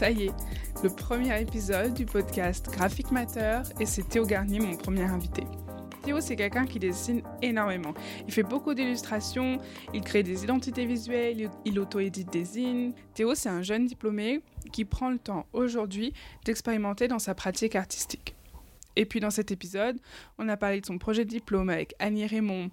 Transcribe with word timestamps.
Ça 0.00 0.10
y 0.10 0.28
est, 0.28 0.32
le 0.82 0.88
premier 0.88 1.38
épisode 1.42 1.92
du 1.92 2.06
podcast 2.06 2.70
Graphic 2.72 3.10
Matter 3.10 3.60
et 3.78 3.84
c'est 3.84 4.08
Théo 4.08 4.24
Garnier, 4.24 4.58
mon 4.58 4.74
premier 4.74 5.02
invité. 5.02 5.42
Théo, 6.02 6.22
c'est 6.22 6.36
quelqu'un 6.36 6.64
qui 6.64 6.78
dessine 6.78 7.20
énormément. 7.42 7.92
Il 8.26 8.32
fait 8.32 8.42
beaucoup 8.42 8.72
d'illustrations, 8.72 9.58
il 9.92 10.00
crée 10.00 10.22
des 10.22 10.42
identités 10.42 10.86
visuelles, 10.86 11.50
il 11.66 11.78
auto-édite 11.78 12.32
des 12.32 12.46
zines. 12.46 12.94
Théo, 13.12 13.34
c'est 13.34 13.50
un 13.50 13.60
jeune 13.60 13.84
diplômé 13.84 14.40
qui 14.72 14.86
prend 14.86 15.10
le 15.10 15.18
temps 15.18 15.44
aujourd'hui 15.52 16.14
d'expérimenter 16.46 17.06
dans 17.06 17.18
sa 17.18 17.34
pratique 17.34 17.76
artistique. 17.76 18.34
Et 18.96 19.04
puis 19.04 19.20
dans 19.20 19.30
cet 19.30 19.50
épisode, 19.50 19.98
on 20.38 20.48
a 20.48 20.56
parlé 20.56 20.80
de 20.80 20.86
son 20.86 20.96
projet 20.96 21.26
de 21.26 21.30
diplôme 21.30 21.68
avec 21.68 21.94
Annie 21.98 22.26
Raymond, 22.26 22.70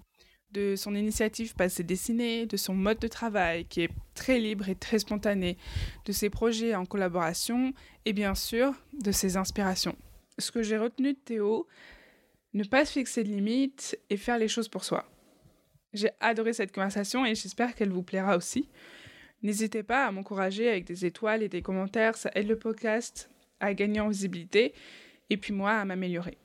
de 0.51 0.75
son 0.75 0.95
initiative 0.95 1.55
Passer 1.55 1.83
Dessiner, 1.83 2.45
de 2.45 2.57
son 2.57 2.73
mode 2.73 2.99
de 2.99 3.07
travail 3.07 3.65
qui 3.65 3.81
est 3.81 3.91
très 4.13 4.39
libre 4.39 4.69
et 4.69 4.75
très 4.75 4.99
spontané, 4.99 5.57
de 6.05 6.11
ses 6.11 6.29
projets 6.29 6.75
en 6.75 6.85
collaboration 6.85 7.73
et 8.05 8.13
bien 8.13 8.35
sûr 8.35 8.73
de 8.93 9.11
ses 9.11 9.37
inspirations. 9.37 9.95
Ce 10.37 10.51
que 10.51 10.63
j'ai 10.63 10.77
retenu 10.77 11.13
de 11.13 11.19
Théo, 11.19 11.67
ne 12.53 12.63
pas 12.63 12.85
se 12.85 12.93
fixer 12.93 13.23
de 13.23 13.29
limites 13.29 13.99
et 14.09 14.17
faire 14.17 14.37
les 14.37 14.47
choses 14.47 14.69
pour 14.69 14.83
soi. 14.83 15.09
J'ai 15.93 16.09
adoré 16.19 16.53
cette 16.53 16.73
conversation 16.73 17.25
et 17.25 17.35
j'espère 17.35 17.75
qu'elle 17.75 17.91
vous 17.91 18.03
plaira 18.03 18.37
aussi. 18.37 18.69
N'hésitez 19.43 19.83
pas 19.83 20.05
à 20.05 20.11
m'encourager 20.11 20.69
avec 20.69 20.85
des 20.85 21.05
étoiles 21.05 21.43
et 21.43 21.49
des 21.49 21.61
commentaires, 21.61 22.17
ça 22.17 22.31
aide 22.35 22.47
le 22.47 22.57
podcast 22.57 23.29
à 23.59 23.73
gagner 23.73 23.99
en 23.99 24.09
visibilité 24.09 24.73
et 25.29 25.37
puis 25.37 25.53
moi 25.53 25.71
à 25.71 25.85
m'améliorer. 25.85 26.37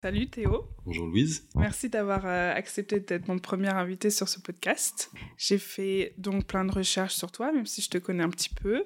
Salut 0.00 0.28
Théo. 0.28 0.68
Bonjour 0.86 1.08
Louise. 1.08 1.48
Merci 1.56 1.88
d'avoir 1.88 2.24
euh, 2.24 2.54
accepté 2.54 3.00
d'être 3.00 3.26
mon 3.26 3.40
premier 3.40 3.70
invité 3.70 4.10
sur 4.10 4.28
ce 4.28 4.38
podcast. 4.38 5.10
J'ai 5.36 5.58
fait 5.58 6.14
donc 6.18 6.46
plein 6.46 6.64
de 6.64 6.70
recherches 6.70 7.16
sur 7.16 7.32
toi, 7.32 7.50
même 7.50 7.66
si 7.66 7.82
je 7.82 7.90
te 7.90 7.98
connais 7.98 8.22
un 8.22 8.30
petit 8.30 8.48
peu. 8.48 8.84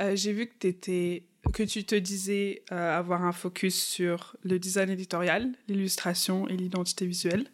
Euh, 0.00 0.16
j'ai 0.16 0.32
vu 0.32 0.48
que, 0.48 0.66
étais, 0.66 1.28
que 1.54 1.62
tu 1.62 1.84
te 1.84 1.94
disais 1.94 2.64
euh, 2.72 2.98
avoir 2.98 3.22
un 3.24 3.30
focus 3.30 3.80
sur 3.80 4.36
le 4.42 4.58
design 4.58 4.90
éditorial, 4.90 5.52
l'illustration 5.68 6.48
et 6.48 6.56
l'identité 6.56 7.06
visuelle. 7.06 7.46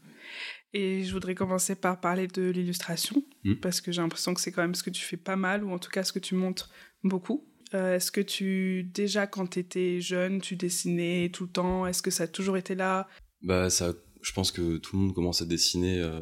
Et 0.72 1.04
je 1.04 1.12
voudrais 1.12 1.34
commencer 1.34 1.74
par 1.74 2.00
parler 2.00 2.26
de 2.26 2.48
l'illustration, 2.48 3.22
hmm. 3.44 3.56
parce 3.56 3.82
que 3.82 3.92
j'ai 3.92 4.00
l'impression 4.00 4.32
que 4.32 4.40
c'est 4.40 4.50
quand 4.50 4.62
même 4.62 4.74
ce 4.74 4.82
que 4.82 4.88
tu 4.88 5.02
fais 5.02 5.18
pas 5.18 5.36
mal, 5.36 5.62
ou 5.62 5.72
en 5.72 5.78
tout 5.78 5.90
cas 5.90 6.04
ce 6.04 6.12
que 6.14 6.18
tu 6.18 6.36
montres 6.36 6.70
beaucoup. 7.02 7.46
Euh, 7.74 7.96
est-ce 7.96 8.12
que 8.12 8.20
tu, 8.20 8.84
déjà 8.94 9.26
quand 9.26 9.48
tu 9.48 9.58
étais 9.58 10.00
jeune, 10.00 10.40
tu 10.40 10.54
dessinais 10.54 11.30
tout 11.32 11.44
le 11.44 11.50
temps? 11.50 11.86
Est-ce 11.86 12.02
que 12.02 12.10
ça 12.10 12.24
a 12.24 12.28
toujours 12.28 12.56
été 12.56 12.74
là? 12.74 13.08
Bah, 13.42 13.68
ça, 13.68 13.92
je 14.22 14.32
pense 14.32 14.52
que 14.52 14.76
tout 14.76 14.96
le 14.96 15.02
monde 15.02 15.14
commence 15.14 15.42
à 15.42 15.44
dessiner 15.44 15.98
euh, 15.98 16.20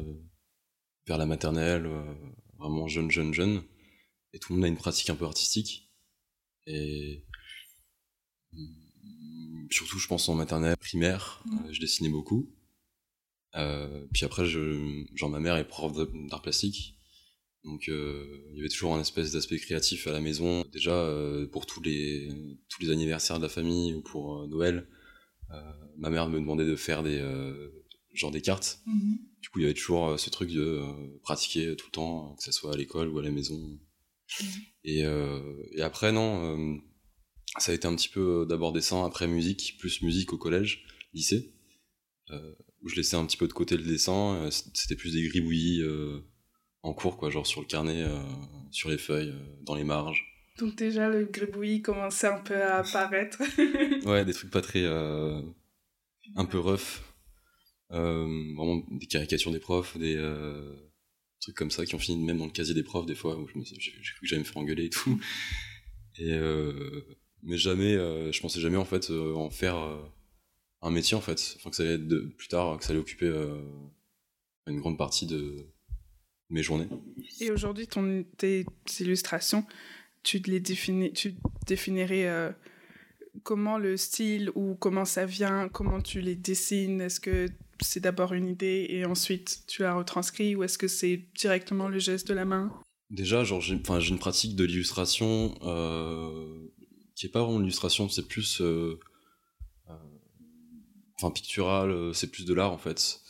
vers 1.07 1.19
la 1.19 1.27
maternelle, 1.27 1.85
euh, 1.85 2.13
vraiment 2.57 2.87
jeune, 2.87 3.11
jeune, 3.11 3.33
jeune. 3.33 3.61
Et 4.33 4.39
tout 4.39 4.53
le 4.53 4.57
monde 4.57 4.65
a 4.65 4.67
une 4.67 4.77
pratique 4.77 5.11
un 5.11 5.15
peu 5.15 5.25
artistique. 5.25 5.91
Et 6.65 7.23
mm, 8.53 9.67
surtout, 9.69 9.99
je 9.99 10.07
pense 10.07 10.27
en 10.29 10.35
maternelle 10.35 10.75
primaire, 10.77 11.43
mmh. 11.45 11.71
je 11.71 11.79
dessinais 11.79 12.09
beaucoup. 12.09 12.51
puis 13.53 14.25
après, 14.25 14.45
je, 14.45 15.05
genre 15.13 15.29
ma 15.29 15.39
mère 15.39 15.57
est 15.57 15.67
prof 15.67 15.93
d'art 16.29 16.41
plastique. 16.41 16.97
Donc 17.63 17.87
euh, 17.87 18.45
il 18.51 18.57
y 18.57 18.59
avait 18.59 18.69
toujours 18.69 18.95
un 18.95 19.01
espèce 19.01 19.31
d'aspect 19.31 19.57
créatif 19.57 20.07
à 20.07 20.11
la 20.11 20.19
maison. 20.19 20.65
Déjà 20.71 20.95
euh, 20.95 21.47
pour 21.47 21.65
tous 21.65 21.81
les 21.81 22.29
tous 22.69 22.81
les 22.81 22.89
anniversaires 22.91 23.37
de 23.37 23.43
la 23.43 23.49
famille 23.49 23.93
ou 23.93 24.01
pour 24.01 24.41
euh, 24.41 24.47
Noël, 24.47 24.87
ma 25.97 26.09
mère 26.09 26.27
me 26.29 26.39
demandait 26.39 26.65
de 26.65 26.75
faire 26.75 27.03
des 27.03 27.19
genre 28.13 28.31
des 28.31 28.41
cartes. 28.41 28.79
Mm-hmm. 28.87 29.17
Du 29.41 29.49
coup 29.49 29.59
il 29.59 29.61
y 29.61 29.65
avait 29.65 29.73
toujours 29.73 30.19
ce 30.19 30.29
truc 30.29 30.51
de 30.51 30.81
pratiquer 31.21 31.75
tout 31.75 31.85
le 31.87 31.91
temps, 31.91 32.35
que 32.35 32.43
ce 32.43 32.51
soit 32.51 32.73
à 32.73 32.77
l'école 32.77 33.09
ou 33.09 33.19
à 33.19 33.23
la 33.23 33.31
maison. 33.31 33.55
Mm-hmm. 33.55 34.61
Et, 34.85 34.99
et 35.77 35.81
après 35.81 36.11
non, 36.11 36.81
ça 37.59 37.71
a 37.71 37.75
été 37.75 37.87
un 37.87 37.95
petit 37.95 38.09
peu 38.09 38.45
d'abord 38.49 38.73
dessin, 38.73 39.05
après 39.05 39.27
musique, 39.27 39.77
plus 39.77 40.01
musique 40.01 40.33
au 40.33 40.37
collège, 40.37 40.85
lycée, 41.13 41.53
où 42.81 42.89
je 42.89 42.95
laissais 42.95 43.15
un 43.15 43.25
petit 43.25 43.37
peu 43.37 43.47
de 43.47 43.53
côté 43.53 43.77
le 43.77 43.83
dessin. 43.83 44.49
C'était 44.51 44.95
plus 44.95 45.13
des 45.13 45.21
gribouillis 45.29 45.83
en 46.83 46.93
cours, 46.93 47.17
quoi, 47.17 47.29
genre 47.29 47.47
sur 47.47 47.61
le 47.61 47.65
carnet, 47.65 48.03
euh, 48.03 48.21
sur 48.71 48.89
les 48.89 48.97
feuilles, 48.97 49.29
euh, 49.29 49.55
dans 49.61 49.75
les 49.75 49.85
marges. 49.85 50.25
Donc 50.59 50.75
déjà, 50.75 51.09
le 51.09 51.25
gribouillis 51.25 51.81
commençait 51.81 52.27
un 52.27 52.39
peu 52.39 52.61
à 52.61 52.79
apparaître. 52.79 53.41
ouais, 54.05 54.25
des 54.25 54.33
trucs 54.33 54.51
pas 54.51 54.61
très... 54.61 54.83
Euh, 54.83 55.41
un 56.35 56.45
peu 56.45 56.59
rough. 56.59 57.01
vraiment 57.89 58.83
des 58.91 59.07
caricatures 59.07 59.51
des 59.51 59.59
profs, 59.59 59.97
des 59.97 60.17
trucs 61.41 61.55
comme 61.55 61.71
ça 61.71 61.85
qui 61.85 61.95
ont 61.95 61.99
fini 61.99 62.23
même 62.23 62.37
dans 62.37 62.45
le 62.45 62.51
casier 62.51 62.73
des 62.73 62.83
profs 62.83 63.05
des 63.05 63.15
fois, 63.15 63.37
où 63.37 63.47
j'ai 63.47 63.91
cru 63.91 64.21
que 64.21 64.25
j'allais 64.25 64.39
me 64.39 64.45
faire 64.45 64.57
engueuler 64.57 64.85
et 64.85 64.89
tout. 64.89 65.19
Et, 66.17 66.39
mais 67.41 67.57
jamais, 67.57 67.93
je 68.31 68.39
pensais 68.39 68.61
jamais 68.61 68.77
en 68.77 68.85
fait 68.85 69.09
en 69.11 69.49
faire 69.49 69.75
un 70.81 70.91
métier 70.91 71.17
en 71.17 71.21
fait. 71.21 71.55
Enfin, 71.57 71.69
que 71.71 71.75
ça 71.75 71.83
allait 71.83 71.95
être 71.95 72.07
de, 72.07 72.21
plus 72.37 72.47
tard, 72.47 72.77
que 72.77 72.85
ça 72.85 72.91
allait 72.91 73.01
occuper 73.01 73.27
une 74.65 74.79
grande 74.79 74.97
partie 74.97 75.25
de, 75.27 75.72
mes 76.49 76.63
journées. 76.63 76.87
Et 77.39 77.51
aujourd'hui, 77.51 77.87
ton, 77.87 78.25
tes 78.37 78.65
illustrations, 78.99 79.65
tu 80.23 80.39
les 80.39 80.59
définis, 80.59 81.11
tu 81.13 81.35
définirais 81.67 82.27
euh, 82.27 82.51
comment 83.43 83.77
le 83.77 83.97
style 83.97 84.51
ou 84.55 84.75
comment 84.75 85.05
ça 85.05 85.25
vient, 85.25 85.69
comment 85.69 86.01
tu 86.01 86.21
les 86.21 86.35
dessines? 86.35 87.01
Est-ce 87.01 87.19
que 87.19 87.47
c'est 87.81 87.99
d'abord 87.99 88.33
une 88.33 88.47
idée 88.47 88.85
et 88.89 89.05
ensuite 89.05 89.63
tu 89.67 89.81
la 89.81 89.95
retranscris 89.95 90.55
ou 90.55 90.63
est-ce 90.63 90.77
que 90.77 90.87
c'est 90.87 91.21
directement 91.35 91.89
le 91.89 91.99
geste 91.99 92.27
de 92.27 92.33
la 92.33 92.45
main? 92.45 92.71
Déjà, 93.09 93.43
genre, 93.43 93.61
j'ai, 93.61 93.79
j'ai 93.99 94.09
une 94.09 94.19
pratique 94.19 94.55
de 94.55 94.63
l'illustration 94.63 95.55
euh, 95.63 96.71
qui 97.15 97.25
est 97.25 97.29
pas 97.29 97.43
vraiment 97.43 97.59
l'illustration, 97.59 98.09
c'est 98.09 98.27
plus, 98.27 98.61
euh, 98.61 98.99
euh 99.89 99.93
enfin, 101.15 101.31
pictural, 101.31 102.13
c'est 102.13 102.31
plus 102.31 102.45
de 102.45 102.53
l'art 102.53 102.71
en 102.71 102.77
fait. 102.77 103.22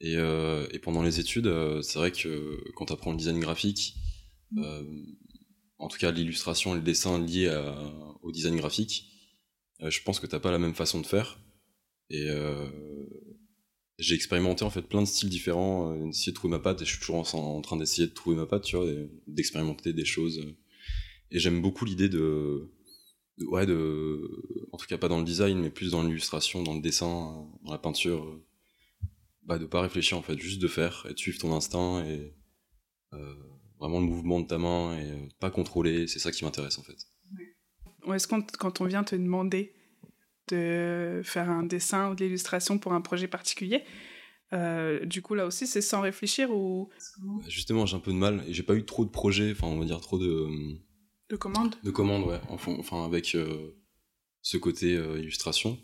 Et, 0.00 0.16
euh, 0.16 0.66
et, 0.72 0.78
pendant 0.78 1.02
les 1.02 1.20
études, 1.20 1.46
euh, 1.46 1.80
c'est 1.82 1.98
vrai 1.98 2.10
que 2.10 2.62
quand 2.74 2.86
tu 2.86 2.92
apprends 2.92 3.12
le 3.12 3.16
design 3.16 3.38
graphique, 3.38 3.94
mm. 4.50 4.62
euh, 4.62 4.82
en 5.78 5.88
tout 5.88 5.98
cas 5.98 6.10
l'illustration 6.10 6.72
et 6.72 6.76
le 6.76 6.82
dessin 6.82 7.24
liés 7.24 7.52
au 8.22 8.32
design 8.32 8.56
graphique, 8.56 9.10
je 9.80 10.00
pense 10.02 10.20
que 10.20 10.26
t'as 10.26 10.40
pas 10.40 10.50
la 10.50 10.58
même 10.58 10.74
façon 10.74 11.00
de 11.00 11.06
faire. 11.06 11.40
Et 12.10 12.28
j'ai 13.98 14.14
expérimenté 14.14 14.64
en 14.64 14.70
fait 14.70 14.82
plein 14.82 15.02
de 15.02 15.06
styles 15.06 15.28
différents, 15.28 15.94
d'essayer 16.06 16.32
de 16.32 16.36
trouver 16.36 16.52
ma 16.52 16.58
patte, 16.58 16.80
et 16.80 16.84
je 16.84 16.90
suis 16.90 17.00
toujours 17.00 17.34
en, 17.34 17.60
train 17.60 17.76
d'essayer 17.76 18.06
de 18.06 18.12
trouver 18.12 18.36
ma 18.36 18.46
patte, 18.46 18.64
tu 18.64 18.76
vois, 18.76 18.86
d'expérimenter 19.26 19.92
des 19.92 20.04
choses. 20.04 20.40
Et 21.30 21.38
j'aime 21.38 21.60
beaucoup 21.60 21.84
l'idée 21.84 22.08
de, 22.08 22.70
de, 23.38 23.44
ouais, 23.46 23.66
de, 23.66 24.68
en 24.72 24.78
tout 24.78 24.86
cas 24.86 24.96
pas 24.96 25.08
dans 25.08 25.18
le 25.18 25.24
design, 25.24 25.58
mais 25.58 25.70
plus 25.70 25.90
dans 25.90 26.02
l'illustration, 26.02 26.62
dans 26.62 26.74
le 26.74 26.80
dessin, 26.80 27.46
dans 27.64 27.72
la 27.72 27.78
peinture 27.78 28.40
bah, 29.46 29.58
de 29.58 29.66
pas 29.66 29.80
réfléchir 29.82 30.16
en 30.18 30.22
fait, 30.22 30.38
juste 30.38 30.60
de 30.60 30.68
faire 30.68 31.06
et 31.08 31.14
de 31.14 31.18
suivre 31.18 31.38
ton 31.38 31.54
instinct 31.54 32.04
et 32.04 32.34
euh, 33.12 33.34
vraiment 33.78 34.00
le 34.00 34.06
mouvement 34.06 34.40
de 34.40 34.46
ta 34.46 34.58
main 34.58 34.96
et 34.98 35.10
euh, 35.10 35.28
pas 35.40 35.50
contrôler, 35.50 36.06
c'est 36.06 36.18
ça 36.18 36.30
qui 36.32 36.44
m'intéresse 36.44 36.78
en 36.78 36.82
fait. 36.82 36.96
Est-ce 38.12 38.26
que 38.26 38.56
quand 38.56 38.80
on 38.80 38.84
vient 38.86 39.04
te 39.04 39.16
demander 39.16 39.74
de 40.48 41.22
faire 41.24 41.50
un 41.50 41.62
dessin 41.62 42.10
ou 42.10 42.14
de 42.14 42.24
l'illustration 42.24 42.78
pour 42.78 42.92
un 42.92 43.00
projet 43.00 43.28
particulier, 43.28 43.84
euh, 44.52 45.04
du 45.04 45.22
coup 45.22 45.34
là 45.34 45.46
aussi 45.46 45.66
c'est 45.66 45.80
sans 45.80 46.00
réfléchir 46.00 46.50
ou? 46.50 46.90
Bah, 47.18 47.44
Justement 47.48 47.86
j'ai 47.86 47.96
un 47.96 48.00
peu 48.00 48.12
de 48.12 48.18
mal 48.18 48.44
et 48.46 48.52
j'ai 48.52 48.62
pas 48.62 48.74
eu 48.74 48.84
trop 48.84 49.04
de 49.04 49.10
projets, 49.10 49.52
enfin 49.52 49.66
on 49.66 49.78
va 49.78 49.84
dire 49.84 50.00
trop 50.00 50.18
de 50.18 50.48
de 51.30 51.36
commandes? 51.36 51.76
De 51.82 51.90
commandes 51.90 52.24
ouais, 52.24 52.40
enfin 52.48 53.04
avec 53.04 53.36
ce 54.42 54.56
côté 54.58 54.92
illustration 54.92 55.78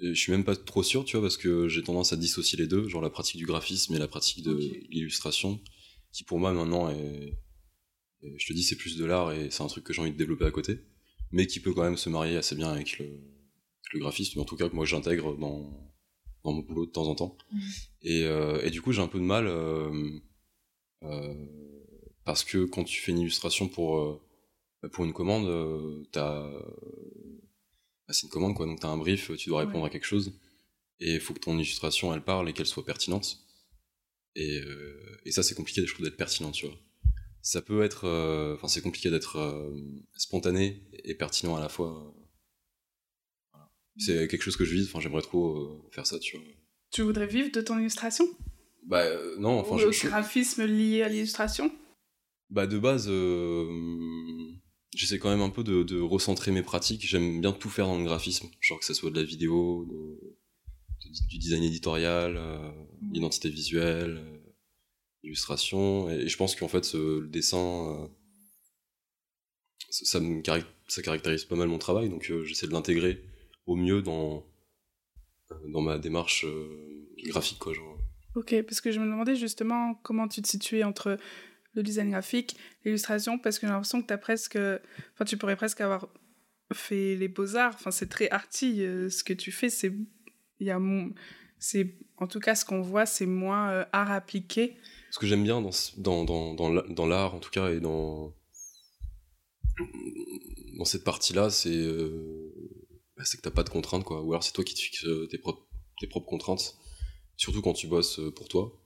je 0.00 0.14
suis 0.14 0.32
même 0.32 0.44
pas 0.44 0.56
trop 0.56 0.82
sûr, 0.82 1.04
tu 1.04 1.16
vois, 1.16 1.24
parce 1.24 1.36
que 1.36 1.68
j'ai 1.68 1.82
tendance 1.82 2.12
à 2.12 2.16
dissocier 2.16 2.58
les 2.58 2.66
deux, 2.66 2.88
genre 2.88 3.02
la 3.02 3.10
pratique 3.10 3.38
du 3.38 3.46
graphisme 3.46 3.94
et 3.94 3.98
la 3.98 4.08
pratique 4.08 4.42
de 4.42 4.56
l'illustration, 4.90 5.60
qui 6.12 6.24
pour 6.24 6.38
moi 6.38 6.52
maintenant 6.52 6.90
est, 6.90 7.38
je 8.36 8.46
te 8.46 8.52
dis, 8.52 8.62
c'est 8.62 8.76
plus 8.76 8.96
de 8.96 9.04
l'art 9.04 9.32
et 9.32 9.50
c'est 9.50 9.62
un 9.62 9.66
truc 9.66 9.84
que 9.84 9.92
j'ai 9.92 10.00
envie 10.00 10.12
de 10.12 10.16
développer 10.16 10.44
à 10.44 10.50
côté, 10.50 10.80
mais 11.30 11.46
qui 11.46 11.60
peut 11.60 11.72
quand 11.72 11.82
même 11.82 11.96
se 11.96 12.08
marier 12.08 12.36
assez 12.36 12.54
bien 12.54 12.70
avec 12.70 12.98
le, 12.98 13.20
le 13.92 14.00
graphisme, 14.00 14.40
en 14.40 14.44
tout 14.44 14.56
cas 14.56 14.68
que 14.68 14.74
moi 14.74 14.84
j'intègre 14.84 15.36
dans, 15.36 15.70
dans 16.44 16.52
mon 16.52 16.60
boulot 16.60 16.86
de 16.86 16.90
temps 16.90 17.08
en 17.08 17.14
temps. 17.14 17.36
Mmh. 17.52 17.60
Et, 18.02 18.24
euh, 18.24 18.60
et, 18.62 18.70
du 18.70 18.82
coup, 18.82 18.92
j'ai 18.92 19.00
un 19.00 19.08
peu 19.08 19.18
de 19.18 19.24
mal 19.24 19.46
euh, 19.46 20.20
euh, 21.04 21.34
parce 22.24 22.44
que 22.44 22.66
quand 22.66 22.84
tu 22.84 23.00
fais 23.00 23.12
une 23.12 23.20
illustration 23.20 23.66
pour 23.66 24.20
pour 24.92 25.06
une 25.06 25.14
commande, 25.14 26.06
t'as 26.12 26.46
bah, 28.06 28.12
c'est 28.12 28.26
une 28.26 28.30
commande 28.30 28.54
quoi, 28.54 28.66
donc 28.66 28.80
t'as 28.80 28.88
un 28.88 28.98
brief, 28.98 29.30
tu 29.36 29.48
dois 29.48 29.60
répondre 29.60 29.84
à 29.84 29.90
quelque 29.90 30.04
chose, 30.04 30.32
et 31.00 31.14
il 31.14 31.20
faut 31.20 31.34
que 31.34 31.40
ton 31.40 31.54
illustration 31.56 32.12
elle 32.14 32.22
parle 32.22 32.48
et 32.48 32.52
qu'elle 32.52 32.66
soit 32.66 32.84
pertinente. 32.84 33.38
Et, 34.36 34.60
euh, 34.60 35.20
et 35.24 35.30
ça 35.30 35.42
c'est 35.42 35.54
compliqué, 35.54 35.86
je 35.86 35.92
trouve, 35.92 36.04
d'être 36.04 36.16
pertinent, 36.16 36.50
tu 36.50 36.66
vois. 36.66 36.76
Ça 37.40 37.62
peut 37.62 37.82
être, 37.82 38.06
euh, 38.06 38.54
enfin 38.54 38.68
c'est 38.68 38.82
compliqué 38.82 39.10
d'être 39.10 39.36
euh, 39.36 39.70
spontané 40.16 40.82
et 41.04 41.14
pertinent 41.14 41.56
à 41.56 41.60
la 41.60 41.68
fois. 41.68 42.14
Voilà. 43.52 43.70
C'est 43.96 44.28
quelque 44.28 44.42
chose 44.42 44.56
que 44.56 44.64
je 44.64 44.74
vise, 44.74 44.88
enfin 44.88 45.00
j'aimerais 45.00 45.22
trop 45.22 45.88
faire 45.92 46.06
ça, 46.06 46.18
tu 46.18 46.36
vois. 46.36 46.46
Tu 46.90 47.02
voudrais 47.02 47.26
vivre 47.26 47.50
de 47.52 47.60
ton 47.60 47.78
illustration? 47.78 48.26
Bah 48.86 49.04
non, 49.38 49.60
enfin 49.60 49.76
Ou 49.76 49.78
le 49.78 50.08
graphisme 50.08 50.64
lié 50.64 51.02
à 51.02 51.08
l'illustration? 51.08 51.72
Bah 52.50 52.66
de 52.66 52.78
base 52.78 53.08
j'essaie 54.94 55.18
quand 55.18 55.30
même 55.30 55.40
un 55.40 55.50
peu 55.50 55.64
de, 55.64 56.00
recentrer 56.00 56.50
mes 56.50 56.62
pratiques. 56.62 57.06
J'aime 57.06 57.40
bien 57.40 57.52
tout 57.52 57.70
faire 57.70 57.86
dans 57.86 57.98
le 57.98 58.04
graphisme, 58.04 58.48
genre 58.60 58.78
que 58.78 58.84
ce 58.84 58.94
soit 58.94 59.10
de 59.10 59.18
la 59.18 59.24
vidéo, 59.24 59.86
du 61.28 61.38
design 61.38 61.62
éditorial, 61.62 62.36
euh, 62.36 62.58
mmh. 62.58 63.12
l'identité 63.12 63.48
visuelle, 63.48 64.18
euh, 64.18 64.38
l'illustration. 65.22 66.10
Et, 66.10 66.28
je 66.28 66.36
pense 66.36 66.56
qu'en 66.56 66.68
fait, 66.68 66.94
le 66.94 67.26
dessin, 67.28 68.10
ça, 69.90 70.20
me 70.20 70.42
ça 70.88 71.02
caractérise 71.02 71.44
pas 71.44 71.56
mal 71.56 71.68
mon 71.68 71.78
travail, 71.78 72.08
donc 72.08 72.30
j'essaie 72.44 72.66
de 72.66 72.72
l'intégrer 72.72 73.22
au 73.66 73.76
mieux 73.76 74.02
dans, 74.02 74.44
dans 75.68 75.80
ma 75.80 75.98
démarche 75.98 76.46
graphique, 77.26 77.58
quoi. 77.58 77.72
Genre. 77.72 77.98
Ok, 78.34 78.54
parce 78.62 78.80
que 78.80 78.90
je 78.90 78.98
me 78.98 79.04
demandais 79.04 79.36
justement 79.36 79.94
comment 80.02 80.26
tu 80.26 80.42
te 80.42 80.48
situais 80.48 80.82
entre 80.82 81.18
le 81.74 81.82
design 81.82 82.10
graphique, 82.10 82.56
l'illustration, 82.84 83.38
parce 83.38 83.58
que 83.58 83.66
j'ai 83.66 83.72
l'impression 83.72 84.02
que 84.02 84.12
as 84.12 84.18
presque, 84.18 84.56
enfin, 84.56 85.24
tu 85.24 85.36
pourrais 85.36 85.56
presque 85.56 85.80
avoir 85.80 86.08
fait 86.72 87.16
les 87.16 87.28
beaux-arts. 87.28 87.74
Enfin, 87.74 87.90
c'est 87.90 88.08
très 88.08 88.28
arty 88.30 88.82
euh, 88.82 89.08
ce 89.10 89.24
que 89.24 89.32
tu 89.32 89.52
fais. 89.52 89.70
C'est, 89.70 89.92
il 90.60 90.66
y 90.66 90.70
a 90.70 90.80
c'est, 91.58 91.96
en 92.18 92.26
tout 92.26 92.40
cas, 92.40 92.54
ce 92.54 92.64
qu'on 92.64 92.80
voit, 92.80 93.06
c'est 93.06 93.26
moins 93.26 93.70
euh, 93.70 93.84
art 93.92 94.10
appliqué. 94.10 94.76
Ce 95.10 95.18
que 95.18 95.26
j'aime 95.26 95.44
bien 95.44 95.60
dans, 95.60 95.70
dans, 96.24 96.54
dans, 96.54 96.70
dans 96.72 97.06
l'art, 97.06 97.34
en 97.34 97.40
tout 97.40 97.50
cas, 97.50 97.70
et 97.70 97.80
dans, 97.80 98.34
cette 100.84 101.04
partie-là, 101.04 101.50
c'est, 101.50 101.70
euh, 101.70 102.52
bah, 103.16 103.24
c'est 103.24 103.36
que 103.36 103.42
t'as 103.42 103.50
pas 103.50 103.62
de 103.62 103.70
contraintes, 103.70 104.04
quoi. 104.04 104.22
Ou 104.22 104.32
alors 104.32 104.42
c'est 104.42 104.52
toi 104.52 104.64
qui 104.64 104.74
te 104.74 104.80
fixes 104.80 105.06
tes, 105.30 105.38
propres, 105.38 105.66
tes 106.00 106.06
propres 106.06 106.28
contraintes 106.28 106.76
surtout 107.36 107.62
quand 107.62 107.72
tu 107.72 107.86
bosses 107.86 108.18
euh, 108.18 108.30
pour 108.30 108.48
toi. 108.48 108.80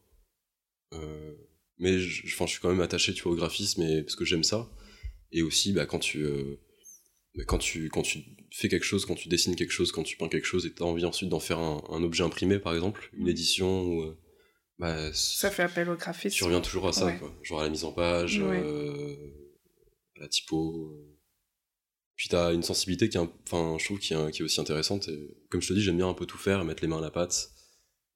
Euh, 0.95 1.35
mais 1.79 1.99
je, 1.99 2.27
je 2.27 2.47
suis 2.47 2.61
quand 2.61 2.71
même 2.71 2.81
attaché 2.81 3.15
tu 3.15 3.23
vois, 3.23 3.33
au 3.33 3.37
graphisme 3.37 3.83
et, 3.83 4.03
parce 4.03 4.17
que 4.17 4.25
j'aime 4.25 4.45
ça. 4.45 4.69
Et 5.33 5.43
aussi, 5.43 5.73
bah, 5.73 5.87
quand 5.87 5.99
tu, 5.99 6.23
euh, 6.25 6.57
bah, 7.35 7.45
quand 7.47 7.59
tu, 7.59 7.89
quand 7.91 8.03
tu 8.03 8.25
fais 8.51 8.69
quelque 8.69 8.85
chose, 8.85 9.05
quand 9.05 9.15
tu 9.15 9.29
dessines 9.29 9.57
quelque 9.57 9.71
chose, 9.71 9.93
quand 9.93 10.03
tu 10.03 10.17
peins 10.17 10.29
quelque 10.29 10.47
chose 10.47 10.67
et 10.67 10.73
tu 10.73 10.83
as 10.83 10.87
envie 10.87 11.05
ensuite 11.05 11.29
d'en 11.29 11.41
faire 11.41 11.59
un, 11.59 12.03
objet 12.03 12.25
imprimé, 12.25 12.59
par 12.59 12.75
exemple, 12.75 13.11
une 13.15 13.29
édition 13.29 13.85
ou. 13.85 14.15
Bah, 14.79 15.13
ça 15.13 15.51
fait 15.51 15.65
appel 15.65 15.89
au 15.91 15.97
graphisme. 15.97 16.37
Tu 16.37 16.45
reviens 16.45 16.61
toujours 16.61 16.87
à 16.87 16.93
ça, 16.93 17.13
quoi. 17.13 17.35
genre 17.43 17.61
à 17.61 17.65
la 17.65 17.71
mise 17.71 17.85
en 17.85 17.93
page, 17.93 18.41
à 18.41 20.21
la 20.21 20.29
typo. 20.29 20.97
Puis 22.15 22.29
t'as 22.29 22.53
une 22.53 22.65
sensibilité 22.65 23.09
qui 23.09 23.17
est, 23.17 23.21
enfin, 23.47 23.77
je 23.79 23.85
trouve 23.85 23.99
qui 23.99 24.13
est, 24.13 24.31
qui 24.33 24.43
est 24.43 24.45
aussi 24.45 24.61
intéressante. 24.61 25.09
Et, 25.09 25.37
comme 25.51 25.61
je 25.61 25.69
te 25.69 25.73
dis, 25.73 25.83
j'aime 25.83 25.97
bien 25.97 26.09
un 26.09 26.15
peu 26.15 26.27
tout 26.27 26.39
faire, 26.39 26.65
mettre 26.65 26.83
les 26.83 26.89
mains 26.89 26.99
à 26.99 27.01
la 27.01 27.11
pâte. 27.11 27.51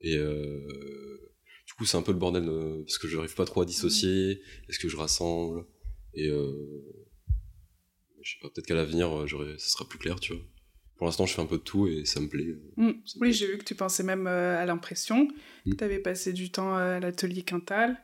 Et 0.01 0.17
euh, 0.17 1.32
du 1.73 1.77
coup, 1.79 1.85
c'est 1.87 1.97
un 1.97 2.03
peu 2.03 2.13
le 2.13 2.19
bordel 2.19 2.45
parce 2.85 2.99
que 2.99 3.09
je 3.09 3.17
n'arrive 3.17 3.35
pas 3.35 3.47
trop 3.47 3.63
à 3.63 3.65
dissocier. 3.65 4.43
Est-ce 4.69 4.79
que 4.79 4.91
je 4.91 4.97
rassemble? 4.97 5.65
Et 6.13 6.29
euh, 6.29 6.53
je 8.21 8.33
sais 8.33 8.39
pas, 8.43 8.51
peut-être 8.51 8.67
qu'à 8.67 8.75
l'avenir, 8.75 9.09
ça 9.57 9.69
sera 9.71 9.89
plus 9.89 9.99
clair, 9.99 10.21
tu 10.21 10.35
vois. 10.35 10.43
Pour 10.97 11.07
l'instant, 11.07 11.25
je 11.25 11.33
fais 11.33 11.41
un 11.41 11.47
peu 11.47 11.57
de 11.57 11.63
tout 11.63 11.89
et 11.89 12.05
ça 12.05 12.21
me 12.21 12.29
plaît. 12.29 12.55
Mm. 12.77 12.91
oui, 13.21 13.33
j'ai 13.33 13.47
vu 13.47 13.57
que 13.57 13.65
tu 13.65 13.75
pensais 13.75 14.03
même 14.03 14.27
euh, 14.27 14.59
à 14.59 14.67
l'impression. 14.67 15.29
Mm. 15.65 15.77
Tu 15.77 15.85
avais 15.85 15.99
passé 15.99 16.35
du 16.35 16.53
temps 16.53 16.75
à 16.75 17.01
l'atelier 17.01 17.43
Quintal. 17.43 17.99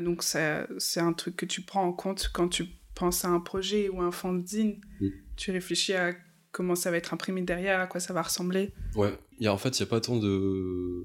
donc, 0.00 0.22
c'est 0.22 1.00
un 1.00 1.12
truc 1.14 1.34
que 1.34 1.46
tu 1.46 1.62
prends 1.62 1.82
en 1.82 1.92
compte 1.92 2.30
quand 2.32 2.48
tu 2.48 2.66
penses 2.94 3.24
à 3.24 3.28
un 3.28 3.40
projet 3.40 3.88
ou 3.88 4.00
un 4.02 4.12
fanzine. 4.12 4.80
Mm. 5.00 5.08
Tu 5.36 5.50
réfléchis 5.50 5.94
à 5.94 6.14
comment 6.52 6.74
ça 6.74 6.90
va 6.90 6.96
être 6.96 7.12
imprimé 7.12 7.42
derrière, 7.42 7.80
à 7.80 7.86
quoi 7.86 8.00
ça 8.00 8.12
va 8.12 8.22
ressembler. 8.22 8.72
Ouais, 8.94 9.12
y 9.38 9.46
a, 9.46 9.52
en 9.52 9.58
fait, 9.58 9.78
il 9.78 9.82
n'y 9.82 9.88
a 9.88 9.90
pas 9.90 10.00
tant 10.00 10.18
de. 10.18 11.04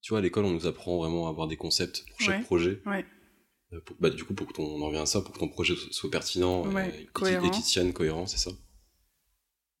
Tu 0.00 0.10
vois, 0.10 0.20
à 0.20 0.22
l'école, 0.22 0.44
on 0.44 0.52
nous 0.52 0.66
apprend 0.66 0.98
vraiment 0.98 1.26
à 1.26 1.30
avoir 1.30 1.48
des 1.48 1.56
concepts 1.56 2.04
pour 2.08 2.20
chaque 2.20 2.44
projet. 2.44 2.80
Ouais. 2.86 3.04
Euh, 3.72 3.80
bah, 4.00 4.10
du 4.10 4.24
coup, 4.24 4.34
pour 4.34 4.46
que 4.46 4.52
ton, 4.54 4.64
on 4.64 4.82
en 4.82 4.86
revient 4.86 4.98
à 4.98 5.06
ça, 5.06 5.20
pour 5.20 5.34
que 5.34 5.38
ton 5.38 5.48
projet 5.48 5.74
soit 5.90 6.10
pertinent 6.10 6.64
et, 6.78 7.08
et 7.08 7.50
qu'il 7.50 7.62
tienne 7.62 7.92
cohérent, 7.92 8.26
c'est 8.26 8.38
ça. 8.38 8.50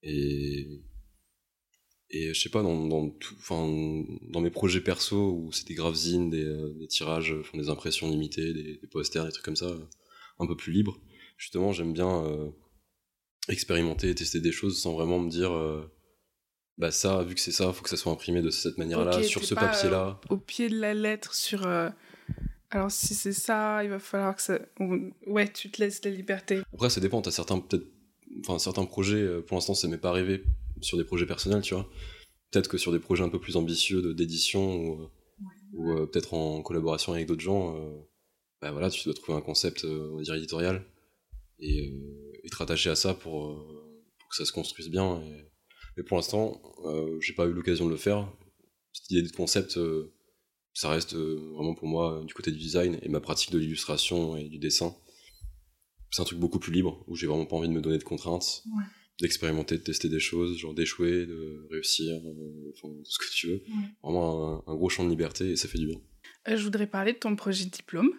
Et. 0.02 0.82
Et 2.10 2.32
je 2.32 2.40
sais 2.40 2.48
pas, 2.48 2.62
dans, 2.62 2.86
dans, 2.86 3.10
tout, 3.10 3.34
dans 3.50 4.40
mes 4.40 4.48
projets 4.48 4.80
perso 4.80 5.30
où 5.30 5.52
c'est 5.52 5.68
des 5.68 5.74
gravesines, 5.74 6.30
des, 6.30 6.42
euh, 6.42 6.72
des 6.78 6.86
tirages, 6.86 7.34
des 7.52 7.68
impressions 7.68 8.08
limitées, 8.10 8.54
des, 8.54 8.80
posters, 8.90 9.26
des 9.26 9.30
trucs 9.30 9.44
comme 9.44 9.56
ça, 9.56 9.76
un 10.38 10.46
peu 10.46 10.56
plus 10.56 10.72
libres, 10.72 10.98
justement, 11.36 11.72
j'aime 11.72 11.92
bien. 11.92 12.24
Euh, 12.24 12.50
expérimenter, 13.48 14.14
tester 14.14 14.40
des 14.40 14.52
choses 14.52 14.80
sans 14.80 14.92
vraiment 14.92 15.18
me 15.18 15.30
dire 15.30 15.52
euh, 15.52 15.90
bah 16.78 16.90
ça, 16.90 17.22
vu 17.22 17.34
que 17.34 17.40
c'est 17.40 17.52
ça, 17.52 17.72
faut 17.72 17.82
que 17.82 17.90
ça 17.90 17.96
soit 17.96 18.12
imprimé 18.12 18.40
de 18.40 18.50
cette 18.50 18.78
manière-là, 18.78 19.22
sur 19.22 19.44
ce 19.44 19.54
papier-là. 19.54 20.20
Euh, 20.30 20.34
au 20.34 20.38
pied 20.38 20.68
de 20.68 20.78
la 20.78 20.94
lettre, 20.94 21.34
sur. 21.34 21.66
Euh, 21.66 21.90
alors 22.70 22.90
si 22.90 23.14
c'est 23.14 23.32
ça, 23.32 23.82
il 23.84 23.90
va 23.90 23.98
falloir 23.98 24.36
que 24.36 24.42
ça. 24.42 24.58
Ouais, 25.26 25.50
tu 25.52 25.70
te 25.70 25.82
laisses 25.82 26.04
la 26.04 26.10
liberté. 26.10 26.60
Après, 26.72 26.90
ça 26.90 27.00
dépend. 27.00 27.20
T'as 27.22 27.30
certains 27.30 27.58
peut-être, 27.58 27.86
enfin 28.40 28.58
certains 28.58 28.84
projets. 28.84 29.40
Pour 29.42 29.56
l'instant, 29.56 29.74
ça 29.74 29.88
m'est 29.88 29.98
pas 29.98 30.10
arrivé 30.10 30.44
sur 30.80 30.96
des 30.96 31.04
projets 31.04 31.26
personnels, 31.26 31.62
tu 31.62 31.74
vois. 31.74 31.88
Peut-être 32.50 32.68
que 32.68 32.78
sur 32.78 32.92
des 32.92 33.00
projets 33.00 33.24
un 33.24 33.28
peu 33.28 33.40
plus 33.40 33.56
ambitieux 33.56 34.14
d'édition 34.14 34.76
ou, 34.76 35.10
ou 35.74 36.06
peut-être 36.06 36.34
en 36.34 36.62
collaboration 36.62 37.12
avec 37.12 37.26
d'autres 37.26 37.42
gens, 37.42 37.76
bah 38.62 38.70
voilà, 38.70 38.90
tu 38.90 39.04
dois 39.04 39.14
trouver 39.14 39.36
un 39.36 39.42
concept, 39.42 39.84
on 39.84 40.16
va 40.16 40.22
dire 40.22 40.34
éditorial 40.34 40.84
et 41.60 41.92
être 42.44 42.62
attaché 42.62 42.90
à 42.90 42.94
ça 42.94 43.14
pour, 43.14 43.46
euh, 43.46 44.04
pour, 44.18 44.28
que 44.28 44.36
ça 44.36 44.44
se 44.44 44.52
construise 44.52 44.90
bien. 44.90 45.22
Et, 45.22 45.50
mais 45.98 46.04
pour 46.04 46.16
l'instant, 46.16 46.62
euh, 46.84 47.18
j'ai 47.20 47.34
pas 47.34 47.46
eu 47.46 47.52
l'occasion 47.52 47.84
de 47.84 47.90
le 47.90 47.96
faire. 47.96 48.32
Cette 48.92 49.10
idée 49.10 49.22
de 49.22 49.32
concept, 49.32 49.76
euh, 49.76 50.14
ça 50.72 50.88
reste 50.88 51.14
vraiment 51.14 51.74
pour 51.74 51.88
moi 51.88 52.22
du 52.24 52.32
côté 52.34 52.52
du 52.52 52.58
design 52.58 52.98
et 53.02 53.08
ma 53.08 53.20
pratique 53.20 53.50
de 53.50 53.58
l'illustration 53.58 54.36
et 54.36 54.48
du 54.48 54.58
dessin. 54.58 54.94
C'est 56.12 56.22
un 56.22 56.24
truc 56.24 56.38
beaucoup 56.38 56.60
plus 56.60 56.72
libre 56.72 57.04
où 57.08 57.16
j'ai 57.16 57.26
vraiment 57.26 57.46
pas 57.46 57.56
envie 57.56 57.68
de 57.68 57.72
me 57.72 57.80
donner 57.80 57.98
de 57.98 58.04
contraintes, 58.04 58.62
d'expérimenter, 59.20 59.76
de 59.76 59.82
tester 59.82 60.08
des 60.08 60.20
choses, 60.20 60.56
genre 60.56 60.72
d'échouer, 60.72 61.26
de 61.26 61.66
réussir, 61.68 62.16
enfin, 62.72 62.88
tout 62.88 63.10
ce 63.10 63.18
que 63.18 63.34
tu 63.34 63.46
veux. 63.48 63.62
Vraiment 64.04 64.64
un, 64.68 64.72
un, 64.72 64.76
gros 64.76 64.88
champ 64.88 65.04
de 65.04 65.10
liberté 65.10 65.50
et 65.50 65.56
ça 65.56 65.66
fait 65.66 65.78
du 65.78 65.86
bien. 65.86 66.00
je 66.46 66.62
voudrais 66.62 66.86
parler 66.86 67.12
de 67.12 67.18
ton 67.18 67.34
projet 67.34 67.64
de 67.64 67.70
diplôme. 67.70 68.12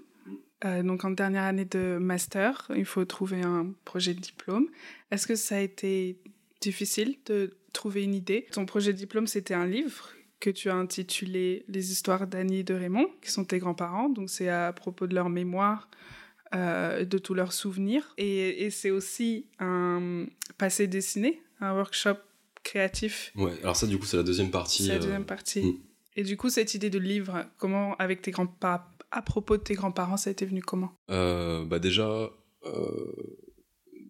Euh, 0.65 0.83
donc 0.83 1.05
en 1.05 1.11
dernière 1.11 1.43
année 1.43 1.63
de 1.63 1.97
master, 1.97 2.69
il 2.75 2.83
faut 2.83 3.05
trouver 3.05 3.41
un 3.41 3.73
projet 3.85 4.13
de 4.13 4.19
diplôme. 4.19 4.67
Est-ce 5.11 5.25
que 5.25 5.35
ça 5.35 5.55
a 5.55 5.61
été 5.61 6.21
difficile 6.59 7.17
de 7.25 7.57
trouver 7.73 8.03
une 8.03 8.15
idée 8.15 8.47
Ton 8.51 8.65
projet 8.65 8.93
de 8.93 8.97
diplôme, 8.97 9.27
c'était 9.27 9.53
un 9.53 9.67
livre 9.67 10.09
que 10.39 10.49
tu 10.49 10.69
as 10.69 10.75
intitulé 10.75 11.65
Les 11.67 11.91
histoires 11.91 12.27
d'Annie 12.27 12.59
et 12.59 12.63
de 12.63 12.73
Raymond, 12.73 13.07
qui 13.21 13.31
sont 13.31 13.45
tes 13.45 13.59
grands-parents. 13.59 14.09
Donc 14.09 14.29
c'est 14.29 14.49
à 14.49 14.71
propos 14.73 15.07
de 15.07 15.15
leur 15.15 15.29
mémoire, 15.29 15.89
euh, 16.55 17.05
de 17.05 17.17
tous 17.17 17.33
leurs 17.33 17.53
souvenirs. 17.53 18.13
Et, 18.17 18.69
c'est 18.71 18.91
aussi 18.91 19.47
un 19.59 20.25
passé 20.57 20.87
dessiné, 20.87 21.41
un 21.59 21.73
workshop 21.73 22.17
créatif. 22.63 23.31
Ouais, 23.35 23.53
alors 23.61 23.75
ça 23.75 23.87
du 23.87 23.97
coup 23.97 24.05
c'est 24.05 24.17
la 24.17 24.23
deuxième 24.23 24.51
partie. 24.51 24.83
C'est 24.83 24.93
la 24.93 24.99
deuxième 24.99 25.21
euh, 25.21 25.25
partie. 25.25 25.63
Hmm. 25.63 25.77
Et 26.15 26.23
du 26.23 26.37
coup 26.37 26.49
cette 26.49 26.73
idée 26.73 26.89
de 26.89 26.99
livre, 26.99 27.45
comment 27.57 27.95
avec 27.97 28.21
tes 28.21 28.31
grands-parents 28.31 28.83
à 29.11 29.23
propos 29.23 29.57
de 29.57 29.63
tes 29.63 29.73
grands-parents, 29.73 30.17
ça 30.17 30.29
a 30.29 30.31
été 30.31 30.45
venu 30.45 30.61
comment? 30.61 30.93
Euh, 31.09 31.65
Bah 31.65 31.79
déjà, 31.79 32.29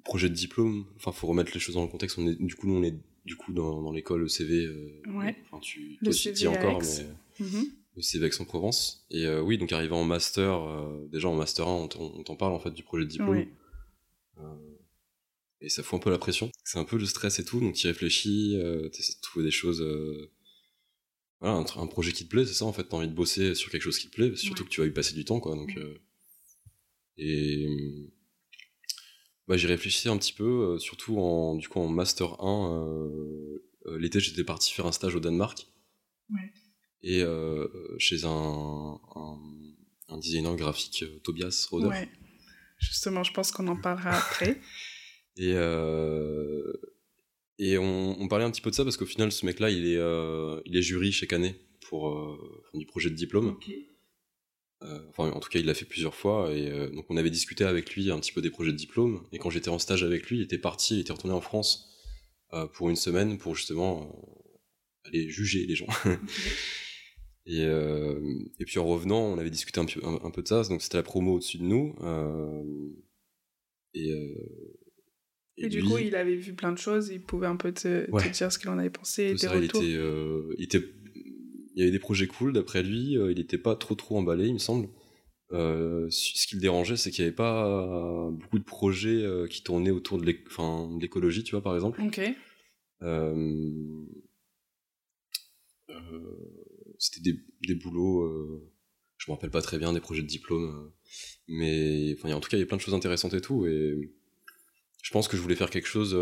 projet 0.04 0.28
de 0.28 0.34
diplôme. 0.34 0.86
Enfin, 0.98 1.12
faut 1.12 1.28
remettre 1.28 1.52
les 1.54 1.60
choses 1.60 1.76
dans 1.76 1.84
le 1.84 1.88
contexte. 1.88 2.18
On 2.18 2.28
est, 2.28 2.36
du 2.36 2.56
coup, 2.56 2.68
nous, 2.68 2.76
on 2.76 2.84
est 2.84 2.96
du 3.30 3.36
coup 3.38 3.54
dans, 3.54 3.82
dans 3.82 3.92
l'école 3.92 4.26
ECV. 4.26 4.66
Euh, 4.66 5.02
ouais. 5.14 5.36
Enfin, 5.46 5.60
tu, 5.60 5.98
le 6.02 6.12
CV 6.12 6.48
encore, 6.48 6.82
mais 6.82 7.46
mm 7.46 7.64
le 7.96 8.04
CV 8.04 8.28
Aix-en-Provence. 8.28 9.06
Et 9.10 9.26
euh, 9.26 9.42
oui, 9.42 9.58
donc 9.58 9.74
arrivant 9.74 10.00
en 10.00 10.06
master, 10.06 10.64
euh, 10.64 11.10
déjà 11.12 11.28
en 11.28 11.36
master 11.36 11.68
1, 11.68 11.90
on 12.00 12.24
t'en 12.24 12.36
parle 12.38 12.54
en 12.54 12.60
fait 12.60 12.72
du 12.72 12.82
projet 12.82 13.04
de 13.04 13.10
diplôme. 13.10 13.46
et 15.60 15.68
ça 15.68 15.84
fout 15.84 16.00
un 16.00 16.02
peu 16.02 16.10
la 16.10 16.18
pression. 16.18 16.50
C'est 16.64 16.80
un 16.80 16.86
peu 16.86 16.98
le 16.98 17.06
stress 17.06 17.40
et 17.40 17.44
tout, 17.46 17.60
donc 17.60 17.74
tu 17.74 17.88
réfléchis, 17.88 18.58
tu 18.94 19.00
essaies 19.00 19.16
de 19.16 19.22
trouver 19.22 19.44
des 19.44 19.52
choses 19.52 19.84
voilà, 21.42 21.56
un, 21.56 21.88
projet 21.88 22.12
qui 22.12 22.26
te 22.26 22.30
plaît, 22.30 22.46
c'est 22.46 22.54
ça 22.54 22.66
en 22.66 22.74
fait, 22.74 22.84
t'as 22.84 22.98
envie 22.98 23.08
de 23.08 23.14
bosser 23.14 23.56
sur 23.56 23.72
quelque 23.72 23.82
chose 23.82 23.98
qui 23.98 24.10
te 24.10 24.16
plaît, 24.16 24.36
surtout 24.36 24.66
que 24.66 24.70
tu 24.70 24.82
vas 24.82 24.88
y 24.88 24.92
passer 24.92 25.14
du 25.14 25.24
temps 25.24 25.40
quoi. 25.40 25.56
Donc, 25.56 25.78
euh, 25.78 25.98
et 27.18 27.68
bah, 29.50 29.58
j'y 29.58 29.68
réfléchissais 29.68 30.08
un 30.08 30.18
petit 30.18 30.32
peu, 30.32 30.44
euh, 30.44 30.78
surtout 30.78 31.20
en, 31.20 31.56
du 31.56 31.68
coup, 31.68 31.80
en 31.80 31.90
Master 31.90 32.42
1. 32.42 32.86
Euh, 33.86 33.98
l'été, 33.98 34.22
j'étais 34.22 34.46
parti 34.46 34.72
faire 34.72 34.86
un 34.86 34.94
stage 34.94 35.16
au 35.16 35.20
Danemark. 35.20 35.68
Ouais. 36.30 36.54
Et 37.02 37.24
chez 37.98 38.26
un, 38.26 39.00
un, 40.10 40.18
designer 40.18 40.56
graphique, 40.56 41.04
Tobias 41.24 41.68
Roder. 41.70 41.88
Ouais. 41.88 42.10
Justement, 42.78 43.24
je 43.24 43.34
pense 43.34 43.52
qu'on 43.52 43.68
en 43.68 43.76
parlera 43.76 44.12
après. 44.12 44.62
et 45.38 45.56
et 47.60 47.78
on, 47.78 48.28
parlait 48.30 48.46
un 48.46 48.52
petit 48.52 48.62
peu 48.62 48.70
de 48.70 48.76
ça 48.76 48.86
parce 48.86 48.96
qu'au 48.96 49.06
final, 49.06 49.34
ce 49.34 49.46
mec-là, 49.46 49.70
il 49.70 49.86
est, 49.86 49.98
euh, 49.98 50.62
il 50.66 50.78
est 50.78 50.82
jury 50.82 51.12
chaque 51.12 51.34
année 51.34 51.60
pour 51.82 52.10
euh, 52.10 52.64
du 52.74 52.86
projet 52.86 53.10
de 53.10 53.16
diplôme. 53.16 53.58
Euh, 53.68 53.74
enfin, 54.82 55.32
en 55.32 55.40
tout 55.40 55.50
cas, 55.50 55.60
il 55.60 55.66
l'a 55.66 55.74
fait 55.74 55.86
plusieurs 55.86 56.16
fois. 56.16 56.54
Et 56.54 56.70
donc, 56.92 57.06
on 57.10 57.18
avait 57.18 57.30
discuté 57.30 57.64
avec 57.64 57.94
lui 57.96 58.12
un 58.12 58.20
petit 58.20 58.32
peu 58.32 58.42
des 58.42 58.50
projets 58.50 58.72
de 58.72 58.78
diplôme. 58.78 59.24
Et 59.32 59.40
quand 59.40 59.50
j'étais 59.50 59.70
en 59.70 59.80
stage 59.80 60.04
avec 60.04 60.30
lui, 60.30 60.38
il 60.38 60.42
était 60.44 60.58
parti, 60.58 60.96
il 60.96 61.00
était 61.02 61.14
retourné 61.14 61.36
en 61.36 61.42
France 61.42 61.90
pour 62.74 62.90
une 62.90 62.96
semaine 62.96 63.38
pour 63.38 63.56
justement 63.56 64.12
aller 65.06 65.30
juger 65.30 65.66
les 65.66 65.76
gens. 65.76 65.88
et, 67.46 67.62
et, 67.62 68.66
puis 68.66 68.80
en 68.80 68.86
revenant, 68.86 69.22
on 69.22 69.38
avait 69.38 69.50
discuté 69.50 69.80
un 69.80 69.86
peu, 69.86 70.00
un, 70.04 70.32
peu 70.32 70.42
de 70.42 70.48
ça. 70.48 70.64
Donc, 70.64 70.82
c'était 70.82 70.98
la 70.98 71.04
promo 71.04 71.36
au-dessus 71.36 71.58
de 71.58 71.64
nous. 71.64 71.96
Et, 73.94 74.14
et, 75.58 75.68
du 75.68 75.84
coup, 75.84 75.98
il 75.98 76.16
avait 76.16 76.36
vu 76.36 76.54
plein 76.54 76.72
de 76.72 76.78
choses, 76.78 77.10
il 77.10 77.22
pouvait 77.22 77.48
un 77.48 77.58
peu 77.58 77.74
te, 77.74 78.10
dire 78.32 78.52
ce 78.52 78.58
qu'il 78.58 78.70
en 78.70 78.78
avait 78.78 78.90
pensé, 78.90 79.34
des 79.34 79.48
retours. 79.48 79.84
Il 79.84 80.56
il 80.58 80.64
était 80.64 80.84
il 81.80 81.84
y 81.84 81.84
avait 81.84 81.92
des 81.92 82.00
projets 82.00 82.28
cool 82.28 82.52
d'après 82.52 82.84
lui, 82.84 83.14
il 83.14 83.36
n'était 83.36 83.58
pas 83.58 83.76
trop 83.76 83.96
trop 83.96 84.18
emballé, 84.18 84.48
il 84.48 84.54
me 84.54 84.60
semble. 84.60 84.90
Euh, 85.52 86.08
ce 86.12 86.46
qui 86.46 86.56
le 86.56 86.62
dérangeait, 86.62 86.98
c'est 86.98 87.10
qu'il 87.10 87.24
n'y 87.24 87.28
avait 87.28 87.36
pas 87.36 88.30
beaucoup 88.32 88.60
de 88.60 88.64
projets 88.64 89.24
euh, 89.24 89.48
qui 89.48 89.64
tournaient 89.64 89.90
autour 89.90 90.20
de 90.20 90.26
l'écologie, 90.26 91.44
tu 91.44 91.52
vois, 91.52 91.64
par 91.64 91.74
exemple. 91.74 92.02
Ok. 92.02 92.22
Euh, 93.02 94.06
c'était 96.98 97.32
des, 97.32 97.40
des, 97.66 97.76
boulots, 97.76 98.62
je 99.18 99.32
me 99.32 99.36
rappelle 99.36 99.50
pas 99.50 99.62
très 99.62 99.80
bien 99.80 99.94
des 99.94 100.02
projets 100.02 100.22
de 100.22 100.28
diplôme, 100.28 100.92
mais 101.48 102.16
en 102.26 102.42
tout 102.42 102.50
cas, 102.50 102.58
il 102.58 102.60
y 102.60 102.64
a 102.64 102.66
plein 102.66 102.78
de 102.78 102.82
choses 102.82 102.94
intéressantes 102.94 103.34
et 103.34 103.42
tout, 103.42 103.66
et 103.66 104.12
je 105.02 105.12
pense 105.12 105.30
que 105.30 105.38
je 105.38 105.42
voulais 105.42 105.56
faire 105.56 105.70
quelque 105.70 105.88
chose 105.88 106.14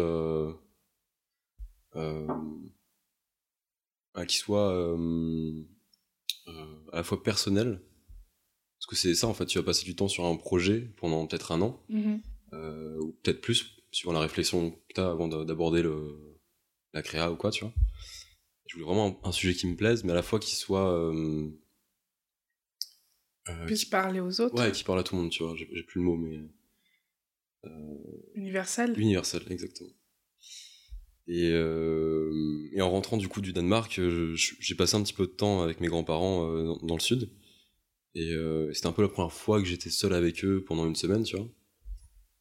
qui 4.26 4.38
soit 4.38 4.98
à 6.92 6.98
la 6.98 7.04
fois 7.04 7.22
personnel, 7.22 7.82
parce 8.80 8.88
que 8.88 8.96
c'est 8.96 9.16
ça, 9.16 9.28
en 9.28 9.34
fait, 9.34 9.46
tu 9.46 9.58
vas 9.58 9.64
passer 9.64 9.86
du 9.86 9.96
temps 9.96 10.08
sur 10.08 10.26
un 10.26 10.36
projet 10.36 10.94
pendant 10.98 11.26
peut-être 11.26 11.52
un 11.52 11.62
an, 11.62 11.84
mhm. 11.90 12.22
euh, 12.54 12.98
ou 13.00 13.12
peut-être 13.24 13.42
plus, 13.42 13.82
suivant 13.92 14.14
la 14.14 14.20
réflexion 14.20 14.72
que 14.72 14.94
tu 14.94 15.02
as 15.02 15.10
avant 15.10 15.28
d'aborder 15.28 15.84
la 16.94 17.02
créa 17.02 17.32
ou 17.32 17.36
quoi, 17.36 17.50
tu 17.52 17.64
vois. 17.64 17.74
Je 18.68 18.76
voulais 18.76 18.86
vraiment 18.86 19.20
un, 19.24 19.32
sujet 19.32 19.56
qui 19.56 19.66
me 19.66 19.76
plaise, 19.76 20.04
mais 20.04 20.12
à 20.12 20.16
la 20.16 20.22
fois 20.22 20.40
qui 20.40 20.56
soit. 20.56 20.94
Euh, 20.94 21.50
euh 23.50 23.66
Puisse 23.66 23.86
parler 23.86 24.20
aux 24.20 24.42
autres. 24.42 24.56
Ouais, 24.56 24.72
qui 24.72 24.84
parle 24.84 25.00
à 25.00 25.04
tout 25.04 25.16
le 25.16 25.22
monde, 25.22 25.32
tu 25.32 25.42
vois. 25.42 25.56
J'ai 25.56 25.84
plus 25.84 26.02
le 26.02 26.06
mot, 26.06 26.18
mais. 26.18 26.38
Euh, 27.66 27.98
universel 28.36 28.94
Universel, 29.00 29.44
exactement. 29.50 29.90
Et, 31.28 31.50
et, 31.50 32.82
en 32.82 32.90
rentrant 32.90 33.18
du 33.18 33.28
coup 33.28 33.42
du 33.42 33.52
Danemark, 33.52 34.00
j'ai 34.36 34.76
passé 34.76 34.96
un 34.96 35.04
petit 35.04 35.14
peu 35.14 35.28
de 35.28 35.32
temps 35.32 35.62
avec 35.62 35.82
mes 35.82 35.88
grands-parents 35.88 36.78
dans, 36.82 36.96
le 36.96 37.02
sud. 37.02 37.30
Euh, 38.18 38.70
et 38.70 38.74
c'était 38.74 38.88
un 38.88 38.92
peu 38.92 39.02
la 39.02 39.10
première 39.10 39.32
fois 39.32 39.60
que 39.60 39.68
j'étais 39.68 39.90
seul 39.90 40.14
avec 40.14 40.44
eux 40.44 40.64
pendant 40.64 40.86
une 40.86 40.96
semaine, 40.96 41.24
tu 41.24 41.38
vois. 41.38 41.48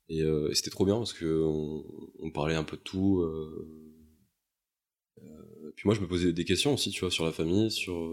Et, 0.09 0.23
euh, 0.23 0.52
c'était 0.55 0.71
trop 0.71 0.85
bien 0.85 0.97
parce 0.97 1.12
qu'on 1.12 1.85
on 2.21 2.31
parlait 2.31 2.55
un 2.55 2.64
peu 2.64 2.76
de 2.76 2.83
tout. 2.83 3.21
Euh, 3.21 3.69
puis 5.75 5.87
moi, 5.87 5.95
je 5.95 6.00
me 6.00 6.09
posais 6.09 6.33
des 6.33 6.45
questions 6.45 6.73
aussi, 6.73 6.90
tu 6.90 7.00
vois, 7.00 7.11
sur 7.11 7.25
la 7.25 7.33
famille, 7.33 7.71
sur 7.71 8.11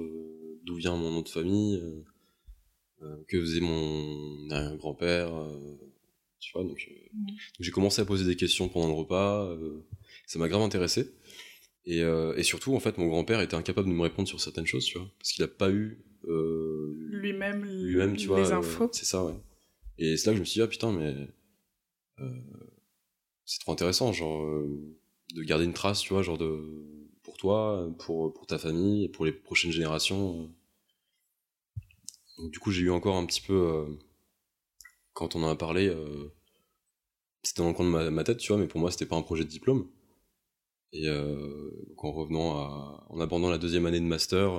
d'où 0.63 0.75
vient 0.75 0.95
mon 0.97 1.11
nom 1.11 1.21
de 1.21 1.29
famille, 1.29 1.81
que 3.27 3.39
faisait 3.39 3.61
mon 3.61 4.47
grand-père, 4.75 5.31
tu 6.39 6.51
vois. 6.53 6.63
Donc, 6.63 6.89
mmh. 7.13 7.25
donc 7.25 7.37
j'ai 7.59 7.71
commencé 7.71 8.01
à 8.01 8.05
poser 8.05 8.25
des 8.25 8.35
questions 8.35 8.67
pendant 8.67 8.87
le 8.87 8.93
repas. 8.95 9.57
Ça 10.25 10.39
m'a 10.39 10.47
grave 10.47 10.61
intéressé. 10.61 11.13
Et, 11.85 11.99
et, 11.99 12.43
surtout, 12.43 12.75
en 12.75 12.79
fait, 12.79 12.97
mon 12.97 13.07
grand-père 13.07 13.41
était 13.41 13.55
incapable 13.55 13.89
de 13.89 13.93
me 13.93 14.01
répondre 14.01 14.27
sur 14.27 14.39
certaines 14.39 14.65
choses, 14.65 14.85
tu 14.85 14.97
vois, 14.97 15.07
parce 15.19 15.33
qu'il 15.33 15.43
n'a 15.43 15.49
pas 15.49 15.69
eu 15.69 16.01
euh, 16.27 16.93
lui-même 17.09 17.65
lui 17.65 18.17
tu 18.17 18.27
vois, 18.27 18.39
les 18.39 18.51
infos. 18.51 18.89
c'est 18.93 19.05
ça, 19.05 19.23
ouais. 19.25 19.35
Et 19.97 20.17
c'est 20.17 20.27
là 20.27 20.31
que 20.31 20.37
je 20.37 20.41
me 20.41 20.45
suis 20.45 20.59
dit, 20.59 20.61
ah 20.61 20.67
putain, 20.67 20.91
mais 20.91 21.15
euh, 22.19 22.29
c'est 23.45 23.59
trop 23.59 23.73
intéressant, 23.73 24.11
genre, 24.13 24.43
euh, 24.43 24.97
de 25.33 25.43
garder 25.43 25.65
une 25.65 25.73
trace, 25.73 26.01
tu 26.01 26.13
vois, 26.13 26.23
genre 26.23 26.37
de 26.37 26.61
pour 27.23 27.37
toi, 27.37 27.89
pour, 27.99 28.33
pour 28.33 28.47
ta 28.47 28.57
famille, 28.57 29.09
pour 29.09 29.25
les 29.25 29.31
prochaines 29.31 29.71
générations. 29.71 30.49
Donc, 32.37 32.51
du 32.51 32.59
coup, 32.59 32.71
j'ai 32.71 32.81
eu 32.81 32.91
encore 32.91 33.15
un 33.15 33.25
petit 33.25 33.41
peu, 33.41 33.85
quand 35.13 35.35
on 35.35 35.43
en 35.43 35.49
a 35.49 35.55
parlé, 35.55 35.95
c'était 37.43 37.61
dans 37.61 37.69
le 37.69 37.73
coin 37.73 37.85
de 37.85 37.91
ma, 37.91 38.09
ma, 38.09 38.23
tête, 38.23 38.37
tu 38.37 38.49
vois, 38.49 38.57
mais 38.57 38.67
pour 38.67 38.79
moi, 38.79 38.91
c'était 38.91 39.05
pas 39.05 39.15
un 39.15 39.21
projet 39.21 39.43
de 39.43 39.49
diplôme. 39.49 39.87
Et 40.93 41.09
en 41.09 42.11
revenant 42.11 42.57
à, 42.57 43.07
en 43.09 43.19
abordant 43.19 43.49
la 43.49 43.57
deuxième 43.57 43.85
année 43.85 43.99
de 43.99 44.05
master, 44.05 44.51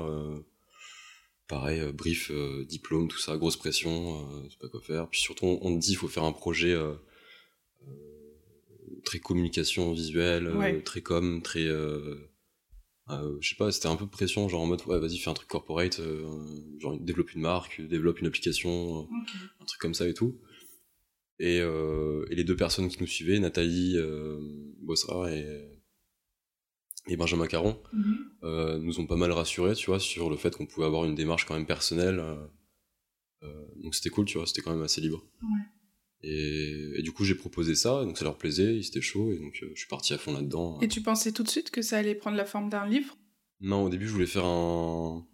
pareil, 1.48 1.80
euh, 1.80 1.92
brief, 1.92 2.30
euh, 2.30 2.64
diplôme, 2.64 3.08
tout 3.08 3.18
ça, 3.18 3.36
grosse 3.36 3.56
pression, 3.56 4.20
euh, 4.20 4.46
c'est 4.50 4.58
pas 4.58 4.68
quoi 4.68 4.80
faire. 4.80 5.08
Puis 5.08 5.20
surtout, 5.20 5.58
on, 5.60 5.74
te 5.74 5.80
dit, 5.80 5.92
il 5.92 5.96
faut 5.96 6.08
faire 6.08 6.24
un 6.24 6.32
projet 6.32 6.74
très 9.04 9.18
communication 9.18 9.92
visuelle, 9.92 10.82
très 10.84 11.02
com, 11.02 11.42
très. 11.42 11.64
je 11.66 12.18
sais 13.42 13.56
pas, 13.56 13.70
c'était 13.70 13.88
un 13.88 13.96
peu 13.96 14.06
pression, 14.06 14.48
genre 14.48 14.62
en 14.62 14.66
mode, 14.66 14.84
ouais, 14.86 14.98
vas-y, 14.98 15.18
fais 15.18 15.30
un 15.30 15.34
truc 15.34 15.48
corporate, 15.48 16.00
genre 16.78 16.98
développe 16.98 17.34
une 17.34 17.42
marque, 17.42 17.80
développe 17.82 18.20
une 18.20 18.26
application, 18.26 19.08
un 19.60 19.64
truc 19.64 19.80
comme 19.80 19.94
ça 19.94 20.08
et 20.08 20.14
tout. 20.14 20.40
Et, 21.40 21.56
et, 21.56 22.34
les 22.34 22.44
deux 22.44 22.56
personnes 22.56 22.88
qui 22.88 23.00
nous 23.00 23.06
suivaient, 23.06 23.38
Nathalie 23.38 23.98
Bossra 24.80 25.30
et 25.30 25.73
et 27.06 27.16
Benjamin 27.16 27.46
Caron 27.46 27.80
mhm. 27.92 28.30
euh, 28.44 28.78
nous 28.78 29.00
ont 29.00 29.06
pas 29.06 29.16
mal 29.16 29.32
rassurés, 29.32 29.74
tu 29.74 29.86
vois, 29.86 30.00
sur 30.00 30.30
le 30.30 30.36
fait 30.36 30.56
qu'on 30.56 30.66
pouvait 30.66 30.86
avoir 30.86 31.04
une 31.04 31.14
démarche 31.14 31.44
quand 31.44 31.54
même 31.54 31.66
personnelle. 31.66 32.18
Euh, 32.18 32.46
euh, 33.42 33.66
donc 33.82 33.94
c'était 33.94 34.10
cool, 34.10 34.24
tu 34.24 34.38
vois, 34.38 34.46
c'était 34.46 34.62
quand 34.62 34.72
même 34.72 34.82
assez 34.82 35.00
libre. 35.00 35.24
Et, 36.26 37.02
du 37.02 37.12
coup, 37.12 37.24
j'ai 37.24 37.34
proposé 37.34 37.74
ça, 37.74 38.02
donc 38.02 38.16
ça 38.16 38.24
leur 38.24 38.38
plaisait, 38.38 38.74
ils 38.74 38.86
étaient 38.86 39.02
chauds, 39.02 39.30
et 39.32 39.38
donc 39.38 39.52
je 39.54 39.78
suis 39.78 39.88
parti 39.88 40.14
à 40.14 40.18
fond 40.18 40.32
là-dedans. 40.32 40.80
Et 40.80 40.88
tu 40.88 41.02
pensais 41.02 41.32
tout 41.32 41.42
de 41.42 41.48
suite 41.48 41.70
que 41.70 41.82
ça 41.82 41.98
allait 41.98 42.14
prendre 42.14 42.38
la 42.38 42.46
forme 42.46 42.70
d'un 42.70 42.86
livre? 42.86 43.18
Non, 43.60 43.84
au 43.84 43.88
début, 43.90 44.08
je 44.08 44.12
voulais 44.12 44.26
faire 44.26 44.46
un. 44.46 45.26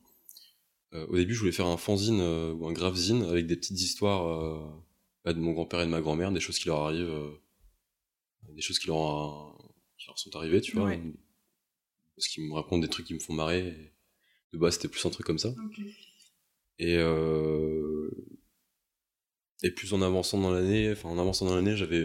au 0.93 1.17
début, 1.17 1.35
je 1.35 1.39
voulais 1.39 1.53
faire 1.53 1.69
un 1.69 1.77
fanzine 1.77 2.21
ou 2.21 2.67
un 2.67 2.73
gravezine 2.73 3.23
avec 3.23 3.47
des 3.47 3.55
petites 3.55 3.81
histoires 3.81 4.83
bah, 5.25 5.33
de 5.33 5.39
mon 5.39 5.53
grand-père 5.53 5.81
et 5.81 5.87
de 5.87 5.91
ma 5.91 6.01
grand-mère, 6.01 6.33
des 6.33 6.41
choses 6.41 6.59
qui 6.59 6.67
leur 6.67 6.81
arrivent, 6.81 7.39
des 8.49 8.63
choses 8.63 8.81
qui 8.81 8.89
leur, 8.89 9.57
qui 9.97 10.09
leur 10.09 10.19
sont 10.19 10.35
arrivées, 10.35 10.61
tu 10.61 10.77
vois 10.77 10.91
parce 12.21 12.29
qu'ils 12.29 12.45
me 12.45 12.53
racontent 12.53 12.79
des 12.79 12.89
trucs 12.89 13.07
qui 13.07 13.15
me 13.15 13.19
font 13.19 13.33
marrer. 13.33 13.95
de 14.53 14.59
base, 14.59 14.75
c'était 14.75 14.89
plus 14.89 15.05
un 15.07 15.11
truc 15.11 15.25
comme 15.27 15.39
ça. 15.39 15.55
Et, 16.79 16.97
euh... 16.99 18.11
et 19.63 19.71
plus 19.71 19.95
en 19.95 20.03
avançant 20.03 20.39
dans 20.39 20.53
l'année, 20.53 20.93
enfin 20.93 21.09
en 21.09 21.19
avançant 21.19 21.47
dans 21.47 21.57
l'année, 21.57 21.77
j'avais, 21.77 22.03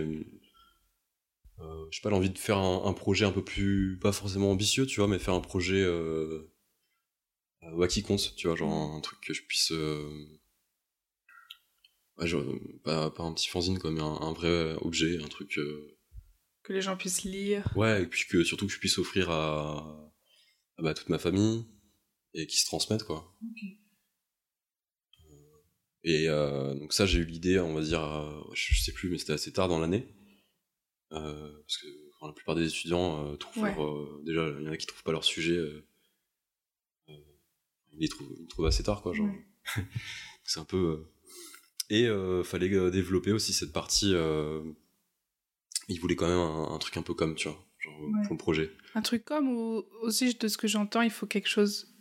euh, 1.60 1.88
je 1.92 1.98
sais 1.98 2.02
pas, 2.02 2.10
l'envie 2.10 2.30
de 2.30 2.38
faire 2.38 2.58
un, 2.58 2.94
projet 2.94 3.26
un 3.26 3.32
peu 3.34 3.44
plus, 3.44 4.00
pas 4.00 4.14
forcément 4.14 4.52
ambitieux, 4.52 4.86
tu 4.86 5.02
vois, 5.02 5.10
mais 5.10 5.20
faire 5.20 5.34
un 5.34 5.42
projet 5.42 5.84
euh, 5.84 6.50
euh 7.64 7.88
qui 7.88 8.02
compte, 8.02 8.34
tu 8.38 8.48
vois, 8.48 8.56
genre 8.56 8.72
un, 8.72 9.02
truc 9.02 9.20
que 9.20 9.34
je 9.34 9.44
puisse, 9.44 9.74
euh, 9.74 10.10
ouais, 12.20 12.28
genre, 12.28 12.46
pas, 12.86 13.12
un 13.18 13.34
petit 13.34 13.50
fanzine, 13.50 13.80
comme 13.80 14.00
un, 14.00 14.22
un 14.22 14.32
vrai 14.32 14.76
objet, 14.76 15.22
un 15.22 15.28
truc 15.28 15.60
que 16.66 16.74
les 16.74 16.82
gens 16.82 16.98
puissent 16.98 17.24
lire. 17.24 17.72
Ouais, 17.76 18.04
et 18.04 18.08
puis 18.08 18.26
que 18.28 18.44
surtout 18.44 18.66
que 18.66 18.74
je 18.74 18.80
puisse 18.80 18.98
offrir 18.98 19.30
à, 19.30 20.12
bah, 20.80 20.94
toute 20.94 21.10
ma 21.10 21.20
famille 21.20 21.66
et 22.34 22.48
qui 22.48 22.60
se 22.60 22.66
transmettent 22.66 23.04
quoi. 23.04 23.34
Et 26.04 26.28
euh, 26.28 26.74
donc 26.76 26.92
ça 26.94 27.06
j'ai 27.06 27.20
eu 27.20 27.26
l'idée, 27.26 27.60
on 27.60 27.74
va 27.74 27.82
dire, 27.82 28.04
euh, 28.04 28.42
je 28.54 28.80
sais 28.80 28.92
plus, 28.92 29.10
mais 29.10 29.18
c'était 29.18 29.34
assez 29.34 29.54
tard 29.54 29.68
dans 29.68 29.80
l'année, 29.80 30.08
euh, 31.12 31.52
parce 31.62 31.78
que 31.78 31.88
la 32.22 32.34
plupart 32.34 32.56
des 32.56 32.68
étudiants 32.68 33.38
trouvent 33.38 34.24
déjà 34.24 34.48
il 34.60 34.66
y 34.66 34.68
en 34.68 34.72
a 34.72 34.78
qui 34.78 34.88
trouvent 34.88 35.04
pas 35.04 35.12
leur 35.12 35.24
sujet, 35.24 35.60
ils 37.08 38.00
les 38.00 38.08
trouvent, 38.08 38.66
assez 38.66 38.84
tard 38.84 39.04
quoi, 39.04 39.14
genre. 39.14 39.30
c'est 40.44 40.60
un 40.60 40.66
peu 40.66 41.06
et 41.92 42.08
fallait 42.44 42.70
développer 42.90 43.32
aussi 43.32 43.54
cette 43.54 43.72
partie 43.72 44.16
il 45.90 46.00
voulait 46.00 46.16
quand 46.16 46.28
même 46.28 46.38
un, 46.38 46.78
truc 46.78 46.98
un 46.98 47.02
peu 47.02 47.14
comme, 47.14 47.36
tu 47.36 47.48
vois, 47.48 47.64
genre 47.80 47.94
pour 48.24 48.34
le 48.34 48.38
projet. 48.38 48.72
Un 48.96 49.02
truc 49.02 49.24
comme, 49.26 49.50
ou 49.50 49.84
aussi 50.02 50.34
de 50.34 50.48
ce 50.48 50.58
que 50.58 50.68
j'entends, 50.68 51.02
il 51.02 51.12
faut 51.12 51.26
quelque 51.26 51.48
chose. 51.50 51.92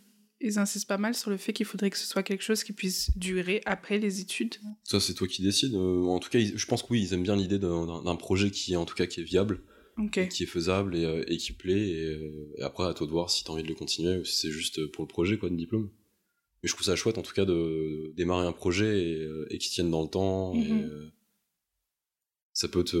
Ils 0.41 0.59
insistent 0.59 0.87
pas 0.87 0.97
mal 0.97 1.15
sur 1.15 1.31
le 1.31 1.37
fait 1.37 1.53
qu'il 1.53 1.65
faudrait 1.65 1.89
que 1.89 1.97
ce 1.97 2.05
soit 2.05 2.21
quelque 2.21 2.43
chose 2.43 2.63
qui 2.63 2.73
puisse 2.73 3.17
durer 3.17 3.61
après 3.65 3.99
les 3.99 4.19
études. 4.19 4.55
Ça, 4.83 4.99
c'est 4.99 5.13
toi 5.13 5.27
qui 5.27 5.41
décides. 5.41 5.73
Euh, 5.75 6.03
en 6.03 6.19
tout 6.19 6.29
cas, 6.29 6.39
je 6.39 6.65
pense 6.65 6.83
que 6.83 6.87
oui, 6.91 7.01
ils 7.01 7.13
aiment 7.13 7.23
bien 7.23 7.37
l'idée 7.37 7.57
d'un 7.57 8.15
projet 8.15 8.51
qui, 8.51 8.75
en 8.75 8.85
tout 8.85 8.95
cas, 8.95 9.07
qui 9.07 9.21
est 9.21 9.23
viable, 9.23 9.61
qui 10.29 10.43
est 10.43 10.47
faisable 10.47 10.95
et, 10.95 11.05
euh, 11.05 11.23
qui 11.37 11.53
plaît. 11.53 11.93
Euh, 11.93 12.53
et, 12.57 12.63
après, 12.63 12.85
à 12.85 12.93
toi 12.93 13.07
de 13.07 13.11
voir 13.11 13.29
si 13.29 13.43
t'as 13.43 13.53
envie 13.53 13.63
de 13.63 13.67
le 13.67 13.75
continuer 13.75 14.17
ou 14.17 14.25
si 14.25 14.35
c'est 14.35 14.51
juste 14.51 14.85
pour 14.87 15.03
le 15.05 15.07
projet, 15.07 15.37
quoi, 15.37 15.49
de 15.49 15.55
diplôme. 15.55 15.89
Mais 16.61 16.67
je 16.67 16.73
trouve 16.73 16.85
ça 16.85 16.95
chouette, 16.95 17.17
en 17.17 17.21
tout 17.21 17.33
cas, 17.33 17.45
de 17.45 18.11
démarrer 18.17 18.45
un 18.45 18.51
projet 18.51 19.25
et, 19.49 19.57
qu'il 19.57 19.71
tienne 19.71 19.89
dans 19.89 20.03
le 20.03 20.09
temps. 20.09 20.53
Et, 20.53 20.67
mhm 20.67 21.11
ça 22.55 22.69
peut 22.69 22.85
te, 22.85 22.95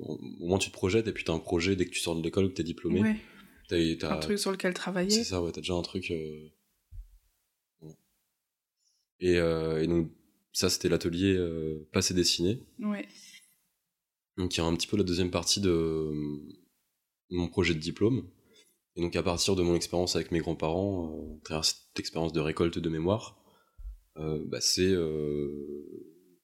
au 0.00 0.46
moins 0.46 0.58
tu 0.58 0.68
te 0.68 0.74
projettes 0.74 1.06
et 1.06 1.12
puis 1.12 1.22
t'as 1.22 1.32
un 1.32 1.38
projet 1.38 1.76
dès 1.76 1.86
que 1.86 1.90
tu 1.90 2.00
sors 2.00 2.16
de 2.16 2.22
l'école 2.22 2.48
que 2.48 2.54
t'es 2.54 2.64
diplômé. 2.64 3.00
Ouais. 3.00 3.98
un 4.02 4.16
truc 4.16 4.38
sur 4.38 4.50
lequel 4.50 4.74
travailler. 4.74 5.10
C'est 5.10 5.24
ça 5.24 5.40
ouais 5.40 5.52
t'as 5.52 5.60
déjà 5.60 5.74
un 5.74 5.82
truc 5.82 6.10
euh, 6.10 6.48
et, 9.20 9.38
euh, 9.38 9.80
et, 9.80 9.86
donc 9.86 10.10
ça 10.52 10.68
c'était 10.68 10.88
l'atelier 10.88 11.36
euh, 11.36 11.88
passé 11.92 12.14
dessiné. 12.14 12.66
Ouais. 12.80 13.06
Donc 14.36 14.56
il 14.56 14.58
y 14.58 14.60
a 14.60 14.66
un 14.66 14.74
petit 14.74 14.88
peu 14.88 14.96
la 14.96 15.04
deuxième 15.04 15.30
partie 15.30 15.60
de 15.60 16.10
mon 17.30 17.48
projet 17.48 17.74
de 17.74 17.78
diplôme. 17.78 18.28
Et 18.96 19.02
donc 19.02 19.14
à 19.14 19.22
partir 19.22 19.54
de 19.54 19.62
mon 19.62 19.76
expérience 19.76 20.16
avec 20.16 20.32
mes 20.32 20.40
grands-parents 20.40 21.38
à 21.38 21.44
travers 21.44 21.64
cette 21.64 22.00
expérience 22.00 22.32
de 22.32 22.40
récolte 22.40 22.80
de 22.80 22.88
mémoire 22.88 23.36
bah, 24.16 24.60
c'est 24.60 24.92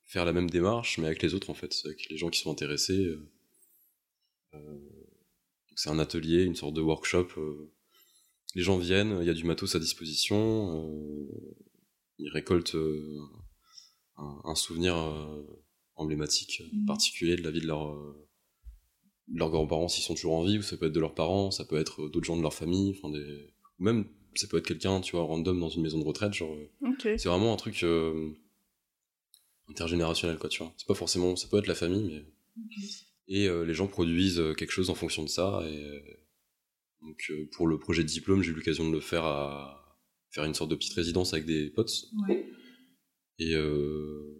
faire 0.07 0.25
la 0.25 0.33
même 0.33 0.49
démarche, 0.49 0.97
mais 0.97 1.05
avec 1.05 1.21
les 1.21 1.33
autres 1.33 1.49
en 1.49 1.53
fait, 1.53 1.75
avec 1.85 2.09
les 2.09 2.17
gens 2.17 2.29
qui 2.29 2.39
sont 2.39 2.51
intéressés. 2.51 3.15
c'est 5.75 5.89
un 5.89 5.99
atelier, 5.99 6.43
une 6.43 6.55
sorte 6.55 6.73
de 6.73 6.81
workshop. 6.81 7.27
les 8.55 8.63
gens 8.63 8.77
viennent, 8.77 9.17
il 9.21 9.27
y 9.27 9.29
a 9.29 9.33
du 9.33 9.43
matos 9.43 9.75
à 9.75 9.79
disposition, 9.79 10.89
ils 12.17 12.29
récoltent 12.29 12.77
un, 14.17 14.55
souvenir 14.55 14.95
emblématique, 15.95 16.63
mhm. 16.73 16.85
particulier 16.85 17.35
de 17.35 17.43
la 17.43 17.51
vie 17.51 17.61
de 17.61 17.67
leur, 17.67 17.95
leurs 19.31 19.49
grands-parents 19.49 19.87
s'ils 19.87 20.03
sont 20.03 20.15
toujours 20.15 20.35
en 20.35 20.43
vie, 20.43 20.57
ou 20.57 20.61
ça 20.61 20.77
peut 20.77 20.87
être 20.87 20.93
de 20.93 20.99
leurs 20.99 21.15
parents, 21.15 21.51
ça 21.51 21.65
peut 21.65 21.77
être 21.77 22.07
d'autres 22.07 22.25
gens 22.25 22.37
de 22.37 22.41
leur 22.41 22.53
famille, 22.53 22.95
enfin 22.97 23.11
des... 23.11 23.53
même 23.79 24.07
ça 24.35 24.47
peut 24.47 24.57
être 24.57 24.67
quelqu'un, 24.67 25.01
tu 25.01 25.15
vois, 25.15 25.23
random 25.23 25.59
dans 25.59 25.69
une 25.69 25.81
maison 25.81 25.99
de 25.99 26.05
retraite, 26.05 26.33
genre. 26.33 26.55
C'est 27.03 27.25
vraiment 27.25 27.53
un 27.53 27.57
truc 27.57 27.83
euh, 27.83 28.31
intergénérationnel, 29.69 30.37
quoi, 30.37 30.49
tu 30.49 30.59
vois. 30.63 30.73
C'est 30.77 30.87
pas 30.87 30.93
forcément, 30.93 31.35
ça 31.35 31.47
peut 31.47 31.57
être 31.57 31.67
la 31.67 31.75
famille, 31.75 32.07
mais. 32.07 32.25
Et 33.29 33.47
euh, 33.47 33.65
les 33.65 33.73
gens 33.73 33.87
produisent 33.87 34.39
euh, 34.39 34.53
quelque 34.53 34.71
chose 34.71 34.89
en 34.89 34.95
fonction 34.95 35.23
de 35.23 35.29
ça, 35.29 35.61
et. 35.67 36.17
donc, 37.01 37.31
pour 37.51 37.67
le 37.67 37.77
projet 37.77 38.03
de 38.03 38.07
diplôme, 38.07 38.41
j'ai 38.41 38.51
eu 38.51 38.55
l'occasion 38.55 38.87
de 38.87 38.93
le 38.93 39.01
faire 39.01 39.25
à 39.25 39.99
faire 40.31 40.45
une 40.45 40.53
sorte 40.53 40.71
de 40.71 40.75
petite 40.75 40.93
résidence 40.93 41.33
avec 41.33 41.45
des 41.45 41.69
potes. 41.69 42.05
Et 43.39 43.53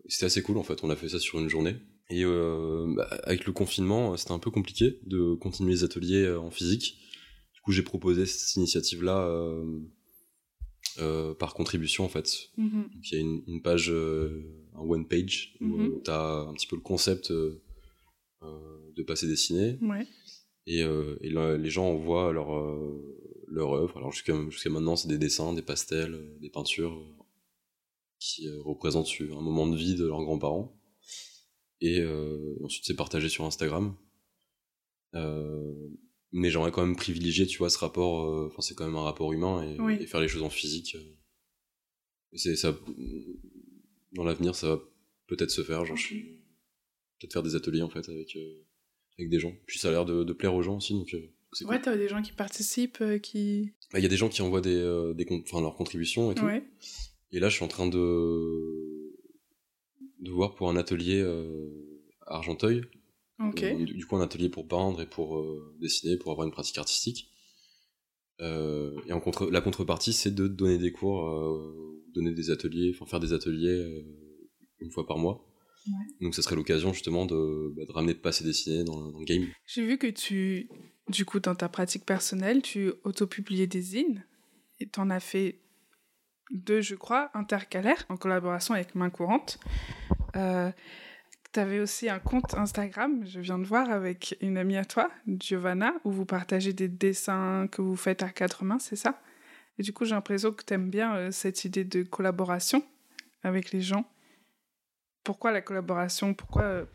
c'était 0.08 0.26
assez 0.26 0.42
cool, 0.42 0.58
en 0.58 0.64
fait. 0.64 0.84
On 0.84 0.90
a 0.90 0.96
fait 0.96 1.10
ça 1.10 1.20
sur 1.20 1.40
une 1.40 1.50
journée. 1.50 1.76
Et 2.10 2.24
bah, 2.24 3.08
avec 3.24 3.46
le 3.46 3.52
confinement, 3.52 4.18
c'était 4.18 4.32
un 4.32 4.40
peu 4.40 4.52
compliqué 4.52 5.00
de 5.06 5.36
continuer 5.36 5.72
les 5.72 5.84
ateliers 5.84 6.30
en 6.32 6.50
physique 6.50 6.98
j'ai 7.72 7.84
proposé 7.84 8.26
cette 8.26 8.56
initiative-là 8.56 9.30
euh, 11.00 11.32
euh, 11.32 11.34
par 11.34 11.54
contribution 11.54 12.06
en 12.06 12.10
fait. 12.10 12.50
Mhm. 12.58 12.90
il 13.04 13.14
y 13.14 13.16
a 13.18 13.20
une, 13.20 13.62
page, 13.62 13.90
euh, 13.90 14.44
un 14.76 14.82
one 14.82 15.08
page, 15.08 15.56
où 15.62 15.66
mhm. 15.66 16.02
tu 16.04 16.12
as 16.12 16.40
un 16.48 16.54
petit 16.54 16.68
peu 16.68 16.76
le 16.76 16.82
concept 16.82 17.32
de 17.32 19.04
passer 19.04 19.28
dessiner. 19.28 19.78
Et, 20.66 20.84
les 20.84 21.70
gens 21.70 21.88
envoient 21.88 22.34
leur, 22.34 22.50
leur 23.48 23.74
œuvre. 23.74 23.98
Alors 23.98 24.12
jusqu'à 24.12 24.34
maintenant, 24.70 24.96
c'est 24.96 25.08
des 25.08 25.18
dessins, 25.18 25.54
des 25.54 25.62
pastels, 25.62 26.20
des 26.42 26.50
peintures 26.50 27.00
qui 28.20 28.50
représentent 28.50 29.10
un 29.22 29.42
moment 29.42 29.68
de 29.68 29.78
vie 29.78 29.96
de 29.96 30.06
leurs 30.06 30.24
grands-parents. 30.24 30.76
Et 31.82 32.04
ensuite, 32.64 32.86
c'est 32.86 32.96
partagé 32.96 33.30
sur 33.30 33.46
Instagram. 33.46 33.96
Mais 36.34 36.50
j'aurais 36.50 36.72
quand 36.72 36.86
même 36.86 36.96
privilégié 36.96 37.48
tu 37.48 37.58
vois 37.58 37.70
ce 37.70 37.78
rapport 37.78 38.26
euh, 38.26 38.48
enfin 38.48 38.62
c'est 38.62 38.76
quand 38.76 38.86
même 38.86 38.96
un 38.96 39.04
rapport 39.04 39.32
humain 39.32 39.64
et, 39.64 40.06
faire 40.06 40.20
les 40.20 40.28
choses 40.28 40.44
en 40.44 40.50
physique 40.50 40.96
euh. 40.96 41.16
c'est 42.34 42.56
ça 42.56 42.78
dans 44.12 44.24
l'avenir 44.24 44.54
ça 44.54 44.76
va 44.76 44.80
peut-être 45.28 45.52
se 45.52 45.64
faire 45.64 45.86
genre 45.86 45.98
peut-être 47.20 47.34
faire 47.34 47.44
des 47.44 47.56
ateliers 47.56 47.82
en 47.82 47.90
fait 47.90 48.10
avec 48.10 48.36
euh, 48.36 48.66
avec 49.18 49.30
des 49.32 49.40
gens. 49.40 49.54
Puis 49.66 49.80
ça 49.80 49.88
a 49.88 49.92
l'air 49.92 50.06
de, 50.06 50.32
plaire 50.34 50.54
aux 50.54 50.62
gens 50.62 50.78
aussi 50.78 50.94
donc 50.94 51.16
ouais 51.62 51.82
t'as 51.82 51.96
des 51.96 52.10
gens 52.10 52.22
qui 52.22 52.34
participent 52.34 53.04
qui 53.22 53.72
bah, 53.94 54.00
il 54.00 54.04
y 54.04 54.06
a 54.06 54.10
des 54.10 54.18
gens 54.18 54.30
qui 54.30 54.42
envoient 54.42 54.62
des, 54.62 55.14
des 55.16 55.26
enfin 55.46 55.62
leurs 55.62 55.76
contributions 55.76 56.32
et 56.32 56.36
tout. 56.36 56.48
Et 57.32 57.40
là 57.40 57.48
je 57.48 57.56
suis 57.56 57.64
en 57.64 57.70
train 57.70 57.88
de 57.88 59.16
de 60.20 60.32
voir 60.32 60.56
pour 60.56 60.70
un 60.70 60.76
atelier 60.76 61.22
à 62.26 62.36
Argenteuil 62.36 62.84
du, 63.40 64.06
coup, 64.06 64.16
un 64.16 64.22
atelier 64.22 64.50
pour 64.50 64.68
peindre 64.68 65.02
et 65.02 65.06
pour 65.06 65.38
euh, 65.38 65.76
dessiner, 65.80 66.18
pour 66.18 66.32
avoir 66.32 66.46
une 66.48 66.54
pratique 66.54 66.78
artistique. 66.78 67.30
Euh, 68.42 69.00
et 69.08 69.14
en 69.14 69.20
contre, 69.20 69.50
la 69.50 69.62
contrepartie, 69.62 70.14
c'est 70.14 70.34
de 70.34 70.48
donner 70.48 70.78
des 70.78 70.92
cours, 70.92 71.28
euh, 71.28 72.04
donner 72.14 72.32
des 72.32 72.50
ateliers, 72.52 72.96
enfin 72.96 73.06
faire 73.10 73.20
des 73.20 73.34
ateliers 73.34 74.06
une 74.80 74.92
fois 74.92 75.06
par 75.08 75.18
mois. 75.18 75.44
Donc 76.20 76.36
ça 76.36 76.42
serait 76.42 76.58
l'occasion 76.58 76.92
justement 76.92 77.26
de, 77.26 77.74
bah, 77.76 77.86
de, 77.88 77.92
ramener 77.94 78.14
de 78.14 78.20
passer 78.20 78.44
dessiner 78.44 78.84
dans, 78.84 79.10
dans 79.10 79.20
le 79.20 79.26
game. 79.26 79.48
J'ai 79.66 79.86
vu 79.86 79.98
que 79.98 80.08
tu, 80.08 80.70
du 81.08 81.24
coup, 81.24 81.40
dans 81.40 81.56
ta 81.56 81.70
pratique 81.70 82.06
personnelle, 82.06 82.62
tu 82.62 82.92
autopubliais 83.06 83.68
des 83.68 83.82
zines 83.82 84.26
et 84.80 84.90
tu 84.90 85.00
en 85.00 85.10
as 85.10 85.22
fait 85.22 85.62
deux, 86.52 86.82
je 86.82 86.96
crois, 86.96 87.30
intercalaires 87.34 88.06
en 88.10 88.18
collaboration 88.18 88.74
avec 88.74 88.96
Main 88.96 89.10
Courante. 89.10 89.60
Tu 91.58 91.62
avais 91.62 91.80
aussi 91.80 92.08
un 92.08 92.20
compte 92.20 92.54
Instagram, 92.54 93.26
je 93.26 93.40
viens 93.40 93.58
de 93.58 93.64
voir, 93.64 93.90
avec 93.90 94.38
une 94.42 94.60
amie 94.60 94.78
à 94.78 94.86
toi, 94.86 95.10
Giovanna, 95.28 95.92
où 96.04 96.12
vous 96.12 96.24
partagez 96.24 96.72
des 96.72 96.88
dessins 96.88 97.68
que 97.72 97.82
vous 97.82 97.96
faites 97.96 98.22
à 98.22 98.30
quatre 98.30 98.64
mains, 98.64 98.78
c'est 98.78 98.96
ça? 98.96 99.20
Et 99.80 99.82
du 99.82 99.92
coup, 99.92 100.06
j'ai 100.06 100.14
l'impression 100.14 100.52
que 100.52 100.64
tu 100.64 100.76
aimes 100.76 100.92
bien 100.92 101.16
euh, 101.16 101.32
cette 101.32 101.66
idée 101.66 101.84
de 101.84 102.04
collaboration 102.04 102.86
avec 103.42 103.72
les 103.72 103.82
gens. 103.82 104.08
Pourquoi 105.24 105.52
la 105.52 105.62
collaboration? 105.62 106.36
Pourquoi 106.36 106.62
euh, 106.62 106.86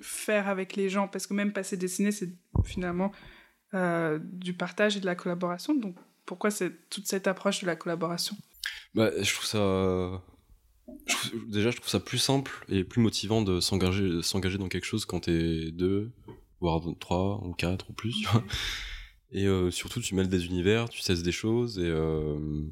faire 0.00 0.48
avec 0.48 0.76
les 0.76 0.88
gens? 0.88 1.08
Parce 1.08 1.26
que 1.26 1.34
même 1.34 1.52
passer 1.52 1.76
dessiner, 1.76 2.12
c'est 2.12 2.30
finalement 2.64 3.10
euh, 3.74 4.20
du 4.22 4.54
partage 4.54 4.96
et 4.96 5.00
de 5.00 5.06
la 5.06 5.16
collaboration. 5.16 5.74
Donc 5.74 5.96
pourquoi 6.24 6.50
toute 6.52 7.08
cette 7.08 7.26
approche 7.26 7.62
de 7.62 7.66
la 7.66 7.74
collaboration? 7.74 8.36
Bah, 8.94 9.10
Je 9.20 9.34
trouve 9.34 9.46
ça 9.46 10.22
déjà, 11.48 11.70
je 11.70 11.76
trouve 11.76 11.88
ça 11.88 12.00
plus 12.00 12.18
simple 12.18 12.64
et 12.68 12.84
plus 12.84 13.00
motivant 13.00 13.42
de 13.42 13.60
s'engager, 13.60 14.22
s'engager 14.22 14.58
dans 14.58 14.68
quelque 14.68 14.84
chose 14.84 15.04
quand 15.04 15.20
t'es 15.20 15.70
deux, 15.70 16.12
voire 16.60 16.82
trois 17.00 17.42
ou 17.44 17.52
quatre 17.52 17.90
ou 17.90 17.92
plus. 17.92 18.26
Et 19.30 19.46
euh, 19.46 19.70
surtout, 19.70 20.00
tu 20.00 20.14
mêles 20.14 20.28
des 20.28 20.46
univers, 20.46 20.88
tu 20.88 21.00
cesses 21.00 21.22
des 21.24 21.32
choses 21.32 21.78
et, 21.78 21.88
euh, 21.88 22.62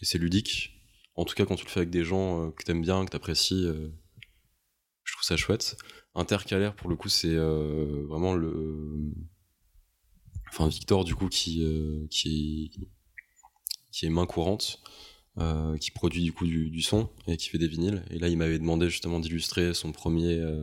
et 0.00 0.04
c'est 0.04 0.18
ludique. 0.18 0.80
En 1.14 1.24
tout 1.24 1.34
cas, 1.34 1.44
quand 1.44 1.56
tu 1.56 1.64
le 1.64 1.70
fais 1.70 1.80
avec 1.80 1.90
des 1.90 2.04
gens 2.04 2.46
euh, 2.46 2.50
que 2.50 2.64
t'aimes 2.64 2.80
bien, 2.80 3.04
que 3.04 3.10
t'apprécies, 3.10 3.66
je 5.04 5.12
trouve 5.12 5.24
ça 5.24 5.36
chouette. 5.36 5.76
Intercalaire, 6.14 6.74
pour 6.74 6.88
le 6.88 6.96
coup, 6.96 7.08
c'est 7.08 7.36
vraiment 7.36 8.34
le. 8.34 9.12
Enfin, 10.48 10.68
Victor, 10.68 11.04
du 11.04 11.14
coup, 11.14 11.28
qui, 11.28 11.66
qui, 12.10 12.88
qui 13.90 14.06
est 14.06 14.10
main 14.10 14.24
courante. 14.24 14.80
Euh, 15.38 15.76
qui 15.78 15.90
produit 15.90 16.22
du 16.22 16.32
coup 16.32 16.46
du, 16.46 16.80
son 16.80 17.10
et 17.26 17.36
qui 17.36 17.48
fait 17.48 17.58
des 17.58 17.66
vinyles. 17.66 18.04
Et 18.10 18.20
là, 18.20 18.28
il 18.28 18.38
m'avait 18.38 18.60
demandé 18.60 18.88
justement 18.88 19.18
d'illustrer 19.18 19.74
son 19.74 19.90
premier, 19.90 20.38
euh, 20.38 20.62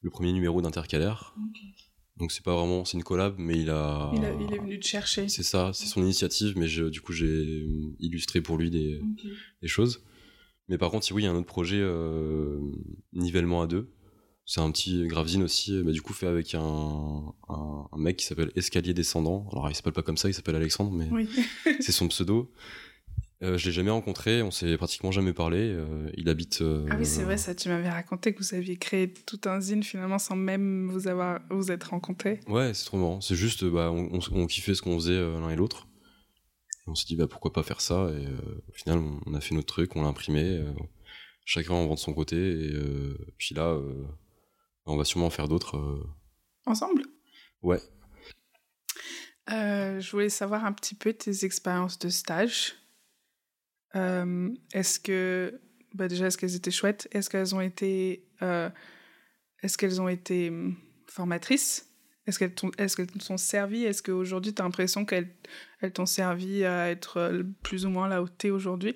le 0.00 0.10
premier 0.10 0.32
numéro 0.32 0.60
d'Intercalaire. 0.60 1.36
Donc 2.16 2.32
c'est 2.32 2.42
pas 2.42 2.56
vraiment, 2.56 2.84
c'est 2.84 2.96
une 2.96 3.04
collab, 3.04 3.36
mais 3.38 3.60
il 3.60 3.70
a, 3.70 4.10
il, 4.14 4.24
est 4.24 4.58
venu 4.58 4.80
te 4.80 4.86
chercher. 4.86 5.28
C'est 5.28 5.44
ça, 5.44 5.70
c'est 5.74 5.86
son 5.86 6.02
initiative, 6.02 6.54
mais 6.58 6.66
du 6.90 7.00
coup 7.00 7.12
j'ai 7.12 7.64
illustré 8.00 8.40
pour 8.40 8.58
lui 8.58 8.68
des, 8.68 9.00
des, 9.62 9.68
choses. 9.68 10.04
Mais 10.66 10.76
par 10.76 10.90
contre, 10.90 11.06
oui, 11.12 11.22
il 11.22 11.26
y 11.26 11.28
a 11.28 11.30
un 11.30 11.36
autre 11.36 11.46
projet 11.46 11.78
euh, 11.80 12.58
nivellement 13.12 13.62
à 13.62 13.68
deux. 13.68 13.92
C'est 14.44 14.60
un 14.60 14.72
petit 14.72 15.06
gravzine 15.06 15.44
aussi, 15.44 15.80
bah, 15.84 15.92
du 15.92 16.02
coup 16.02 16.14
fait 16.14 16.26
avec 16.26 16.56
un, 16.56 17.32
un, 17.48 17.96
mec 17.96 18.16
qui 18.16 18.26
s'appelle 18.26 18.50
Escalier 18.56 18.92
Descendant. 18.92 19.48
Alors 19.52 19.70
il 19.70 19.76
s'appelle 19.76 19.92
pas 19.92 20.02
comme 20.02 20.16
ça, 20.16 20.28
il 20.28 20.34
s'appelle 20.34 20.56
Alexandre, 20.56 20.90
mais 20.90 21.08
c'est 21.80 21.92
son 21.92 22.08
pseudo. 22.08 22.52
Euh, 23.42 23.58
je 23.58 23.66
l'ai 23.66 23.72
jamais 23.72 23.90
rencontré, 23.90 24.40
on 24.42 24.52
s'est 24.52 24.76
pratiquement 24.76 25.10
jamais 25.10 25.32
parlé. 25.32 25.58
Euh, 25.58 26.08
il 26.16 26.28
habite. 26.28 26.62
Euh, 26.62 26.86
ah 26.90 26.96
oui, 26.96 27.04
c'est 27.04 27.24
vrai, 27.24 27.36
ça. 27.36 27.54
Tu 27.54 27.68
m'avais 27.68 27.90
raconté 27.90 28.32
que 28.32 28.38
vous 28.38 28.54
aviez 28.54 28.76
créé 28.76 29.12
tout 29.12 29.40
un 29.46 29.60
zine 29.60 29.82
finalement 29.82 30.20
sans 30.20 30.36
même 30.36 30.88
vous 30.88 31.08
avoir 31.08 31.40
vous 31.50 31.72
être 31.72 31.90
rencontrés. 31.90 32.38
Ouais, 32.46 32.72
c'est 32.72 32.84
trop 32.84 32.98
marrant. 32.98 33.20
C'est 33.20 33.34
juste, 33.34 33.64
bah, 33.64 33.90
on, 33.90 34.20
on, 34.30 34.46
kiffait 34.46 34.74
ce 34.74 34.82
qu'on 34.82 34.94
faisait 34.94 35.20
l'un 35.20 35.50
et 35.50 35.56
l'autre. 35.56 35.88
On 36.86 36.94
s'est 36.94 37.06
dit, 37.06 37.16
bah, 37.16 37.26
pourquoi 37.26 37.52
pas 37.52 37.64
faire 37.64 37.80
ça? 37.80 38.10
Et 38.10 38.26
au 38.68 38.72
final, 38.74 39.00
on 39.26 39.34
a 39.34 39.40
fait 39.40 39.56
notre 39.56 39.66
truc, 39.66 39.96
on 39.96 40.02
l'a 40.02 40.08
imprimé. 40.08 40.62
chacun 41.44 41.74
en 41.74 41.86
vend 41.86 41.94
de 41.94 41.98
son 41.98 42.14
côté. 42.14 42.36
Et 42.36 43.34
puis 43.38 43.56
là, 43.56 43.76
on 44.86 44.96
va 44.96 45.04
sûrement 45.04 45.26
en 45.26 45.30
faire 45.30 45.48
d'autres. 45.48 46.00
Ensemble? 46.64 47.02
Ouais. 47.62 47.80
je 49.48 50.10
voulais 50.12 50.28
savoir 50.28 50.64
un 50.64 50.72
petit 50.72 50.94
peu 50.94 51.12
tes 51.12 51.44
expériences 51.44 51.98
de 51.98 52.08
stage. 52.08 52.76
Euh, 53.96 54.50
est-ce 54.72 54.98
que, 54.98 55.60
bah 55.94 56.08
déjà, 56.08 56.26
est-ce 56.26 56.38
qu'elles 56.38 56.54
étaient 56.54 56.70
chouettes? 56.70 57.08
Est-ce 57.12 57.28
qu'elles 57.28 57.54
ont 57.54 57.60
été, 57.60 58.26
euh, 58.42 58.70
est-ce 59.62 59.76
qu'elles 59.76 60.00
ont 60.00 60.08
été 60.08 60.48
hum, 60.48 60.76
formatrices? 61.06 61.88
Est-ce 62.26 62.38
qu'elles 62.38 62.54
t'ont, 62.54 62.70
est-ce 62.78 62.96
qu'elles 62.96 63.08
t'ont 63.08 63.36
servi? 63.36 63.84
Est-ce 63.84 64.02
qu'aujourd'hui, 64.02 64.54
tu 64.54 64.62
as 64.62 64.64
l'impression 64.64 65.04
qu'elles 65.04 65.34
elles 65.80 65.92
t'ont 65.92 66.06
servi 66.06 66.64
à 66.64 66.90
être 66.90 67.16
euh, 67.18 67.42
plus 67.62 67.84
ou 67.84 67.90
moins 67.90 68.08
là 68.08 68.22
où 68.22 68.28
tu 68.28 68.46
es 68.46 68.50
aujourd'hui 68.50 68.94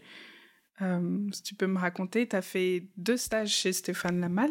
Si 0.78 1.42
tu 1.42 1.54
peux 1.54 1.66
me 1.66 1.78
raconter, 1.78 2.28
tu 2.28 2.36
as 2.36 2.42
fait 2.42 2.88
deux 2.96 3.16
stages 3.16 3.50
chez 3.50 3.72
Stéphane 3.72 4.20
Lamal 4.20 4.50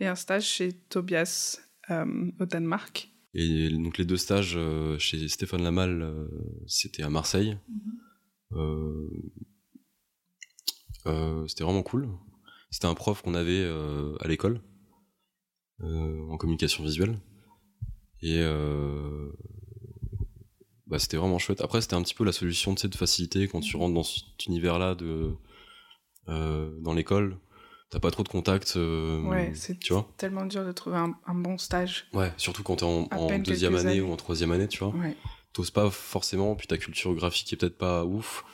et 0.00 0.06
un 0.06 0.14
stage 0.14 0.46
chez 0.46 0.72
Tobias 0.72 1.60
au 1.88 2.46
Danemark. 2.46 3.10
Et 3.34 3.68
donc 3.68 3.98
les 3.98 4.04
deux 4.04 4.16
stages 4.16 4.58
chez 4.98 5.28
Stéphane 5.28 5.62
Lamal, 5.62 6.28
c'était 6.66 7.02
à 7.02 7.10
Marseille. 7.10 7.58
Mm-hmm. 7.70 8.06
Euh, 8.52 9.08
c'était 11.46 11.64
vraiment 11.64 11.82
cool. 11.82 12.08
C'était 12.70 12.86
un 12.86 12.94
prof 12.94 13.22
qu'on 13.22 13.34
avait 13.34 13.62
euh, 13.62 14.16
à 14.20 14.28
l'école 14.28 14.60
euh, 15.82 16.28
en 16.30 16.36
communication 16.36 16.82
visuelle 16.84 17.18
et 18.22 18.42
bah, 20.86 20.98
c'était 20.98 21.16
vraiment 21.16 21.38
chouette. 21.38 21.60
Après, 21.60 21.80
c'était 21.80 21.94
un 21.94 22.02
petit 22.02 22.14
peu 22.14 22.24
la 22.24 22.32
solution 22.32 22.74
de 22.74 22.94
facilité 22.94 23.48
quand 23.48 23.60
tu 23.60 23.76
rentres 23.76 23.94
dans 23.94 24.02
cet 24.04 24.46
univers-là 24.46 24.94
de 24.94 25.34
dans 26.26 26.92
l'école. 26.94 27.38
t'as 27.90 28.00
pas 28.00 28.10
trop 28.10 28.22
de 28.24 28.28
contacts. 28.28 28.76
euh, 28.76 29.22
Ouais, 29.22 29.52
c'est 29.54 29.78
tu 29.78 29.92
vois. 29.92 30.08
tellement 30.16 30.44
dur 30.44 30.64
de 30.64 30.72
trouver 30.72 30.96
un, 30.96 31.14
un 31.26 31.34
bon 31.34 31.56
stage. 31.58 32.06
Ouais, 32.12 32.32
surtout 32.36 32.62
quand 32.64 32.76
t'es 32.76 32.84
en, 32.84 33.06
en 33.12 33.38
deuxième 33.38 33.76
année 33.76 33.90
années. 33.90 34.00
ou 34.00 34.12
en 34.12 34.16
troisième 34.16 34.50
année, 34.50 34.66
tu 34.66 34.78
vois. 34.80 34.88
Ouais. 34.94 35.16
T'oses 35.52 35.70
pas 35.70 35.88
forcément, 35.90 36.56
puis 36.56 36.66
ta 36.66 36.78
culture 36.78 37.14
graphique 37.14 37.52
est 37.52 37.56
peut-être 37.56 37.78
pas 37.78 38.04
ouf. 38.04 38.44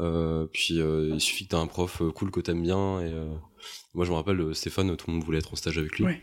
Euh, 0.00 0.46
puis 0.52 0.80
euh, 0.80 1.10
il 1.12 1.20
suffit 1.20 1.44
que 1.44 1.50
t'as 1.50 1.58
un 1.58 1.66
prof 1.66 2.02
euh, 2.02 2.10
cool 2.12 2.30
que 2.30 2.40
t'aimes 2.40 2.62
bien. 2.62 3.00
Et 3.00 3.12
euh, 3.12 3.26
moi, 3.94 4.04
je 4.04 4.10
me 4.10 4.16
rappelle, 4.16 4.54
Stéphane, 4.54 4.96
tout 4.96 5.06
le 5.08 5.14
monde 5.14 5.24
voulait 5.24 5.38
être 5.38 5.52
en 5.52 5.56
stage 5.56 5.78
avec 5.78 5.98
lui. 5.98 6.04
Ouais. 6.04 6.22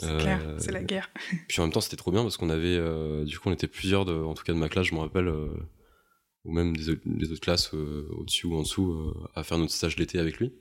C'est 0.00 0.16
clair, 0.18 0.40
c'est 0.58 0.70
la 0.70 0.82
guerre. 0.84 1.10
Puis 1.48 1.60
en 1.60 1.64
même 1.64 1.72
temps, 1.72 1.80
c'était 1.80 1.96
trop 1.96 2.12
bien 2.12 2.22
parce 2.22 2.36
qu'on 2.36 2.50
avait, 2.50 2.78
du 3.24 3.36
coup, 3.38 3.48
on 3.48 3.52
était 3.52 3.66
plusieurs, 3.66 4.04
de, 4.04 4.12
en 4.14 4.34
tout 4.34 4.44
cas 4.44 4.52
de 4.52 4.58
ma 4.58 4.68
classe, 4.68 4.86
je 4.86 4.94
me 4.94 5.00
rappelle, 5.00 5.28
ou 6.44 6.52
même 6.52 6.76
des, 6.76 6.88
autres- 6.90 7.02
des 7.04 7.32
autres 7.32 7.40
classes 7.40 7.74
au-dessus 7.74 8.46
ou 8.46 8.54
en 8.54 8.62
dessous, 8.62 9.12
à 9.34 9.42
faire 9.42 9.58
notre 9.58 9.72
stage 9.72 9.96
l'été 9.96 10.20
avec 10.20 10.38
lui. 10.38 10.52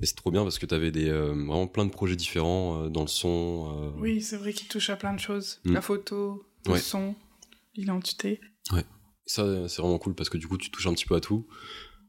Et 0.00 0.06
c'est 0.06 0.14
trop 0.14 0.30
bien 0.30 0.44
parce 0.44 0.60
que 0.60 0.66
t'avais 0.66 0.92
des, 0.92 1.10
vraiment 1.10 1.66
plein 1.66 1.86
de 1.86 1.90
projets 1.90 2.14
différents 2.14 2.88
dans 2.88 3.00
le 3.02 3.08
son. 3.08 3.92
Oui, 3.98 4.22
c'est 4.22 4.36
vrai 4.36 4.52
qu'il 4.52 4.68
touche 4.68 4.90
à 4.90 4.96
plein 4.96 5.12
de 5.12 5.18
choses. 5.20 5.60
Mm. 5.64 5.72
La 5.74 5.80
photo, 5.80 6.46
le 6.66 6.72
Ouais. 6.72 6.78
son, 6.78 7.16
l'identité. 7.74 8.40
Ça, 9.26 9.68
c'est 9.68 9.80
vraiment 9.82 9.98
cool 9.98 10.14
parce 10.14 10.28
que 10.28 10.38
du 10.38 10.48
coup, 10.48 10.58
tu 10.58 10.70
touches 10.70 10.86
un 10.86 10.94
petit 10.94 11.06
peu 11.06 11.14
à 11.14 11.20
tout. 11.20 11.46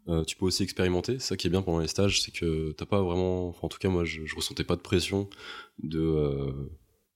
Euh, 0.09 0.23
tu 0.25 0.35
peux 0.35 0.45
aussi 0.45 0.63
expérimenter. 0.63 1.19
Ça 1.19 1.37
qui 1.37 1.47
est 1.47 1.49
bien 1.49 1.61
pendant 1.61 1.79
les 1.79 1.87
stages, 1.87 2.21
c'est 2.21 2.31
que 2.31 2.71
t'as 2.73 2.85
pas 2.85 3.01
vraiment. 3.01 3.49
Enfin, 3.49 3.59
en 3.63 3.69
tout 3.69 3.77
cas, 3.77 3.89
moi, 3.89 4.03
je, 4.03 4.25
je 4.25 4.35
ressentais 4.35 4.63
pas 4.65 4.75
de 4.75 4.81
pression 4.81 5.29
de. 5.81 5.99
euh, 6.01 6.51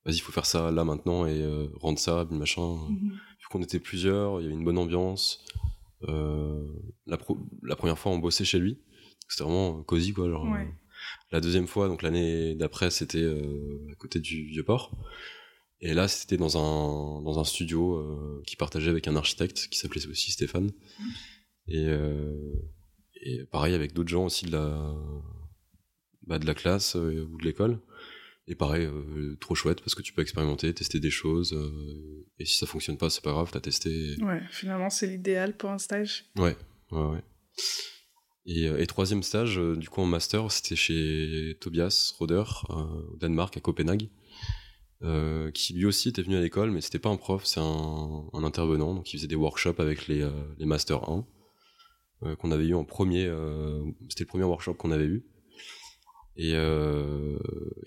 Vas-y, 0.05 0.15
il 0.17 0.21
faut 0.21 0.31
faire 0.31 0.45
ça 0.45 0.71
là 0.71 0.85
maintenant 0.85 1.25
et 1.25 1.41
euh, 1.41 1.67
rendre 1.81 1.99
ça, 1.99 2.25
machin. 2.31 2.77
Vu 3.01 3.45
qu'on 3.49 3.61
était 3.61 3.79
plusieurs, 3.81 4.39
il 4.39 4.43
y 4.43 4.45
avait 4.45 4.55
une 4.55 4.63
bonne 4.63 4.77
ambiance. 4.77 5.43
La, 6.01 7.17
pro- 7.17 7.39
la 7.63 7.75
première 7.75 7.97
fois, 7.97 8.11
on 8.13 8.19
bossait 8.19 8.45
chez 8.45 8.59
lui. 8.59 8.79
C'était 9.27 9.43
vraiment 9.43 9.83
cosy, 9.83 10.13
quoi. 10.13 10.29
Genre, 10.29 10.45
Ouais. 10.45 10.67
la 11.31 11.41
deuxième 11.41 11.67
fois, 11.67 11.87
donc 11.89 12.01
l'année 12.03 12.55
d'après, 12.55 12.89
c'était 12.89 13.25
à 13.91 13.95
côté 13.95 14.19
du 14.21 14.45
Vieux-Port. 14.45 14.95
Et 15.81 15.93
là, 15.93 16.07
c'était 16.07 16.37
dans 16.37 16.57
un, 16.57 17.21
dans 17.21 17.39
un 17.39 17.43
studio 17.43 17.97
euh, 17.97 18.41
qui 18.47 18.55
partageait 18.55 18.89
avec 18.89 19.07
un 19.07 19.15
architecte 19.15 19.67
qui 19.69 19.77
s'appelait 19.77 20.07
aussi 20.07 20.31
Stéphane. 20.31 20.71
Et, 21.67 21.85
euh, 21.85 22.53
et 23.21 23.43
pareil, 23.45 23.75
avec 23.75 23.93
d'autres 23.93 24.09
gens 24.09 24.25
aussi 24.25 24.45
de 24.45 24.51
la, 24.51 24.95
bah, 26.25 26.39
de 26.39 26.45
la 26.45 26.55
classe 26.55 26.95
euh, 26.95 27.27
ou 27.31 27.37
de 27.37 27.43
l'école. 27.43 27.79
Et 28.47 28.55
pareil, 28.55 28.85
euh, 28.85 29.35
trop 29.39 29.55
chouette 29.55 29.81
parce 29.81 29.93
que 29.93 30.01
tu 30.01 30.13
peux 30.13 30.21
expérimenter, 30.21 30.73
tester 30.73 30.99
des 30.99 31.11
choses. 31.11 31.53
et 32.39 32.45
si 32.45 32.57
ça 32.57 32.65
fonctionne 32.65 32.97
pas, 32.97 33.09
c'est 33.09 33.23
pas 33.23 33.31
grave, 33.31 33.49
t'as 33.51 33.59
testé. 33.59 34.15
Ouais, 34.21 34.41
finalement, 34.49 34.89
c'est 34.89 35.07
l'idéal 35.07 35.55
pour 35.55 35.69
un 35.69 35.77
stage. 35.77 36.25
Ouais, 36.37 36.55
ouais, 36.91 37.05
ouais. 37.05 37.23
Et, 38.45 38.63
et 38.63 38.87
troisième 38.87 39.21
stage, 39.21 39.57
du 39.57 39.89
coup 39.89 39.99
en 39.99 40.05
master, 40.05 40.49
c'était 40.49 40.77
chez 40.77 41.57
Tobias 41.59 42.13
Roder, 42.17 42.45
au 42.69 43.17
Danemark, 43.17 43.57
à 43.57 43.59
Copenhague, 43.59 44.07
euh, 45.03 45.51
qui 45.51 45.73
lui 45.73 45.85
aussi 45.85 46.09
était 46.09 46.23
venu 46.23 46.37
à 46.37 46.41
l'école, 46.41 46.71
mais 46.71 46.81
c'était 46.81 46.99
pas 46.99 47.09
un 47.09 47.17
prof, 47.17 47.45
c'est 47.45 47.59
un, 47.59 48.29
intervenant, 48.33 48.95
donc 48.95 49.13
il 49.13 49.17
faisait 49.17 49.27
des 49.27 49.35
workshops 49.35 49.79
avec 49.79 50.07
les, 50.07 50.21
euh, 50.21 50.31
les 50.57 50.65
Master 50.65 51.07
1, 51.09 51.25
euh, 52.23 52.35
qu'on 52.35 52.51
avait 52.51 52.65
eu 52.65 52.73
en 52.73 52.83
premier, 52.83 53.25
euh, 53.25 53.83
c'était 54.09 54.23
le 54.23 54.29
premier 54.29 54.45
workshop 54.45 54.73
qu'on 54.73 54.91
avait 54.91 55.05
eu. 55.05 55.25
Et, 56.35 56.53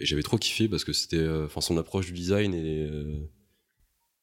j'avais 0.01 0.23
trop 0.23 0.39
kiffé 0.39 0.69
parce 0.69 0.85
que 0.85 0.93
c'était, 0.93 1.29
enfin 1.45 1.61
son 1.61 1.77
approche 1.79 2.07
du 2.07 2.13
design 2.13 2.53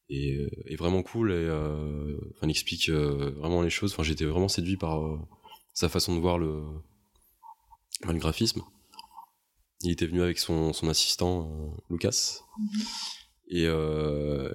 est, 0.10 0.76
vraiment 0.78 1.02
cool 1.02 1.32
et 1.32 2.50
explique 2.50 2.90
vraiment 2.90 3.62
les 3.62 3.70
choses. 3.70 3.94
Enfin, 3.94 4.04
j'étais 4.04 4.26
vraiment 4.26 4.50
séduit 4.50 4.76
par 4.76 5.02
sa 5.74 5.88
façon 5.88 6.14
de 6.14 6.20
voir 6.20 6.38
le, 6.38 6.62
le 8.04 8.18
graphisme. 8.18 8.64
Il 9.82 9.92
était 9.92 10.08
venu 10.08 10.22
avec 10.22 10.40
son, 10.40 10.74
son 10.74 10.88
assistant 10.90 11.52
euh, 11.52 11.78
Lucas. 11.90 12.40
Et, 13.50 13.66
euh, 13.66 14.52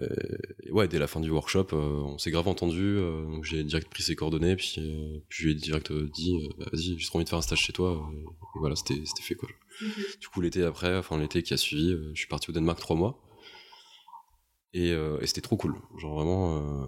et 0.64 0.70
ouais, 0.70 0.86
dès 0.86 0.98
la 0.98 1.06
fin 1.06 1.20
du 1.20 1.30
workshop, 1.30 1.68
euh, 1.72 2.02
on 2.02 2.18
s'est 2.18 2.30
grave 2.30 2.48
entendu. 2.48 2.82
euh, 2.82 3.24
donc 3.24 3.44
j'ai 3.44 3.64
direct 3.64 3.88
pris 3.88 4.02
ses 4.02 4.14
coordonnées, 4.16 4.54
puis, 4.56 4.74
puis 5.28 5.38
je 5.42 5.44
lui 5.46 5.52
ai 5.52 5.54
direct 5.54 5.92
dit, 5.92 6.48
bah, 6.58 6.66
vas-y, 6.72 6.98
j'ai 6.98 7.06
trop 7.06 7.16
envie 7.18 7.24
de 7.24 7.30
faire 7.30 7.38
un 7.38 7.42
stage 7.42 7.60
chez 7.60 7.72
toi. 7.72 8.06
et 8.12 8.58
voilà, 8.58 8.76
c'était 8.76 9.02
fait 9.22 9.34
quoi. 9.34 9.48
Du 10.20 10.28
coup, 10.28 10.40
l'été 10.42 10.62
après, 10.62 10.96
enfin 10.98 11.18
l'été 11.18 11.42
qui 11.42 11.54
a 11.54 11.56
suivi, 11.56 11.96
je 12.12 12.18
suis 12.18 12.28
parti 12.28 12.50
au 12.50 12.52
Danemark 12.52 12.78
trois 12.80 12.96
mois. 12.96 13.18
Et, 14.74 14.88
et 14.90 15.26
c'était 15.26 15.40
trop 15.40 15.56
cool. 15.56 15.74
Genre 15.98 16.14
vraiment, 16.14 16.86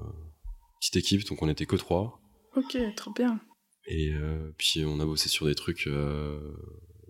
petite 0.81 0.97
équipe, 0.97 1.27
donc 1.27 1.41
on 1.43 1.49
était 1.49 1.67
que 1.67 1.77
trois. 1.77 2.21
Ok, 2.57 2.77
trop 2.97 3.13
bien. 3.13 3.41
Et 3.87 4.13
puis 4.59 4.85
on 4.85 5.01
a 5.01 5.05
bossé 5.07 5.29
sur 5.31 5.47
des 5.47 5.55
trucs, 5.55 5.89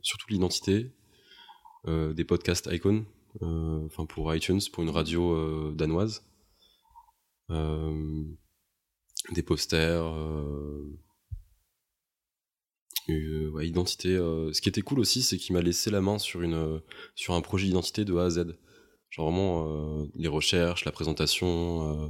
surtout 0.02 0.26
l'identité, 0.30 0.92
des 1.86 2.24
podcasts 2.24 2.68
icon, 2.72 3.04
euh, 3.42 3.84
enfin 3.86 4.06
pour 4.06 4.34
iTunes, 4.34 4.60
pour 4.72 4.82
une 4.82 4.90
radio 4.90 5.32
euh, 5.34 5.72
danoise, 5.74 6.22
euh, 7.50 8.24
des 9.32 9.42
posters, 9.42 10.04
euh, 10.06 10.98
euh, 13.10 13.50
ouais, 13.50 13.68
identité. 13.68 14.14
euh, 14.16 14.52
ce 14.52 14.60
qui 14.60 14.68
était 14.68 14.80
cool 14.82 14.98
aussi, 15.00 15.22
c'est 15.22 15.36
qu'il 15.36 15.54
m'a 15.54 15.60
laissé 15.62 15.90
la 15.90 16.00
main 16.00 16.18
sur 16.18 16.42
une 16.42 16.80
sur 17.14 17.34
un 17.34 17.40
projet 17.42 17.66
d'identité 17.66 18.04
de 18.04 18.14
A 18.16 18.24
à 18.24 18.30
Z. 18.30 18.56
Genre 19.10 19.30
vraiment 19.30 20.00
euh, 20.02 20.06
les 20.14 20.28
recherches, 20.28 20.84
la 20.84 20.92
présentation, 20.92 22.06
euh, 22.06 22.08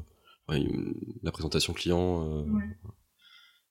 ouais, 0.48 0.64
la 1.22 1.32
présentation 1.32 1.72
client. 1.72 2.28
euh, 2.28 2.42
Ouais. 2.50 2.76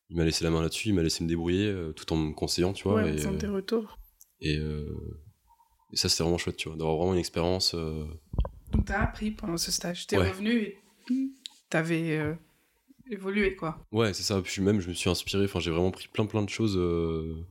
Il 0.09 0.17
m'a 0.17 0.25
laissé 0.25 0.43
la 0.43 0.51
main 0.51 0.61
là-dessus, 0.61 0.89
il 0.89 0.93
m'a 0.93 1.01
laissé 1.01 1.23
me 1.23 1.29
débrouiller 1.29 1.65
euh, 1.67 1.91
tout 1.93 2.11
en 2.13 2.17
me 2.17 2.33
conseillant, 2.33 2.73
tu 2.73 2.83
vois. 2.83 2.95
Ouais, 3.03 3.15
et, 3.17 3.25
euh, 3.25 3.51
retours. 3.51 3.97
et, 4.41 4.57
euh, 4.57 4.85
et 5.93 5.95
ça, 5.95 6.09
c'était 6.09 6.23
vraiment 6.23 6.37
chouette, 6.37 6.57
tu 6.57 6.67
vois, 6.69 6.77
d'avoir 6.77 6.97
vraiment 6.97 7.13
une 7.13 7.19
expérience. 7.19 7.73
euh, 7.75 8.05
Donc, 8.71 8.85
t'as 8.85 9.01
appris 9.03 9.31
pendant 9.31 9.57
ce 9.57 9.71
stage. 9.71 10.07
T'es 10.07 10.17
Ouais. 10.17 10.29
revenu 10.29 10.51
et 10.61 10.77
t'avais 11.69 12.17
euh, 12.17 12.33
évolué, 13.09 13.55
quoi. 13.55 13.79
Ouais, 13.91 14.13
c'est 14.13 14.23
ça. 14.23 14.41
Puis 14.41 14.61
même, 14.61 14.79
je 14.81 14.89
me 14.89 14.93
suis 14.93 15.09
inspiré. 15.09 15.45
Enfin, 15.45 15.59
j'ai 15.59 15.71
vraiment 15.71 15.91
pris 15.91 16.07
plein, 16.07 16.25
plein 16.25 16.41
de 16.41 16.49
choses. 16.49 16.75
euh, 16.77 17.45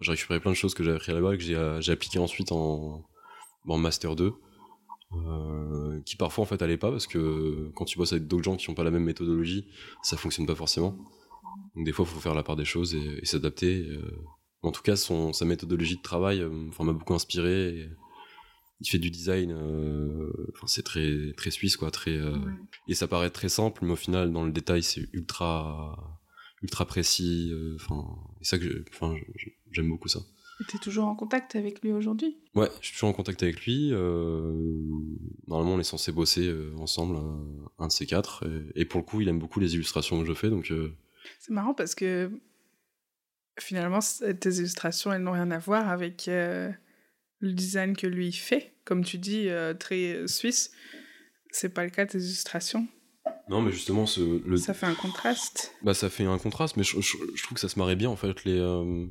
J'ai 0.00 0.10
récupéré 0.12 0.40
plein 0.40 0.50
de 0.50 0.56
choses 0.56 0.74
que 0.74 0.82
j'avais 0.82 0.96
appris 0.96 1.12
là-bas 1.12 1.34
et 1.34 1.38
que 1.38 1.44
j'ai 1.44 1.54
euh, 1.56 1.80
j'ai 1.80 1.92
appliqué 1.92 2.18
ensuite 2.18 2.50
en, 2.52 3.04
en 3.68 3.78
Master 3.78 4.16
2. 4.16 4.34
euh, 5.12 6.00
qui 6.06 6.16
parfois 6.16 6.42
en 6.42 6.46
fait 6.46 6.60
allaient 6.62 6.76
pas 6.76 6.90
parce 6.90 7.06
que 7.06 7.70
quand 7.76 7.84
tu 7.84 7.98
bosses 7.98 8.12
avec 8.12 8.26
d'autres 8.26 8.42
gens 8.44 8.56
qui 8.56 8.68
n'ont 8.68 8.74
pas 8.74 8.82
la 8.84 8.90
même 8.90 9.04
méthodologie, 9.04 9.66
ça 10.02 10.16
fonctionne 10.16 10.46
pas 10.46 10.54
forcément. 10.56 10.96
Donc 11.76 11.84
des 11.84 11.92
fois, 11.92 12.04
il 12.08 12.12
faut 12.12 12.20
faire 12.20 12.34
la 12.34 12.42
part 12.42 12.56
des 12.56 12.64
choses 12.64 12.94
et, 12.94 13.20
et 13.22 13.24
s'adapter. 13.26 13.86
euh. 13.88 14.02
En 14.64 14.72
tout 14.72 14.82
cas, 14.82 14.96
son, 14.96 15.32
sa 15.32 15.44
méthodologie 15.44 15.96
de 15.96 16.02
travail 16.02 16.40
euh, 16.40 16.50
enfin, 16.68 16.84
m'a 16.84 16.92
beaucoup 16.92 17.14
inspiré. 17.14 17.68
et 17.80 17.88
il 18.80 18.88
fait 18.88 18.98
du 18.98 19.10
design, 19.10 19.52
euh, 19.52 20.30
enfin, 20.54 20.66
c'est 20.66 20.82
très, 20.82 21.32
très 21.36 21.50
suisse, 21.50 21.76
quoi. 21.76 21.90
Très, 21.90 22.16
euh, 22.16 22.32
Ouais. 22.36 22.52
et 22.88 22.94
ça 22.94 23.06
paraît 23.06 23.30
très 23.30 23.48
simple, 23.48 23.84
mais 23.84 23.92
au 23.92 23.96
final, 23.96 24.32
dans 24.32 24.44
le 24.44 24.52
détail, 24.52 24.82
c'est 24.82 25.08
ultra, 25.12 26.18
ultra 26.62 26.84
précis. 26.84 27.52
Enfin, 27.76 28.04
c'est 28.42 28.56
ça 28.56 28.58
que 28.58 28.84
j'aime 29.70 29.88
beaucoup 29.88 30.08
ça. 30.08 30.20
T'es 30.68 30.78
toujours 30.78 31.06
en 31.06 31.16
contact 31.16 31.56
avec 31.56 31.82
lui 31.82 31.92
aujourd'hui? 31.92 32.36
Ouais, 32.54 32.68
je 32.80 32.86
suis 32.86 32.94
toujours 32.94 33.08
en 33.08 33.12
contact 33.12 33.42
avec 33.42 33.64
lui. 33.64 33.90
euh, 33.92 34.52
normalement, 35.48 35.74
on 35.74 35.80
est 35.80 35.84
censé 35.84 36.12
bosser 36.12 36.46
euh, 36.46 36.72
ensemble, 36.78 37.16
euh, 37.16 37.66
un 37.78 37.88
de 37.88 37.92
ces 37.92 38.06
quatre. 38.06 38.44
Et, 38.76 38.82
et 38.82 38.84
pour 38.84 39.00
le 39.00 39.04
coup, 39.06 39.20
il 39.20 39.28
aime 39.28 39.38
beaucoup 39.38 39.60
les 39.60 39.74
illustrations 39.74 40.20
que 40.20 40.26
je 40.26 40.32
fais, 40.34 40.50
donc 40.50 40.72
C'est 41.40 41.52
marrant 41.52 41.74
parce 41.74 41.94
que 41.94 42.30
finalement, 43.58 44.00
tes 44.40 44.50
illustrations, 44.50 45.12
elles 45.12 45.22
n'ont 45.22 45.32
rien 45.32 45.50
à 45.50 45.58
voir 45.58 45.88
avec 45.88 46.28
euh, 46.28 46.70
le 47.40 47.52
design 47.52 47.96
que 47.96 48.06
lui 48.06 48.32
fait. 48.32 48.74
Comme 48.84 49.04
tu 49.04 49.18
dis, 49.18 49.48
euh, 49.48 49.74
très 49.74 50.14
euh, 50.14 50.26
suisse. 50.26 50.72
C'est 51.50 51.68
pas 51.72 51.84
le 51.84 51.90
cas 51.90 52.04
de 52.04 52.10
tes 52.10 52.18
illustrations. 52.18 52.86
non, 53.48 53.62
mais 53.62 53.70
justement, 53.72 54.06
ce, 54.06 54.42
le, 54.46 54.56
Ça 54.56 54.74
fait 54.74 54.86
un 54.86 54.94
contraste. 54.94 55.72
Bah, 55.82 55.94
ça 55.94 56.10
fait 56.10 56.24
un 56.24 56.38
contraste, 56.38 56.76
mais 56.76 56.82
je, 56.82 57.00
je- 57.00 57.16
je 57.34 57.42
trouve 57.44 57.54
que 57.54 57.60
ça 57.60 57.68
se 57.68 57.78
marie 57.78 57.96
bien 57.96 58.10
en 58.10 58.16
fait. 58.16 58.44
Les, 58.44 58.58
euh, 58.58 59.06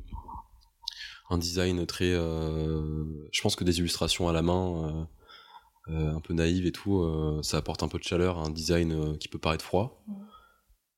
un 1.30 1.38
design 1.38 1.86
très. 1.86 2.10
je 2.12 3.40
pense 3.42 3.56
que 3.56 3.64
des 3.64 3.78
illustrations 3.78 4.28
à 4.28 4.32
la 4.34 4.42
main, 4.42 5.08
un 5.88 6.20
peu 6.20 6.34
naïves 6.34 6.66
et 6.66 6.72
tout, 6.72 7.40
ça 7.42 7.56
apporte 7.56 7.82
un 7.82 7.88
peu 7.88 7.98
de 7.98 8.04
chaleur 8.04 8.38
à 8.38 8.42
un 8.42 8.50
design 8.50 9.16
qui 9.18 9.28
peut 9.28 9.38
paraître 9.38 9.64
froid. 9.64 10.04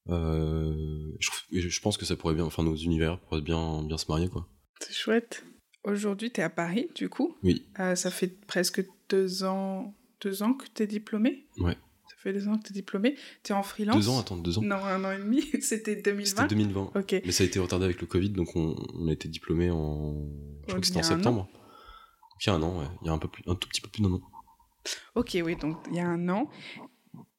Euh, 0.08 1.10
je, 1.18 1.80
pense 1.80 1.96
que 1.96 2.04
ça 2.04 2.16
pourrait 2.16 2.34
bien. 2.34 2.44
Enfin, 2.44 2.62
nos 2.62 2.76
univers 2.76 3.18
pourraient 3.20 3.40
bien, 3.40 3.82
bien 3.82 3.98
se 3.98 4.06
marier 4.08 4.28
quoi. 4.28 4.48
C'est 4.80 4.94
chouette. 4.94 5.44
Aujourd'hui, 5.84 6.30
t'es 6.30 6.42
à 6.42 6.50
Paris, 6.50 6.88
du 6.94 7.08
coup. 7.08 7.36
Oui. 7.42 7.64
Euh, 7.78 7.94
ça 7.94 8.10
fait 8.10 8.28
presque 8.46 8.84
deux 9.08 9.44
ans, 9.44 9.94
deux 10.20 10.42
ans 10.42 10.52
que 10.52 10.66
t'es 10.66 10.86
diplômé. 10.86 11.46
Ouais. 11.58 11.76
Ça 12.08 12.14
fait 12.18 12.32
deux 12.32 12.48
ans 12.48 12.58
que 12.58 12.66
t'es 12.66 12.74
diplômé. 12.74 13.16
T'es 13.44 13.52
en 13.52 13.62
freelance. 13.62 13.96
Deux 13.96 14.08
ans, 14.08 14.18
attends, 14.18 14.36
deux 14.36 14.58
ans 14.58 14.62
Non, 14.62 14.76
un 14.76 15.04
an 15.04 15.12
et 15.12 15.18
demi. 15.18 15.42
C'était 15.60 15.94
2020. 15.94 16.24
C'était 16.42 16.54
2020. 16.54 16.90
Ok. 16.96 17.22
Mais 17.24 17.32
ça 17.32 17.44
a 17.44 17.46
été 17.46 17.60
retardé 17.60 17.84
avec 17.84 18.00
le 18.00 18.06
Covid, 18.08 18.30
donc 18.30 18.54
on, 18.56 18.74
on 18.94 19.08
a 19.08 19.12
été 19.12 19.28
diplômé 19.28 19.70
en. 19.70 20.28
Je 20.62 20.66
crois 20.66 20.80
que 20.80 20.86
c'était 20.86 20.98
en 20.98 21.04
septembre. 21.04 21.48
Donc, 21.48 22.44
il 22.44 22.48
y 22.48 22.50
a 22.50 22.54
un 22.54 22.62
an, 22.62 22.80
ouais. 22.80 22.86
Il 23.02 23.06
y 23.06 23.10
a 23.10 23.12
un, 23.12 23.18
peu 23.18 23.28
plus, 23.28 23.44
un 23.46 23.54
tout 23.54 23.68
petit 23.68 23.80
peu 23.80 23.88
plus 23.88 24.02
d'un 24.02 24.12
an. 24.12 24.20
Ok, 25.14 25.38
oui, 25.44 25.56
donc 25.56 25.76
il 25.90 25.96
y 25.96 26.00
a 26.00 26.06
un 26.06 26.28
an. 26.28 26.50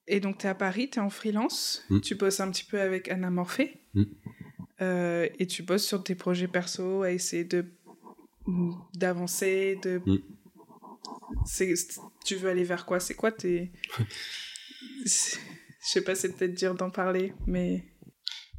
Et 0.08 0.20
donc, 0.20 0.38
tu 0.38 0.46
es 0.46 0.50
à 0.50 0.56
Paris, 0.56 0.90
tu 0.90 1.00
es 1.00 1.02
en 1.02 1.10
freelance, 1.10 1.84
Mm. 1.90 2.00
tu 2.02 2.16
bosses 2.16 2.40
un 2.40 2.50
petit 2.52 2.64
peu 2.64 2.80
avec 2.80 3.10
Anna 3.10 3.30
Morphée, 3.30 3.82
Mm. 3.94 4.04
euh, 4.82 5.28
et 5.40 5.48
tu 5.48 5.64
bosses 5.64 5.86
sur 5.86 6.04
tes 6.04 6.16
projets 6.16 6.48
perso 6.48 7.02
à 7.04 7.12
essayer 7.12 7.44
de 7.44 7.66
d'avancer, 8.96 9.78
de. 9.84 10.02
Mm. 10.06 10.18
C'est, 11.46 11.74
tu 12.26 12.36
veux 12.36 12.50
aller 12.50 12.64
vers 12.64 12.86
quoi? 12.86 13.00
C'est 13.00 13.14
quoi 13.16 13.32
tes. 13.32 13.72
Je 15.06 15.92
sais 15.94 16.02
pas, 16.04 16.16
c'est 16.16 16.36
peut-être 16.36 16.54
dire 16.54 16.76
d'en 16.76 16.90
parler, 16.90 17.34
mais. 17.46 17.84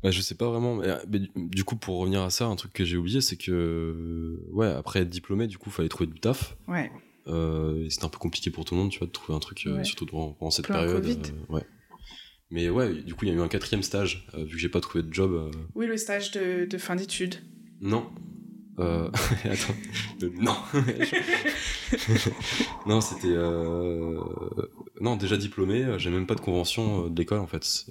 Bah, 0.02 0.10
je 0.12 0.20
sais 0.20 0.36
pas 0.36 0.48
vraiment, 0.48 0.76
mais, 0.76 0.86
mais 1.10 1.18
du- 1.18 1.30
du 1.34 1.64
coup, 1.64 1.74
pour 1.76 1.98
revenir 1.98 2.22
à 2.22 2.30
ça, 2.30 2.46
un 2.46 2.54
truc 2.56 2.72
que 2.72 2.84
j'ai 2.84 2.96
oublié, 2.96 3.20
c'est 3.20 3.36
que, 3.36 4.38
ouais, 4.52 4.68
après 4.68 5.00
être 5.00 5.08
diplômé, 5.10 5.46
du 5.48 5.58
coup, 5.58 5.70
fallait 5.70 5.88
trouver 5.88 6.06
du 6.10 6.20
taf. 6.20 6.56
Ouais. 6.68 6.90
Euh, 7.28 7.86
c'était 7.90 8.04
un 8.04 8.08
peu 8.08 8.18
compliqué 8.18 8.50
pour 8.50 8.64
tout 8.64 8.74
le 8.74 8.80
monde, 8.80 8.90
tu 8.90 8.98
vois, 8.98 9.06
de 9.06 9.12
trouver 9.12 9.36
un 9.36 9.40
truc, 9.40 9.62
euh, 9.66 9.76
Ouais. 9.76 9.84
surtout 9.84 10.06
pendant, 10.06 10.32
pendant 10.32 10.50
cette 10.50 10.64
Plein 10.66 10.84
période. 10.84 11.06
Euh, 11.06 11.52
ouais. 11.52 11.62
Mais 12.50 12.70
ouais, 12.70 13.02
du 13.02 13.14
coup, 13.14 13.26
il 13.26 13.28
y 13.28 13.32
a 13.32 13.34
eu 13.34 13.40
un 13.42 13.48
quatrième 13.48 13.82
stage, 13.82 14.26
euh, 14.34 14.44
vu 14.44 14.52
que 14.52 14.58
j'ai 14.58 14.70
pas 14.70 14.80
trouvé 14.80 15.02
de 15.04 15.12
job. 15.12 15.32
euh, 15.32 15.50
Oui, 15.74 15.86
le 15.86 15.96
stage 15.98 16.30
de, 16.30 16.64
de 16.64 16.78
fin 16.78 16.96
d'études. 16.96 17.34
Non. 17.80 18.10
Euh... 18.78 19.10
Attends. 19.44 19.74
Non. 20.40 20.56
non, 22.86 23.00
c'était. 23.00 23.34
Non, 25.00 25.16
déjà 25.16 25.36
diplômé, 25.36 25.94
j'ai 25.98 26.10
même 26.10 26.26
pas 26.26 26.34
de 26.34 26.40
convention 26.40 27.08
de 27.08 27.18
l'école 27.18 27.38
en 27.40 27.46
fait. 27.46 27.86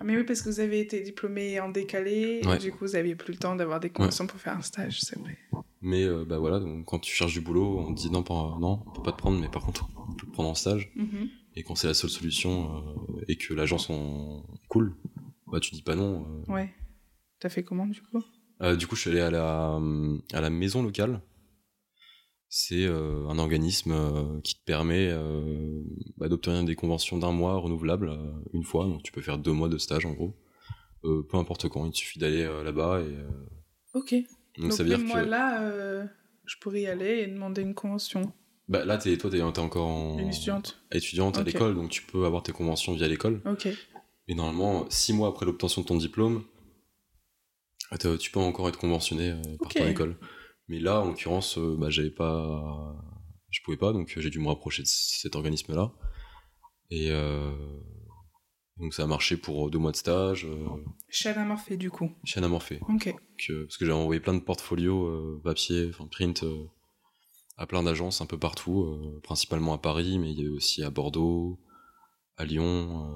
Ah, 0.00 0.04
mais 0.04 0.16
oui, 0.16 0.24
parce 0.24 0.42
que 0.42 0.48
vous 0.48 0.60
avez 0.60 0.80
été 0.80 1.00
diplômé 1.00 1.60
en 1.60 1.68
décalé, 1.70 2.40
et 2.42 2.46
Ouais. 2.46 2.58
du 2.58 2.70
coup, 2.72 2.78
vous 2.86 2.96
aviez 2.96 3.14
plus 3.14 3.32
le 3.32 3.38
temps 3.38 3.56
d'avoir 3.56 3.80
des 3.80 3.90
conventions 3.90 4.26
pour 4.26 4.40
faire 4.40 4.56
un 4.56 4.62
stage, 4.62 5.00
c'est 5.00 5.18
vrai. 5.18 5.38
Mais 5.84 6.04
euh, 6.04 6.24
bah 6.24 6.38
voilà, 6.38 6.60
donc, 6.60 6.84
quand 6.86 7.00
tu 7.00 7.12
cherches 7.12 7.32
du 7.32 7.40
boulot, 7.40 7.78
on 7.80 7.92
te 7.92 8.00
dit 8.00 8.10
non, 8.10 8.22
pas, 8.22 8.56
non, 8.60 8.82
on 8.86 8.90
peut 8.92 9.02
pas 9.02 9.10
te 9.12 9.18
prendre, 9.18 9.38
mais 9.40 9.48
par 9.48 9.62
contre, 9.62 9.88
on 10.08 10.14
peut 10.14 10.26
te 10.26 10.32
prendre 10.32 10.48
en 10.48 10.54
stage. 10.54 10.92
Mhm. 10.94 11.28
Et 11.56 11.64
quand 11.64 11.74
c'est 11.74 11.88
la 11.88 11.94
seule 11.94 12.08
solution 12.08 12.76
euh, 13.18 13.24
et 13.28 13.36
que 13.36 13.52
l'agence 13.52 13.90
en 13.90 14.46
cool, 14.68 14.94
bah 15.48 15.58
tu 15.60 15.72
dis 15.72 15.82
pas 15.82 15.96
non. 15.96 16.24
euh. 16.48 16.52
Ouais. 16.52 16.72
T'as 17.40 17.48
fait 17.48 17.64
comment, 17.64 17.86
du 17.86 18.00
coup? 18.00 18.22
Euh, 18.62 18.76
du 18.76 18.86
coup, 18.86 18.94
je 18.94 19.00
suis 19.02 19.10
allé 19.10 19.20
à 19.20 19.30
la, 19.32 19.80
à 20.32 20.40
la 20.40 20.50
maison 20.50 20.82
locale. 20.82 21.20
C'est 22.54 22.86
un 22.86 23.38
organisme 23.38 24.40
qui 24.42 24.54
te 24.54 24.62
permet 24.64 25.10
bah, 26.18 26.28
d'obtenir 26.28 26.62
des 26.64 26.74
conventions 26.76 27.16
d'un 27.16 27.32
mois 27.32 27.56
renouvelables 27.56 28.14
une 28.52 28.62
fois. 28.62 28.84
Donc 28.84 29.02
tu 29.02 29.10
peux 29.10 29.22
faire 29.22 29.38
deux 29.38 29.52
mois 29.52 29.70
de 29.70 29.78
stage 29.78 30.04
en 30.04 30.12
gros. 30.12 30.36
Peu 31.02 31.36
importe 31.38 31.70
quand, 31.70 31.86
il 31.86 31.92
te 31.92 31.96
suffit 31.96 32.18
d'aller 32.18 32.44
là-bas. 32.62 33.00
Et, 33.00 33.16
Ok. 33.94 34.14
Donc, 34.58 34.68
Donc, 34.68 34.72
ça 34.72 34.82
veut 34.82 34.88
dire 34.88 34.98
même 34.98 35.06
que 35.06 35.12
moi, 35.12 35.22
là, 35.24 35.62
euh, 35.62 36.04
je 36.44 36.56
pourrais 36.60 36.82
y 36.82 36.86
aller 36.86 37.20
et 37.20 37.26
demander 37.26 37.62
une 37.62 37.74
convention. 37.74 38.32
bah, 38.68 38.84
là, 38.84 38.98
t'es, 38.98 39.16
toi, 39.16 39.30
t'es, 39.30 39.40
encore 39.42 39.86
en... 39.86 40.18
Une 40.18 40.28
étudiante. 40.28 40.82
étudiante 40.92 41.38
à 41.38 41.42
l'école, 41.42 41.74
donc 41.74 41.90
tu 41.90 42.02
peux 42.02 42.24
avoir 42.26 42.42
tes 42.42 42.52
conventions 42.52 42.92
via 42.94 43.08
l'école. 43.08 43.40
Ok. 43.46 43.66
Et 44.28 44.34
normalement, 44.34 44.86
six 44.90 45.12
mois 45.12 45.28
après 45.28 45.46
l'obtention 45.46 45.82
de 45.82 45.86
ton 45.86 45.96
diplôme, 45.96 46.44
t'as- 47.98 48.16
tu 48.18 48.30
peux 48.30 48.40
encore 48.40 48.68
être 48.68 48.78
conventionné 48.78 49.30
euh, 49.30 49.42
par 49.58 49.66
Ok. 49.68 49.74
ton 49.78 49.86
école. 49.88 50.16
Mais 50.68 50.78
là, 50.78 51.00
en 51.00 51.06
l'occurrence, 51.06 51.58
euh, 51.58 51.76
bah, 51.78 51.90
j'avais 51.90 52.10
pas, 52.10 52.94
je 53.50 53.60
pouvais 53.64 53.76
pas, 53.76 53.92
donc 53.92 54.14
euh, 54.16 54.20
j'ai 54.20 54.30
dû 54.30 54.38
me 54.38 54.48
rapprocher 54.48 54.82
de 54.82 54.88
cet 54.88 55.34
organisme-là. 55.36 55.92
Et 56.90 57.08
euh, 57.10 57.50
donc 58.82 58.92
ça 58.92 59.04
a 59.04 59.06
marché 59.06 59.36
pour 59.38 59.70
deux 59.70 59.78
mois 59.78 59.92
de 59.92 59.96
stage 59.96 60.44
euh, 60.44 60.66
Chez 61.08 61.30
Anamorphée, 61.30 61.76
du 61.78 61.90
coup. 61.90 62.10
Anamorphée. 62.36 62.80
Ok. 62.88 63.06
Donc, 63.06 63.20
euh, 63.50 63.64
parce 63.64 63.76
que 63.78 63.86
j'avais 63.86 63.96
envoyé 63.98 64.20
plein 64.20 64.34
de 64.34 64.40
portfolios 64.40 65.06
euh, 65.06 65.40
papier, 65.42 65.88
enfin 65.88 66.06
print, 66.06 66.42
euh, 66.42 66.64
à 67.56 67.66
plein 67.66 67.82
d'agences 67.82 68.20
un 68.20 68.26
peu 68.26 68.38
partout, 68.38 68.82
euh, 68.82 69.20
principalement 69.22 69.72
à 69.72 69.78
Paris, 69.78 70.18
mais 70.18 70.32
il 70.32 70.36
y 70.38 70.40
avait 70.40 70.54
aussi 70.54 70.82
à 70.82 70.90
Bordeaux, 70.90 71.60
à 72.36 72.44
Lyon. 72.44 73.06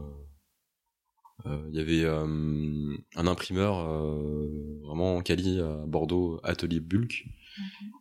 euh, 1.44 1.50
euh, 1.50 1.68
Il 1.70 1.76
y 1.76 1.80
avait 1.80 2.04
euh, 2.04 2.96
un 3.16 3.26
imprimeur 3.26 3.78
euh, 3.78 4.80
vraiment 4.84 5.20
quali 5.22 5.60
à 5.60 5.84
Bordeaux, 5.86 6.40
Atelier 6.44 6.80
Bulk, 6.80 7.24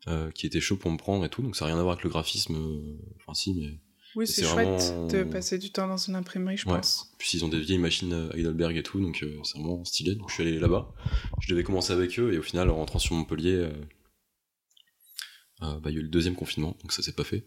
euh, 0.07 0.29
qui 0.31 0.45
était 0.45 0.61
chaud 0.61 0.77
pour 0.77 0.91
me 0.91 0.97
prendre 0.97 1.25
et 1.25 1.29
tout, 1.29 1.41
donc 1.41 1.55
ça 1.55 1.65
n'a 1.65 1.71
rien 1.71 1.79
à 1.79 1.83
voir 1.83 1.93
avec 1.93 2.03
le 2.03 2.09
graphisme, 2.09 2.55
euh, 2.55 2.97
enfin 3.17 3.33
si, 3.33 3.53
mais 3.55 3.79
Oui, 4.15 4.25
C'est 4.27 4.43
chouette 4.45 4.67
vraiment- 4.67 5.07
de 5.07 5.23
passer 5.23 5.57
du 5.57 5.71
temps 5.71 5.87
dans 5.87 5.97
une 5.97 6.15
imprimerie, 6.15 6.55
je 6.57 6.65
Ouais. 6.67 6.75
pense. 6.75 7.11
Puis 7.17 7.31
ils 7.37 7.43
ont 7.43 7.49
des 7.49 7.59
vieilles 7.59 7.77
machines 7.79 8.13
euh, 8.13 8.31
Heidelberg 8.33 8.77
et 8.77 8.83
tout, 8.83 8.99
donc 9.01 9.21
euh, 9.23 9.37
c'est 9.43 9.57
vraiment 9.57 9.83
stylé. 9.83 10.15
Donc 10.15 10.29
je 10.29 10.35
suis 10.35 10.43
allé 10.43 10.57
là-bas. 10.59 10.93
Je 11.41 11.49
devais 11.49 11.63
commencer 11.63 11.91
avec 11.93 12.17
eux 12.19 12.33
et 12.33 12.37
au 12.37 12.41
final, 12.41 12.69
en 12.69 12.75
rentrant 12.77 12.99
sur 12.99 13.13
Montpellier, 13.15 13.55
euh, 13.55 13.71
euh, 15.63 15.79
bah, 15.79 15.89
il 15.89 15.93
y 15.93 15.97
a 15.97 15.99
eu 15.99 16.03
le 16.03 16.09
deuxième 16.09 16.35
confinement, 16.35 16.75
donc 16.81 16.91
ça 16.91 17.01
s'est 17.01 17.13
pas 17.13 17.23
fait. 17.23 17.43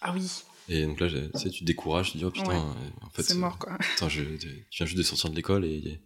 Ah 0.00 0.12
oui, 0.12 0.28
Et 0.68 0.84
donc 0.84 1.00
là, 1.00 1.08
tu 1.08 1.38
sais, 1.38 1.50
tu 1.50 1.60
te 1.60 1.64
décourages, 1.64 2.06
tu 2.06 2.12
te 2.14 2.18
dis 2.18 2.24
oh 2.24 2.30
putain, 2.30 2.48
Ouais. 2.48 2.56
en 3.02 3.10
fait, 3.10 3.22
c'est 3.22 3.34
mort, 3.34 3.58
quoi. 3.58 3.76
putain, 3.78 4.08
je, 4.08 4.22
je 4.22 4.48
viens 4.76 4.86
juste 4.86 4.96
de 4.98 5.02
sortir 5.02 5.30
de 5.30 5.34
l'école 5.36 5.64
et, 5.64 6.00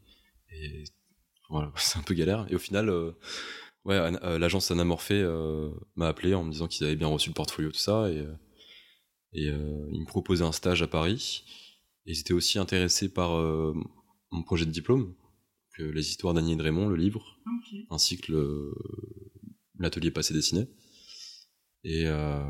et 0.53 0.85
voilà, 1.51 1.73
c'est 1.77 1.99
un 1.99 2.03
peu 2.03 2.15
galère. 2.15 2.47
Et 2.51 2.55
au 2.55 2.59
final, 2.59 2.91
ouais, 3.85 4.11
l'agence 4.39 4.71
Anamorphée 4.71 5.25
m'a 5.95 6.09
appelé 6.09 6.35
en 6.35 6.43
me 6.45 6.51
disant 6.53 6.69
qu'ils 6.69 6.87
avaient 6.87 6.97
bien 6.97 7.09
reçu 7.09 7.29
le 7.31 7.35
portfolio, 7.35 7.71
tout 7.71 7.79
ça, 7.79 8.09
et, 8.11 8.25
et 9.37 9.49
euh, 9.51 9.87
ils 9.93 10.01
me 10.01 10.07
proposaient 10.07 10.45
un 10.45 10.53
stage 10.53 10.83
à 10.83 10.87
Paris. 10.89 11.45
Et 12.07 12.13
ils 12.13 12.19
étaient 12.21 12.33
aussi 12.35 12.59
intéressés 12.59 13.09
par 13.09 13.37
euh, 13.37 13.73
mon 14.31 14.43
projet 14.43 14.65
de 14.67 14.71
diplôme, 14.71 15.15
que 15.77 15.83
les 15.83 16.09
histoires 16.09 16.35
d'Annie 16.35 16.53
et 16.53 16.57
de 16.57 16.63
Raymond, 16.63 16.89
le 16.89 16.97
livre, 16.97 17.39
ainsi 17.91 18.17
que 18.19 18.33
le- 18.33 18.75
l'atelier 19.79 20.11
passé 20.11 20.33
dessiné. 20.35 20.67
Et, 21.85 22.05
euh, 22.07 22.43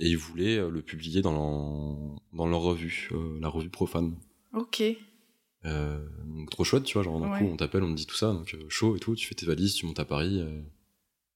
et 0.00 0.08
ils 0.08 0.16
voulaient 0.18 0.56
euh, 0.58 0.70
le 0.70 0.82
publier 0.82 1.22
dans 1.22 1.32
leur, 1.32 2.20
dans 2.32 2.46
leur 2.46 2.60
revue, 2.62 3.08
euh, 3.12 3.38
la 3.40 3.48
revue 3.48 3.70
Profane. 3.70 4.16
Ok. 4.54 4.82
Euh, 5.64 6.08
donc 6.26 6.50
trop 6.50 6.64
chouette, 6.64 6.84
tu 6.84 6.94
vois, 6.94 7.02
genre 7.02 7.20
d'un 7.20 7.30
Ouais. 7.30 7.38
coup 7.38 7.44
on 7.44 7.56
t'appelle, 7.56 7.82
on 7.82 7.90
te 7.92 7.96
dit 7.96 8.06
tout 8.06 8.14
ça, 8.16 8.32
donc 8.32 8.54
euh, 8.54 8.64
chaud 8.68 8.96
et 8.96 9.00
tout, 9.00 9.14
tu 9.16 9.26
fais 9.26 9.34
tes 9.34 9.46
valises, 9.46 9.74
tu 9.74 9.86
montes 9.86 9.98
à 10.00 10.04
Paris. 10.04 10.40
euh. 10.40 10.62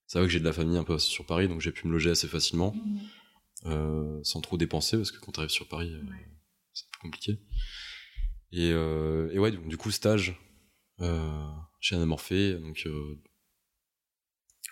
C'est 0.07 0.19
vrai 0.19 0.27
que 0.27 0.33
j'ai 0.33 0.41
de 0.41 0.45
la 0.45 0.53
famille 0.53 0.77
un 0.77 0.85
peu 0.85 0.99
sur 0.99 1.25
Paris, 1.27 1.49
donc 1.49 1.61
j'ai 1.61 1.71
pu 1.73 1.87
me 1.87 1.93
loger 1.93 2.11
assez 2.11 2.27
facilement, 2.29 2.75
euh, 2.77 2.81
sans 3.65 4.41
trop 4.41 4.57
dépenser, 4.57 4.97
parce 4.97 5.11
que 5.11 5.19
quand 5.19 5.33
t'arrives 5.33 5.51
sur 5.51 5.69
Paris, 5.69 5.93
euh, 5.93 6.03
Ouais. 6.03 6.29
c'est 6.73 6.87
compliqué. 7.01 7.39
Et, 8.53 8.71
euh, 8.73 9.31
et 9.33 9.39
ouais, 9.39 9.53
donc, 9.53 9.69
du 9.69 9.77
coup 9.77 9.91
stage 9.91 10.35
euh, 11.01 11.47
chez 11.81 11.95
Anamorphée, 11.95 12.55
donc 12.55 12.83
euh, 12.87 13.23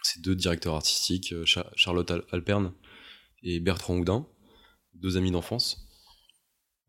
c'est 0.02 0.20
deux 0.22 0.34
directeurs 0.34 0.74
artistiques, 0.74 1.32
euh, 1.32 1.44
Cha- 1.44 1.70
Charlotte 1.76 2.10
Al- 2.10 2.24
Alperne 2.32 2.72
et 3.42 3.60
Bertrand 3.60 3.96
Houdin, 3.96 4.26
deux 4.94 5.16
amis 5.16 5.30
d'enfance, 5.30 5.86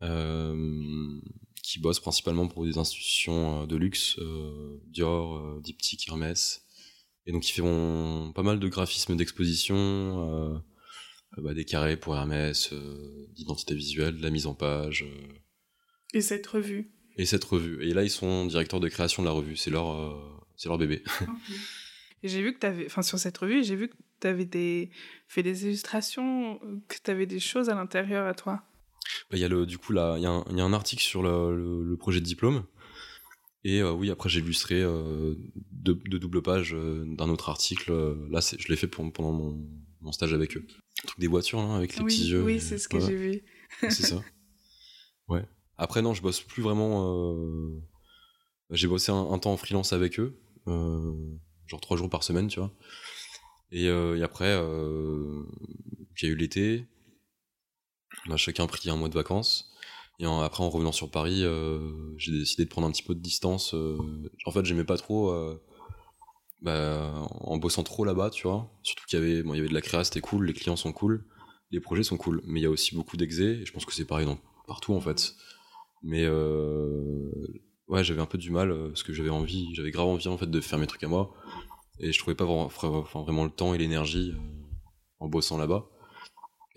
euh, 0.02 1.20
qui 1.62 1.78
bossent 1.78 2.00
principalement 2.00 2.48
pour 2.48 2.64
des 2.64 2.78
institutions 2.78 3.62
euh, 3.62 3.66
de 3.66 3.76
luxe, 3.76 4.18
euh, 4.18 4.80
Dior, 4.86 5.36
euh, 5.36 5.60
Diptyque, 5.62 6.08
Hermès, 6.08 6.66
et 7.26 7.32
donc 7.32 7.48
ils 7.48 7.52
font 7.52 8.32
pas 8.34 8.42
mal 8.42 8.58
de 8.58 8.68
graphismes 8.68 9.16
d'exposition, 9.16 9.76
euh, 9.76 10.54
euh, 10.56 10.58
bah, 11.38 11.54
des 11.54 11.64
carrés 11.64 11.96
pour 11.96 12.16
Hermès, 12.16 12.70
euh, 12.72 13.26
d'identité 13.34 13.74
visuelle, 13.74 14.16
de 14.18 14.22
la 14.22 14.30
mise 14.30 14.46
en 14.46 14.54
page, 14.54 15.04
euh, 15.04 15.28
Et 16.14 16.20
cette 16.20 16.46
revue. 16.46 16.90
et 17.16 17.24
cette 17.26 17.44
revue. 17.44 17.82
Et 17.84 17.94
là, 17.94 18.02
ils 18.02 18.10
sont 18.10 18.46
directeurs 18.46 18.80
de 18.80 18.88
création 18.88 19.22
de 19.22 19.28
la 19.28 19.32
revue, 19.32 19.56
c'est 19.56 19.70
leur, 19.70 19.90
euh, 19.92 20.20
c'est 20.56 20.68
leur 20.68 20.78
bébé. 20.78 21.02
Et 22.22 22.28
j'ai 22.28 22.42
vu 22.42 22.52
que 22.52 22.58
t'avais, 22.58 22.84
enfin 22.84 23.00
sur 23.00 23.18
cette 23.18 23.38
revue, 23.38 23.64
j'ai 23.64 23.76
vu 23.76 23.88
que 23.88 23.94
t'avais 24.18 24.44
des, 24.44 24.90
fait 25.26 25.42
des 25.42 25.64
illustrations, 25.64 26.58
que 26.86 26.96
t'avais 27.02 27.24
des 27.24 27.40
choses 27.40 27.70
à 27.70 27.74
l'intérieur 27.74 28.26
à 28.26 28.34
toi. 28.34 28.62
Bah, 29.30 29.38
Il 29.38 29.40
y 29.40 29.44
a 29.44 29.48
le, 29.48 29.64
du 29.64 29.78
coup 29.78 29.94
là, 29.94 30.16
il 30.18 30.22
y, 30.22 30.26
a 30.26 30.30
un- 30.30 30.44
il 30.50 30.58
y 30.58 30.60
a 30.60 30.64
un 30.64 30.74
article 30.74 31.02
sur 31.02 31.22
le, 31.22 31.56
le- 31.56 31.82
le 31.82 31.96
projet 31.96 32.20
de 32.20 32.26
diplôme. 32.26 32.64
Et 33.64 33.80
euh, 33.80 33.92
oui, 33.92 34.10
après 34.10 34.28
j'ai 34.28 34.40
illustré 34.40 34.82
euh, 34.82 35.34
deux, 35.72 35.94
deux 35.94 36.18
doubles 36.18 36.42
pages 36.42 36.74
euh, 36.74 37.04
d'un 37.06 37.30
autre 37.30 37.48
article. 37.48 37.90
euh, 37.90 38.14
là, 38.30 38.40
je 38.40 38.68
l'ai 38.68 38.76
fait 38.76 38.86
pour- 38.86 39.10
pendant 39.12 39.32
mon, 39.32 39.66
mon 40.02 40.12
stage 40.12 40.34
avec 40.34 40.58
eux. 40.58 40.66
Le 41.02 41.06
truc 41.06 41.20
des 41.20 41.26
voitures, 41.28 41.60
là, 41.62 41.76
avec 41.76 41.96
les 41.96 42.02
oui, 42.04 42.12
petits 42.12 42.28
yeux. 42.30 42.42
oui, 42.42 42.60
c'est 42.60 42.78
ce 42.78 42.88
que 42.88 43.00
j'ai 43.00 43.14
vu. 43.16 43.42
C'est 43.90 44.06
ça. 44.06 44.22
Ouais. 45.28 45.44
Après, 45.78 46.02
non, 46.02 46.12
je 46.12 46.22
bosse 46.22 46.40
plus 46.40 46.60
vraiment. 46.62 47.14
euh, 47.36 47.80
J'ai 48.70 48.88
bossé 48.88 49.12
un, 49.12 49.30
un 49.30 49.38
temps 49.38 49.52
en 49.52 49.56
freelance 49.56 49.92
avec 49.92 50.18
eux, 50.18 50.36
euh, 50.66 51.12
genre 51.68 51.80
trois 51.80 51.96
jours 51.96 52.10
par 52.10 52.24
semaine, 52.24 52.48
tu 52.48 52.58
vois. 52.58 52.72
Et, 53.70 53.86
euh, 53.86 54.16
et 54.18 54.22
après, 54.24 54.48
il 54.56 56.22
y 56.22 56.26
a 56.26 56.28
eu 56.30 56.34
l'été. 56.34 56.84
On 58.26 58.32
a 58.32 58.36
chacun 58.36 58.66
pris 58.66 58.90
un 58.90 58.96
mois 58.96 59.08
de 59.08 59.14
vacances. 59.14 59.70
Et 60.18 60.26
en- 60.26 60.40
après, 60.40 60.64
en 60.64 60.68
revenant 60.68 60.90
sur 60.92 61.10
Paris, 61.12 61.44
j'ai 62.16 62.32
décidé 62.32 62.64
de 62.64 62.68
prendre 62.70 62.88
un 62.88 62.90
petit 62.90 63.04
peu 63.04 63.14
de 63.14 63.20
distance. 63.20 63.72
En 64.46 64.50
fait, 64.50 64.64
j'aimais 64.64 64.82
pas 64.84 64.96
trop. 64.96 65.30
Bah, 66.62 67.26
en 67.40 67.56
bossant 67.58 67.82
trop 67.82 68.04
là-bas, 68.04 68.30
tu 68.30 68.46
vois. 68.46 68.70
Surtout 68.82 69.04
qu'il 69.06 69.18
y 69.18 69.22
avait, 69.22 69.42
bon, 69.42 69.54
il 69.54 69.58
y 69.58 69.60
avait 69.60 69.68
de 69.68 69.74
la 69.74 69.80
créa, 69.80 70.04
c'était 70.04 70.20
cool, 70.20 70.46
les 70.46 70.52
clients 70.52 70.76
sont 70.76 70.92
cool, 70.92 71.24
les 71.70 71.80
projets 71.80 72.02
sont 72.02 72.16
cool. 72.16 72.42
Mais 72.46 72.60
il 72.60 72.62
y 72.62 72.66
a 72.66 72.70
aussi 72.70 72.94
beaucoup 72.94 73.16
d'exé, 73.16 73.60
et 73.62 73.66
je 73.66 73.72
pense 73.72 73.84
que 73.84 73.92
c'est 73.92 74.04
pareil 74.06 74.26
dans, 74.26 74.38
partout 74.66 74.94
en 74.94 75.00
fait. 75.00 75.34
Mais 76.02 76.24
euh, 76.24 77.30
ouais, 77.88 78.04
j'avais 78.04 78.20
un 78.20 78.26
peu 78.26 78.38
du 78.38 78.50
mal, 78.50 78.70
euh, 78.70 78.88
parce 78.88 79.02
que 79.02 79.12
j'avais 79.12 79.30
envie, 79.30 79.74
j'avais 79.74 79.90
grave 79.90 80.08
envie 80.08 80.28
en 80.28 80.38
fait 80.38 80.50
de 80.50 80.60
faire 80.60 80.78
mes 80.78 80.86
trucs 80.86 81.04
à 81.04 81.08
moi. 81.08 81.34
Et 81.98 82.12
je 82.12 82.18
trouvais 82.18 82.34
pas 82.34 82.44
vraiment, 82.44 82.68
vraiment 82.68 83.44
le 83.44 83.50
temps 83.50 83.74
et 83.74 83.78
l'énergie 83.78 84.32
euh, 84.34 84.60
en 85.20 85.28
bossant 85.28 85.58
là-bas. 85.58 85.86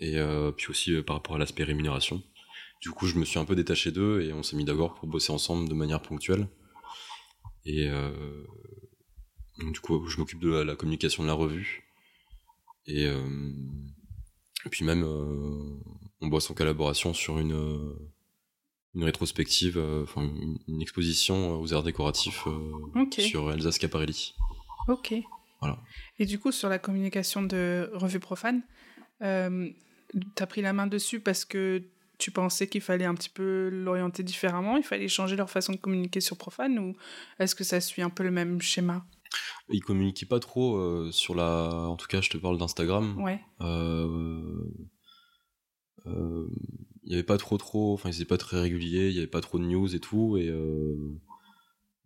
Et 0.00 0.18
euh, 0.18 0.52
puis 0.52 0.68
aussi 0.70 0.94
euh, 0.94 1.02
par 1.02 1.16
rapport 1.16 1.36
à 1.36 1.38
l'aspect 1.38 1.64
rémunération. 1.64 2.22
Du 2.80 2.90
coup, 2.90 3.06
je 3.06 3.16
me 3.16 3.24
suis 3.24 3.38
un 3.38 3.44
peu 3.44 3.54
détaché 3.54 3.90
d'eux 3.90 4.20
et 4.20 4.32
on 4.32 4.42
s'est 4.42 4.56
mis 4.56 4.64
d'accord 4.64 4.94
pour 4.94 5.08
bosser 5.08 5.32
ensemble 5.32 5.68
de 5.68 5.74
manière 5.74 6.02
ponctuelle. 6.02 6.48
Et 7.64 7.88
euh, 7.88 8.44
donc, 9.58 9.72
du 9.72 9.80
coup, 9.80 10.06
je 10.06 10.18
m'occupe 10.18 10.40
de 10.40 10.50
la, 10.50 10.64
la 10.64 10.76
communication 10.76 11.22
de 11.22 11.28
la 11.28 11.34
revue. 11.34 11.84
Et, 12.86 13.04
et 13.04 14.68
puis 14.70 14.84
même, 14.84 15.04
on 15.04 16.28
bosse 16.28 16.50
en 16.50 16.54
collaboration 16.54 17.14
sur 17.14 17.38
une 17.38 17.94
une 18.94 19.04
rétrospective, 19.04 19.78
enfin 20.02 20.22
une, 20.68 20.80
exposition 20.80 21.60
aux 21.60 21.72
arts 21.72 21.82
décoratifs 21.82 22.46
sur 23.18 23.52
Elsa 23.52 23.70
Schiaparelli. 23.72 24.34
Ok. 24.88 25.14
Voilà. 25.60 25.78
Et 26.18 26.26
du 26.26 26.38
coup, 26.38 26.52
sur 26.52 26.68
la 26.68 26.78
communication 26.78 27.42
de 27.42 27.90
Revue 27.94 28.20
Profane, 28.20 28.62
euh, 29.22 29.68
tu 30.12 30.42
as 30.42 30.46
pris 30.46 30.62
la 30.62 30.72
main 30.72 30.86
dessus 30.86 31.20
parce 31.20 31.44
que 31.44 31.82
tu 32.18 32.30
pensais 32.30 32.68
qu'il 32.68 32.80
fallait 32.80 33.04
un 33.04 33.14
petit 33.14 33.28
peu 33.28 33.68
l'orienter 33.70 34.22
différemment, 34.22 34.76
il 34.76 34.84
fallait 34.84 35.08
changer 35.08 35.36
leur 35.36 35.50
façon 35.50 35.72
de 35.72 35.78
communiquer 35.78 36.20
sur 36.20 36.36
Profane, 36.36 36.78
ou 36.78 36.94
est-ce 37.38 37.54
que 37.54 37.64
ça 37.64 37.80
suit 37.80 38.02
un 38.02 38.10
peu 38.10 38.22
le 38.22 38.30
même 38.30 38.60
schéma? 38.60 39.04
Ils 39.68 39.82
communiquaient 39.82 40.26
pas 40.26 40.40
trop 40.40 40.76
euh, 40.76 41.10
sur 41.12 41.34
la. 41.34 41.68
En 41.88 41.96
tout 41.96 42.06
cas, 42.06 42.20
je 42.20 42.30
te 42.30 42.36
parle 42.36 42.58
d'Instagram. 42.58 43.20
Ouais. 43.22 43.40
Euh, 43.60 44.64
il 46.06 47.08
n'y 47.08 47.14
avait 47.14 47.22
pas 47.22 47.38
trop 47.38 47.56
trop, 47.56 47.94
enfin 47.94 48.10
ils 48.10 48.16
étaient 48.16 48.24
pas 48.26 48.36
très 48.36 48.60
réguliers, 48.60 49.08
il 49.08 49.12
n'y 49.12 49.18
avait 49.18 49.26
pas 49.26 49.40
trop 49.40 49.58
de 49.58 49.64
news 49.64 49.94
et 49.94 50.00
tout, 50.00 50.36
et 50.36 50.50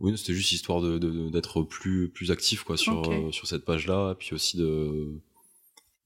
oui, 0.00 0.16
c'était 0.16 0.32
juste 0.32 0.52
histoire 0.52 0.80
d'être 0.80 1.60
de, 1.60 1.66
plus, 1.66 2.08
plus 2.08 2.30
actif 2.30 2.62
quoi, 2.62 2.76
sur, 2.76 3.10
euh, 3.10 3.32
sur 3.32 3.46
cette 3.46 3.64
page-là, 3.64 4.12
et 4.12 4.14
puis 4.14 4.32
aussi 4.32 4.56
de, 4.56 5.20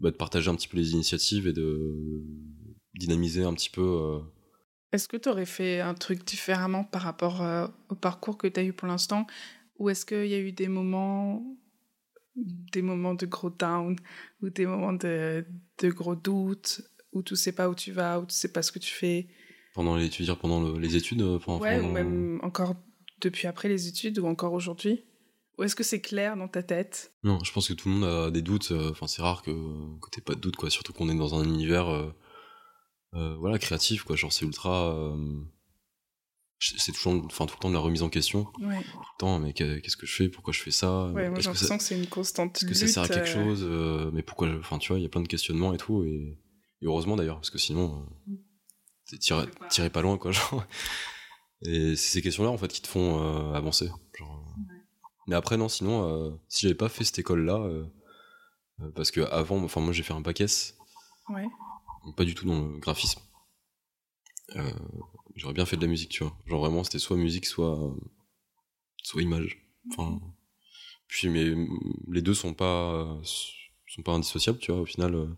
bah, 0.01 0.11
de 0.11 0.17
partager 0.17 0.49
un 0.49 0.55
petit 0.55 0.69
peu 0.69 0.79
les 0.79 0.93
initiatives 0.93 1.47
et 1.47 1.53
de 1.53 2.23
dynamiser 2.95 3.45
un 3.45 3.53
petit 3.53 3.69
peu. 3.69 3.83
Euh. 3.83 4.21
Est-ce 4.93 5.09
que 5.09 5.17
tu 5.17 5.29
aurais 5.29 5.47
fait 5.47 5.81
un 5.81 5.95
truc 5.95 6.25
différemment 6.25 6.85
par 6.85 7.03
rapport 7.03 7.43
euh, 7.43 7.67
au 7.91 7.95
parcours 7.95 8.39
que 8.39 8.47
tu 8.47 8.61
as 8.61 8.65
eu 8.65 8.73
pour 8.73 8.89
l'instant? 8.89 9.27
Ou 9.79 9.89
est-ce 9.91 10.07
qu'il 10.07 10.27
y 10.27 10.35
a 10.35 10.39
eu 10.39 10.53
des 10.53 10.69
moments, 10.69 11.45
des 12.37 12.83
moments 12.83 13.15
de 13.15 13.27
gros 13.27 13.51
down, 13.51 13.97
ou 14.43 14.51
des 14.51 14.67
moments 14.67 14.93
de, 14.93 15.45
de 15.79 15.91
gros 15.91 16.15
doutes, 16.15 16.83
où 17.13 17.23
tu 17.23 17.37
sais 17.37 17.53
pas 17.53 17.69
où 17.69 17.75
tu 17.75 17.93
vas, 17.93 18.21
où 18.21 18.27
tu 18.27 18.35
sais 18.35 18.53
pas 18.53 18.63
ce 18.63 18.73
que 18.73 18.79
tu 18.79 18.93
fais? 18.93 19.29
Pendant 19.75 19.97
les, 19.97 20.09
tu 20.11 20.23
veux 20.23 20.27
dire 20.27 20.39
pendant 20.39 20.77
les 20.77 20.97
études 20.97 21.23
Ouais, 21.23 21.81
ou 21.81 21.89
même 21.89 22.41
encore 22.43 22.75
depuis 23.21 23.47
après 23.47 23.69
les 23.69 23.89
études 23.89 24.19
ou 24.19 24.27
encore 24.27 24.53
aujourd'hui 24.53 25.05
Ou 25.59 25.63
est-ce 25.63 25.75
que 25.75 25.85
c'est 25.85 26.01
clair 26.01 26.37
dans 26.37 26.49
ta 26.49 26.63
tête? 26.63 27.13
Non, 27.23 27.39
je 27.43 27.53
pense 27.53 27.69
que 27.69 27.73
tout 27.73 27.89
le 27.89 27.95
monde 27.95 28.05
a 28.05 28.31
des 28.31 28.43
doutes. 28.43 28.73
Euh, 28.73 28.91
enfin, 28.91 29.07
c'est 29.07 29.23
rare 29.23 29.43
que, 29.43 29.51
que 29.51 30.11
t'aies 30.11 30.21
pas 30.21 30.35
de 30.35 30.41
doutes, 30.41 30.57
quoi. 30.57 30.69
Surtout 30.71 30.93
qu'on 30.93 31.09
est 31.09 31.15
dans 31.15 31.35
un 31.35 31.45
univers 31.45 31.89
euh, 31.89 32.13
euh, 33.15 33.37
voilà, 33.37 33.59
créatif, 33.59 34.03
quoi. 34.03 34.17
Genre, 34.17 34.33
c'est 34.33 34.45
ultra. 34.45 35.15
C'est 36.63 36.93
toujours, 36.93 37.25
enfin, 37.27 37.47
tout 37.47 37.57
le 37.57 37.61
temps 37.61 37.69
de 37.69 37.75
la 37.75 37.81
remise 37.81 38.03
en 38.03 38.09
question. 38.09 38.47
Ouais. 38.61 38.83
Tout 38.83 38.99
le 38.99 39.19
temps, 39.19 39.39
mais 39.39 39.53
qu'est-ce 39.53 39.97
que 39.97 40.07
je 40.07 40.15
fais? 40.15 40.29
Pourquoi 40.29 40.53
je 40.53 40.61
fais 40.61 40.71
ça? 40.71 41.07
Ouais, 41.07 41.29
moi 41.29 41.41
j'ai 41.41 41.47
l'impression 41.47 41.79
que, 41.79 41.85
c'est 41.85 41.99
une 41.99 42.07
constante. 42.07 42.57
Est-ce 42.57 42.67
que 42.67 42.75
ça 42.75 42.87
sert 42.87 43.03
à 43.03 43.09
quelque 43.09 43.29
chose 43.29 43.65
Mais 44.13 44.23
pourquoi 44.23 44.49
Enfin, 44.59 44.79
tu 44.79 44.89
vois, 44.89 44.99
il 44.99 45.03
y 45.03 45.07
a 45.07 45.09
plein 45.09 45.23
de 45.23 45.29
questionnements 45.29 45.75
et 45.75 45.79
tout. 45.79 46.05
Et, 46.05 46.39
heureusement 46.83 47.17
d'ailleurs, 47.17 47.37
parce 47.37 47.51
que 47.51 47.59
sinon, 47.59 48.07
tiré, 49.19 49.91
pas 49.91 50.03
loin, 50.03 50.19
quoi. 50.19 50.33
Genre. 50.33 50.65
Et 51.65 51.97
c'est 51.97 52.15
ces 52.15 52.23
questions-là, 52.23 52.51
en 52.51 52.59
fait, 52.59 52.69
qui 52.69 52.83
te 52.83 52.89
font 52.89 53.21
euh, 53.23 53.55
avancer. 53.55 53.91
Genre, 54.19 54.45
euh. 54.59 54.75
Mais 55.29 55.37
après, 55.37 55.57
non, 55.57 55.69
sinon, 55.69 56.09
euh, 56.09 56.31
si 56.49 56.63
j'avais 56.63 56.75
pas 56.75 56.89
fait 56.89 57.05
cette 57.05 57.19
école-là, 57.19 57.65
parce 58.97 59.11
que 59.11 59.21
avant, 59.21 59.63
enfin, 59.63 59.81
moi, 59.81 59.93
j'ai 59.93 60.03
fait 60.03 60.15
un 60.15 60.21
bac 60.21 60.41
S. 60.41 60.77
Ouais. 61.29 61.47
pas 62.17 62.25
du 62.25 62.35
tout 62.35 62.47
dans 62.47 62.61
le 62.61 62.79
graphisme. 62.79 63.21
J'aurais 65.37 65.55
bien 65.55 65.67
fait 65.67 65.77
de 65.77 65.83
la 65.83 65.89
musique, 65.89 66.11
tu 66.11 66.25
vois. 66.25 66.37
Genre, 66.47 66.61
vraiment, 66.61 66.85
c'était 66.85 66.99
soit 66.99 67.17
musique, 67.17 67.47
soit, 67.47 67.95
soit 69.03 69.23
image. 69.23 69.67
Enfin. 69.91 70.21
Puis, 71.09 71.29
mais 71.29 71.55
les 72.09 72.23
deux 72.23 72.35
sont 72.35 72.55
pas, 72.55 73.21
sont 73.87 74.03
pas 74.03 74.13
indissociables, 74.13 74.59
tu 74.59 74.73
vois. 74.73 74.81
Au 74.83 74.87
final, 74.87 75.37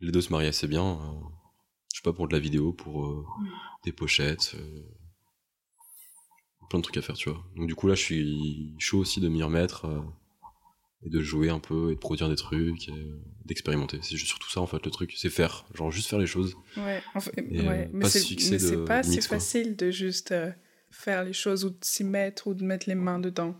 les 0.00 0.12
deux 0.12 0.20
se 0.20 0.30
marient 0.32 0.46
assez 0.46 0.66
bien. 0.66 0.98
je 1.92 1.98
sais 1.98 2.02
pas, 2.02 2.12
pour 2.12 2.28
de 2.28 2.32
la 2.34 2.40
vidéo, 2.40 2.72
pour 2.72 3.26
des 3.84 3.92
pochettes 3.92 4.56
plein 6.68 6.78
de 6.78 6.84
trucs 6.84 6.96
à 6.96 7.02
faire, 7.02 7.16
tu 7.16 7.30
vois. 7.30 7.44
Donc 7.56 7.66
du 7.66 7.74
coup 7.74 7.88
là, 7.88 7.94
je 7.94 8.02
suis 8.02 8.74
chaud 8.78 8.98
aussi 8.98 9.20
de 9.20 9.28
m'y 9.28 9.42
remettre 9.42 9.86
euh, 9.86 10.00
et 11.02 11.10
de 11.10 11.20
jouer 11.20 11.48
un 11.48 11.60
peu 11.60 11.90
et 11.90 11.94
de 11.94 12.00
produire 12.00 12.28
des 12.28 12.36
trucs, 12.36 12.90
d'expérimenter. 13.44 13.98
C'est 14.02 14.16
surtout 14.16 14.50
ça 14.50 14.60
en 14.60 14.66
fait 14.66 14.84
le 14.84 14.90
truc, 14.90 15.12
c'est 15.16 15.30
faire, 15.30 15.66
genre 15.74 15.90
juste 15.90 16.08
faire 16.08 16.18
les 16.18 16.26
choses. 16.26 16.56
Ouais, 16.76 17.02
fait, 17.20 17.40
ouais. 17.40 17.88
mais 17.92 18.08
c'est 18.08 18.84
pas 18.84 19.02
si 19.02 19.20
facile 19.20 19.76
de 19.76 19.90
juste 19.90 20.32
euh, 20.32 20.50
faire 20.90 21.24
les 21.24 21.32
choses 21.32 21.64
ou 21.64 21.70
de 21.70 21.78
s'y 21.82 22.04
mettre 22.04 22.48
ou 22.48 22.54
de 22.54 22.64
mettre 22.64 22.88
les 22.88 22.94
mains 22.94 23.18
dedans. 23.18 23.56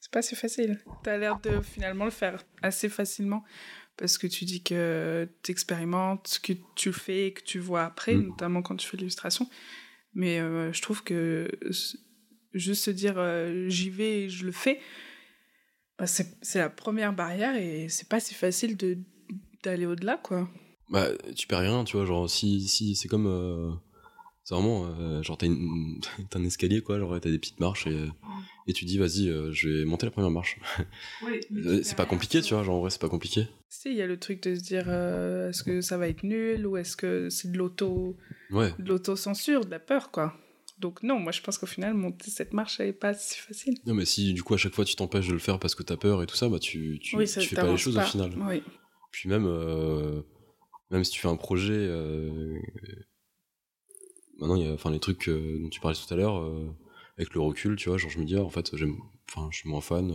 C'est 0.00 0.12
pas 0.12 0.22
si 0.22 0.36
facile. 0.36 0.78
T'as 1.02 1.18
l'air 1.18 1.40
de 1.40 1.60
finalement 1.60 2.04
le 2.04 2.12
faire 2.12 2.44
assez 2.62 2.88
facilement 2.88 3.44
parce 3.96 4.16
que 4.16 4.28
tu 4.28 4.44
dis 4.44 4.62
que 4.62 5.28
tu 5.42 5.50
expérimentes, 5.50 6.38
que 6.42 6.52
tu 6.76 6.90
le 6.90 6.94
fais 6.94 7.26
et 7.26 7.32
que 7.32 7.42
tu 7.42 7.58
vois 7.58 7.84
après, 7.84 8.14
mm. 8.14 8.28
notamment 8.28 8.62
quand 8.62 8.76
tu 8.76 8.86
fais 8.86 8.96
l'illustration. 8.96 9.48
Mais 10.14 10.40
euh, 10.40 10.72
je 10.72 10.80
trouve 10.80 11.02
que 11.02 11.50
juste 12.54 12.84
se 12.84 12.90
dire 12.90 13.14
euh, 13.16 13.68
j'y 13.68 13.90
vais 13.90 14.22
et 14.22 14.28
je 14.28 14.46
le 14.46 14.52
fais, 14.52 14.80
bah, 15.98 16.06
c'est 16.06 16.58
la 16.58 16.70
première 16.70 17.12
barrière 17.12 17.56
et 17.56 17.88
c'est 17.88 18.08
pas 18.08 18.20
si 18.20 18.34
facile 18.34 18.76
de 18.76 18.98
d'aller 19.64 19.86
au-delà, 19.86 20.16
quoi. 20.22 20.48
Bah, 20.90 21.08
tu 21.34 21.46
perds 21.48 21.60
rien, 21.60 21.84
tu 21.84 21.96
vois, 21.96 22.06
genre, 22.06 22.30
si, 22.30 22.66
si 22.68 22.94
c'est 22.94 23.08
comme. 23.08 23.26
Euh, 23.26 23.72
c'est 24.44 24.54
vraiment. 24.54 24.86
Euh, 24.86 25.22
genre, 25.22 25.36
t'as 25.36 25.46
un 26.34 26.44
escalier, 26.44 26.80
quoi, 26.80 26.98
genre, 26.98 27.20
t'as 27.20 27.30
des 27.30 27.38
petites 27.38 27.60
marches 27.60 27.86
et, 27.88 28.08
et 28.68 28.72
tu 28.72 28.84
dis, 28.84 28.96
vas-y, 28.98 29.26
je 29.52 29.68
vais 29.68 29.84
monter 29.84 30.06
la 30.06 30.12
première 30.12 30.30
marche. 30.30 30.58
Oui, 31.26 31.40
c'est 31.82 31.96
pas 31.96 32.06
compliqué, 32.06 32.40
tu 32.40 32.54
vois, 32.54 32.62
genre, 32.62 32.76
en 32.76 32.80
vrai, 32.80 32.90
c'est 32.90 33.00
pas 33.00 33.08
compliqué. 33.08 33.48
Si, 33.68 33.90
il 33.90 33.96
y 33.96 34.02
a 34.02 34.06
le 34.06 34.18
truc 34.18 34.42
de 34.44 34.54
se 34.54 34.62
dire, 34.62 34.88
est-ce 34.88 35.64
que 35.64 35.80
ça 35.80 35.98
va 35.98 36.08
être 36.08 36.22
nul 36.22 36.66
ou 36.66 36.76
est-ce 36.76 36.96
que 36.96 37.28
c'est 37.28 37.50
de 37.50 37.58
l'auto. 37.58 38.16
Ouais. 38.50 38.72
De 38.78 38.88
l'autocensure, 38.88 39.64
de 39.64 39.70
la 39.70 39.80
peur, 39.80 40.10
quoi. 40.12 40.34
Donc 40.78 41.02
non, 41.02 41.18
moi 41.18 41.32
je 41.32 41.40
pense 41.40 41.58
qu'au 41.58 41.66
final, 41.66 41.94
monter 41.94 42.30
cette 42.30 42.52
marche, 42.52 42.78
elle 42.78 42.86
n'est 42.86 42.92
pas 42.92 43.14
si 43.14 43.38
facile. 43.38 43.78
Non, 43.84 43.94
mais 43.94 44.04
si 44.04 44.32
du 44.32 44.42
coup 44.42 44.54
à 44.54 44.56
chaque 44.56 44.74
fois 44.74 44.84
tu 44.84 44.94
t'empêches 44.94 45.26
de 45.26 45.32
le 45.32 45.38
faire 45.38 45.58
parce 45.58 45.74
que 45.74 45.82
tu 45.82 45.92
as 45.92 45.96
peur 45.96 46.22
et 46.22 46.26
tout 46.26 46.36
ça, 46.36 46.48
bah 46.48 46.58
tu, 46.58 47.00
tu, 47.02 47.16
fais 47.26 47.56
pas 47.56 47.70
les 47.70 47.76
choses 47.76 47.98
au 47.98 48.02
final. 48.02 48.32
Oui. 48.48 48.62
Puis 49.10 49.28
même, 49.28 49.46
euh, 49.46 50.22
même 50.90 51.02
si 51.02 51.10
tu 51.10 51.20
fais 51.20 51.28
un 51.28 51.36
projet, 51.36 51.74
euh, 51.74 52.58
maintenant 54.38 54.54
il 54.54 54.66
y 54.66 54.68
a 54.68 54.72
enfin, 54.72 54.90
les 54.90 55.00
trucs 55.00 55.28
euh, 55.28 55.58
dont 55.60 55.68
tu 55.68 55.80
parlais 55.80 55.96
tout 55.96 56.12
à 56.12 56.16
l'heure, 56.16 56.44
avec 57.16 57.34
le 57.34 57.40
recul, 57.40 57.76
tu 57.76 57.88
vois, 57.88 57.98
genre 57.98 58.10
je 58.10 58.18
me 58.20 58.24
dis, 58.24 58.36
ah, 58.36 58.42
en 58.42 58.50
fait, 58.50 58.76
j'aime, 58.76 58.96
enfin, 59.28 59.48
je 59.50 59.58
suis 59.58 59.68
moins 59.68 59.80
fan, 59.80 60.12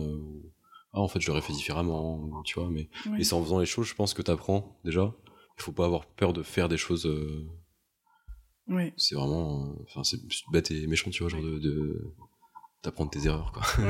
ah 0.94 1.00
en 1.00 1.08
fait 1.08 1.20
je 1.20 1.26
l'aurais 1.28 1.42
fait 1.42 1.52
différemment, 1.52 2.42
tu 2.44 2.58
vois, 2.58 2.70
mais 2.70 2.88
et 3.18 3.24
c'est 3.24 3.34
en 3.34 3.42
faisant 3.42 3.58
les 3.58 3.66
choses, 3.66 3.86
je 3.86 3.94
pense 3.94 4.14
que 4.14 4.22
tu 4.22 4.30
apprends 4.30 4.78
déjà. 4.84 5.14
Il 5.58 5.62
faut 5.62 5.72
pas 5.72 5.84
avoir 5.84 6.06
peur 6.06 6.32
de 6.32 6.42
faire 6.42 6.68
des 6.68 6.76
choses 6.76 7.06
c'est 8.96 9.14
vraiment. 9.14 9.66
Euh, 9.66 9.82
enfin, 9.84 10.04
c'est 10.04 10.20
bête 10.50 10.70
et 10.70 10.86
méchant, 10.86 11.10
tu 11.10 11.22
vois, 11.22 11.30
genre 11.30 11.42
de. 11.42 12.14
d'apprendre 12.82 13.10
tes 13.10 13.26
erreurs, 13.26 13.52
quoi. 13.52 13.62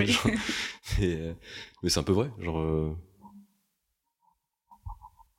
Euh, 1.00 1.34
mais 1.82 1.88
c'est 1.88 2.00
un 2.00 2.04
peu 2.04 2.12
vrai, 2.12 2.30
genre. 2.38 2.58
Euh, 2.58 2.94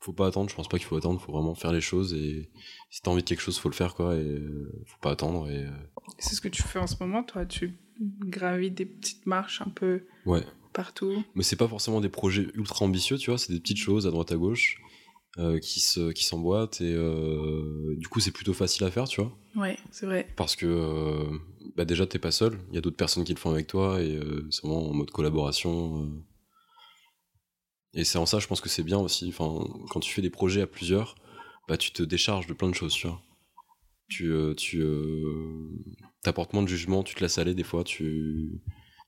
faut 0.00 0.12
pas 0.12 0.26
attendre, 0.26 0.48
je 0.48 0.54
pense 0.54 0.68
pas 0.68 0.78
qu'il 0.78 0.86
faut 0.86 0.96
attendre, 0.96 1.20
faut 1.20 1.32
vraiment 1.32 1.54
faire 1.54 1.72
les 1.72 1.80
choses 1.80 2.14
et 2.14 2.48
si 2.90 3.02
t'as 3.02 3.10
envie 3.10 3.22
de 3.22 3.28
quelque 3.28 3.40
chose, 3.40 3.58
faut 3.58 3.68
le 3.68 3.74
faire, 3.74 3.94
quoi, 3.94 4.14
et 4.14 4.40
faut 4.86 4.98
pas 5.00 5.10
attendre. 5.10 5.50
et... 5.50 5.66
C'est 6.18 6.36
ce 6.36 6.40
que 6.40 6.48
tu 6.48 6.62
fais 6.62 6.78
en 6.78 6.86
ce 6.86 6.94
moment, 7.00 7.24
toi, 7.24 7.44
tu 7.44 7.76
gravis 8.00 8.70
des 8.70 8.86
petites 8.86 9.26
marches 9.26 9.62
un 9.62 9.70
peu. 9.70 10.04
Ouais. 10.24 10.44
Partout? 10.72 11.24
Mais 11.34 11.42
c'est 11.42 11.56
pas 11.56 11.66
forcément 11.66 12.00
des 12.00 12.08
projets 12.08 12.46
ultra 12.54 12.84
ambitieux, 12.84 13.18
tu 13.18 13.30
vois, 13.30 13.38
c'est 13.38 13.52
des 13.52 13.60
petites 13.60 13.78
choses 13.78 14.06
à 14.06 14.10
droite 14.10 14.30
à 14.30 14.36
gauche. 14.36 14.80
Euh, 15.38 15.58
qui 15.58 15.80
se 15.80 16.12
qui 16.12 16.24
s'emboîtent 16.24 16.80
et 16.80 16.94
euh, 16.94 17.94
du 17.98 18.08
coup 18.08 18.20
c'est 18.20 18.30
plutôt 18.30 18.54
facile 18.54 18.84
à 18.84 18.90
faire 18.90 19.06
tu 19.06 19.20
vois. 19.20 19.36
Ouais 19.54 19.76
c'est 19.90 20.06
vrai. 20.06 20.26
Parce 20.34 20.56
que 20.56 20.64
euh, 20.64 21.38
bah 21.76 21.84
déjà 21.84 22.06
t'es 22.06 22.18
pas 22.18 22.30
seul. 22.30 22.58
Il 22.70 22.74
y 22.74 22.78
a 22.78 22.80
d'autres 22.80 22.96
personnes 22.96 23.22
qui 23.22 23.34
le 23.34 23.38
font 23.38 23.50
avec 23.50 23.66
toi 23.66 24.00
et 24.00 24.18
c'est 24.50 24.62
vraiment 24.62 24.88
en 24.88 24.94
mode 24.94 25.10
collaboration 25.10 26.10
et 27.92 28.04
c'est 28.04 28.16
en 28.16 28.24
ça 28.24 28.38
je 28.38 28.46
pense 28.46 28.62
que 28.62 28.70
c'est 28.70 28.82
bien 28.82 28.98
aussi. 28.98 29.28
Enfin 29.28 29.62
quand 29.90 30.00
tu 30.00 30.10
fais 30.10 30.22
des 30.22 30.30
projets 30.30 30.62
à 30.62 30.66
plusieurs 30.66 31.16
bah 31.68 31.76
tu 31.76 31.90
te 31.90 32.02
décharges 32.02 32.46
de 32.46 32.54
plein 32.54 32.70
de 32.70 32.74
choses 32.74 32.94
tu 32.94 33.06
vois. 33.06 33.20
Tu 34.08 34.32
tu 34.56 34.82
t'apportes 36.22 36.54
moins 36.54 36.62
de 36.62 36.68
jugement 36.68 37.02
tu 37.02 37.14
te 37.14 37.20
laisses 37.20 37.36
aller 37.36 37.52
des 37.52 37.62
fois 37.62 37.84
tu 37.84 38.62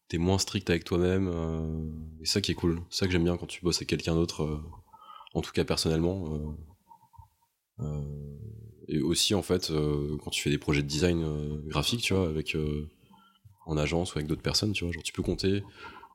t'es 0.09 0.19
moins 0.19 0.37
strict 0.37 0.69
avec 0.69 0.85
toi-même 0.85 1.33
et 2.21 2.27
ça 2.27 2.43
qui 2.43 2.53
est 2.53 2.55
cool. 2.55 2.83
C'est 2.91 2.99
ça 2.99 3.07
que 3.07 3.13
j'aime 3.13 3.25
bien 3.25 3.39
quand 3.39 3.47
tu 3.47 3.63
bosses 3.63 3.79
avec 3.79 3.89
quelqu'un 3.89 4.15
d'autre 4.15 4.61
en 5.35 5.43
tout 5.43 5.53
cas 5.53 5.65
personnellement. 5.65 6.35
Euh, 6.35 7.85
euh, 7.85 8.39
et 8.89 9.01
aussi 9.01 9.35
en 9.35 9.43
fait, 9.43 9.71
euh, 9.71 10.17
quand 10.23 10.31
tu 10.31 10.43
fais 10.43 10.51
des 10.51 10.59
projets 10.59 10.83
de 10.83 10.89
design 10.89 11.63
graphique, 11.67 12.03
tu 12.03 12.15
vois, 12.15 12.29
avec 12.29 12.57
en 13.67 13.77
agence 13.77 14.15
ou 14.15 14.19
avec 14.19 14.27
d'autres 14.27 14.43
personnes, 14.43 14.73
tu 14.73 14.85
vois, 14.85 14.93
genre 14.93 15.03
tu 15.03 15.13
peux 15.13 15.23
compter 15.23 15.63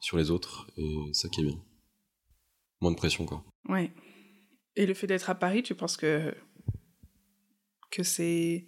sur 0.01 0.17
les 0.17 0.31
autres 0.31 0.69
et 0.77 0.97
ça 1.13 1.29
qui 1.29 1.41
est 1.41 1.45
bien. 1.45 1.61
Moins 2.81 2.91
de 2.91 2.97
pression 2.97 3.25
quoi. 3.25 3.45
Ouais. 3.69 3.93
Et 4.75 4.85
le 4.85 4.93
fait 4.93 5.07
d'être 5.07 5.29
à 5.29 5.35
Paris, 5.35 5.63
tu 5.63 5.75
penses 5.75 5.97
que 5.97 6.33
que 7.91 8.01
c'est 8.01 8.67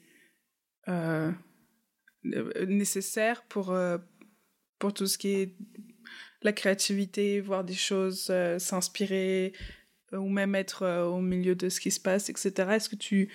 nécessaire 2.68 3.44
pour 3.48 3.76
pour 4.78 4.94
tout 4.94 5.08
ce 5.08 5.18
qui 5.18 5.30
est 5.30 5.56
la 6.44 6.54
créativité, 6.54 7.42
voir 7.42 7.64
des 7.64 7.74
choses, 7.74 8.32
s'inspirer, 8.60 9.54
ou 10.12 10.30
même 10.30 10.56
être 10.56 11.06
au 11.08 11.22
milieu 11.22 11.56
de 11.56 11.70
ce 11.70 11.80
qui 11.80 11.92
se 11.92 12.00
passe, 12.00 12.30
etc. 12.30 12.52
Est-ce 12.72 12.90
que 12.90 12.96
tu, 12.96 13.30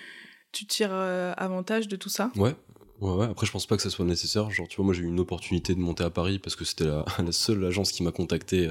tu 0.51 0.65
tires 0.65 0.93
avantage 0.93 1.87
de 1.87 1.95
tout 1.95 2.09
ça? 2.09 2.31
Ouais, 2.35 2.55
Ouais, 2.99 3.15
ouais, 3.15 3.25
après 3.25 3.47
je 3.47 3.51
pense 3.51 3.65
pas 3.65 3.77
que 3.77 3.81
ça 3.81 3.89
soit 3.89 4.05
nécessaire. 4.05 4.51
Genre, 4.51 4.67
tu 4.67 4.75
vois, 4.77 4.85
moi 4.85 4.93
j'ai 4.93 5.01
eu 5.01 5.07
une 5.07 5.19
opportunité 5.19 5.73
de 5.73 5.79
monter 5.79 6.03
à 6.03 6.11
Paris 6.11 6.37
parce 6.37 6.55
que 6.55 6.63
c'était 6.63 6.85
la, 6.85 7.03
la, 7.17 7.31
seule 7.31 7.65
agence 7.65 7.91
qui 7.91 8.03
m'a 8.03 8.11
contacté 8.11 8.69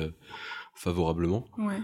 favorablement. 0.74 1.44
Ouais. 1.58 1.80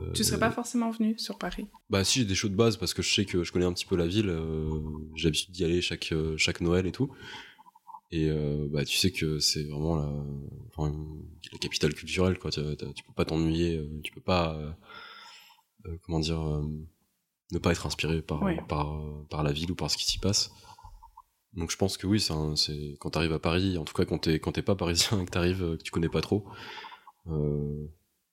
Euh, 0.00 0.12
tu 0.12 0.24
serais 0.24 0.38
pas 0.38 0.50
forcément 0.50 0.90
venu 0.90 1.18
sur 1.18 1.38
Paris? 1.38 1.66
Bah 1.90 2.04
si, 2.04 2.20
j'ai 2.20 2.24
des 2.24 2.34
shows 2.34 2.48
de 2.48 2.54
base 2.54 2.76
parce 2.76 2.94
que 2.94 3.02
je 3.02 3.12
sais 3.12 3.24
que 3.24 3.42
je 3.42 3.52
connais 3.52 3.64
un 3.64 3.72
petit 3.72 3.86
peu 3.86 3.96
la 3.96 4.06
ville. 4.06 4.28
Euh, 4.28 4.80
j'ai 5.14 5.24
l'habitude 5.24 5.50
d'y 5.50 5.64
aller 5.64 5.80
chaque, 5.80 6.12
euh, 6.12 6.36
chaque 6.36 6.60
Noël 6.60 6.86
et 6.86 6.92
tout. 6.92 7.10
Et 8.10 8.30
bah 8.70 8.86
tu 8.86 8.96
sais 8.96 9.10
que 9.10 9.38
c'est 9.38 9.64
vraiment 9.64 9.96
la, 9.96 10.10
enfin, 10.74 10.96
la 11.52 11.58
capitale 11.58 11.92
culturelle 11.92 12.38
quoi. 12.38 12.50
Tu, 12.50 12.62
tu 12.94 13.04
peux 13.04 13.12
pas 13.14 13.26
t'ennuyer, 13.26 13.86
tu 14.02 14.12
peux 14.12 14.22
pas, 14.22 14.58
comment 16.02 16.20
dire, 16.20 16.40
ne 17.52 17.58
pas 17.58 17.72
être 17.72 17.86
inspiré 17.86 18.22
par, 18.22 18.40
par, 18.68 19.00
par 19.30 19.42
la 19.42 19.52
ville 19.52 19.70
ou 19.70 19.74
par 19.74 19.90
ce 19.90 19.96
qui 19.96 20.04
s'y 20.04 20.18
passe. 20.18 20.52
Donc 21.54 21.70
je 21.70 21.76
pense 21.76 21.96
que 21.96 22.06
oui, 22.06 22.20
c'est 22.20 22.96
quand 23.00 23.10
t'arrives 23.10 23.32
à 23.32 23.38
Paris, 23.38 23.78
en 23.78 23.84
tout 23.84 23.94
cas 23.94 24.04
quand 24.04 24.18
t'es 24.18 24.38
quand 24.38 24.52
t'es 24.52 24.62
pas 24.62 24.76
parisien 24.76 25.20
et 25.22 25.24
que 25.24 25.30
t'arrives, 25.30 25.76
que 25.78 25.82
tu 25.82 25.90
connais 25.90 26.08
pas 26.08 26.20
trop, 26.20 26.46
euh, 27.28 27.88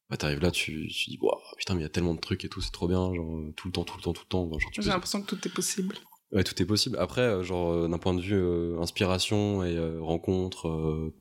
bah 0.09 0.17
t'arrives 0.17 0.41
là, 0.41 0.51
tu, 0.51 0.87
tu 0.87 1.09
dis, 1.09 1.17
wow, 1.21 1.31
putain, 1.57 1.73
mais 1.73 1.79
il 1.79 1.83
y 1.83 1.87
a 1.87 1.89
tellement 1.89 2.13
de 2.13 2.19
trucs 2.19 2.45
et 2.45 2.49
tout, 2.49 2.61
c'est 2.61 2.71
trop 2.71 2.87
bien, 2.87 3.13
genre, 3.13 3.39
tout 3.55 3.67
le 3.67 3.71
temps, 3.71 3.83
tout 3.83 3.97
le 3.97 4.03
temps, 4.03 4.13
tout 4.13 4.23
le 4.23 4.29
temps. 4.29 4.51
J'ai 4.73 4.89
l'impression 4.89 5.21
que 5.21 5.27
tout 5.27 5.47
est 5.47 5.51
possible. 5.51 5.95
Ouais, 6.31 6.43
tout 6.43 6.59
est 6.61 6.65
possible. 6.65 6.97
Après, 6.99 7.21
euh, 7.21 7.43
genre, 7.43 7.71
euh, 7.71 7.87
d'un 7.87 7.97
point 7.97 8.13
de 8.13 8.21
vue 8.21 8.35
euh, 8.35 8.79
inspiration 8.81 9.63
et 9.63 9.79
rencontre, 9.99 11.11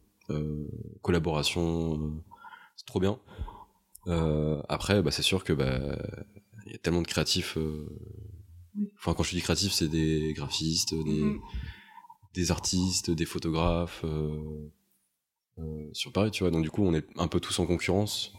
collaboration, 1.03 2.22
c'est 2.77 2.87
trop 2.87 3.01
bien. 3.01 3.18
Après, 4.68 5.02
bah, 5.02 5.11
c'est 5.11 5.22
sûr 5.22 5.44
que, 5.44 5.52
bah, 5.52 5.78
il 6.66 6.72
y 6.72 6.74
a 6.74 6.78
tellement 6.78 7.02
de 7.02 7.07
créatifs. 7.07 7.59
Enfin, 8.98 9.14
quand 9.14 9.22
je 9.22 9.30
dis 9.30 9.42
créatifs, 9.42 9.72
c'est 9.72 9.88
des 9.88 10.32
graphistes, 10.34 10.94
des, 10.94 11.22
mm-hmm. 11.22 11.40
des 12.34 12.50
artistes, 12.50 13.11
des 13.11 13.24
photographes. 13.24 14.05
sur 15.92 16.12
Paris, 16.12 16.30
tu 16.30 16.42
vois. 16.42 16.50
Donc, 16.50 16.62
du 16.62 16.70
coup, 16.70 16.84
on 16.84 16.94
est 16.94 17.07
un 17.16 17.28
peu 17.28 17.40
tous 17.40 17.59
en 17.59 17.66
concurrence. 17.66 18.32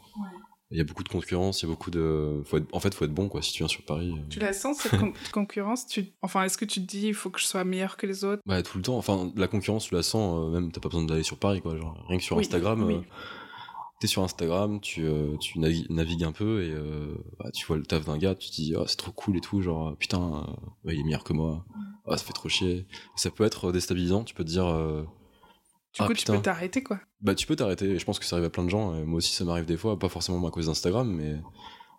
Il 0.72 0.78
y 0.80 0.82
a 0.82 0.84
beaucoup 0.84 1.03
de 1.03 1.09
concurrence, 1.09 1.61
il 1.61 1.66
y 1.66 1.70
a 1.70 1.72
beaucoup 1.72 1.91
de. 1.91 2.41
Faut 2.45 2.59
En 2.72 2.80
fait, 2.80 2.93
faut 2.95 3.05
être 3.05 3.13
bon, 3.13 3.30
quoi, 3.30 3.43
si 3.43 3.53
tu 3.53 3.59
viens 3.59 3.68
sur 3.68 3.84
Paris. 3.84 4.11
Euh. 4.11 4.28
Tu 4.30 4.39
la 4.39 4.51
sens, 4.51 4.80
cette 4.80 4.99
concurrence? 5.32 5.86
Tu... 5.86 6.07
Enfin, 6.24 6.43
est-ce 6.43 6.57
que 6.57 6.66
tu 6.66 6.82
te 6.82 6.86
dis, 6.88 7.07
il 7.07 7.13
faut 7.13 7.30
que 7.30 7.39
je 7.39 7.45
sois 7.45 7.63
meilleur 7.63 7.97
que 7.97 8.07
les 8.07 8.24
autres? 8.24 8.41
Ouais, 8.47 8.63
tout 8.63 8.78
le 8.80 8.84
temps. 8.84 8.97
Enfin, 8.97 9.32
la 9.36 9.47
concurrence, 9.47 9.86
tu 9.86 9.93
la 9.93 10.01
sens, 10.01 10.39
euh, 10.39 10.49
même, 10.49 10.72
t'as 10.72 10.82
pas 10.82 10.89
besoin 10.89 11.05
d'aller 11.05 11.24
sur 11.24 11.38
Paris, 11.38 11.61
quoi. 11.61 11.78
Genre, 11.78 12.03
rien 12.07 12.18
que 12.18 12.24
sur 12.24 12.39
Instagram. 12.39 12.84
Oui. 12.84 12.97
Euh, 13.96 14.02
t'es 14.02 14.08
sur 14.08 14.24
Instagram, 14.24 14.80
tu, 14.82 15.06
tu 15.39 15.60
navigues, 15.60 16.24
un 16.24 16.32
peu 16.32 16.64
et 16.64 16.74
bah, 17.39 17.50
tu 17.52 17.66
vois 17.66 17.78
le 17.78 17.86
taf 17.86 18.06
d'un 18.06 18.18
gars, 18.18 18.36
tu 18.36 18.50
te 18.50 18.56
dis, 18.56 18.74
oh, 18.76 18.86
c'est 18.88 18.98
trop 18.98 19.12
cool 19.12 19.38
et 19.38 19.41
tout, 19.41 19.62
genre, 19.62 19.96
putain, 19.98 20.46
il 20.86 21.00
est 21.00 21.04
meilleur 21.04 21.24
que 21.24 21.34
moi. 21.34 21.66
Ah, 22.08 22.18
ça 22.18 22.24
fait 22.24 22.34
trop 22.34 22.50
chier. 22.50 22.86
Ça 23.16 23.32
peut 23.32 23.46
être 23.46 23.72
déstabilisant, 23.72 24.24
tu 24.24 24.34
peux 24.34 24.43
te 24.43 24.50
dire 24.50 24.66
du 24.66 26.02
ah, 26.02 26.08
coup, 26.08 26.14
tu 26.14 26.26
peux 26.26 26.41
t'arrêter, 26.41 26.84
quoi. 26.84 27.00
Bah, 27.22 27.36
tu 27.36 27.48
peux 27.48 27.56
t'arrêter. 27.56 27.98
Je 27.98 28.04
pense 28.04 28.20
que 28.20 28.26
ça 28.26 28.36
arrive 28.36 28.48
à 28.48 28.50
plein 28.50 28.66
de 28.66 28.70
gens. 28.70 28.91
moi 29.06 29.20
aussi, 29.20 29.34
ça 29.34 29.46
m'arrive 29.46 29.66
des 29.66 29.78
fois, 29.78 29.98
pas 29.98 30.10
forcément 30.10 30.46
à 30.46 30.52
cause 30.52 30.66
d'Instagram, 30.66 31.10
mais 31.10 31.38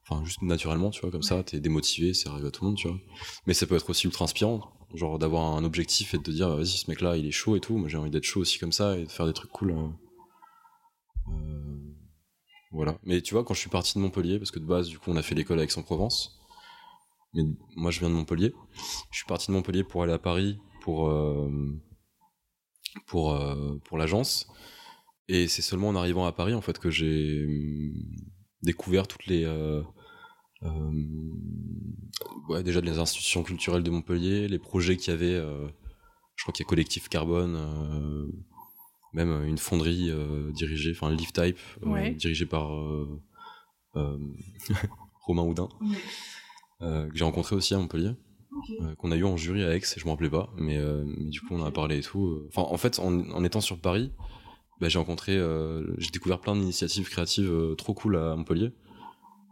enfin, 0.09 0.23
juste 0.25 0.43
naturellement, 0.43 0.91
tu 0.91 1.01
vois, 1.01 1.11
comme 1.11 1.23
ça, 1.23 1.43
t'es 1.43 1.61
démotivé, 1.61 2.13
ça 2.13 2.31
arrive 2.31 2.45
à 2.45 2.51
tout 2.51 2.63
le 2.65 2.69
monde, 2.69 2.77
tu 2.77 2.89
vois. 2.89 2.99
Mais 3.47 3.55
ça 3.55 3.67
peut 3.67 3.75
être 3.75 3.89
aussi 3.89 4.07
ultra 4.07 4.25
inspirant, 4.25 4.71
genre 4.95 5.19
d'avoir 5.19 5.57
un 5.57 5.65
objectif 5.65 6.13
et 6.13 6.19
de 6.19 6.23
te 6.23 6.31
dire, 6.31 6.55
vas-y, 6.55 6.67
ce 6.67 6.91
mec-là, 6.91 7.17
il 7.17 7.27
est 7.27 7.33
chaud 7.33 7.57
et 7.57 7.61
tout. 7.61 7.79
Moi, 7.79 7.89
j'ai 7.89 7.97
envie 7.97 8.11
d'être 8.11 8.25
chaud 8.25 8.41
aussi 8.41 8.59
comme 8.59 8.73
ça 8.73 8.99
et 8.99 9.05
de 9.05 9.11
faire 9.11 9.27
des 9.27 9.33
trucs 9.33 9.51
cool. 9.51 9.73
Hein. 9.73 9.97
Euh, 11.29 11.77
voilà. 12.73 12.99
Mais 13.05 13.21
tu 13.23 13.35
vois, 13.35 13.45
quand 13.45 13.55
je 13.55 13.61
suis 13.61 13.71
parti 13.71 13.95
de 13.95 14.01
Montpellier, 14.03 14.39
parce 14.39 14.51
que 14.51 14.59
de 14.59 14.67
base, 14.67 14.89
du 14.89 14.99
coup, 14.99 15.11
on 15.11 15.17
a 15.17 15.23
fait 15.23 15.35
l'école 15.35 15.61
à 15.61 15.65
Aix-en-Provence. 15.65 16.39
Mais 17.35 17.43
moi, 17.77 17.91
je 17.91 18.01
viens 18.01 18.09
de 18.09 18.15
Montpellier. 18.15 18.53
Je 19.11 19.17
suis 19.19 19.27
parti 19.27 19.49
de 19.49 19.53
Montpellier 19.53 19.85
pour 19.85 20.03
aller 20.03 20.13
à 20.13 20.19
Paris 20.19 20.59
pour. 20.83 21.09
Euh, 21.09 21.51
pour, 23.07 23.35
euh, 23.35 23.79
pour 23.85 23.99
l'agence. 23.99 24.49
Et 25.29 25.49
c'est 25.49 25.61
seulement 25.61 25.89
en 25.89 25.97
arrivant 25.97 26.25
à 26.25 26.33
Paris 26.33 26.55
en 26.55 26.63
fait 26.63 26.79
que 26.79 26.89
j'ai 26.89 27.45
hum, 27.45 27.93
découvert 28.63 29.07
toutes 29.07 29.27
les 29.27 29.45
ouais, 32.49 32.63
déjà 32.63 32.81
les 32.81 32.99
institutions 32.99 33.43
culturelles 33.43 33.83
de 33.83 33.91
Montpellier, 33.91 34.49
les 34.49 34.59
projets 34.59 34.97
qu'il 34.97 35.13
y 35.13 35.15
avait. 35.15 35.35
je 36.37 36.43
crois 36.43 36.55
qu'il 36.55 36.65
y 36.65 36.67
a 36.67 36.71
Collectif 36.71 37.11
Carbone, 37.11 38.33
même 39.17 39.45
une 39.45 39.59
fonderie 39.59 40.13
dirigée, 40.53 40.93
enfin 40.93 41.11
Live 41.11 41.33
Type, 41.33 41.59
dirigée 42.17 42.47
par 42.47 42.71
Romain 45.27 45.43
Houdin, 45.43 45.69
que 46.81 47.11
j'ai 47.15 47.25
rencontré 47.25 47.57
aussi 47.57 47.75
à 47.75 47.79
Montpellier. 47.79 48.13
Euh, 48.81 48.95
qu'on 48.97 49.13
a 49.13 49.17
eu 49.17 49.25
en 49.25 49.37
jury 49.37 49.65
à 49.65 49.75
Aix, 49.75 49.81
je 49.97 50.05
me 50.05 50.11
rappelais 50.11 50.31
pas, 50.31 50.53
mais, 50.57 50.77
euh, 50.79 51.05
du 51.19 51.41
coup 51.41 51.49
on 51.53 51.61
en 51.61 51.67
a 51.67 51.71
parlé 51.71 51.99
et 51.99 52.03
tout. 52.03 52.27
Euh. 52.27 52.49
Enfin, 52.49 52.63
en 52.63 52.77
fait, 52.77 52.99
en, 52.99 53.45
étant 53.45 53.61
sur 53.61 53.79
Paris, 53.79 54.13
bah, 54.81 54.89
j'ai 54.89 54.99
rencontré, 54.99 55.39
j'ai 55.99 56.11
découvert 56.11 56.41
plein 56.41 56.55
d'initiatives 56.55 57.09
créatives 57.09 57.53
trop 57.79 57.95
cool 57.95 58.17
à 58.17 58.37
Montpellier. 58.37 58.73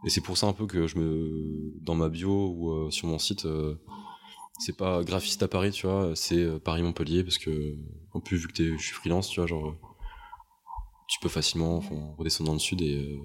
Et 0.05 0.09
c'est 0.09 0.21
pour 0.21 0.37
ça 0.37 0.47
un 0.47 0.53
peu 0.53 0.67
que 0.67 0.85
je 0.85 0.97
me, 0.99 1.73
dans 1.81 1.95
ma 1.95 2.09
bio 2.09 2.53
ou 2.55 2.91
sur 2.91 3.07
mon 3.07 3.17
site, 3.17 3.47
c'est 4.59 4.77
pas 4.77 5.03
graphiste 5.03 5.43
à 5.43 5.47
Paris, 5.47 5.71
tu 5.71 5.87
vois, 5.87 6.13
c'est 6.15 6.59
Paris-Montpellier 6.59 7.23
parce 7.23 7.37
que, 7.37 7.75
en 8.13 8.19
plus, 8.19 8.37
vu 8.37 8.47
que 8.47 8.77
je 8.77 8.83
suis 8.83 8.93
freelance, 8.93 9.29
tu 9.29 9.39
vois, 9.39 9.47
genre, 9.47 9.75
tu 11.07 11.19
peux 11.19 11.29
facilement 11.29 11.83
redescendre 12.17 12.49
dans 12.49 12.53
le 12.53 12.59
sud 12.59 12.81
et 12.81 13.19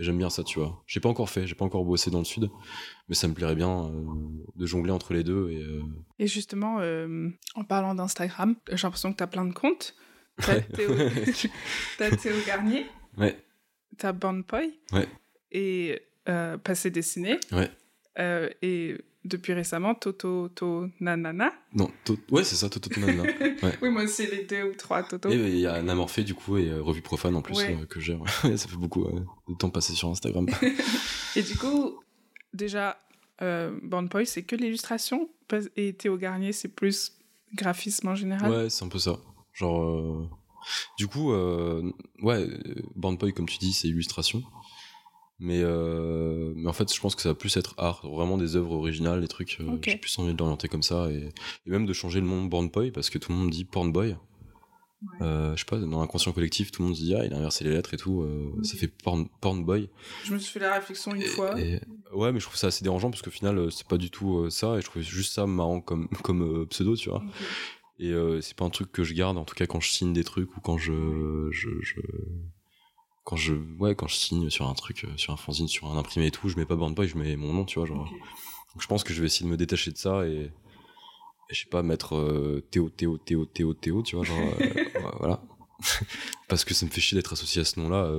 J'aime 0.00 0.16
bien 0.16 0.30
ça, 0.30 0.42
tu 0.42 0.58
vois. 0.58 0.82
J'ai 0.86 0.98
pas 0.98 1.10
encore 1.10 1.28
fait, 1.28 1.46
j'ai 1.46 1.54
pas 1.54 1.66
encore 1.66 1.84
bossé 1.84 2.10
dans 2.10 2.20
le 2.20 2.24
sud, 2.24 2.50
mais 3.10 3.14
ça 3.14 3.28
me 3.28 3.34
plairait 3.34 3.54
bien 3.54 3.84
euh, 3.84 4.02
de 4.56 4.64
jongler 4.64 4.92
entre 4.92 5.12
les 5.12 5.22
deux. 5.22 5.50
Et, 5.50 5.62
euh, 5.62 5.82
et 6.18 6.26
justement, 6.26 6.78
euh, 6.80 7.28
en 7.54 7.64
parlant 7.64 7.94
d'Instagram, 7.94 8.56
j'ai 8.72 8.82
l'impression 8.82 9.12
que 9.12 9.18
t'as 9.18 9.26
plein 9.26 9.44
de 9.44 9.52
comptes. 9.52 9.94
T'as 10.38 10.54
ouais. 10.54 10.66
Théo... 10.72 10.94
Théo 12.22 12.34
Garnier. 12.46 12.86
Ouais. 13.18 13.44
T'as 13.98 14.12
Bandpoy. 14.12 14.72
Ouais. 14.92 15.06
Et 15.52 16.00
Passé 16.24 16.90
Dessiné. 16.90 17.38
Ouais. 17.52 17.70
et 18.62 18.96
depuis 19.24 19.52
récemment 19.52 19.94
Toto 19.94 20.48
to 20.48 20.88
Nanana. 21.00 21.52
Non, 21.74 21.90
ouais, 22.30 22.44
c'est 22.44 22.56
ça, 22.56 22.68
Toto 22.68 22.88
to 22.88 23.00
Nanana. 23.00 23.24
Ouais. 23.62 23.76
oui, 23.82 23.90
moi 23.90 24.04
aussi, 24.04 24.26
les 24.26 24.44
deux 24.44 24.70
ou 24.70 24.74
trois 24.74 25.02
Toto. 25.02 25.28
Et 25.28 25.34
il 25.34 25.58
y 25.58 25.66
a 25.66 25.82
Namorphée, 25.82 26.24
du 26.24 26.34
coup, 26.34 26.56
et 26.56 26.70
euh, 26.70 26.80
Revue 26.80 27.02
Profane 27.02 27.36
en 27.36 27.42
plus, 27.42 27.58
euh, 27.60 27.84
que 27.84 28.00
j'ai. 28.00 28.18
ça 28.42 28.68
fait 28.68 28.76
beaucoup 28.76 29.04
euh, 29.04 29.20
de 29.48 29.54
temps 29.54 29.68
passé 29.68 29.92
sur 29.92 30.08
Instagram. 30.08 30.46
et 31.36 31.42
du 31.42 31.56
coup, 31.56 32.00
déjà, 32.54 32.98
euh, 33.42 33.78
Boy, 33.82 34.26
c'est 34.26 34.44
que 34.44 34.56
l'illustration, 34.56 35.28
et 35.76 35.92
Théo 35.92 36.16
Garnier, 36.16 36.52
c'est 36.52 36.68
plus 36.68 37.18
graphisme 37.54 38.08
en 38.08 38.14
général? 38.14 38.50
Ouais, 38.50 38.70
c'est 38.70 38.84
un 38.84 38.88
peu 38.88 38.98
ça. 38.98 39.18
Genre. 39.52 40.26
Du 40.96 41.06
coup, 41.06 41.32
ouais, 42.22 42.48
Boy, 42.94 43.32
comme 43.34 43.46
tu 43.46 43.58
dis, 43.58 43.74
c'est 43.74 43.88
illustration. 43.88 44.42
Mais, 45.40 45.60
euh, 45.62 46.52
mais 46.54 46.68
en 46.68 46.74
fait, 46.74 46.94
je 46.94 47.00
pense 47.00 47.14
que 47.14 47.22
ça 47.22 47.30
va 47.30 47.34
plus 47.34 47.56
être 47.56 47.74
art, 47.78 48.06
vraiment 48.06 48.36
des 48.36 48.56
œuvres 48.56 48.72
originales, 48.72 49.22
des 49.22 49.28
trucs. 49.28 49.56
Euh, 49.60 49.78
J'ai 49.82 49.96
plus 49.96 50.16
envie 50.18 50.34
de 50.34 50.38
l'orienter 50.38 50.68
comme 50.68 50.82
ça 50.82 51.10
et, 51.10 51.30
et, 51.66 51.70
même 51.70 51.86
de 51.86 51.92
changer 51.94 52.20
le 52.20 52.26
nom 52.26 52.44
Born 52.44 52.68
Boy 52.68 52.90
parce 52.90 53.08
que 53.08 53.16
tout 53.16 53.32
le 53.32 53.38
monde 53.38 53.50
dit 53.50 53.64
Porn 53.64 53.90
Boy. 53.90 54.16
Ouais. 55.02 55.26
Euh, 55.26 55.56
je 55.56 55.60
sais 55.60 55.64
pas, 55.64 55.78
dans 55.78 56.00
l'inconscient 56.00 56.32
collectif, 56.32 56.70
tout 56.70 56.82
le 56.82 56.88
monde 56.88 56.96
se 56.96 57.00
dit 57.00 57.14
ah 57.14 57.24
il 57.24 57.32
a 57.32 57.38
inversé 57.38 57.64
les 57.64 57.70
lettres 57.70 57.94
et 57.94 57.96
tout, 57.96 58.20
euh, 58.20 58.52
ça 58.62 58.76
fait 58.76 58.88
porn, 58.88 59.30
porn 59.40 59.64
boy. 59.64 59.88
Je 60.24 60.34
me 60.34 60.38
suis 60.38 60.52
fait 60.52 60.60
la 60.60 60.74
réflexion 60.74 61.14
une 61.14 61.22
fois. 61.22 61.54
ouais, 61.54 62.32
mais 62.32 62.38
je 62.38 62.44
trouve 62.44 62.58
ça 62.58 62.66
assez 62.66 62.84
dérangeant 62.84 63.10
parce 63.10 63.22
qu'au 63.22 63.30
final 63.30 63.72
c'est 63.72 63.88
pas 63.88 63.96
du 63.96 64.10
tout 64.10 64.50
ça 64.50 64.76
et 64.76 64.82
je 64.82 64.84
trouve 64.84 65.00
juste 65.00 65.32
ça 65.32 65.46
marrant 65.46 65.80
comme 65.80 66.08
comme 66.22 66.66
pseudo, 66.66 66.96
tu 66.96 67.08
vois. 67.08 67.24
Et 67.98 68.12
c'est 68.42 68.54
pas 68.54 68.66
un 68.66 68.70
truc 68.70 68.92
que 68.92 69.02
je 69.02 69.14
garde, 69.14 69.38
en 69.38 69.46
tout 69.46 69.54
cas 69.54 69.64
quand 69.64 69.80
je 69.80 69.88
signe 69.88 70.12
des 70.12 70.24
trucs 70.24 70.54
ou 70.54 70.60
quand 70.60 70.76
je, 70.76 71.48
je, 71.50 71.70
je 71.80 72.00
quand 73.24 73.36
je 73.36 73.54
ouais 73.78 73.94
quand 73.94 74.08
je 74.08 74.16
signe 74.16 74.50
sur 74.50 74.68
un 74.68 74.74
truc 74.74 75.04
euh, 75.04 75.16
sur 75.16 75.32
un 75.32 75.36
fanzine 75.36 75.68
sur 75.68 75.86
un 75.88 75.98
imprimé 75.98 76.26
et 76.26 76.30
tout 76.30 76.48
je 76.48 76.56
mets 76.56 76.66
pas 76.66 76.76
Born 76.76 76.94
Boy 76.94 77.08
je 77.08 77.16
mets 77.16 77.36
mon 77.36 77.52
nom 77.52 77.64
tu 77.64 77.78
vois 77.78 77.86
genre. 77.86 78.08
Donc 78.08 78.82
je 78.82 78.86
pense 78.86 79.04
que 79.04 79.12
je 79.12 79.20
vais 79.20 79.26
essayer 79.26 79.46
de 79.46 79.50
me 79.50 79.56
détacher 79.56 79.90
de 79.90 79.96
ça 79.96 80.26
et, 80.26 80.52
je 81.50 81.58
sais 81.58 81.68
pas 81.68 81.82
mettre 81.82 82.14
euh, 82.14 82.64
Théo 82.70 82.90
Théo 82.90 83.18
Théo 83.18 83.44
Théo 83.44 83.74
Théo 83.74 84.02
tu 84.02 84.16
vois 84.16 84.24
genre 84.24 84.38
euh, 84.38 84.84
voilà. 85.18 85.42
Parce 86.48 86.64
que 86.64 86.74
ça 86.74 86.86
me 86.86 86.90
fait 86.90 87.00
chier 87.00 87.16
d'être 87.16 87.32
associé 87.32 87.62
à 87.62 87.64
ce 87.64 87.80
nom 87.80 87.88
là 87.88 88.10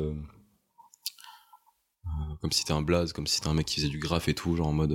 comme 2.42 2.52
si 2.52 2.60
c'était 2.60 2.74
un 2.74 2.82
blaze 2.82 3.14
comme 3.14 3.28
si 3.28 3.36
c'était 3.36 3.48
un 3.48 3.54
mec 3.54 3.68
qui 3.68 3.76
faisait 3.76 3.90
du 3.90 4.00
graphe 4.00 4.28
et 4.28 4.34
tout 4.34 4.56
genre 4.56 4.68
en 4.68 4.74
mode 4.74 4.94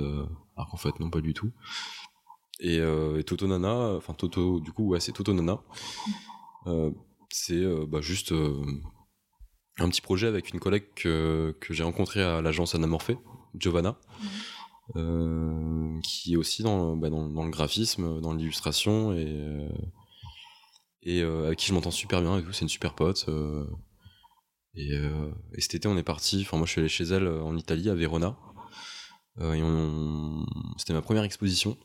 alors 0.55 0.69
qu'en 0.69 0.77
fait 0.77 0.99
non 0.99 1.09
pas 1.09 1.21
du 1.21 1.33
tout. 1.33 1.51
Et, 2.59 2.77
et 2.77 3.23
Toto 3.23 3.47
Nana 3.47 3.95
enfin 3.95 4.13
Toto 4.13 4.59
du 4.59 4.71
coup 4.71 4.89
ouais 4.89 4.99
c'est 4.99 5.13
Toto 5.13 5.33
Nana. 5.33 5.59
C'est 7.29 7.63
bah 7.87 8.01
juste 8.01 8.33
un 9.79 9.89
petit 9.89 10.01
projet 10.01 10.27
avec 10.27 10.53
une 10.53 10.59
collègue 10.59 10.85
que, 10.95 11.55
que 11.59 11.73
j'ai 11.73 11.83
rencontrée 11.83 12.23
à 12.23 12.41
l'agence 12.41 12.75
Anamorphée, 12.75 13.17
Giovanna, 13.55 13.97
mhm. 14.21 14.29
euh, 14.95 15.99
qui 16.01 16.33
est 16.33 16.37
aussi 16.37 16.63
dans, 16.63 16.95
bah, 16.95 17.09
dans, 17.09 17.29
dans, 17.29 17.43
le 17.43 17.51
graphisme, 17.51 18.21
dans 18.21 18.33
l'illustration 18.33 19.13
et, 19.13 19.25
euh, 19.27 19.69
et 21.03 21.21
euh, 21.21 21.47
avec 21.47 21.59
qui 21.59 21.67
je 21.67 21.73
m'entends 21.73 21.91
super 21.91 22.21
bien 22.21 22.37
et 22.37 22.43
tout. 22.43 22.53
C'est 22.53 22.63
une 22.63 22.69
super 22.69 22.95
pote. 22.95 23.25
Euh, 23.29 23.65
et, 24.75 24.93
et, 25.53 25.61
cet 25.61 25.75
été, 25.75 25.87
on 25.87 25.97
est 25.97 26.03
parti. 26.03 26.41
Enfin, 26.41 26.57
moi, 26.57 26.67
je 26.67 26.71
suis 26.71 26.81
allé 26.81 26.89
chez 26.89 27.05
elle 27.05 27.27
en 27.27 27.57
Italie, 27.57 27.89
à 27.89 27.95
Verona. 27.95 28.37
Et 29.39 29.61
on... 29.63 30.45
C'était 30.77 30.93
ma 30.93 31.01
première 31.01 31.23
exposition. 31.23 31.77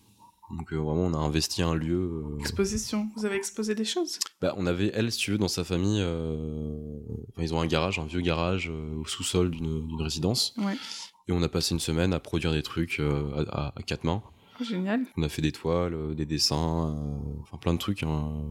Donc 0.56 0.72
euh, 0.72 0.76
vraiment, 0.76 1.02
on 1.06 1.14
a 1.14 1.18
investi 1.18 1.62
un 1.62 1.74
lieu. 1.74 2.22
euh, 2.24 2.38
Exposition. 2.40 3.08
Vous 3.16 3.24
avez 3.24 3.36
exposé 3.36 3.74
des 3.74 3.84
choses? 3.84 4.18
Bah, 4.40 4.54
on 4.58 4.66
avait 4.66 4.90
elle, 4.94 5.10
si 5.10 5.18
tu 5.18 5.30
veux, 5.32 5.38
dans 5.38 5.48
sa 5.48 5.64
famille. 5.64 6.00
euh, 6.02 6.98
enfin, 7.30 7.42
ils 7.42 7.54
ont 7.54 7.60
un 7.60 7.66
garage, 7.66 7.98
un 7.98 8.04
vieux 8.04 8.20
garage 8.20 8.68
au 8.68 9.04
sous-sol 9.06 9.50
d'une 9.50 10.00
résidence. 10.02 10.54
Ouais. 10.58 10.76
Et 11.28 11.32
on 11.32 11.42
a 11.42 11.48
passé 11.48 11.72
une 11.74 11.80
semaine 11.80 12.12
à 12.12 12.20
produire 12.20 12.52
des 12.52 12.62
trucs 12.62 13.00
à, 13.00 13.72
quatre 13.86 14.04
mains. 14.04 14.22
Génial. 14.60 15.06
On 15.16 15.22
a 15.22 15.28
fait 15.28 15.42
des 15.42 15.52
toiles, 15.52 16.14
des 16.14 16.26
dessins, 16.26 16.96
enfin 17.40 17.56
plein 17.58 17.72
de 17.74 17.78
trucs. 17.78 18.02
hein. 18.02 18.44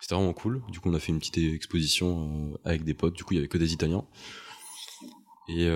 C'était 0.00 0.14
vraiment 0.14 0.32
cool. 0.32 0.62
Du 0.70 0.78
coup, 0.80 0.88
on 0.88 0.94
a 0.94 1.00
fait 1.00 1.10
une 1.12 1.18
petite 1.18 1.38
exposition 1.38 2.56
avec 2.64 2.84
des 2.84 2.94
potes. 2.94 3.14
Du 3.14 3.24
coup, 3.24 3.34
il 3.34 3.36
y 3.36 3.38
avait 3.40 3.48
que 3.48 3.58
des 3.58 3.72
Italiens. 3.72 4.04
Et 5.48 5.68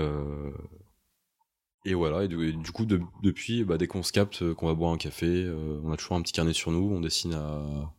et 1.85 1.95
voilà. 1.95 2.25
Et 2.25 2.29
du, 2.29 2.73
coup, 2.73 2.85
de- 2.87 3.01
depuis, 3.23 3.65
bah, 3.65 3.77
dès 3.79 3.87
qu'on 3.87 4.03
se 4.03 4.13
capte, 4.13 4.43
euh, 4.43 4.55
qu'on 4.55 4.67
va 4.67 4.75
boire 4.75 4.93
un 4.93 4.99
café, 4.99 5.27
euh, 5.27 5.81
on 5.85 5.93
a 5.93 5.97
toujours 5.97 6.17
un 6.17 6.23
petit 6.23 6.33
carnet 6.33 6.53
sur 6.53 6.71
nous. 6.71 6.91
On 6.93 7.01
dessine 7.01 7.35
à 7.35 7.93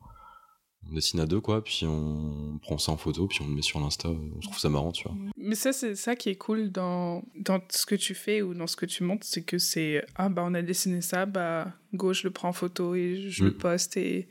on 0.89 0.93
dessine 0.95 1.21
à 1.21 1.25
deux 1.25 1.39
quoi. 1.39 1.63
Puis 1.63 1.85
on 1.85 2.59
prend 2.61 2.77
ça 2.77 2.91
en 2.91 2.97
photo, 2.97 3.25
puis 3.27 3.39
on 3.41 3.47
le 3.47 3.53
met 3.55 3.61
sur 3.61 3.79
l'Insta. 3.79 4.09
On 4.09 4.39
trouve 4.41 4.59
ça 4.59 4.69
marrant, 4.69 4.91
tu 4.91 5.07
vois. 5.07 5.15
Mais 5.37 5.55
ça, 5.55 5.71
c'est 5.71 5.95
ça 5.95 6.15
qui 6.17 6.27
est 6.29 6.35
cool 6.35 6.71
dans, 6.71 7.23
dans 7.39 7.61
ce 7.69 7.85
que 7.85 7.95
tu 7.95 8.13
fais 8.13 8.41
ou 8.41 8.53
dans 8.53 8.67
ce 8.67 8.75
que 8.75 8.85
tu 8.85 9.03
montres, 9.03 9.25
c'est 9.25 9.43
que 9.43 9.57
c'est 9.57 10.03
ah 10.15 10.27
bah 10.27 10.43
on 10.45 10.53
a 10.53 10.61
dessiné 10.61 10.99
ça, 11.01 11.25
bah 11.25 11.73
go, 11.93 12.11
je 12.13 12.23
le 12.23 12.31
prends 12.31 12.49
en 12.49 12.53
photo 12.53 12.95
et 12.95 13.29
je 13.29 13.45
le 13.45 13.51
Mm. 13.51 13.57
poste 13.57 13.95
et 13.97 14.27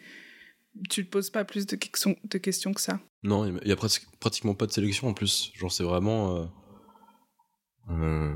tu 0.91 1.05
te 1.07 1.11
poses 1.11 1.31
pas 1.31 1.45
plus 1.45 1.67
de 1.67 1.77
questions, 1.77 2.17
de 2.25 2.39
questions 2.39 2.73
que 2.75 2.81
ça. 2.83 3.01
Non, 3.23 3.47
il 3.47 3.69
y 3.69 3.73
a 3.73 3.77
prati- 3.77 4.07
pratiquement 4.21 4.55
pas 4.55 4.67
de 4.67 4.73
sélection 4.73 5.09
en 5.09 5.15
plus. 5.15 5.53
Genre, 5.55 5.71
c'est 5.73 5.85
vraiment. 5.85 6.37
euh, 6.37 6.45
euh, 7.91 8.35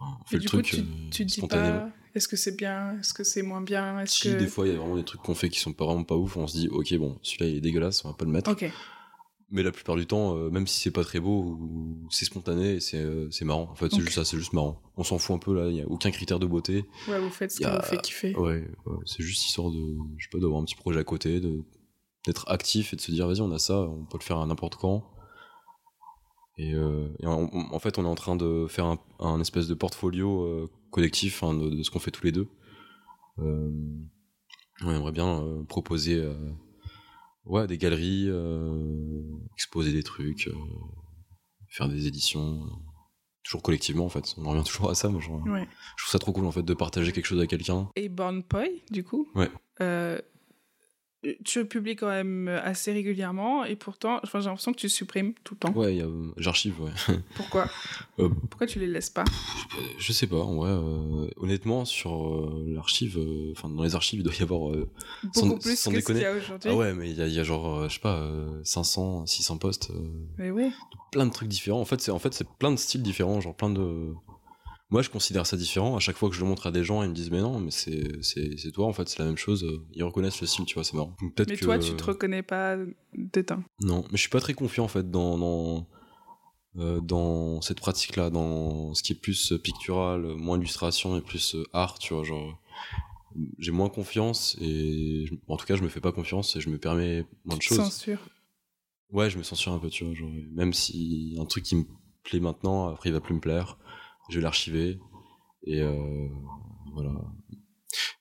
on 0.00 0.24
fait 0.26 0.36
Et 0.36 0.38
le 0.38 0.40
du 0.40 0.48
coup, 0.48 0.56
truc 0.62 0.66
tu, 0.66 0.76
euh, 0.80 0.82
tu 1.10 1.24
dis 1.24 1.40
pas 1.42 1.90
est-ce 2.14 2.28
que 2.28 2.36
c'est 2.36 2.56
bien, 2.56 2.98
est-ce 2.98 3.12
que 3.12 3.24
c'est 3.24 3.42
moins 3.42 3.60
bien, 3.60 4.00
est-ce 4.00 4.14
Si 4.20 4.32
que 4.32 4.38
des 4.38 4.46
fois 4.46 4.66
il 4.66 4.72
y 4.72 4.76
a 4.76 4.78
vraiment 4.78 4.96
des 4.96 5.04
trucs 5.04 5.22
qu'on 5.22 5.34
fait 5.34 5.50
qui 5.50 5.58
sont 5.60 5.72
pas 5.74 5.84
vraiment 5.84 6.04
pas 6.04 6.16
ouf, 6.16 6.36
on 6.36 6.46
se 6.46 6.56
dit 6.56 6.68
ok 6.68 6.94
bon 6.96 7.18
celui-là 7.22 7.46
il 7.50 7.56
est 7.56 7.60
dégueulasse, 7.60 8.04
on 8.04 8.08
va 8.08 8.14
pas 8.14 8.24
le 8.24 8.30
mettre. 8.30 8.50
Mais 9.48 9.62
la 9.62 9.70
plupart 9.70 9.94
du 9.94 10.06
temps, 10.06 10.36
euh, 10.36 10.50
même 10.50 10.66
si 10.66 10.80
c'est 10.80 10.90
pas 10.90 11.04
très 11.04 11.20
beau, 11.20 11.56
c'est 12.10 12.24
spontané 12.24 12.74
et 12.74 12.80
c'est 12.80 12.96
euh, 12.98 13.30
c'est 13.30 13.44
marrant. 13.44 13.68
En 13.70 13.76
fait 13.76 13.88
c'est 13.90 14.00
juste 14.00 14.14
ça, 14.14 14.24
c'est 14.24 14.36
juste 14.38 14.52
marrant. 14.54 14.82
On 14.96 15.04
s'en 15.04 15.18
fout 15.18 15.36
un 15.36 15.38
peu 15.38 15.54
là, 15.54 15.68
il 15.68 15.76
y 15.76 15.80
a 15.82 15.86
aucun 15.86 16.10
critère 16.10 16.40
de 16.40 16.46
beauté. 16.46 16.84
Ouais, 17.08 17.20
vous 17.20 17.30
faites 17.30 17.52
ce 17.52 17.64
a- 17.64 17.76
vous 17.76 17.82
fait 17.86 17.98
kiffer. 18.00 18.34
Ouais, 18.36 18.66
ouais, 18.86 18.96
c'est 19.04 19.22
juste 19.22 19.44
histoire 19.46 19.70
de 19.70 19.78
je 20.18 20.24
sais 20.24 20.30
pas 20.32 20.40
d'avoir 20.40 20.60
un 20.60 20.64
petit 20.64 20.74
projet 20.74 20.98
à 20.98 21.04
côté, 21.04 21.40
d'être 22.26 22.48
actif 22.48 22.92
et 22.92 22.96
de 22.96 23.00
se 23.00 23.12
dire 23.12 23.28
vas-y 23.28 23.40
on 23.40 23.52
a 23.52 23.58
ça, 23.60 23.82
on 23.82 24.04
peut 24.04 24.18
le 24.18 24.24
faire 24.24 24.38
à 24.38 24.46
n'importe 24.46 24.74
quand. 24.76 25.04
Et, 26.58 26.74
euh, 26.74 27.08
et 27.20 27.26
en, 27.26 27.50
en 27.52 27.78
fait, 27.78 27.98
on 27.98 28.04
est 28.04 28.08
en 28.08 28.14
train 28.14 28.36
de 28.36 28.66
faire 28.68 28.86
un, 28.86 28.98
un 29.20 29.40
espèce 29.40 29.68
de 29.68 29.74
portfolio 29.74 30.42
euh, 30.44 30.70
collectif 30.90 31.42
hein, 31.42 31.52
de, 31.54 31.68
de 31.70 31.82
ce 31.82 31.90
qu'on 31.90 31.98
fait 31.98 32.10
tous 32.10 32.24
les 32.24 32.32
deux. 32.32 32.48
Euh, 33.38 33.70
on 34.82 34.90
aimerait 34.90 35.12
bien 35.12 35.42
euh, 35.42 35.62
proposer 35.64 36.14
euh, 36.20 36.34
ouais, 37.44 37.66
des 37.66 37.76
galeries, 37.78 38.26
euh, 38.28 39.20
exposer 39.54 39.92
des 39.92 40.02
trucs, 40.02 40.48
euh, 40.48 40.54
faire 41.68 41.88
des 41.88 42.06
éditions. 42.06 42.62
euh, 42.64 42.70
toujours 43.42 43.62
collectivement, 43.62 44.06
en 44.06 44.08
fait. 44.08 44.34
On 44.38 44.46
en 44.46 44.50
revient 44.52 44.64
toujours 44.66 44.90
à 44.90 44.94
ça, 44.94 45.08
moi. 45.10 45.20
Genre, 45.20 45.42
Ouais. 45.46 45.68
Je 45.96 46.04
trouve 46.04 46.10
ça 46.10 46.18
trop 46.18 46.32
cool, 46.32 46.46
en 46.46 46.52
fait, 46.52 46.62
de 46.62 46.74
partager 46.74 47.12
quelque 47.12 47.26
chose 47.26 47.40
à 47.40 47.46
quelqu'un. 47.46 47.90
Et 47.96 48.08
Born 48.08 48.42
Poi, 48.42 48.64
du 48.90 49.04
coup? 49.04 49.28
Ouais. 49.34 49.50
Euh, 51.26 51.32
tu 51.44 51.64
publies 51.66 51.96
quand 51.96 52.08
même 52.08 52.48
assez 52.48 52.92
régulièrement 52.92 53.64
et 53.64 53.76
pourtant, 53.76 54.20
j'ai 54.24 54.38
l'impression 54.40 54.72
que 54.72 54.78
tu 54.78 54.88
supprimes 54.88 55.34
tout 55.44 55.54
le 55.54 55.58
temps. 55.58 55.72
Ouais, 55.72 56.00
euh, 56.00 56.32
j'archive, 56.36 56.80
ouais. 56.80 56.90
Pourquoi? 57.34 57.68
Euh, 58.18 58.28
Pourquoi 58.50 58.66
tu 58.66 58.78
les 58.78 58.86
laisses 58.86 59.10
pas? 59.10 59.24
Je 59.98 60.12
sais 60.12 60.26
pas, 60.26 60.36
en 60.38 60.54
vrai. 60.56 60.70
euh, 60.70 61.28
honnêtement, 61.36 61.84
sur 61.84 62.34
euh, 62.34 62.64
l'archive, 62.68 63.18
euh, 63.18 63.52
enfin, 63.52 63.68
dans 63.68 63.82
les 63.82 63.94
archives, 63.94 64.20
il 64.20 64.22
doit 64.22 64.34
y 64.38 64.42
avoir. 64.42 64.70
euh, 64.70 64.88
Sans- 65.34 65.46
Beaucoup 65.46 65.60
plus 65.60 65.78
sans 65.78 65.90
que 65.92 66.00
ce 66.00 66.06
qu'il 66.12 66.22
y 66.22 66.24
a 66.24 66.32
aujourd'hui. 66.32 66.70
Ah 66.70 66.76
ouais, 66.76 66.94
mais 66.94 67.10
il 67.10 67.16
y, 67.16 67.22
a- 67.22 67.26
il 67.26 67.34
y 67.34 67.40
a 67.40 67.44
genre, 67.44 67.78
euh, 67.80 67.88
je 67.88 67.94
sais 67.94 68.00
pas, 68.00 68.16
euh, 68.20 68.60
500, 68.64 69.26
600 69.26 69.58
postes, 69.58 69.90
euh, 69.90 70.08
Mais 70.38 70.70
plein 71.10 71.26
de 71.26 71.32
trucs 71.32 71.48
différents. 71.48 71.80
En 71.80 71.84
fait, 71.84 72.00
c'est 72.00 72.10
en 72.10 72.18
fait, 72.18 72.32
c'est 72.34 72.48
plein 72.48 72.70
de 72.70 72.76
styles 72.76 73.02
différents, 73.02 73.40
genre 73.40 73.54
plein 73.54 73.70
de. 73.70 74.12
Moi, 74.90 75.02
je 75.02 75.10
considère 75.10 75.46
ça 75.46 75.56
différent. 75.56 75.96
À 75.96 75.98
chaque 75.98 76.16
fois 76.16 76.28
que 76.28 76.36
je 76.36 76.40
le 76.40 76.46
montre 76.46 76.68
à 76.68 76.70
des 76.70 76.84
gens, 76.84 77.02
ils 77.02 77.08
me 77.08 77.14
disent, 77.14 77.30
mais 77.32 77.40
non, 77.40 77.58
mais 77.58 77.72
c'est 77.72 78.22
c'est 78.22 78.56
c'est 78.56 78.70
toi, 78.70 78.86
en 78.86 78.92
fait, 78.92 79.08
c'est 79.08 79.18
la 79.18 79.24
même 79.24 79.36
chose. 79.36 79.66
Ils 79.92 80.04
reconnaissent 80.04 80.40
le 80.40 80.46
style, 80.46 80.64
tu 80.64 80.74
vois, 80.74 80.84
c'est 80.84 80.94
marrant. 80.94 81.16
Donc, 81.20 81.34
Peut-être 81.34 81.50
Mais 81.50 81.56
que. 81.56 81.64
toi, 81.64 81.78
tu 81.78 81.94
te 81.96 82.04
reconnais 82.04 82.42
pas 82.42 82.76
dedans. 83.14 83.64
Non, 83.80 84.02
mais 84.10 84.16
je 84.16 84.20
suis 84.20 84.30
pas 84.30 84.40
très 84.40 84.54
confiant 84.54 84.84
en 84.84 84.88
fait 84.88 85.10
dans 85.10 85.38
dans, 85.38 85.88
euh, 86.78 87.00
dans 87.00 87.60
cette 87.62 87.80
pratique-là, 87.80 88.30
dans 88.30 88.94
ce 88.94 89.02
qui 89.02 89.12
est 89.12 89.20
plus 89.20 89.54
pictural, 89.62 90.22
moins 90.36 90.56
illustration 90.56 91.16
et 91.16 91.20
plus 91.20 91.56
euh, 91.56 91.64
art, 91.72 91.98
tu 91.98 92.14
vois, 92.14 92.22
genre 92.22 92.60
j'ai 93.58 93.72
moins 93.72 93.88
confiance 93.88 94.56
et 94.60 95.28
en 95.48 95.56
tout 95.56 95.66
cas 95.66 95.76
je 95.76 95.82
me 95.82 95.88
fais 95.88 96.00
pas 96.00 96.12
confiance 96.12 96.56
et 96.56 96.60
je 96.60 96.70
me 96.70 96.78
permets 96.78 97.26
moins 97.44 97.56
de 97.56 97.62
choses. 97.62 97.76
Censure. 97.78 98.20
Ouais, 99.10 99.30
je 99.30 99.38
me 99.38 99.42
censure 99.42 99.72
un 99.72 99.78
peu, 99.78 99.88
tu 99.90 100.04
vois, 100.04 100.14
genre 100.14 100.30
même 100.52 100.72
si 100.72 101.36
un 101.40 101.44
truc 101.44 101.64
qui 101.64 101.76
me 101.76 101.84
plaît 102.22 102.40
maintenant, 102.40 102.88
après 102.88 103.10
il 103.10 103.12
va 103.12 103.20
plus 103.20 103.34
me 103.34 103.40
plaire, 103.40 103.78
je 104.28 104.36
vais 104.36 104.42
l'archiver 104.42 104.98
et 105.64 105.80
euh, 105.82 106.28
voilà. 106.92 107.12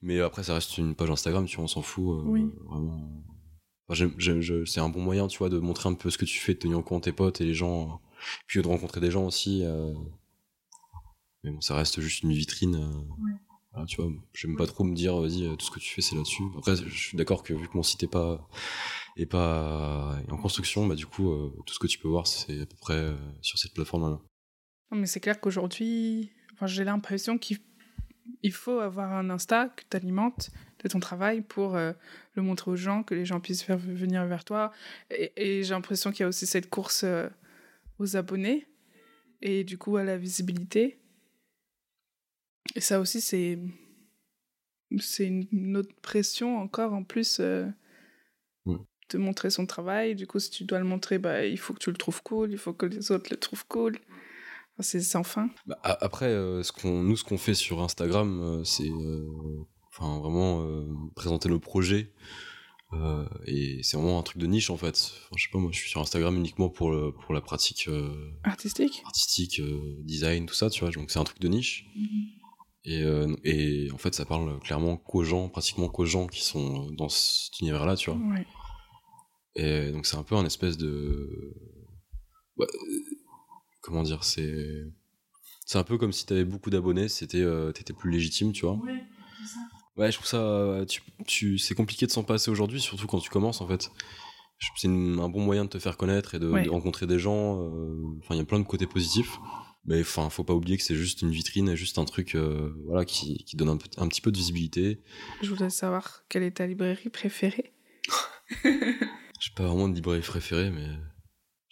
Mais 0.02 0.20
après 0.22 0.44
ça 0.44 0.54
reste 0.54 0.78
une 0.78 0.96
page 0.96 1.10
Instagram, 1.12 1.46
tu 1.46 1.56
vois, 1.58 1.66
on 1.66 1.68
s'en 1.68 1.82
fout 1.82 2.20
euh, 2.20 2.24
Oui. 2.26 2.46
vraiment. 2.66 3.24
Enfin, 3.88 4.10
c'est 4.66 4.80
un 4.80 4.90
bon 4.90 5.02
moyen, 5.02 5.28
tu 5.28 5.38
vois, 5.38 5.50
de 5.50 5.60
montrer 5.60 5.90
un 5.90 5.94
peu 5.94 6.10
ce 6.10 6.18
que 6.18 6.26
tu 6.26 6.40
fais, 6.40 6.54
de 6.56 6.60
tenir 6.60 6.80
en 6.80 6.82
compte 6.82 7.04
tes 7.04 7.12
potes 7.12 7.42
et 7.42 7.46
les 7.46 7.54
gens, 7.54 7.84
euh, 7.90 7.96
puis 8.48 8.62
de 8.62 8.68
rencontrer 8.68 9.00
des 9.00 9.12
gens 9.12 9.26
aussi. 9.26 9.64
Mais 11.44 11.52
bon, 11.52 11.62
ça 11.62 11.76
reste 11.76 12.00
juste 12.02 12.24
une 12.24 12.34
vitrine. 12.34 12.76
euh. 12.76 13.02
Voilà, 13.72 13.86
tu 13.88 14.02
vois, 14.02 14.10
j'aime 14.34 14.56
pas 14.56 14.66
trop 14.66 14.84
me 14.86 14.96
dire, 14.96 15.18
vas-y, 15.20 15.48
tout 15.58 15.66
ce 15.66 15.70
que 15.72 15.80
tu 15.80 15.94
fais, 15.94 16.02
c'est 16.02 16.16
là-dessus. 16.16 16.44
Après, 16.58 16.76
je 16.78 16.90
suis 16.98 17.18
d'accord 17.18 17.44
que 17.44 17.54
vu 17.54 17.68
que 17.68 17.76
mon 17.76 17.84
site 17.84 18.02
est 18.04 18.08
pas, 18.08 18.48
est 19.18 19.26
pas 19.26 20.18
est 20.26 20.32
en 20.32 20.38
construction, 20.38 20.88
bah 20.88 20.96
du 20.96 21.06
coup, 21.06 21.30
euh, 21.32 21.54
tout 21.66 21.74
ce 21.74 21.80
que 21.80 21.88
tu 21.88 22.00
peux 22.00 22.08
voir, 22.08 22.26
c'est 22.26 22.62
à 22.62 22.66
peu 22.66 22.78
près 22.80 22.94
euh, 22.96 23.16
sur 23.42 23.60
cette 23.60 23.74
plateforme-là. 23.74 24.20
Mais 24.96 25.08
c'est 25.08 25.20
clair 25.20 25.40
qu'aujourd'hui, 25.40 26.32
enfin, 26.54 26.68
j'ai 26.68 26.84
l'impression 26.84 27.38
qu'il 27.38 27.60
il 28.42 28.52
faut 28.52 28.80
avoir 28.80 29.12
un 29.14 29.30
Insta 29.30 29.70
que 29.70 29.84
tu 29.90 29.98
alimentes 29.98 30.50
de 30.84 30.88
ton 30.90 31.00
travail 31.00 31.42
pour 31.42 31.76
euh, 31.76 31.94
le 32.34 32.42
montrer 32.42 32.72
aux 32.72 32.76
gens, 32.76 33.04
que 33.04 33.14
les 33.16 33.26
gens 33.26 33.40
puissent 33.40 33.64
faire 33.64 33.78
venir 33.78 34.26
vers 34.26 34.44
toi. 34.44 34.72
Et, 35.12 35.32
et 35.36 35.64
j'ai 35.64 35.74
l'impression 35.74 36.12
qu'il 36.12 36.22
y 36.22 36.24
a 36.24 36.28
aussi 36.28 36.48
cette 36.48 36.70
course 36.70 37.04
euh, 37.04 37.28
aux 38.00 38.16
abonnés 38.18 38.68
et 39.42 39.64
du 39.64 39.78
coup 39.78 39.98
à 39.98 40.04
la 40.04 40.18
visibilité. 40.18 41.00
Et 42.76 42.82
ça 42.82 43.00
aussi, 43.00 43.22
c'est 43.22 43.60
c'est 45.00 45.26
une, 45.28 45.48
une 45.52 45.78
autre 45.78 45.94
pression 46.02 46.58
encore 46.58 46.94
en 46.94 47.04
plus 47.04 47.40
euh, 47.40 47.68
Ouais. 48.66 48.78
de 49.12 49.18
montrer 49.20 49.50
son 49.52 49.66
travail. 49.68 50.16
Du 50.16 50.26
coup, 50.26 50.40
si 50.40 50.50
tu 50.50 50.64
dois 50.64 50.80
le 50.80 50.86
montrer, 50.86 51.20
bah, 51.20 51.46
il 51.46 51.60
faut 51.60 51.74
que 51.74 51.80
tu 51.80 51.92
le 51.92 51.98
trouves 51.98 52.24
cool, 52.24 52.52
il 52.52 52.58
faut 52.58 52.74
que 52.74 52.88
les 52.88 53.12
autres 53.12 53.28
le 53.30 53.38
trouvent 53.38 53.66
cool. 53.68 53.98
C'est 54.80 55.02
sans 55.02 55.24
fin. 55.24 55.50
Bah, 55.66 55.78
après, 55.84 56.28
euh, 56.28 56.62
ce 56.64 56.72
qu'on, 56.72 57.02
nous, 57.02 57.16
ce 57.16 57.24
qu'on 57.24 57.38
fait 57.38 57.54
sur 57.54 57.82
Instagram, 57.82 58.40
euh, 58.42 58.64
c'est, 58.64 58.90
euh, 58.90 59.26
enfin, 59.90 60.20
vraiment 60.20 60.68
présenter 61.16 61.50
nos 61.50 61.60
projets. 61.60 62.12
Et 63.46 63.82
c'est 63.84 63.98
vraiment 63.98 64.20
un 64.20 64.24
truc 64.24 64.38
de 64.38 64.48
niche 64.48 64.70
en 64.70 64.78
fait. 64.78 65.12
Enfin, 65.26 65.36
je 65.36 65.44
sais 65.44 65.50
pas, 65.52 65.60
moi, 65.60 65.70
je 65.74 65.78
suis 65.78 65.90
sur 65.90 66.00
Instagram 66.00 66.36
uniquement 66.38 66.70
pour 66.70 66.92
le, 66.92 67.12
pour 67.12 67.34
la 67.34 67.42
pratique 67.42 67.90
Artistique? 68.44 69.02
artistique, 69.06 69.62
design, 70.06 70.46
tout 70.46 70.54
ça, 70.54 70.70
tu 70.70 70.80
vois. 70.80 70.92
Donc 70.92 71.12
c'est 71.12 71.20
un 71.20 71.26
truc 71.26 71.40
de 71.42 71.50
niche. 71.50 71.86
Et, 72.86 73.02
euh, 73.02 73.36
et 73.44 73.90
en 73.92 73.98
fait, 73.98 74.14
ça 74.14 74.26
parle 74.26 74.60
clairement 74.60 74.96
qu'aux 74.96 75.24
gens, 75.24 75.50
pratiquement 75.50 75.90
qu'aux 75.90 76.06
gens 76.06 76.28
qui 76.28 76.44
sont 76.44 76.92
dans 76.92 77.10
cet 77.10 77.60
univers-là, 77.60 77.96
tu 77.96 78.12
vois. 78.12 78.20
Ouais. 78.20 78.46
Et 79.56 79.92
donc 79.92 80.06
c'est 80.06 80.18
un 80.18 80.24
peu 80.24 80.36
un 80.36 80.46
espèce 80.46 80.78
de... 80.78 81.56
Ouais, 82.58 82.68
euh, 82.68 83.15
comment 83.86 84.04
dire, 84.04 84.24
c'est... 84.24 84.86
C'est 85.68 85.80
un 85.80 85.84
peu 85.84 85.98
comme 85.98 86.12
si 86.12 86.26
t'avais 86.28 86.46
beaucoup 86.46 86.70
d'abonnés, 86.70 87.08
c'était, 87.08 87.42
euh, 87.42 87.72
t'étais 87.72 87.94
plus 87.94 88.12
légitime, 88.12 88.52
tu 88.52 88.66
vois. 88.66 88.80
Ouais, 89.98 90.12
je 90.12 90.18
trouve 90.18 90.28
ça... 90.28 90.86
Tu, 90.88 91.02
tu, 91.26 91.58
c'est 91.58 91.74
compliqué 91.74 92.06
de 92.06 92.12
s'en 92.12 92.24
passer 92.24 92.52
aujourd'hui, 92.52 92.80
surtout 92.82 93.08
quand 93.08 93.20
tu 93.20 93.30
commences, 93.32 93.62
en 93.62 93.68
fait. 93.68 93.90
C'est 94.78 94.88
un 94.88 95.30
bon 95.30 95.42
moyen 95.42 95.66
de 95.66 95.70
te 95.70 95.80
faire 95.80 95.98
connaître 95.98 96.36
et 96.36 96.40
de, 96.40 96.48
Ouais. 96.50 96.64
de 96.64 96.70
rencontrer 96.70 97.08
des 97.08 97.18
gens. 97.20 97.62
euh, 97.62 97.96
Enfin, 98.20 98.36
il 98.36 98.38
y 98.38 98.42
a 98.42 98.46
plein 98.46 98.60
de 98.60 98.64
côtés 98.66 98.86
positifs. 98.88 99.38
Mais 99.86 100.02
enfin, 100.02 100.30
faut 100.30 100.44
pas 100.44 100.54
oublier 100.54 100.78
que 100.78 100.84
c'est 100.84 100.96
juste 100.96 101.22
une 101.22 101.30
vitrine, 101.32 101.70
et 101.70 101.76
juste 101.76 101.98
un 102.00 102.06
truc 102.06 102.36
euh, 102.36 102.74
voilà, 102.86 103.06
qui, 103.06 103.44
qui 103.44 103.56
donne 103.56 103.70
un, 103.70 103.78
peu- 103.78 103.88
un 103.98 104.08
petit 104.08 104.22
peu 104.22 104.32
de 104.32 104.38
visibilité. 104.38 105.00
Je 105.42 105.50
voudrais 105.50 105.70
savoir 105.70 106.24
quelle 106.30 106.44
est 106.44 106.58
ta 106.58 106.66
librairie 106.68 107.10
préférée. 107.10 107.74
J'ai 108.64 109.52
pas 109.56 109.64
vraiment 109.68 109.88
de 109.90 109.96
librairie 109.96 110.22
préférée, 110.22 110.72
mais 110.72 110.88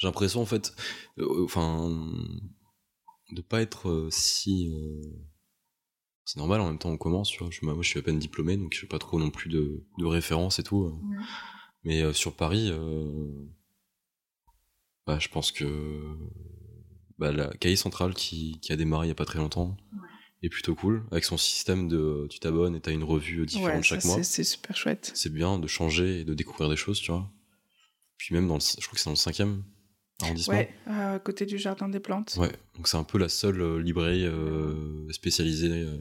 j'ai 0.04 0.08
l'impression 0.10 0.42
en 0.42 0.46
fait, 0.46 0.76
euh, 1.18 1.46
enfin, 1.46 1.90
de 3.32 3.42
pas 3.42 3.62
être 3.62 3.90
euh, 3.90 4.10
si. 4.12 4.70
euh, 4.74 5.02
C'est 6.26 6.38
normal 6.40 6.60
en 6.62 6.68
même 6.68 6.78
temps 6.78 6.90
on 6.92 6.98
commence, 6.98 7.30
tu 7.30 7.40
vois. 7.40 7.50
Je, 7.52 7.60
moi 7.66 7.76
je 7.82 7.88
suis 7.88 8.00
à 8.00 8.04
peine 8.04 8.20
diplômé, 8.20 8.58
donc 8.58 8.74
j'ai 8.80 8.86
pas 8.88 9.00
trop 9.00 9.18
non 9.18 9.30
plus 9.32 9.50
de, 9.50 9.84
de 9.98 10.06
références 10.06 10.60
et 10.60 10.64
tout. 10.64 10.84
euh. 10.84 10.94
Mais 11.86 12.02
euh, 12.02 12.12
sur 12.14 12.36
Paris, 12.36 12.70
euh, 12.72 13.32
bah, 15.08 15.20
je 15.20 15.28
pense 15.30 15.52
que 15.52 16.18
bah, 17.18 17.32
la 17.32 17.48
Cahier 17.58 17.76
Centrale 17.76 18.14
qui, 18.14 18.60
qui 18.62 18.72
a 18.72 18.76
démarré 18.76 19.08
il 19.08 19.10
y 19.10 19.12
a 19.12 19.16
pas 19.16 19.26
très 19.26 19.40
longtemps, 19.40 19.76
est 20.42 20.50
plutôt 20.50 20.76
cool 20.76 21.06
avec 21.12 21.24
son 21.24 21.38
système 21.38 21.88
de 21.88 22.28
tu 22.30 22.40
t'abonnes 22.40 22.76
et 22.76 22.82
t'as 22.82 22.92
une 22.92 23.04
revue 23.06 23.46
différente 23.46 23.78
Ouais, 23.78 23.84
chaque 23.84 24.02
ça, 24.02 24.08
mois. 24.10 24.18
c'est- 24.18 24.24
c'est 24.24 24.44
super 24.44 24.76
chouette. 24.76 25.12
C'est 25.16 25.32
bien 25.32 25.58
de 25.60 25.68
changer 25.68 26.20
et 26.22 26.26
de 26.26 26.34
découvrir 26.34 26.70
des 26.70 26.76
choses, 26.76 27.00
tu 27.00 27.12
vois. 27.12 27.30
Puis 28.18 28.34
même 28.36 28.48
dans 28.48 28.56
le, 28.56 28.60
je 28.62 28.76
crois 28.86 28.94
que 28.94 29.00
c'est 29.00 29.06
dans 29.06 29.12
le 29.12 29.16
cinquième 29.18 29.64
arrondissement. 30.22 30.54
Ouais, 30.56 30.74
à 30.88 31.20
côté 31.20 31.46
du 31.46 31.58
jardin 31.58 31.90
des 31.90 32.00
plantes. 32.00 32.36
Ouais, 32.38 32.52
donc 32.76 32.88
c'est 32.88 32.98
un 32.98 33.04
peu 33.04 33.18
la 33.18 33.30
seule 33.30 33.62
euh, 33.62 33.82
librairie 33.82 34.26
euh, 34.26 35.12
spécialisée. 35.12 35.70
euh, 35.72 35.98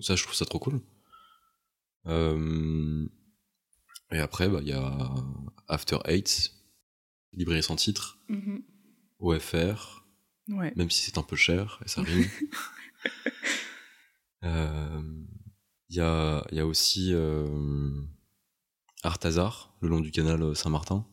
ça, 0.00 0.16
je 0.16 0.22
trouve 0.22 0.34
ça 0.34 0.44
trop 0.44 0.58
cool. 0.58 0.80
Et 4.12 4.18
après, 4.18 4.48
bah, 4.48 4.58
il 4.62 4.68
y 4.68 4.72
a 4.72 4.96
After 5.68 5.98
Eight, 6.06 6.52
librairie 7.32 7.62
sans 7.62 7.76
titre, 7.76 8.18
Mhm. 8.28 8.62
OFR, 9.20 10.04
Ouais. 10.48 10.72
même 10.76 10.90
si 10.90 11.00
c'est 11.02 11.16
un 11.18 11.22
peu 11.22 11.36
cher, 11.36 11.80
et 11.84 11.88
ça 11.88 12.02
rime. 12.02 12.24
Euh, 14.42 15.00
Il 15.88 15.96
y, 15.96 16.00
a, 16.00 16.44
y 16.52 16.60
a 16.60 16.66
aussi 16.66 17.10
euh, 17.14 17.98
Artazar, 19.02 19.74
le 19.80 19.88
long 19.88 20.00
du 20.00 20.10
canal 20.10 20.54
Saint-Martin, 20.54 21.06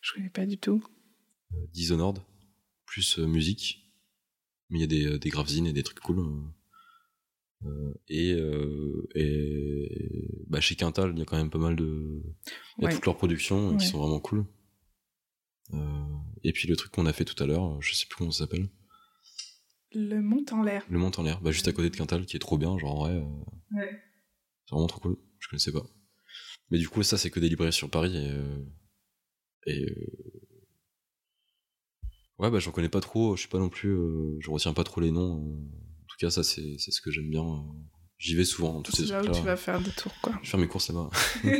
Je 0.00 0.12
connais 0.14 0.30
pas 0.30 0.46
du 0.46 0.58
tout. 0.58 0.82
Dishonored, 1.72 2.18
plus 2.84 3.18
euh, 3.18 3.26
musique. 3.26 3.82
Mais 4.70 4.78
il 4.78 4.80
y 4.80 4.84
a 4.84 4.86
des, 4.86 5.06
euh, 5.06 5.18
des 5.18 5.68
et 5.68 5.72
des 5.72 5.82
trucs 5.82 6.00
cool. 6.00 6.20
euh. 6.20 6.42
Euh, 7.64 7.94
et 8.08 8.32
euh, 8.32 9.08
et 9.14 10.44
bah, 10.48 10.60
chez 10.60 10.74
Quintal, 10.76 11.12
il 11.14 11.18
y 11.18 11.22
a 11.22 11.24
quand 11.24 11.36
même 11.38 11.50
pas 11.50 11.58
mal 11.58 11.74
de. 11.76 12.22
Il 12.78 12.82
y 12.82 12.84
a 12.84 12.88
Ouais. 12.88 12.94
toutes 12.94 13.06
leurs 13.06 13.16
productions 13.16 13.72
euh, 13.72 13.76
qui 13.78 13.86
sont 13.86 13.98
vraiment 13.98 14.20
cool. 14.20 14.44
Euh, 15.72 16.04
et 16.44 16.52
puis 16.52 16.68
le 16.68 16.76
truc 16.76 16.92
qu'on 16.92 17.06
a 17.06 17.12
fait 17.12 17.24
tout 17.24 17.40
à 17.42 17.46
l'heure, 17.46 17.80
je 17.80 17.94
sais 17.94 18.06
plus 18.06 18.16
comment 18.18 18.30
ça 18.30 18.40
s'appelle. 18.44 18.68
Le 19.92 20.20
monte 20.20 20.52
en 20.52 20.62
l'air. 20.62 20.84
Le 20.90 20.98
Mont 20.98 21.10
en 21.16 21.22
l'air, 21.22 21.40
bah, 21.40 21.50
juste 21.52 21.66
à 21.68 21.72
côté 21.72 21.88
de 21.88 21.96
Quintal, 21.96 22.26
qui 22.26 22.36
est 22.36 22.40
trop 22.40 22.58
bien, 22.58 22.76
genre 22.78 22.94
en 22.96 22.98
vrai. 23.04 23.12
euh, 23.12 23.24
Ouais. 23.72 24.02
C'est 24.66 24.72
vraiment 24.74 24.86
trop 24.88 25.00
cool. 25.00 25.16
Je 25.38 25.48
connaissais 25.48 25.72
pas. 25.72 25.86
Mais 26.70 26.78
du 26.78 26.88
coup, 26.88 27.02
ça, 27.02 27.16
c'est 27.16 27.30
que 27.30 27.40
des 27.40 27.48
librairies 27.48 27.72
sur 27.72 27.88
Paris 27.90 28.16
et. 28.16 28.30
euh, 28.30 28.64
et 29.66 29.84
euh, 29.84 30.45
Ouais, 32.38 32.50
bah, 32.50 32.58
j'en 32.58 32.70
connais 32.70 32.88
pas 32.88 33.00
trop. 33.00 33.36
Je 33.36 33.42
sais 33.42 33.48
pas 33.48 33.58
non 33.58 33.68
plus. 33.68 33.90
euh, 33.90 34.36
je 34.40 34.50
retiens 34.50 34.72
pas 34.74 34.84
trop 34.84 35.00
les 35.00 35.10
noms. 35.10 35.36
euh. 35.38 35.54
En 36.02 36.06
tout 36.08 36.16
cas, 36.18 36.30
ça, 36.30 36.42
c'est 36.42 36.76
c'est 36.78 36.90
ce 36.90 37.00
que 37.00 37.10
j'aime 37.10 37.30
bien. 37.30 37.44
euh. 37.44 37.60
J'y 38.18 38.34
vais 38.34 38.44
souvent 38.44 38.72
dans 38.74 38.82
tous 38.82 38.92
ces 38.92 39.06
C'est 39.06 39.12
là 39.12 39.22
où 39.22 39.30
tu 39.30 39.42
vas 39.42 39.56
faire 39.56 39.80
des 39.80 39.90
tours, 39.90 40.14
quoi. 40.22 40.32
Je 40.42 40.50
fais 40.50 40.56
mes 40.56 40.68
courses 40.68 40.88
là-bas. 40.88 41.10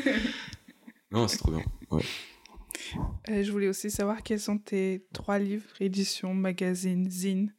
non, 1.11 1.29
c'est 1.29 1.37
trop 1.39 1.51
bien. 1.51 1.63
Ouais. 1.91 2.03
Euh, 3.31 3.43
je 3.43 3.51
voulais 3.53 3.69
aussi 3.69 3.91
savoir 3.91 4.23
quels 4.23 4.41
sont 4.41 4.59
tes 4.59 5.07
trois 5.13 5.39
livres, 5.39 5.67
éditions, 5.81 6.33
magazines, 6.35 7.11
zine, 7.11 7.53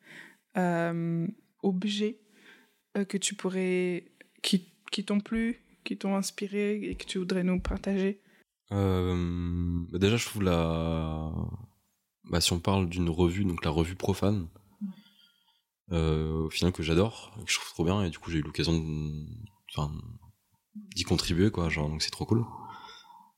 euh, 0.57 1.28
objets 1.63 2.20
euh, 2.97 3.05
que 3.05 3.18
tu 3.18 3.36
pourrais. 3.36 4.05
qui, 4.41 4.72
qui 4.91 5.03
t'ont 5.03 5.20
plu, 5.20 5.59
qui 5.84 5.97
t'ont 5.97 6.15
inspiré 6.15 6.76
et 6.82 6.95
que 6.95 7.05
tu 7.05 7.18
voudrais 7.20 7.43
nous 7.43 7.59
partager? 7.59 8.22
Bah, 8.72 9.13
déjà, 9.99 10.18
je 10.18 10.26
trouve 10.26 10.43
la. 10.43 11.32
Bah, 12.30 12.41
si 12.41 12.53
on 12.53 12.59
parle 12.59 12.89
d'une 12.89 13.09
revue, 13.09 13.45
donc 13.45 13.63
la 13.63 13.71
revue 13.71 13.95
profane, 13.95 14.47
euh, 15.91 16.45
au 16.45 16.49
final 16.49 16.73
que 16.73 16.84
j'adore, 16.84 17.34
que 17.45 17.51
je 17.51 17.57
trouve 17.57 17.69
trop 17.69 17.86
bien, 17.86 18.03
et 18.03 18.09
du 18.09 18.19
coup 18.19 18.30
j'ai 18.30 18.39
eu 18.39 18.41
l'occasion 18.41 18.73
d'y 20.95 21.03
contribuer, 21.03 21.51
quoi, 21.51 21.69
genre, 21.69 21.89
donc 21.89 22.01
c'est 22.01 22.11
trop 22.11 22.25
cool. 22.25 22.45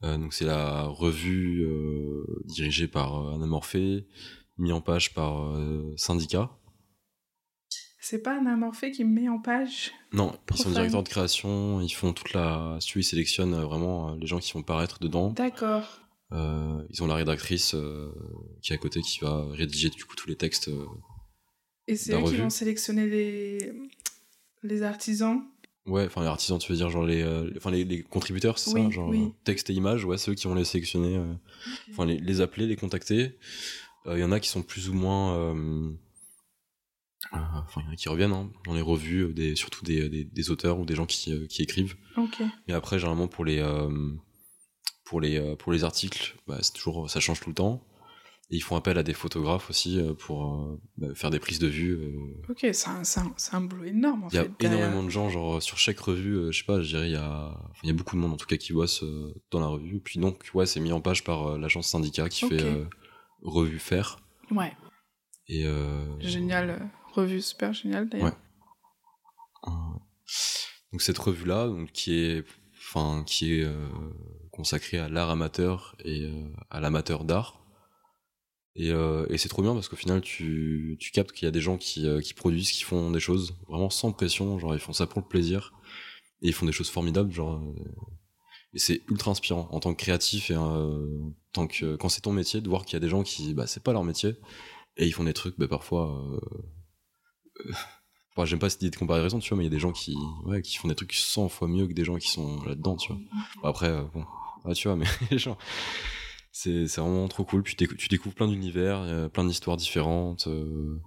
Euh, 0.04 0.18
donc 0.18 0.34
c'est 0.34 0.46
la 0.46 0.84
revue 0.84 1.64
euh, 1.64 2.24
dirigée 2.46 2.88
par 2.88 3.34
Anna 3.34 3.46
Morphée, 3.46 4.08
mise 4.58 4.74
en 4.74 4.82
page 4.82 5.14
par 5.14 5.56
Syndicat. 5.98 6.50
C'est 8.02 8.24
pas 8.24 8.40
un 8.40 8.46
amorphé 8.48 8.92
qui 8.92 9.04
me 9.04 9.22
met 9.22 9.30
en 9.30 9.40
page 9.40 9.92
Non, 10.14 10.34
ils 10.50 10.58
sont 10.58 10.72
directeurs 10.72 11.04
de 11.04 11.10
création, 11.10 11.82
ils 11.82 11.90
font 11.90 12.14
toute 12.14 12.34
la. 12.34 12.80
Ils 12.96 13.04
sélectionnent 13.04 13.62
vraiment 13.62 14.16
les 14.16 14.26
gens 14.26 14.40
qui 14.40 14.54
vont 14.54 14.64
paraître 14.64 15.00
dedans. 15.00 15.30
D'accord. 15.32 16.00
Euh, 16.32 16.84
ils 16.92 17.02
ont 17.02 17.08
la 17.08 17.16
rédactrice 17.16 17.74
euh, 17.74 18.12
qui 18.62 18.72
est 18.72 18.76
à 18.76 18.78
côté 18.78 19.02
qui 19.02 19.20
va 19.20 19.46
rédiger 19.52 19.90
du 19.90 20.06
coup 20.06 20.16
tous 20.16 20.28
les 20.30 20.36
textes. 20.36 20.68
euh. 20.68 20.86
Et 21.88 21.96
c'est 21.96 22.14
eux 22.14 22.24
qui 22.24 22.36
vont 22.36 22.50
sélectionner 22.52 23.08
les, 23.08 23.74
les 24.64 24.84
artisans 24.84 25.42
Ouais, 25.88 26.06
enfin 26.06 26.22
les 26.22 26.28
artisans, 26.28 26.60
tu 26.60 26.72
veux 26.72 26.78
dire 26.78 26.90
genre 26.92 27.04
les, 27.06 27.24
enfin 27.58 27.72
les, 27.72 27.84
les 27.84 28.04
contributeurs, 28.04 28.60
c'est 28.60 28.72
Oui, 28.74 28.84
ça, 28.84 28.90
genre 28.92 29.10
oui. 29.10 29.34
texte 29.44 29.72
et 29.72 29.74
images, 29.74 30.06
ouais, 30.06 30.20
c'est 30.20 30.30
eux 30.30 30.36
qui 30.36 30.46
vont 30.48 30.54
les 30.54 30.66
sélectionner, 30.66 31.20
enfin 31.90 32.06
les, 32.06 32.20
les 32.20 32.42
appeler, 32.42 32.68
les 32.68 32.76
contacter. 32.76 33.40
Il 34.06 34.20
y 34.20 34.24
en 34.24 34.32
a 34.32 34.40
qui 34.40 34.50
sont 34.50 34.62
plus 34.62 34.88
ou 34.90 34.94
moins, 34.94 35.52
enfin 37.32 37.82
il 37.82 37.86
y 37.86 37.88
en 37.88 37.92
a 37.94 37.96
qui 37.96 38.08
reviennent 38.10 38.34
hein, 38.34 38.52
dans 38.66 38.76
les 38.76 38.82
revues, 38.82 39.34
des, 39.34 39.56
surtout 39.56 39.84
des, 39.84 40.10
des, 40.10 40.26
des 40.26 40.52
auteurs 40.52 40.80
ou 40.80 40.86
des 40.86 40.94
gens 40.96 41.08
qui, 41.08 41.48
qui 41.48 41.64
écrivent. 41.64 41.96
Ok. 42.18 42.42
Et 42.68 42.74
après, 42.74 43.00
généralement, 43.00 43.28
pour 43.28 43.44
les, 43.46 43.60
pour 45.10 45.20
les, 45.22 45.38
euh, 45.40 45.56
pour 45.56 45.72
les 45.72 45.84
articles, 45.84 46.36
bah, 46.48 46.60
c'est 46.62 46.74
toujours, 46.74 47.10
ça 47.10 47.20
change 47.20 47.40
tout 47.42 47.50
le 47.50 47.56
temps. 47.56 47.84
Et 48.52 48.56
ils 48.56 48.62
font 48.62 48.76
appel 48.76 48.98
à 48.98 49.04
des 49.04 49.14
photographes 49.14 49.70
aussi 49.70 50.00
euh, 50.00 50.14
pour 50.16 50.54
euh, 50.56 50.82
bah, 50.98 51.08
faire 51.14 51.30
des 51.30 51.38
prises 51.40 51.60
de 51.60 51.68
vue. 51.68 52.18
Ok, 52.50 52.66
c'est 52.72 52.88
un, 52.88 53.02
un- 53.18 53.58
un 53.58 53.62
boulot 53.62 53.84
énorme 53.86 54.24
en 54.24 54.30
Il 54.30 54.36
y 54.36 54.38
a 54.40 54.44
fait. 54.44 54.52
énormément 54.66 55.04
de 55.04 55.10
gens, 55.10 55.30
genre 55.30 55.62
sur 55.62 55.78
chaque 55.78 56.00
revue, 56.00 56.52
je 56.52 56.58
sais 56.58 56.64
pas, 56.66 56.82
je 56.82 56.88
dirais, 56.88 57.08
il 57.10 57.14
y 57.14 57.16
a, 57.16 57.50
enfin, 57.70 57.80
il 57.84 57.88
y 57.88 57.92
a 57.92 57.94
beaucoup 57.94 58.16
de 58.16 58.22
monde 58.22 58.34
en 58.34 58.38
tout 58.38 58.48
cas 58.48 58.58
qui 58.58 58.74
bosse 58.74 59.04
dans 59.52 59.60
la 59.60 59.68
revue. 59.68 60.00
Puis 60.00 60.20
donc, 60.20 60.50
ouais, 60.56 60.66
c'est 60.66 60.80
mis 60.80 60.92
en 60.92 61.02
page 61.02 61.24
par 61.24 61.58
l'agence 61.60 61.88
syndicat 61.90 62.28
qui 62.30 62.48
fait 62.48 62.62
euh, 62.64 62.86
revue 63.44 63.78
faire. 63.80 64.18
Ouais, 64.52 64.74
Et 65.48 65.66
euh, 65.68 66.20
génial. 66.20 66.90
Revue 67.14 67.42
super 67.42 67.74
génial 67.74 68.10
d'ailleurs. 68.10 68.28
Ouais. 68.28 68.34
Euh, 69.68 69.72
donc 70.92 71.02
cette 71.02 71.18
revue 71.20 71.46
là 71.46 71.68
donc 71.68 71.92
qui 71.92 72.16
est 72.20 72.46
enfin 72.78 73.24
qui 73.26 73.60
est 73.60 73.64
euh, 73.64 73.88
consacrée 74.60 74.98
à 74.98 75.08
l'art 75.08 75.30
amateur 75.30 75.96
et 76.04 76.26
euh, 76.26 76.34
à 76.70 76.82
l'amateur 76.82 77.24
d'art. 77.24 77.64
Et, 78.76 78.92
euh, 78.92 79.26
et 79.30 79.38
c'est 79.38 79.48
trop 79.48 79.62
bien 79.62 79.74
parce 79.74 79.88
qu'au 79.88 79.96
final 79.96 80.20
tu, 80.20 80.98
tu 81.00 81.12
captes 81.12 81.32
qu'il 81.32 81.46
y 81.46 81.48
a 81.48 81.52
des 81.52 81.62
gens 81.62 81.78
qui, 81.78 82.06
euh, 82.06 82.20
qui 82.20 82.34
produisent 82.34 82.72
qui 82.72 82.84
font 82.84 83.10
des 83.10 83.22
choses 83.22 83.56
vraiment 83.70 83.90
sans 83.90 84.12
pression 84.12 84.60
genre 84.60 84.76
ils 84.76 84.82
font 84.82 84.92
ça 84.92 85.08
pour 85.08 85.22
le 85.22 85.28
plaisir 85.28 85.74
et 86.42 86.50
ils 86.50 86.54
font 86.54 86.66
des 86.66 86.74
choses 86.74 86.90
formidables 86.90 87.32
genre 87.32 87.62
et 88.74 88.80
c'est 88.80 89.02
ultra 89.10 89.32
inspirant. 89.32 89.70
En 89.72 89.80
tant 89.80 89.94
que 89.94 90.02
créatif 90.02 90.52
et 90.52 90.56
tant 91.54 91.68
que 91.68 91.96
quand 91.96 92.10
c'est 92.10 92.22
ton 92.22 92.34
métier 92.34 92.60
de 92.60 92.68
voir 92.68 92.84
qu'il 92.84 92.94
y 92.94 92.98
a 92.98 93.00
des 93.00 93.10
gens 93.10 93.24
qui 93.24 93.54
bah 93.54 93.66
c'est 93.66 93.82
pas 93.82 93.94
leur 93.94 94.04
métier 94.04 94.36
et 94.98 95.08
ils 95.08 95.14
font 95.14 95.24
des 95.24 95.34
trucs 95.34 95.58
bah, 95.58 95.70
parfois 95.70 96.22
j'aime 98.46 98.60
pas 98.60 98.70
cette 98.70 98.82
idée 98.82 98.92
de 98.92 98.96
comparaison, 98.96 99.40
tu 99.40 99.50
vois, 99.50 99.58
mais 99.58 99.64
il 99.64 99.68
y 99.68 99.74
a 99.74 99.76
des 99.76 99.80
gens 99.80 99.92
qui, 99.92 100.16
qui 100.64 100.78
font 100.78 100.88
des 100.88 100.96
trucs 100.96 101.14
100 101.14 101.50
fois 101.50 101.68
mieux 101.68 101.88
que 101.88 101.94
des 101.94 102.06
gens 102.06 102.18
qui 102.18 102.30
sont 102.30 102.64
là-dedans, 102.64 102.96
tu 102.96 103.12
vois. 103.12 103.70
Après, 103.70 103.92
bon, 104.14 104.26
tu 104.76 104.88
vois, 104.88 104.98
mais 104.98 105.06
genre, 105.38 105.58
c'est, 106.52 106.86
vraiment 106.86 107.28
trop 107.28 107.44
cool. 107.46 107.64
Tu, 107.64 107.76
tu 107.76 108.08
découvres 108.08 108.36
plein 108.36 108.48
d'univers, 108.48 109.30
plein 109.32 109.46
d'histoires 109.46 109.78
différentes. 109.78 110.48
euh, 110.48 111.00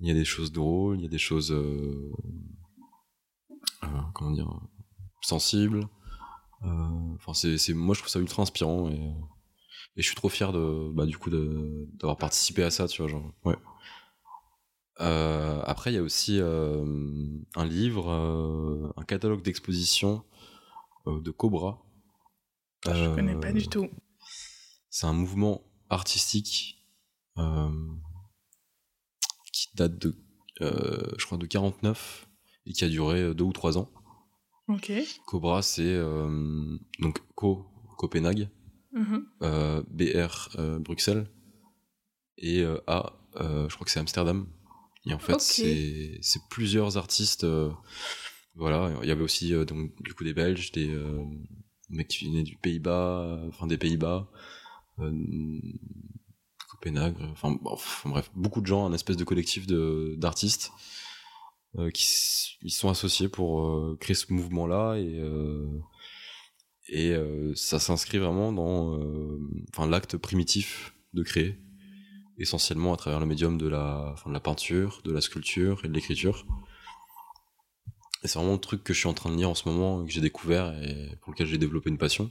Il 0.00 0.08
y 0.08 0.10
a 0.10 0.14
des 0.14 0.24
choses 0.24 0.52
drôles, 0.52 0.98
il 0.98 1.02
y 1.02 1.06
a 1.06 1.10
des 1.10 1.18
choses, 1.18 1.52
euh, 1.52 2.12
euh, 3.84 3.86
comment 4.14 4.32
dire, 4.32 4.60
sensibles. 5.20 5.88
Enfin, 6.62 7.34
c'est, 7.34 7.74
moi, 7.74 7.94
je 7.94 8.00
trouve 8.00 8.10
ça 8.10 8.18
ultra 8.20 8.42
inspirant 8.42 8.88
et, 8.90 9.14
je 9.96 10.02
suis 10.02 10.16
trop 10.16 10.28
fier 10.28 10.52
de, 10.52 10.90
bah, 10.92 11.06
du 11.06 11.16
coup, 11.18 11.30
d'avoir 11.30 12.16
participé 12.16 12.64
à 12.64 12.70
ça, 12.70 12.88
tu 12.88 13.02
vois, 13.02 13.10
genre, 13.10 13.32
ouais. 13.44 13.56
Après, 14.98 15.92
il 15.92 15.94
y 15.94 15.98
a 15.98 16.02
aussi 16.02 16.40
un 16.40 17.64
livre, 17.64 18.10
un 18.96 19.04
catalogue 19.04 19.42
d'exposition 19.42 20.24
de 21.06 21.30
Cobra. 21.30 21.83
Je 22.86 23.14
connais 23.14 23.34
pas 23.36 23.48
Euh, 23.48 23.52
du 23.52 23.68
tout. 23.68 23.88
C'est 24.90 25.06
un 25.06 25.12
mouvement 25.12 25.62
artistique 25.90 26.76
euh, 27.38 27.68
qui 29.52 29.68
date 29.74 29.98
de, 29.98 30.14
euh, 30.60 31.12
je 31.18 31.26
crois, 31.26 31.38
de 31.38 31.46
49 31.46 32.28
et 32.66 32.72
qui 32.72 32.84
a 32.84 32.88
duré 32.88 33.20
euh, 33.20 33.34
deux 33.34 33.44
ou 33.44 33.52
trois 33.52 33.76
ans. 33.78 33.90
Ok. 34.68 34.92
Cobra, 35.26 35.62
c'est 35.62 35.82
euh, 35.84 36.78
donc 37.00 37.20
Co 37.34 37.66
Copenhague, 37.98 38.48
Mhm. 38.92 39.26
euh, 39.42 39.82
BR 39.88 40.48
euh, 40.58 40.78
Bruxelles 40.78 41.28
et 42.38 42.60
euh, 42.60 42.78
A, 42.86 43.12
euh, 43.36 43.68
je 43.68 43.74
crois 43.74 43.84
que 43.84 43.90
c'est 43.90 44.00
Amsterdam. 44.00 44.46
Et 45.06 45.12
en 45.12 45.18
fait, 45.18 45.40
c'est 45.40 46.18
c'est 46.22 46.40
plusieurs 46.48 46.96
artistes. 46.96 47.44
euh, 47.44 47.70
voilà, 48.54 48.96
il 49.02 49.08
y 49.08 49.12
avait 49.12 49.22
aussi 49.24 49.52
euh, 49.52 49.64
donc 49.64 49.90
du 50.02 50.14
coup 50.14 50.24
des 50.24 50.32
Belges, 50.32 50.70
des 50.72 50.88
euh, 50.88 51.22
mecs 51.90 52.08
qui 52.08 52.26
venaient 52.26 52.42
du 52.42 52.56
Pays-Bas, 52.56 53.20
euh, 53.20 53.48
enfin 53.48 53.66
des 53.66 53.78
Pays-Bas, 53.78 54.28
euh, 55.00 55.12
Copenhague, 56.70 57.16
enfin 57.32 57.56
bref, 58.04 58.30
beaucoup 58.34 58.60
de 58.60 58.66
gens, 58.66 58.86
un 58.86 58.92
espèce 58.92 59.16
de 59.16 59.24
collectif 59.24 59.66
d'artistes 59.66 60.72
euh, 61.78 61.90
qui 61.90 62.58
ils 62.62 62.70
sont 62.70 62.88
associés 62.88 63.28
pour 63.28 63.98
créer 63.98 64.14
ce 64.14 64.32
mouvement-là 64.32 64.96
et 64.98 65.20
et 66.88 67.14
ça 67.54 67.78
s'inscrit 67.78 68.18
vraiment 68.18 68.52
dans 68.52 68.98
enfin 69.70 69.88
l'acte 69.88 70.16
primitif 70.16 70.94
de 71.14 71.22
créer 71.22 71.58
essentiellement 72.38 72.92
à 72.92 72.96
travers 72.96 73.20
le 73.20 73.26
médium 73.26 73.58
de 73.58 73.68
la 73.68 74.10
enfin, 74.12 74.30
de 74.30 74.34
la 74.34 74.40
peinture 74.40 75.00
de 75.04 75.12
la 75.12 75.20
sculpture 75.20 75.80
et 75.84 75.88
de 75.88 75.92
l'écriture 75.92 76.46
Et 78.24 78.28
c'est 78.28 78.38
vraiment 78.38 78.54
le 78.54 78.58
truc 78.58 78.82
que 78.82 78.94
je 78.94 78.98
suis 78.98 79.08
en 79.08 79.14
train 79.14 79.30
de 79.30 79.36
lire 79.36 79.50
en 79.50 79.54
ce 79.54 79.68
moment, 79.68 80.02
que 80.02 80.10
j'ai 80.10 80.22
découvert 80.22 80.72
et 80.82 81.16
pour 81.20 81.32
lequel 81.32 81.46
j'ai 81.46 81.58
développé 81.58 81.90
une 81.90 81.98
passion. 81.98 82.30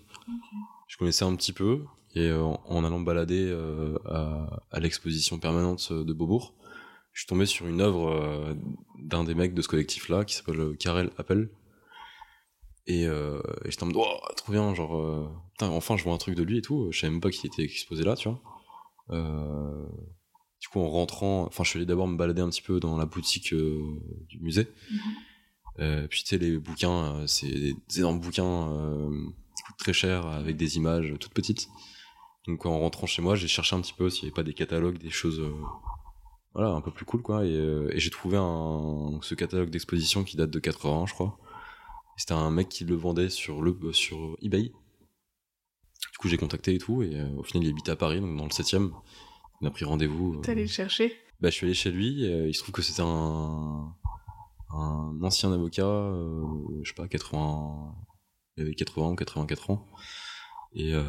Je 0.87 0.97
connaissais 0.97 1.23
un 1.23 1.35
petit 1.35 1.53
peu, 1.53 1.83
et 2.15 2.27
euh, 2.27 2.41
en 2.43 2.83
allant 2.83 2.99
me 2.99 3.05
balader 3.05 3.45
euh, 3.47 3.97
à, 4.05 4.63
à 4.71 4.79
l'exposition 4.79 5.37
permanente 5.39 5.93
de 5.93 6.13
Beaubourg, 6.13 6.55
je 7.13 7.21
suis 7.21 7.27
tombé 7.27 7.45
sur 7.45 7.67
une 7.67 7.79
œuvre 7.79 8.09
euh, 8.09 8.55
d'un 8.97 9.23
des 9.23 9.35
mecs 9.35 9.53
de 9.53 9.61
ce 9.61 9.67
collectif-là, 9.67 10.25
qui 10.25 10.35
s'appelle 10.35 10.75
Karel 10.79 11.11
Appel. 11.17 11.49
Et, 12.87 13.05
euh, 13.05 13.39
et 13.63 13.71
j'étais 13.71 13.83
en 13.83 13.85
mode, 13.85 13.97
oh, 13.97 14.33
trop 14.35 14.51
bien, 14.51 14.73
genre, 14.73 14.97
euh, 14.97 15.29
putain, 15.53 15.69
enfin 15.69 15.95
je 15.95 16.03
vois 16.03 16.13
un 16.13 16.17
truc 16.17 16.35
de 16.35 16.43
lui 16.43 16.57
et 16.57 16.61
tout, 16.61 16.91
je 16.91 16.99
savais 16.99 17.11
même 17.11 17.21
pas 17.21 17.29
qu'il 17.29 17.45
était 17.45 17.63
exposé 17.63 18.03
là, 18.03 18.15
tu 18.15 18.29
vois. 18.29 18.41
Euh, 19.11 19.85
du 20.59 20.67
coup, 20.69 20.79
en 20.79 20.89
rentrant, 20.89 21.45
enfin, 21.45 21.63
je 21.63 21.69
suis 21.69 21.77
allé 21.77 21.85
d'abord 21.85 22.07
me 22.07 22.17
balader 22.17 22.41
un 22.41 22.49
petit 22.49 22.61
peu 22.61 22.79
dans 22.79 22.97
la 22.97 23.05
boutique 23.05 23.53
du 23.53 24.39
musée. 24.39 24.67
Euh, 25.79 26.07
puis 26.07 26.21
tu 26.23 26.29
sais, 26.29 26.37
les 26.37 26.57
bouquins, 26.57 27.25
c'est 27.27 27.47
des 27.47 27.99
énormes 27.99 28.19
bouquins 28.19 28.69
qui 29.55 29.63
coûtent 29.63 29.77
très 29.77 29.93
cher 29.93 30.27
avec 30.27 30.55
des 30.57 30.77
images 30.77 31.13
toutes 31.19 31.33
petites. 31.33 31.69
Donc 32.47 32.65
en 32.65 32.79
rentrant 32.79 33.07
chez 33.07 33.21
moi, 33.21 33.35
j'ai 33.35 33.47
cherché 33.47 33.75
un 33.75 33.81
petit 33.81 33.93
peu 33.93 34.09
s'il 34.09 34.23
n'y 34.23 34.27
avait 34.27 34.35
pas 34.35 34.43
des 34.43 34.53
catalogues, 34.53 34.97
des 34.97 35.09
choses 35.09 35.39
euh, 35.39 35.53
voilà, 36.53 36.71
un 36.71 36.81
peu 36.81 36.91
plus 36.91 37.05
cool 37.05 37.21
quoi. 37.21 37.45
Et, 37.45 37.55
euh, 37.55 37.89
et 37.93 37.99
j'ai 37.99 38.09
trouvé 38.09 38.37
un, 38.37 39.19
ce 39.21 39.33
catalogue 39.35 39.69
d'exposition 39.69 40.23
qui 40.23 40.37
date 40.37 40.49
de 40.49 40.59
80, 40.59 41.05
je 41.07 41.13
crois. 41.13 41.37
C'était 42.17 42.33
un 42.33 42.51
mec 42.51 42.69
qui 42.69 42.83
le 42.83 42.95
vendait 42.95 43.29
sur, 43.29 43.61
le, 43.61 43.77
euh, 43.83 43.93
sur 43.93 44.37
eBay. 44.41 44.63
Du 46.11 46.17
coup, 46.19 46.27
j'ai 46.27 46.37
contacté 46.37 46.75
et 46.75 46.77
tout, 46.77 47.01
et 47.01 47.15
euh, 47.15 47.29
au 47.37 47.43
final, 47.43 47.63
il 47.65 47.69
habitait 47.69 47.91
à 47.91 47.95
Paris, 47.95 48.19
donc 48.19 48.37
dans 48.37 48.43
le 48.43 48.49
7ème. 48.49 48.91
On 49.61 49.65
a 49.65 49.71
pris 49.71 49.85
rendez-vous. 49.85 50.41
T'es 50.41 50.51
allé 50.51 50.63
le 50.63 50.67
chercher? 50.67 51.15
Bah, 51.39 51.49
je 51.49 51.55
suis 51.55 51.65
allé 51.65 51.73
chez 51.73 51.91
lui, 51.91 52.25
et, 52.25 52.47
il 52.47 52.53
se 52.53 52.61
trouve 52.61 52.73
que 52.73 52.81
c'était 52.81 53.01
un, 53.01 53.95
un 54.73 55.17
ancien 55.21 55.51
avocat, 55.51 56.13
je 56.81 56.89
sais 56.89 56.95
pas, 56.95 57.07
80, 57.07 57.95
il 58.57 58.63
avait 58.63 58.75
80 58.75 59.11
ou 59.11 59.15
84 59.15 59.69
ans. 59.71 59.87
Et 60.75 60.93
euh, 60.93 61.03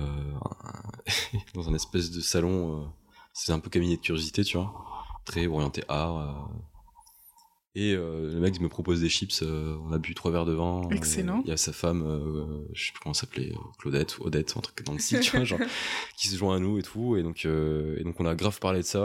dans 1.55 1.69
un 1.69 1.75
espèce 1.75 2.11
de 2.11 2.21
salon 2.21 2.81
euh, 2.81 2.85
c'est 3.33 3.53
un 3.53 3.59
peu 3.59 3.71
cabinet 3.71 3.97
de 3.97 4.01
curiosité 4.01 4.45
tu 4.45 4.57
vois. 4.57 4.73
Très 5.25 5.47
orienté 5.47 5.83
art 5.89 6.19
euh, 6.19 6.33
et 7.77 7.95
le 7.95 8.39
mec 8.39 8.61
me 8.61 8.69
propose 8.69 9.01
des 9.01 9.09
chips 9.09 9.43
on 9.43 9.91
a 9.91 9.99
bu 9.99 10.15
trois 10.15 10.31
verres 10.31 10.45
de 10.45 10.53
vin 10.53 10.83
excellent. 10.93 11.43
il 11.45 11.49
y 11.49 11.53
a 11.53 11.57
sa 11.57 11.73
femme 11.73 12.05
je 12.73 12.85
sais 12.85 12.93
plus 12.93 13.01
comment 13.01 13.15
s'appelait 13.15 13.53
Claudette 13.81 14.17
ou 14.19 14.27
Odette 14.27 14.55
un 14.57 14.61
truc 14.61 14.85
dans 14.85 14.93
le 14.93 15.01
style 15.01 15.19
tu 15.19 15.37
vois 15.37 15.45
genre 15.45 15.59
qui 16.17 16.29
se 16.29 16.37
joint 16.37 16.55
à 16.55 16.61
nous 16.61 16.79
et 16.79 16.83
tout. 16.83 17.17
Et 17.17 17.25
donc 17.25 17.45
et 17.45 18.05
donc 18.05 18.21
on 18.21 18.27
a 18.27 18.37
grave 18.37 18.61
parlé 18.61 18.79
de 18.79 18.85
ça 18.85 19.01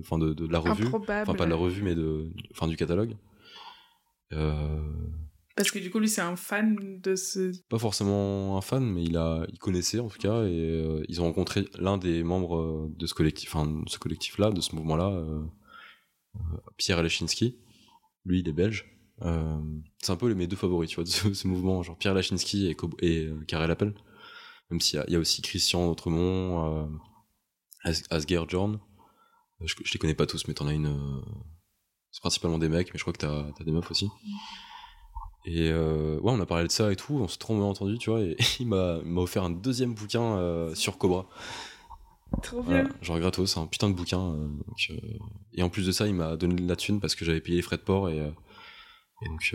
enfin 0.00 0.16
de, 0.16 0.32
de, 0.32 0.46
de, 0.46 0.50
la 0.50 0.60
revue. 0.60 0.86
Enfin 0.86 1.34
pas 1.34 1.44
de 1.44 1.50
la 1.50 1.56
revue 1.56 1.82
mais 1.82 1.94
de 1.94 2.30
enfin 2.52 2.68
du 2.68 2.76
catalogue 2.76 3.16
euh, 4.32 4.80
parce 5.58 5.72
que 5.72 5.80
du 5.80 5.90
coup, 5.90 5.98
lui, 5.98 6.08
c'est 6.08 6.20
un 6.20 6.36
fan 6.36 7.00
de 7.00 7.16
ce. 7.16 7.50
Pas 7.68 7.80
forcément 7.80 8.56
un 8.56 8.60
fan, 8.60 8.84
mais 8.84 9.02
il 9.02 9.16
a, 9.16 9.44
il 9.52 9.58
connaissait 9.58 9.98
en 9.98 10.06
tout 10.06 10.18
cas, 10.18 10.44
et 10.44 10.56
euh, 10.56 11.02
ils 11.08 11.20
ont 11.20 11.24
rencontré 11.24 11.64
l'un 11.80 11.98
des 11.98 12.22
membres 12.22 12.58
euh, 12.58 12.94
de 12.96 13.06
ce 13.08 13.14
collectif, 13.14 13.56
enfin, 13.56 13.66
de 13.66 13.88
ce 13.88 13.98
collectif-là, 13.98 14.52
de 14.52 14.60
ce 14.60 14.76
mouvement-là, 14.76 15.10
euh, 15.10 15.42
Pierre 16.76 17.02
Lachinski. 17.02 17.58
Lui, 18.24 18.38
il 18.38 18.48
est 18.48 18.52
belge. 18.52 18.86
c'est 19.20 20.12
un 20.12 20.16
peu 20.16 20.32
mes 20.32 20.46
deux 20.46 20.54
favoris, 20.54 20.88
tu 20.90 20.94
vois, 20.94 21.02
de 21.02 21.08
ce, 21.08 21.48
mouvement, 21.48 21.82
genre 21.82 21.98
Pierre 21.98 22.14
Lachinski 22.14 22.68
et, 22.68 22.76
et 23.04 23.28
Karel 23.48 23.72
Appel. 23.72 23.94
Même 24.70 24.80
s'il 24.80 25.02
y, 25.08 25.12
y, 25.12 25.16
a 25.16 25.18
aussi 25.18 25.42
Christian 25.42 25.90
Autremont, 25.90 26.88
Asger 27.82 28.44
Jorn. 28.46 28.78
Je, 29.60 29.74
je, 29.84 29.92
les 29.92 29.98
connais 29.98 30.14
pas 30.14 30.26
tous, 30.26 30.46
mais 30.46 30.54
t'en 30.54 30.68
as 30.68 30.74
une. 30.74 31.20
C'est 32.10 32.20
principalement 32.20 32.58
des 32.58 32.68
mecs, 32.68 32.92
mais 32.92 32.98
je 32.98 33.04
crois 33.04 33.12
que 33.12 33.18
t'as 33.18 33.46
as 33.60 33.64
des 33.64 33.72
meufs 33.72 33.90
aussi. 33.90 34.08
Et 35.44 35.70
euh, 35.70 36.18
ouais, 36.20 36.32
on 36.32 36.40
a 36.40 36.46
parlé 36.46 36.64
de 36.66 36.70
ça 36.70 36.92
et 36.92 36.96
tout, 36.96 37.14
on 37.14 37.28
s'est 37.28 37.38
trop 37.38 37.54
bien 37.54 37.64
entendu, 37.64 37.96
tu 37.98 38.10
vois, 38.10 38.20
et 38.20 38.36
il 38.60 38.66
m'a 38.66 38.98
offert 39.16 39.44
un 39.44 39.50
deuxième 39.50 39.94
bouquin 39.94 40.36
euh, 40.36 40.74
sur 40.74 40.98
Cobra. 40.98 41.26
Trop 42.42 42.62
bien. 42.62 42.82
Voilà, 42.82 42.90
genre 43.00 43.18
gratos, 43.18 43.56
un 43.56 43.66
putain 43.66 43.88
de 43.88 43.94
bouquin. 43.94 44.20
Euh, 44.20 44.46
donc, 44.46 44.92
et 45.54 45.62
en 45.62 45.70
plus 45.70 45.86
de 45.86 45.92
ça, 45.92 46.06
il 46.06 46.14
m'a 46.14 46.36
donné 46.36 46.56
de 46.56 46.68
la 46.68 46.76
thune 46.76 47.00
parce 47.00 47.14
que 47.14 47.24
j'avais 47.24 47.40
payé 47.40 47.56
les 47.56 47.62
frais 47.62 47.78
de 47.78 47.82
port 47.82 48.10
et, 48.10 48.18
et 48.18 49.28
donc, 49.28 49.54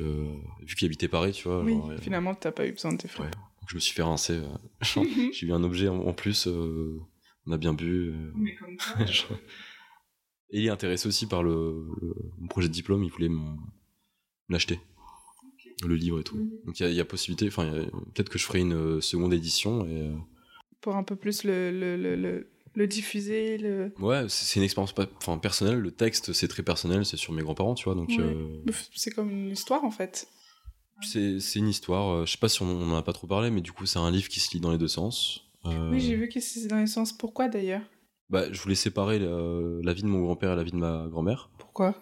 vu 0.62 0.76
qu'il 0.76 0.88
habitait 0.88 1.08
Paris, 1.08 1.34
tu 1.34 1.48
vois. 1.48 1.62
Oui, 1.62 1.74
genre, 1.74 1.92
finalement, 2.02 2.34
t'as 2.34 2.52
pas 2.52 2.66
eu 2.66 2.72
besoin 2.72 2.94
de 2.94 2.98
tes 2.98 3.08
frais. 3.08 3.26
Ouais, 3.26 3.30
donc 3.30 3.70
je 3.70 3.76
me 3.76 3.80
suis 3.80 3.94
fait 3.94 4.02
rincer. 4.02 4.42
J'ai 4.82 5.46
eu 5.46 5.54
un 5.54 5.64
objet 5.64 5.90
en, 5.90 6.00
en 6.00 6.14
plus, 6.14 6.48
on 6.48 7.52
a 7.52 7.58
bien 7.58 7.74
bu. 7.76 8.14
Mais 8.36 8.56
comme 8.56 8.80
ça. 8.80 9.06
genre... 9.06 9.38
Et 10.52 10.60
il 10.62 10.66
est 10.66 10.70
intéressé 10.70 11.08
aussi 11.08 11.26
par 11.28 11.44
le, 11.44 11.86
le, 12.02 12.16
mon 12.40 12.48
projet 12.48 12.68
de 12.68 12.74
diplôme, 12.74 13.04
il 13.04 13.12
voulait 13.12 13.30
l'acheter 14.50 14.80
le 15.86 15.96
livre 15.96 16.20
et 16.20 16.24
tout. 16.24 16.38
Mhm. 16.38 16.52
Donc 16.66 16.80
il 16.80 16.88
y, 16.88 16.94
y, 16.94 17.00
a 17.00 17.06
possibilité, 17.06 17.48
enfin 17.48 17.72
peut-être 18.14 18.30
que 18.30 18.38
je 18.38 18.46
ferai 18.46 18.60
une 18.60 18.74
euh, 18.74 19.02
seconde 19.02 19.34
édition 19.34 19.86
et 19.86 20.02
euh... 20.04 20.14
pour 20.82 20.96
un 20.96 21.04
peu 21.04 21.16
plus 21.16 21.44
le, 21.44 21.72
le, 21.72 21.98
le, 22.16 22.48
le 22.76 22.88
diffuser. 22.88 23.58
Le... 23.58 23.92
Ouais, 24.00 24.26
c'est 24.30 24.60
une 24.60 24.64
expérience 24.64 24.94
enfin 25.18 25.38
personnelle. 25.38 25.80
Le 25.80 25.92
texte 25.92 26.32
c'est 26.34 26.48
très 26.48 26.64
personnel, 26.64 27.06
c'est 27.06 27.18
sur 27.18 27.34
mes 27.34 27.42
grands-parents, 27.42 27.76
tu 27.76 27.86
vois. 27.86 27.96
Donc 27.96 28.10
ouais. 28.10 28.20
euh... 28.20 28.72
c'est 28.94 29.12
comme 29.12 29.32
une 29.32 29.52
histoire 29.52 29.84
en 29.84 29.92
fait. 29.92 30.28
C'est 31.02 31.56
une 31.56 31.68
histoire. 31.68 32.26
Je 32.26 32.32
sais 32.32 32.38
pas 32.38 32.48
si 32.48 32.62
on, 32.62 32.68
on 32.68 32.92
en 32.92 32.96
a 32.96 33.04
pas 33.04 33.14
trop 33.14 33.28
parlé, 33.28 33.50
mais 33.50 33.62
du 33.62 33.72
coup 33.72 33.86
c'est 33.86 34.00
un 34.00 34.12
livre 34.12 34.30
qui 34.30 34.40
se 34.40 34.54
lit 34.54 34.62
dans 34.62 34.72
les 34.72 34.78
deux 34.78 34.88
sens. 34.88 35.42
Euh, 35.66 35.92
Oui, 35.92 36.00
j'ai 36.00 36.16
vu 36.16 36.30
que 36.30 36.40
c'est 36.40 36.68
dans 36.68 36.80
les 36.80 36.88
sens. 36.88 37.12
Pourquoi 37.12 37.50
d'ailleurs? 37.50 37.82
Bah, 38.34 38.52
je 38.52 38.60
voulais 38.62 38.76
séparer 38.76 39.20
la 39.20 39.94
vie 39.94 40.02
de 40.02 40.08
mon 40.08 40.22
grand-père 40.22 40.54
et 40.54 40.56
la 40.56 40.64
vie 40.64 40.72
de 40.72 40.78
ma 40.78 41.08
grand-mère. 41.10 41.50
Pourquoi? 41.60 41.96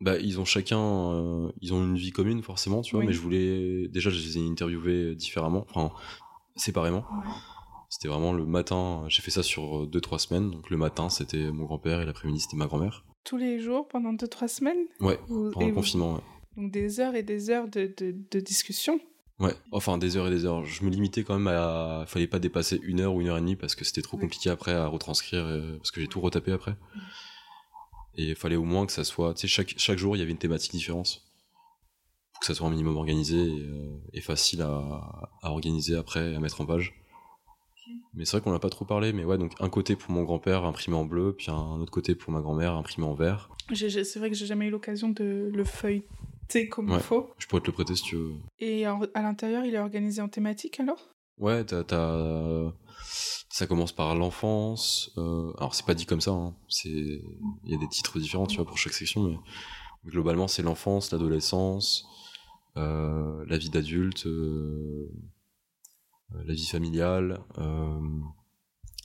Bah, 0.00 0.18
ils 0.18 0.40
ont 0.40 0.44
chacun, 0.44 0.80
euh, 0.80 1.52
ils 1.60 1.72
ont 1.72 1.84
une 1.84 1.94
vie 1.96 2.10
commune 2.10 2.42
forcément, 2.42 2.82
tu 2.82 2.92
vois, 2.96 3.00
Oui. 3.00 3.06
mais 3.06 3.12
je 3.12 3.20
voulais, 3.20 3.86
déjà, 3.88 4.10
je 4.10 4.16
les 4.18 4.38
ai 4.38 4.46
interviewés 4.48 5.14
différemment, 5.14 5.64
enfin, 5.70 5.92
séparément. 6.56 7.04
Ouais. 7.12 7.30
C'était 7.88 8.08
vraiment 8.08 8.32
le 8.32 8.44
matin, 8.44 9.04
j'ai 9.08 9.22
fait 9.22 9.30
ça 9.30 9.42
sur 9.44 9.86
2-3 9.86 10.18
semaines, 10.18 10.50
donc 10.50 10.70
le 10.70 10.76
matin 10.78 11.08
c'était 11.10 11.52
mon 11.52 11.66
grand-père 11.66 12.00
et 12.00 12.06
l'après-midi 12.06 12.40
c'était 12.40 12.56
ma 12.56 12.66
grand-mère. 12.66 13.04
Tous 13.22 13.36
les 13.36 13.60
jours 13.60 13.86
pendant 13.86 14.12
2-3 14.14 14.48
semaines? 14.48 14.86
Ouais, 14.98 15.20
Ou- 15.28 15.50
pendant 15.52 15.60
et 15.60 15.68
le 15.68 15.72
vous- 15.72 15.76
confinement, 15.80 16.14
ouais. 16.14 16.20
Donc 16.56 16.72
des 16.72 16.98
heures 17.00 17.14
et 17.14 17.22
des 17.22 17.50
heures 17.50 17.68
de, 17.68 17.94
de, 17.96 18.14
de 18.30 18.40
discussion? 18.40 18.98
Ouais, 19.38 19.54
enfin 19.72 19.98
des 19.98 20.16
heures 20.16 20.28
et 20.28 20.30
des 20.30 20.44
heures. 20.44 20.64
Je 20.64 20.84
me 20.84 20.90
limitais 20.90 21.24
quand 21.24 21.38
même 21.38 21.48
à. 21.48 22.04
Fallait 22.06 22.26
pas 22.28 22.38
dépasser 22.38 22.78
une 22.82 23.00
heure 23.00 23.14
ou 23.14 23.20
une 23.20 23.28
heure 23.28 23.38
et 23.38 23.40
demie 23.40 23.56
parce 23.56 23.74
que 23.74 23.84
c'était 23.84 24.02
trop 24.02 24.16
Oui. 24.16 24.22
compliqué 24.22 24.50
après 24.50 24.72
à 24.72 24.86
retranscrire, 24.86 25.44
euh, 25.44 25.76
parce 25.78 25.90
que 25.90 26.00
j'ai 26.00 26.06
tout 26.06 26.20
retapé 26.20 26.52
après. 26.52 26.76
Et 28.16 28.24
il 28.30 28.34
fallait 28.36 28.56
au 28.56 28.64
moins 28.64 28.86
que 28.86 28.92
ça 28.92 29.04
soit. 29.04 29.34
Tu 29.34 29.42
sais, 29.42 29.48
chaque, 29.48 29.74
chaque 29.78 29.98
jour 29.98 30.16
il 30.16 30.20
y 30.20 30.22
avait 30.22 30.30
une 30.32 30.38
thématique 30.38 30.72
différente. 30.72 31.22
Pour 32.34 32.40
que 32.40 32.46
ça 32.46 32.54
soit 32.54 32.66
un 32.66 32.70
minimum 32.70 32.96
organisé 32.96 33.36
et, 33.38 33.60
euh, 33.68 33.96
et 34.12 34.20
facile 34.20 34.62
à, 34.62 35.30
à 35.42 35.50
organiser 35.50 35.96
après, 35.96 36.34
à 36.34 36.38
mettre 36.40 36.60
en 36.60 36.66
page. 36.66 36.94
Mais 38.14 38.24
c'est 38.24 38.32
vrai 38.36 38.42
qu'on 38.42 38.52
n'a 38.52 38.58
pas 38.58 38.70
trop 38.70 38.84
parlé, 38.84 39.12
mais 39.12 39.24
ouais, 39.24 39.38
donc 39.38 39.52
un 39.58 39.68
côté 39.68 39.96
pour 39.96 40.10
mon 40.12 40.22
grand-père 40.22 40.64
imprimé 40.64 40.96
en 40.96 41.04
bleu, 41.04 41.34
puis 41.36 41.50
un 41.50 41.80
autre 41.80 41.90
côté 41.90 42.14
pour 42.14 42.30
ma 42.32 42.40
grand-mère 42.40 42.74
imprimé 42.74 43.06
en 43.06 43.14
vert. 43.14 43.48
C'est 43.74 44.16
vrai 44.18 44.28
que 44.30 44.36
j'ai 44.36 44.46
jamais 44.46 44.66
eu 44.66 44.70
l'occasion 44.70 45.08
de 45.08 45.50
le 45.52 45.64
feuilleter 45.64 46.06
comme 46.68 46.88
il 46.88 46.94
Ouais. 46.94 47.00
faut. 47.00 47.30
Je 47.38 47.46
pourrais 47.46 47.62
te 47.62 47.66
le 47.66 47.72
prêter 47.72 47.94
si 47.96 48.02
tu 48.02 48.16
veux. 48.16 48.34
Et 48.58 48.86
en- 48.86 49.00
à 49.14 49.22
l'intérieur, 49.22 49.64
il 49.64 49.74
est 49.74 49.78
organisé 49.78 50.20
en 50.22 50.28
thématique 50.28 50.78
alors? 50.80 51.08
Ouais, 51.38 51.64
t'as- 51.64 52.72
ça 53.50 53.66
commence 53.66 53.92
par 53.92 54.14
l'enfance. 54.14 55.10
euh, 55.18 55.52
Alors 55.58 55.74
c'est 55.74 55.84
pas 55.86 55.94
dit 55.94 56.06
comme 56.06 56.20
ça. 56.20 56.30
Hein. 56.30 56.54
Il 56.84 57.20
y 57.64 57.74
a 57.74 57.78
des 57.78 57.88
titres 57.88 58.18
différents, 58.18 58.46
tu 58.46 58.56
vois, 58.56 58.66
pour 58.66 58.78
chaque 58.78 58.92
section, 58.94 59.22
mais 59.24 59.36
globalement 60.10 60.48
c'est 60.48 60.62
l'enfance, 60.62 61.10
l'adolescence, 61.12 62.04
euh, 62.76 63.44
la 63.48 63.58
vie 63.58 63.70
d'adulte, 63.70 64.26
euh, 64.26 65.08
la 66.44 66.54
vie 66.54 66.66
familiale, 66.66 67.40
euh, 67.58 68.00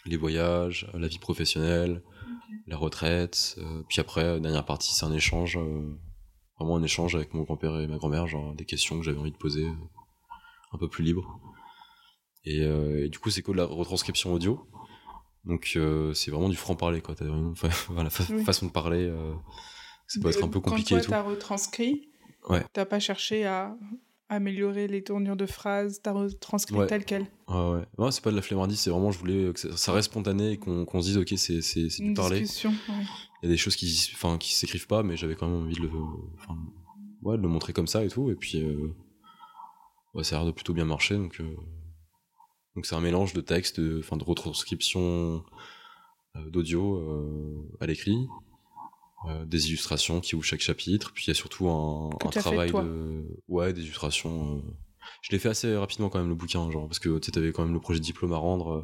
les 0.05 0.17
voyages, 0.17 0.89
la 0.93 1.07
vie 1.07 1.19
professionnelle, 1.19 2.01
la 2.67 2.77
retraite. 2.77 3.57
puis 3.89 3.99
après, 4.01 4.39
dernière 4.39 4.65
partie, 4.65 4.93
c'est 4.93 5.05
un 5.05 5.13
échange, 5.13 5.57
vraiment 6.59 6.75
un 6.77 6.83
échange 6.83 7.15
avec 7.15 7.33
mon 7.33 7.43
grand-père 7.43 7.79
et 7.79 7.87
ma 7.87 7.97
grand-mère, 7.97 8.27
genre 8.27 8.53
des 8.53 8.65
questions 8.65 8.97
que 8.97 9.03
j'avais 9.05 9.19
envie 9.19 9.31
de 9.31 9.37
poser, 9.37 9.65
euh, 9.65 9.73
un 10.73 10.77
peu 10.77 10.87
plus 10.87 11.03
libre. 11.03 11.39
Et, 12.45 12.61
euh, 12.61 13.05
et 13.05 13.09
du 13.09 13.19
coup, 13.19 13.29
c'est 13.29 13.41
que 13.41 13.51
de 13.51 13.57
la 13.57 13.65
retranscription 13.65 14.33
audio. 14.33 14.65
Donc, 15.45 15.73
euh, 15.75 16.13
c'est 16.13 16.31
vraiment 16.31 16.49
du 16.49 16.55
franc-parler, 16.55 17.01
quoi. 17.01 17.15
T'as 17.15 17.25
vraiment 17.25 17.53
fa- 18.09 18.33
Oui. 18.33 18.43
façon 18.43 18.65
de 18.67 18.71
parler. 18.71 19.05
euh, 19.05 19.33
ça 20.07 20.19
peut 20.21 20.29
être 20.29 20.43
un 20.43 20.47
peu 20.47 20.59
compliqué 20.61 20.95
Quand 20.95 21.01
toi, 21.01 21.09
t'as 21.09 21.21
retranscrit, 21.21 22.09
Ouais. 22.49 22.63
t'as 22.73 22.85
pas 22.85 22.99
cherché 22.99 23.45
à 23.45 23.75
améliorer 24.29 24.87
les 24.87 25.03
tournures 25.03 25.35
de 25.37 25.45
phrases, 25.45 26.01
t'as 26.03 26.11
retranscrit 26.11 26.75
Ouais. 26.75 26.87
tel 26.87 27.05
quel. 27.05 27.21
Ouais, 27.47 27.71
ouais. 27.71 27.85
Non, 27.97 28.11
c'est 28.11 28.23
pas 28.23 28.31
de 28.31 28.35
la 28.35 28.41
flemmardise, 28.41 28.79
c'est 28.79 28.89
vraiment, 28.89 29.11
je 29.11 29.19
voulais 29.19 29.53
que 29.53 29.59
ça, 29.59 29.75
ça 29.77 29.91
reste 29.93 30.09
spontané 30.11 30.51
et 30.51 30.57
qu'on 30.57 30.83
qu'on 30.85 31.01
se 31.01 31.07
dise, 31.07 31.17
ok, 31.17 31.33
c'est 31.37 31.87
du 32.03 32.13
parler. 32.13 32.41
ouais. 32.41 32.45
Il 33.43 33.43
y 33.43 33.45
a 33.45 33.49
des 33.49 33.57
choses 33.57 33.75
qui, 33.75 34.09
enfin, 34.13 34.37
qui 34.37 34.53
s'écrivent 34.53 34.87
pas, 34.87 35.03
mais 35.03 35.15
j'avais 35.15 35.35
quand 35.35 35.47
même 35.47 35.61
envie 35.63 35.75
de 35.75 35.81
le, 35.83 35.89
ouais, 37.23 37.37
de 37.37 37.41
le 37.41 37.47
montrer 37.47 37.71
comme 37.73 37.87
ça 37.87 38.03
et 38.03 38.09
tout. 38.09 38.29
Et 38.31 38.35
puis, 38.35 38.61
euh, 38.61 38.93
ouais, 40.13 40.23
ça 40.23 40.35
a 40.35 40.39
l'air 40.39 40.47
de 40.47 40.51
plutôt 40.51 40.73
bien 40.73 40.85
marcher. 40.85 41.15
Donc, 41.15 41.39
euh, 41.39 41.55
donc 42.75 42.85
c'est 42.85 42.95
un 42.95 43.01
mélange 43.01 43.33
de 43.33 43.41
texte, 43.41 43.79
de, 43.79 43.99
enfin, 43.99 44.17
de 44.17 44.23
retranscription 44.23 45.43
euh, 46.35 46.49
d'audio 46.49 46.97
euh, 46.97 47.77
à 47.79 47.85
l'écrit, 47.85 48.27
euh, 49.25 49.45
des 49.45 49.67
illustrations 49.67 50.21
qui 50.21 50.35
ouvrent 50.35 50.45
chaque 50.45 50.61
chapitre. 50.61 51.11
Puis 51.13 51.25
il 51.25 51.27
y 51.29 51.31
a 51.31 51.33
surtout 51.33 51.67
un, 51.69 52.09
fait, 52.31 52.39
travail 52.39 52.71
de. 52.71 53.25
Ouais, 53.47 53.73
des 53.73 53.81
illustrations. 53.81 54.57
euh. 54.57 54.61
Je 55.21 55.31
l'ai 55.31 55.39
fait 55.39 55.49
assez 55.49 55.75
rapidement 55.75 56.09
quand 56.09 56.19
même, 56.19 56.27
le 56.29 56.35
bouquin, 56.35 56.69
genre, 56.69 56.87
parce 56.87 56.99
que 56.99 57.17
tu 57.19 57.31
avais 57.39 57.51
quand 57.51 57.63
même 57.63 57.73
le 57.73 57.79
projet 57.79 57.99
de 57.99 58.03
diplôme 58.05 58.33
à 58.33 58.37
rendre. 58.37 58.71
euh, 58.73 58.83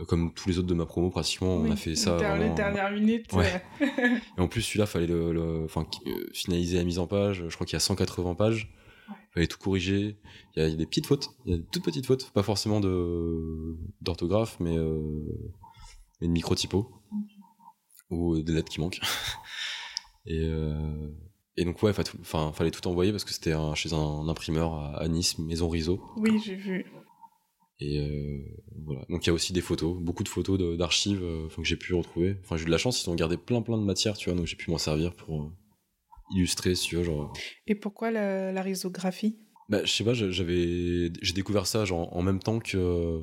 Ouais. 0.00 0.06
Comme 0.06 0.34
tous 0.34 0.48
les 0.48 0.58
autres 0.58 0.66
de 0.66 0.74
ma 0.74 0.86
promo, 0.86 1.08
pratiquement, 1.08 1.54
on 1.54 1.66
a 1.66 1.68
Oui, 1.68 1.76
fait 1.76 1.94
ça. 1.94 2.16
Dans 2.16 2.22
les 2.34 2.38
vraiment- 2.40 2.54
dernières 2.56 2.90
minutes. 2.90 3.32
Ouais. 3.32 3.62
Et 4.36 4.40
en 4.40 4.48
plus, 4.48 4.62
celui-là, 4.62 4.86
fallait 4.86 5.06
le, 5.06 5.32
le- 5.32 5.62
enfin, 5.66 5.86
finaliser 6.32 6.78
la 6.78 6.82
mise 6.84 6.98
en 6.98 7.06
page. 7.06 7.44
Je 7.48 7.54
crois 7.54 7.64
qu'il 7.64 7.74
y 7.74 7.76
a 7.76 7.80
180 7.80 8.34
pages. 8.34 8.74
Ouais. 9.08 9.14
Fallait 9.34 9.46
tout 9.46 9.58
corriger. 9.58 10.16
Il 10.56 10.62
y, 10.64 10.66
a, 10.66 10.70
des 10.74 10.86
petites 10.86 11.06
fautes. 11.06 11.28
Il 11.46 11.52
y 11.52 11.54
a 11.54 11.58
des 11.58 11.64
toutes 11.70 11.84
petites 11.84 12.06
fautes. 12.06 12.32
Pas 12.32 12.42
forcément 12.42 12.80
de 12.80 13.76
d'orthographe, 14.00 14.56
mais, 14.58 14.76
euh, 14.76 15.00
mais 16.20 16.26
de 16.26 16.32
micro-typo. 16.32 16.90
Ou 18.10 18.40
des 18.42 18.52
lettres 18.52 18.72
qui 18.72 18.80
manquent. 18.80 19.00
et, 20.26 20.40
euh, 20.42 21.08
et 21.56 21.64
donc, 21.64 21.82
ouais, 21.82 21.92
enfin, 22.20 22.52
fallait 22.52 22.70
tout 22.70 22.86
envoyer 22.88 23.10
parce 23.12 23.24
que 23.24 23.32
c'était 23.32 23.52
un- 23.52 23.74
chez 23.74 23.92
un 23.92 24.28
imprimeur 24.28 24.74
à, 24.74 24.96
à 24.96 25.08
Nice, 25.08 25.38
Maison 25.38 25.68
Riso. 25.68 26.00
Oui, 26.16 26.38
j'ai 26.44 26.54
vu. 26.56 26.84
Et 27.80 27.98
euh, 28.00 28.38
voilà. 28.84 29.04
Donc 29.08 29.24
il 29.24 29.28
y 29.28 29.30
a 29.30 29.32
aussi 29.34 29.52
des 29.52 29.60
photos, 29.60 29.96
beaucoup 30.00 30.22
de 30.22 30.28
photos 30.28 30.58
d'archives 30.78 31.22
euh, 31.22 31.48
que 31.48 31.64
j'ai 31.64 31.76
pu 31.76 31.92
retrouver. 31.94 32.36
Enfin, 32.44 32.56
j'ai 32.56 32.62
eu 32.62 32.66
de 32.66 32.70
la 32.70 32.78
chance, 32.78 33.02
ils 33.04 33.10
ont 33.10 33.14
gardé 33.16 33.36
plein 33.36 33.62
plein 33.62 33.76
de 33.78 33.82
matières, 33.82 34.16
tu 34.16 34.28
vois, 34.30 34.38
donc 34.38 34.46
j'ai 34.46 34.56
pu 34.56 34.70
m'en 34.70 34.78
servir 34.78 35.12
pour 35.14 35.42
euh, 35.42 35.48
illustrer, 36.30 36.74
si 36.76 36.88
tu 36.88 36.96
veux, 36.96 37.02
genre. 37.04 37.32
Et 37.66 37.74
pourquoi 37.74 38.10
la, 38.12 38.52
la 38.52 38.62
risographie 38.62 39.36
Bah, 39.68 39.84
je 39.84 39.90
sais 39.92 40.04
pas, 40.04 40.14
j'a- 40.14 40.30
j'avais, 40.30 41.12
j'ai 41.20 41.32
découvert 41.34 41.66
ça 41.66 41.84
genre 41.84 42.16
en 42.16 42.22
même 42.22 42.38
temps 42.38 42.60
que 42.60 43.20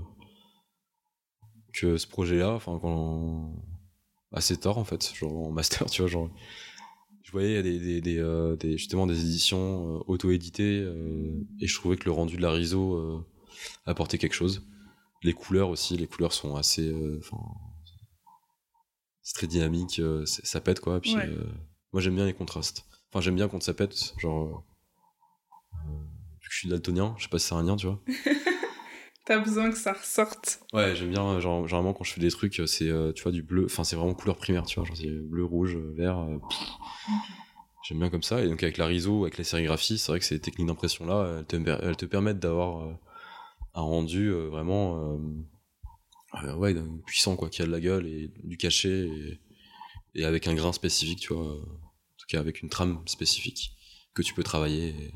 que 1.74 1.98
ce 1.98 2.08
projet-là, 2.08 2.52
enfin 2.52 2.78
quand 2.82 3.54
assez 4.34 4.58
tard 4.58 4.78
en 4.78 4.84
fait, 4.84 5.14
genre 5.16 5.48
en 5.48 5.52
master, 5.52 5.86
tu 5.90 6.02
vois, 6.02 6.10
genre. 6.12 6.30
Je 7.24 7.32
voyais 7.32 7.62
des, 7.64 7.80
des, 7.80 8.02
des, 8.02 8.18
euh, 8.18 8.56
des- 8.56 8.78
justement 8.78 9.06
des 9.08 9.20
éditions 9.22 9.98
euh, 9.98 10.04
auto-éditées 10.08 10.82
euh, 10.82 11.40
et 11.60 11.68
je 11.68 11.76
trouvais 11.76 11.96
que 11.96 12.06
le 12.06 12.12
rendu 12.12 12.36
de 12.38 12.42
la 12.42 12.52
RISO 12.52 12.96
euh, 12.96 13.26
apportait 13.86 14.18
quelque 14.18 14.34
chose. 14.34 14.68
Les 15.24 15.34
couleurs 15.34 15.70
aussi, 15.70 15.98
les 15.98 16.08
couleurs 16.08 16.34
sont 16.34 16.56
assez, 16.56 16.88
euh, 16.92 17.20
c'est 19.22 19.34
très 19.36 19.48
dynamique, 19.48 20.00
euh, 20.00 20.26
ça 20.26 20.62
pète 20.62 20.80
quoi. 20.80 21.00
Puis 21.00 21.16
Ouais. 21.16 21.28
euh, 21.28 21.46
moi 21.94 22.02
j'aime 22.02 22.16
bien 22.16 22.26
les 22.26 22.34
contrastes. 22.34 22.86
Enfin 23.12 23.22
j'aime 23.22 23.36
bien 23.36 23.48
quand 23.48 23.62
ça 23.62 23.74
pète, 23.76 24.14
genre 24.18 24.64
euh, 25.74 25.90
vu 26.42 26.48
que 26.50 26.54
je 26.54 26.58
suis 26.58 26.70
daltonien, 26.70 27.14
je 27.18 27.24
sais 27.24 27.30
pas 27.30 27.38
si 27.40 27.48
c'est 27.48 27.56
un 27.56 27.64
lien, 27.64 27.76
tu 27.76 27.86
vois. 27.88 28.02
T'as 29.26 29.40
besoin 29.40 29.70
que 29.72 29.78
ça 29.78 29.94
ressorte. 29.94 30.62
Ouais, 30.74 30.96
j'aime 30.96 31.12
bien, 31.12 31.40
genre, 31.40 31.68
généralement 31.68 31.94
quand 31.94 32.04
je 32.04 32.14
fais 32.14 32.22
des 32.22 32.32
trucs, 32.32 32.60
c'est, 32.66 32.90
euh, 32.90 33.12
tu 33.14 33.24
vois, 33.24 33.32
du 33.32 33.44
bleu, 33.44 33.66
enfin 33.66 33.84
c'est 33.84 33.96
vraiment 33.96 34.14
couleur 34.14 34.38
primaire, 34.38 34.66
tu 34.66 34.80
vois, 34.80 34.86
genre 34.88 34.98
c'est 34.98 35.10
bleu, 35.10 35.46
rouge, 35.46 35.76
vert. 35.78 36.18
euh. 36.20 36.38
J'aime 37.84 38.00
bien 38.00 38.10
comme 38.10 38.24
ça, 38.24 38.42
et 38.44 38.48
donc 38.48 38.62
avec 38.64 38.78
la 38.78 38.86
RISO, 38.86 39.24
avec 39.24 39.38
la 39.38 39.44
sérigraphie, 39.44 39.98
c'est 39.98 40.12
vrai 40.12 40.20
que 40.20 40.26
ces 40.26 40.40
techniques 40.40 40.68
d'impression 40.68 41.06
là, 41.06 41.40
elles 41.40 41.46
te, 41.46 41.56
elles 41.84 41.98
te 41.98 42.06
permettent 42.06 42.40
d'avoir 42.40 42.84
euh, 42.84 42.94
un 43.74 43.82
rendu 43.82 44.28
euh, 44.30 44.50
vraiment, 44.50 45.14
euh, 45.14 45.18
euh, 46.44 46.56
ouais, 46.56 46.76
puissant 47.06 47.36
quoi, 47.36 47.50
qui 47.50 47.62
a 47.62 47.66
de 47.66 47.72
la 47.72 47.80
gueule 47.80 48.08
et 48.08 48.32
du 48.44 48.58
cachet, 48.58 49.08
et, 49.08 49.40
et 50.16 50.26
avec 50.26 50.48
un 50.48 50.54
grain 50.56 50.74
spécifique, 50.74 51.20
tu 51.20 51.34
vois, 51.34 51.44
euh, 51.46 51.60
en 51.60 52.18
tout 52.18 52.28
cas 52.28 52.40
avec 52.40 52.62
une 52.62 52.70
trame 52.70 53.02
spécifique 53.08 53.72
que 54.14 54.22
tu 54.22 54.34
peux 54.34 54.44
travailler. 54.44 54.90
Et, 54.90 55.12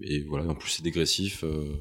et 0.00 0.22
voilà, 0.24 0.46
en 0.50 0.54
plus 0.54 0.70
c'est 0.70 0.82
dégressif. 0.82 1.44
euh, 1.44 1.74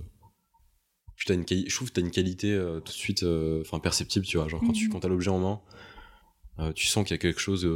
puis 1.15 1.25
t'as 1.27 1.33
une 1.33 1.45
je 1.47 1.75
trouve 1.75 1.89
que 1.89 1.93
t'as 1.95 2.01
une 2.01 2.11
qualité 2.11 2.53
euh, 2.53 2.79
tout 2.79 2.91
de 2.91 2.97
suite 2.97 3.23
euh, 3.23 3.63
perceptible 3.81 4.23
tu 4.25 4.37
vois 4.37 4.47
genre 4.47 4.61
quand 4.61 4.71
tu 4.73 4.85
Mhm. 4.85 4.91
quand 4.91 4.99
t'as 4.99 5.07
l'objet 5.07 5.31
en 5.31 5.39
main 5.39 5.61
euh, 6.59 6.71
tu 6.73 6.85
sens 6.85 7.03
qu'il 7.05 7.15
y 7.15 7.17
a 7.17 7.17
quelque 7.17 7.39
chose 7.39 7.67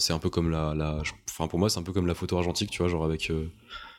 c'est 0.00 0.12
un 0.12 0.18
peu 0.18 0.30
comme 0.30 0.50
la 0.50 1.00
enfin 1.30 1.46
pour 1.46 1.58
moi 1.60 1.70
c'est 1.70 1.78
un 1.78 1.84
peu 1.84 1.92
comme 1.92 2.08
la 2.08 2.14
photo 2.14 2.36
argentique 2.36 2.70
tu 2.70 2.78
vois 2.78 2.88
genre 2.88 3.04
avec 3.04 3.30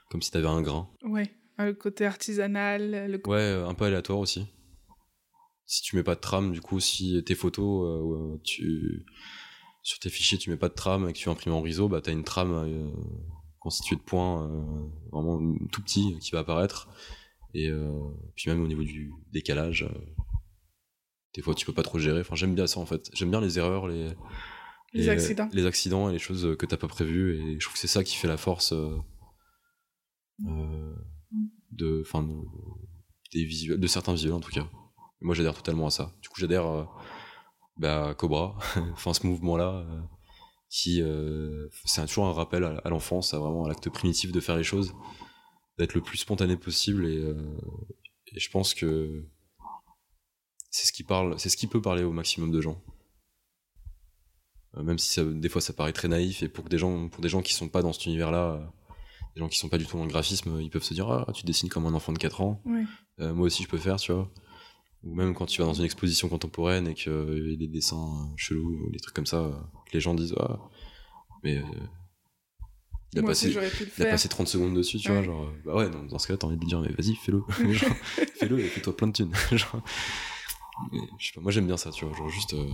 comme 0.10 0.22
si 0.22 0.32
t'avais 0.32 0.48
un 0.48 0.62
grain 0.62 0.90
Ouais. 1.04 1.32
Le 1.58 1.72
côté 1.74 2.06
artisanal, 2.06 3.10
le 3.10 3.22
ouais 3.26 3.64
un 3.66 3.74
peu 3.74 3.86
aléatoire 3.86 4.20
aussi 4.20 4.46
si 5.66 5.82
tu 5.82 5.96
mets 5.96 6.04
pas 6.04 6.16
de 6.16 6.20
trame 6.20 6.52
du 6.52 6.60
coup 6.60 6.82
si 6.82 7.24
tes 7.24 7.36
photos 7.36 8.38
tu 8.44 9.06
sur 9.82 10.00
tes 10.00 10.10
fichiers 10.10 10.38
tu 10.38 10.50
mets 10.50 10.58
pas 10.58 10.68
de 10.70 10.74
trame 10.74 11.08
et 11.08 11.14
que 11.14 11.18
tu 11.18 11.30
imprimes 11.30 11.54
en 11.54 11.62
riso 11.62 11.88
bah 11.88 12.02
t'as 12.02 12.12
une 12.12 12.26
trame 12.26 12.92
euh, 13.66 13.70
constituée 13.70 13.96
de 13.96 14.02
points 14.02 14.44
euh, 14.48 14.88
vraiment 15.12 15.40
tout 15.72 15.82
petit 15.82 16.18
qui 16.20 16.32
va 16.32 16.40
apparaître. 16.40 16.88
Et 17.54 17.70
euh, 17.70 17.90
puis 18.36 18.50
même 18.50 18.62
au 18.62 18.68
niveau 18.68 18.84
du 18.84 19.14
décalage 19.32 19.84
euh, 19.84 20.00
des 21.34 21.42
fois 21.42 21.54
tu 21.56 21.66
peux 21.66 21.74
pas 21.74 21.84
trop 21.84 22.00
gérer. 22.00 22.20
Enfin 22.22 22.36
j'aime 22.36 22.54
bien 22.56 22.68
ça 22.68 22.80
en 22.80 22.86
fait. 22.86 23.10
J'aime 23.14 23.32
bien 23.32 23.42
les 23.42 23.58
erreurs 23.58 23.88
les 23.88 24.10
Les 24.94 25.10
accidents. 25.10 25.50
les 25.54 25.66
accidents 25.66 26.10
et 26.10 26.14
les 26.14 26.20
choses 26.20 26.56
que 26.58 26.66
t'as 26.66 26.78
pas 26.78 26.88
prévues. 26.88 27.36
Et 27.38 27.60
je 27.60 27.66
trouve 27.66 27.74
que 27.74 27.80
c'est 27.80 27.88
ça 27.88 28.04
qui 28.04 28.16
fait 28.16 28.28
la 28.28 28.38
force 28.38 28.74
euh, 28.74 28.98
euh, 30.48 30.96
de 31.72 32.02
enfin 32.06 32.24
de, 32.24 32.34
des 33.34 33.46
visuels 33.46 33.80
de 33.80 33.88
certains 33.88 34.14
visuels 34.14 34.34
en 34.34 34.42
tout 34.42 34.52
cas. 34.52 34.68
Moi 35.22 35.34
j'adhère 35.34 35.56
totalement 35.56 35.88
à 35.88 35.92
ça. 35.92 36.12
Du 36.22 36.30
coup 36.30 36.40
j'adhère 36.40 36.66
euh, 36.68 36.84
bah, 37.78 38.10
à 38.10 38.14
Cobra. 38.14 38.58
Enfin 38.94 39.14
ce 39.14 39.26
mouvement 39.26 39.58
là 39.58 39.86
qui 40.76 41.02
euh, 41.02 41.70
c'est 41.86 42.06
toujours 42.06 42.26
un 42.26 42.34
rappel 42.34 42.66
à, 42.66 42.82
à 42.84 42.90
l'enfance 42.90 43.34
à 43.34 43.40
vraiment 43.40 43.64
à 43.64 43.70
l'acte 43.70 43.90
primitif 43.90 44.34
de 44.34 44.42
faire 44.42 44.58
les 44.58 44.64
choses 44.64 44.94
d'être 45.78 45.94
le 45.94 46.02
plus 46.02 46.18
spontané 46.18 46.58
possible 46.58 47.06
et, 47.06 47.18
euh, 47.18 47.34
et 48.28 48.40
je 48.42 48.50
pense 48.52 48.74
que 48.74 49.26
c'est 50.70 50.86
ce 50.86 50.92
qui 50.92 51.04
parle 51.04 51.40
c'est 51.40 51.48
ce 51.48 51.56
qui 51.56 51.68
peut 51.68 51.82
parler 51.82 52.04
au 52.04 52.12
maximum 52.12 52.52
de 52.52 52.60
gens. 52.60 52.84
Euh, 54.76 54.84
même 54.84 55.00
si 55.00 55.14
ça, 55.14 55.24
des 55.24 55.48
fois 55.48 55.62
ça 55.62 55.72
paraît 55.72 55.94
très 55.94 56.10
naïf 56.10 56.44
et 56.44 56.50
pour 56.50 56.66
que 56.66 56.70
des 56.70 56.78
gens 56.78 57.08
pour 57.08 57.22
des 57.22 57.30
gens 57.30 57.42
qui 57.42 57.54
sont 57.54 57.70
pas 57.70 57.82
dans 57.82 57.94
cet 57.94 58.08
univers 58.08 58.32
là 58.32 58.70
des 59.34 59.40
gens 59.40 59.48
qui 59.48 59.60
sont 59.60 59.70
pas 59.70 59.78
du 59.78 59.86
tout 59.86 59.96
dans 59.96 60.04
le 60.04 60.10
graphisme 60.10 60.60
ils 60.60 60.70
peuvent 60.70 60.84
se 60.84 60.94
dire 60.94 61.10
ah 61.10 61.32
tu 61.34 61.46
dessines 61.46 61.70
comme 61.70 61.86
un 61.86 61.94
enfant 61.94 62.12
de 62.12 62.20
4 62.20 62.42
ans. 62.42 62.62
Moi 63.18 63.46
aussi 63.46 63.64
je 63.64 63.70
peux 63.70 63.78
faire 63.78 63.96
tu 63.96 64.12
vois. 64.12 64.30
Ou 65.06 65.14
même 65.14 65.36
quand 65.36 65.46
tu 65.46 65.62
vas 65.62 65.68
dans 65.68 65.74
une 65.74 65.86
exposition 65.86 66.28
contemporaine 66.28 66.88
et 66.88 66.96
qu'il 66.96 67.14
y 67.14 67.54
a 67.54 67.58
des 67.58 67.68
dessins 67.68 67.96
euh, 67.96 68.34
chelous 68.38 68.88
ou 68.88 68.92
des 68.92 69.00
trucs 69.00 69.16
comme 69.16 69.28
ça 69.28 69.70
que 69.86 69.92
les 69.94 70.00
gens 70.00 70.14
disent 70.14 70.36
ah 70.40 70.60
mais 71.44 71.58
euh, 71.58 71.64
il 73.14 73.20
a 73.20 73.24
passé 73.24 73.46
aussi, 73.48 73.54
j'aurais 73.54 73.70
pu 73.70 73.80
le 73.86 73.86
il 73.86 73.92
a 73.94 74.06
faire. 74.06 74.10
passé 74.12 74.28
30 74.30 74.48
secondes 74.48 74.76
dessus, 74.76 74.98
tu 74.98 75.10
Ouais. 75.10 75.16
vois, 75.18 75.24
genre, 75.24 75.44
euh, 75.46 75.62
bah 75.64 75.76
ouais, 75.76 75.90
dans, 75.90 76.04
dans 76.04 76.20
ce 76.20 76.28
cas-là, 76.28 76.38
t'as 76.38 76.48
envie 76.48 76.58
de 76.58 76.66
dire, 76.66 76.82
mais 76.82 76.90
vas-y, 76.90 77.16
fais-le, 77.16 77.44
fais-le 78.36 78.60
et 78.60 78.70
fais-toi 78.70 78.96
plein 78.98 79.08
de 79.08 79.14
thunes, 79.14 79.34
genre, 79.52 79.82
mais, 80.92 81.08
je 81.18 81.28
sais 81.28 81.34
pas, 81.34 81.42
moi 81.42 81.52
j'aime 81.52 81.68
bien 81.68 81.78
ça, 81.78 81.92
tu 81.92 82.04
vois, 82.06 82.14
genre 82.16 82.30
juste, 82.30 82.54
euh, 82.54 82.70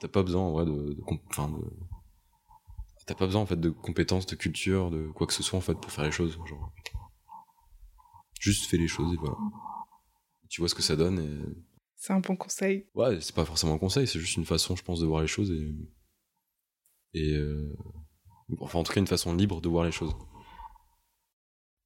t'as 0.00 0.08
pas 0.08 0.22
besoin, 0.22 0.42
en 0.42 0.52
vrai, 0.52 0.64
de, 0.64 0.94
de 0.94 1.00
comp- 1.02 1.22
enfin, 1.30 1.48
de, 1.48 1.64
t'as 3.06 3.14
pas 3.14 3.26
besoin, 3.26 3.42
en 3.42 3.46
fait, 3.46 3.60
de 3.60 3.70
compétences, 3.70 4.26
de 4.26 4.34
culture, 4.36 4.90
de 4.90 5.08
quoi 5.12 5.26
que 5.28 5.32
ce 5.34 5.42
soit, 5.42 5.58
en 5.58 5.62
fait, 5.62 5.74
pour 5.74 5.92
faire 5.92 6.04
les 6.04 6.12
choses, 6.12 6.38
genre, 6.46 6.72
juste 8.40 8.66
fais 8.66 8.78
les 8.78 8.88
choses 8.88 9.12
et 9.12 9.16
voilà. 9.16 9.36
Tu 10.48 10.60
vois 10.60 10.68
ce 10.68 10.74
que 10.74 10.82
ça 10.82 10.96
donne 10.96 11.20
et, 11.20 11.69
C'est 12.02 12.14
un 12.14 12.20
bon 12.20 12.34
conseil. 12.34 12.86
Ouais, 12.94 13.20
c'est 13.20 13.34
pas 13.34 13.44
forcément 13.44 13.74
un 13.74 13.78
conseil, 13.78 14.06
c'est 14.06 14.18
juste 14.18 14.36
une 14.36 14.46
façon, 14.46 14.74
je 14.74 14.82
pense, 14.82 15.00
de 15.00 15.06
voir 15.06 15.20
les 15.20 15.26
choses 15.28 15.50
et. 15.52 15.74
Et. 17.14 17.34
euh, 17.34 17.76
Enfin, 18.58 18.80
en 18.80 18.82
tout 18.82 18.92
cas, 18.92 18.98
une 18.98 19.06
façon 19.06 19.32
libre 19.34 19.60
de 19.60 19.68
voir 19.68 19.84
les 19.84 19.92
choses. 19.92 20.12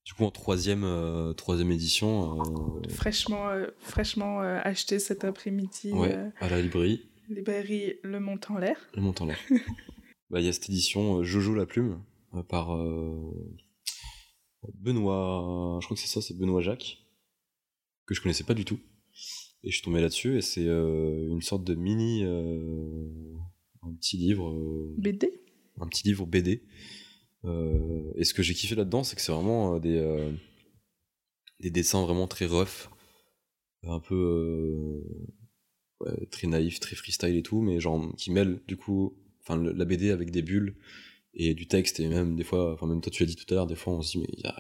Du 0.07 0.15
coup, 0.15 0.25
en 0.25 0.31
troisième, 0.31 0.85
euh, 0.85 1.35
troisième 1.35 1.71
édition, 1.73 2.41
euh, 2.41 2.89
Fraîchement, 2.89 3.49
euh, 3.49 3.67
fraîchement 3.81 4.41
acheté 4.41 4.99
cet 4.99 5.25
après-midi. 5.25 5.93
ouais, 5.93 6.31
à 6.41 6.49
la 6.49 6.63
librairie, 6.63 7.11
librairie 7.29 7.95
Le 8.03 8.19
Mont 8.21 8.39
en 8.49 8.57
l'air. 8.57 8.79
le 8.95 9.03
montant 9.03 9.27
là. 9.27 9.35
bah, 10.31 10.41
il 10.41 10.47
y 10.47 10.49
a 10.49 10.53
cette 10.55 10.71
édition 10.71 11.23
Jojo 11.23 11.55
la 11.55 11.67
plume 11.67 12.03
par 12.49 12.69
Benoît, 14.75 15.79
je 15.81 15.87
crois 15.87 15.97
que 15.97 16.01
c'est 16.03 16.09
ça, 16.09 16.23
c'est 16.23 16.37
Benoît 16.39 16.63
Jacques, 16.63 16.99
que 18.07 18.15
je 18.15 18.23
connaissais 18.23 18.45
pas 18.45 18.55
du 18.55 18.65
tout. 18.65 18.79
Et 19.65 19.71
je 19.71 19.77
suis 19.77 19.83
tombé 19.83 20.03
là-dessus 20.03 20.37
et 20.37 20.43
c'est 20.43 20.67
euh, 20.67 21.27
une 21.31 21.41
sorte 21.41 21.65
de 21.65 21.75
mini, 21.75 22.23
euh, 22.23 23.09
un 23.83 23.95
petit 23.95 24.19
livre. 24.19 24.51
euh, 24.51 24.95
BD 24.99 25.41
un 25.81 25.89
petit 25.89 26.07
livre 26.07 26.27
BD. 26.27 26.63
Et 28.17 28.25
ce 28.25 28.33
que 28.33 28.43
j'ai 28.43 28.55
kiffé 28.55 28.75
là-dedans, 28.75 29.03
c'est 29.03 29.17
que 29.17 29.23
c'est 29.23 29.33
vraiment 29.33 29.79
des, 29.79 30.33
des 31.61 31.71
dessins 31.71 32.03
vraiment 32.03 32.27
très 32.27 32.47
rough, 32.47 32.89
un 33.83 34.01
peu 34.01 35.03
ouais, 36.01 36.27
très 36.31 36.47
naïf, 36.47 36.81
très 36.81 36.97
freestyle 36.97 37.37
et 37.37 37.43
tout, 37.43 37.61
mais 37.61 37.81
genre 37.81 38.15
qui 38.17 38.31
mêlent 38.31 38.61
du 38.67 38.79
coup, 38.79 39.19
enfin 39.43 39.61
la 39.61 39.85
BD 39.85 40.11
avec 40.11 40.31
des 40.31 40.41
bulles 40.41 40.77
et 41.37 41.55
du 41.55 41.67
texte 41.67 41.99
et 42.01 42.09
même 42.09 42.37
des 42.37 42.45
fois, 42.45 42.73
enfin 42.75 42.87
même 42.87 43.01
toi 43.01 43.11
tu 43.11 43.23
l'as 43.25 43.29
dit 43.29 43.37
tout 43.37 43.47
à 43.53 43.55
l'heure, 43.57 43.67
des 43.67 43.75
fois 43.77 43.93
on 43.95 44.03
se 44.03 44.13
dit 44.13 44.19
mais 44.19 44.51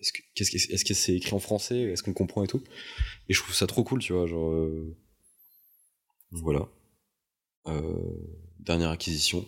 est-ce 0.00 0.12
que 0.12 0.18
qu'est-ce 0.34 0.50
que- 0.50 0.72
est-ce 0.72 0.84
que 0.84 0.94
c'est 0.94 1.14
écrit 1.14 1.34
en 1.34 1.38
français, 1.38 1.80
est-ce 1.82 2.02
qu'on 2.02 2.12
comprend 2.12 2.42
et 2.42 2.48
tout? 2.48 2.62
Et 3.28 3.34
je 3.34 3.40
trouve 3.40 3.54
ça 3.54 3.66
trop 3.66 3.84
cool, 3.84 4.00
tu 4.00 4.12
vois, 4.12 4.26
genre 4.26 4.50
euh, 4.52 4.96
voilà. 6.32 6.68
Euh, 7.66 7.94
dernière 8.58 8.90
acquisition. 8.90 9.44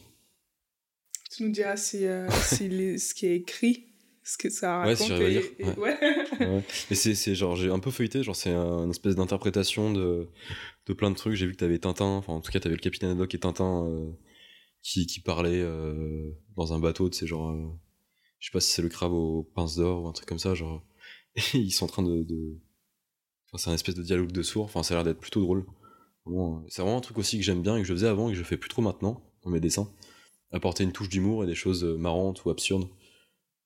Tu 1.30 1.42
nous 1.44 1.50
diras 1.52 1.76
si, 1.76 2.04
euh, 2.06 2.28
si 2.64 2.68
les- 2.68 2.98
ce 2.98 3.14
qui 3.14 3.26
est 3.26 3.36
écrit, 3.36 3.86
ce 4.22 4.38
que 4.38 4.48
ça 4.48 4.78
Ouais, 4.80 4.94
raconte. 4.94 4.96
si 4.98 5.08
j'arrive 5.08 5.38
à 5.60 5.62
et- 5.62 5.64
ouais. 5.64 5.76
ouais. 5.78 5.98
Ouais. 6.40 6.62
Mais 6.90 6.96
c'est, 6.96 7.14
c'est 7.14 7.34
genre, 7.34 7.56
j'ai 7.56 7.70
un 7.70 7.78
peu 7.78 7.90
feuilleté, 7.90 8.22
genre, 8.22 8.36
c'est 8.36 8.50
un- 8.50 8.84
une 8.84 8.90
espèce 8.90 9.16
d'interprétation 9.16 9.92
de, 9.92 10.28
de 10.86 10.92
plein 10.92 11.10
de 11.10 11.16
trucs. 11.16 11.34
J'ai 11.34 11.46
vu 11.46 11.52
que 11.52 11.58
t'avais 11.58 11.78
Tintin, 11.78 12.04
enfin 12.06 12.32
en 12.34 12.40
tout 12.40 12.50
cas 12.52 12.60
t'avais 12.60 12.74
le 12.76 12.80
Capitaine 12.80 13.10
Haddock 13.10 13.34
et 13.34 13.38
Tintin 13.38 13.86
qui, 14.86 15.06
qui 15.06 15.20
parlaient 15.20 15.66
dans 16.56 16.72
un 16.72 16.78
bateau, 16.78 17.10
tu 17.10 17.18
sais, 17.18 17.26
genre, 17.26 17.54
je 18.38 18.46
sais 18.46 18.52
pas 18.52 18.60
si 18.60 18.70
c'est 18.70 18.82
le 18.82 18.88
crabe 18.88 19.12
aux 19.12 19.42
pinces 19.42 19.76
d'or 19.76 20.04
ou 20.04 20.06
un 20.08 20.12
truc 20.12 20.28
comme 20.28 20.38
ça, 20.38 20.54
genre, 20.54 20.82
ils 21.54 21.72
sont 21.72 21.86
en 21.86 21.88
train 21.88 22.02
de, 22.02 22.22
de... 22.22 22.58
Enfin, 23.48 23.58
c'est 23.58 23.70
un 23.70 23.74
espèce 23.74 23.96
de 23.96 24.02
dialogue 24.02 24.30
de 24.30 24.42
sourds, 24.42 24.64
enfin 24.64 24.82
ça 24.82 24.94
a 24.94 24.98
l'air 24.98 25.04
d'être 25.04 25.20
plutôt 25.20 25.40
drôle. 25.40 25.66
c'est 26.68 26.82
vraiment 26.82 26.98
un 26.98 27.00
truc 27.00 27.18
aussi 27.18 27.36
que 27.36 27.44
j'aime 27.44 27.62
bien 27.62 27.76
et 27.76 27.80
que 27.80 27.86
je 27.86 27.92
faisais 27.92 28.08
avant 28.08 28.28
et 28.28 28.32
que 28.32 28.38
je 28.38 28.44
fais 28.44 28.56
plus 28.56 28.68
trop 28.68 28.82
maintenant 28.82 29.22
dans 29.42 29.50
mes 29.50 29.60
dessins. 29.60 29.90
Apporter 30.52 30.84
une 30.84 30.92
touche 30.92 31.08
d'humour 31.08 31.42
et 31.42 31.46
des 31.46 31.56
choses 31.56 31.82
marrantes 31.82 32.44
ou 32.44 32.50
absurdes. 32.50 32.88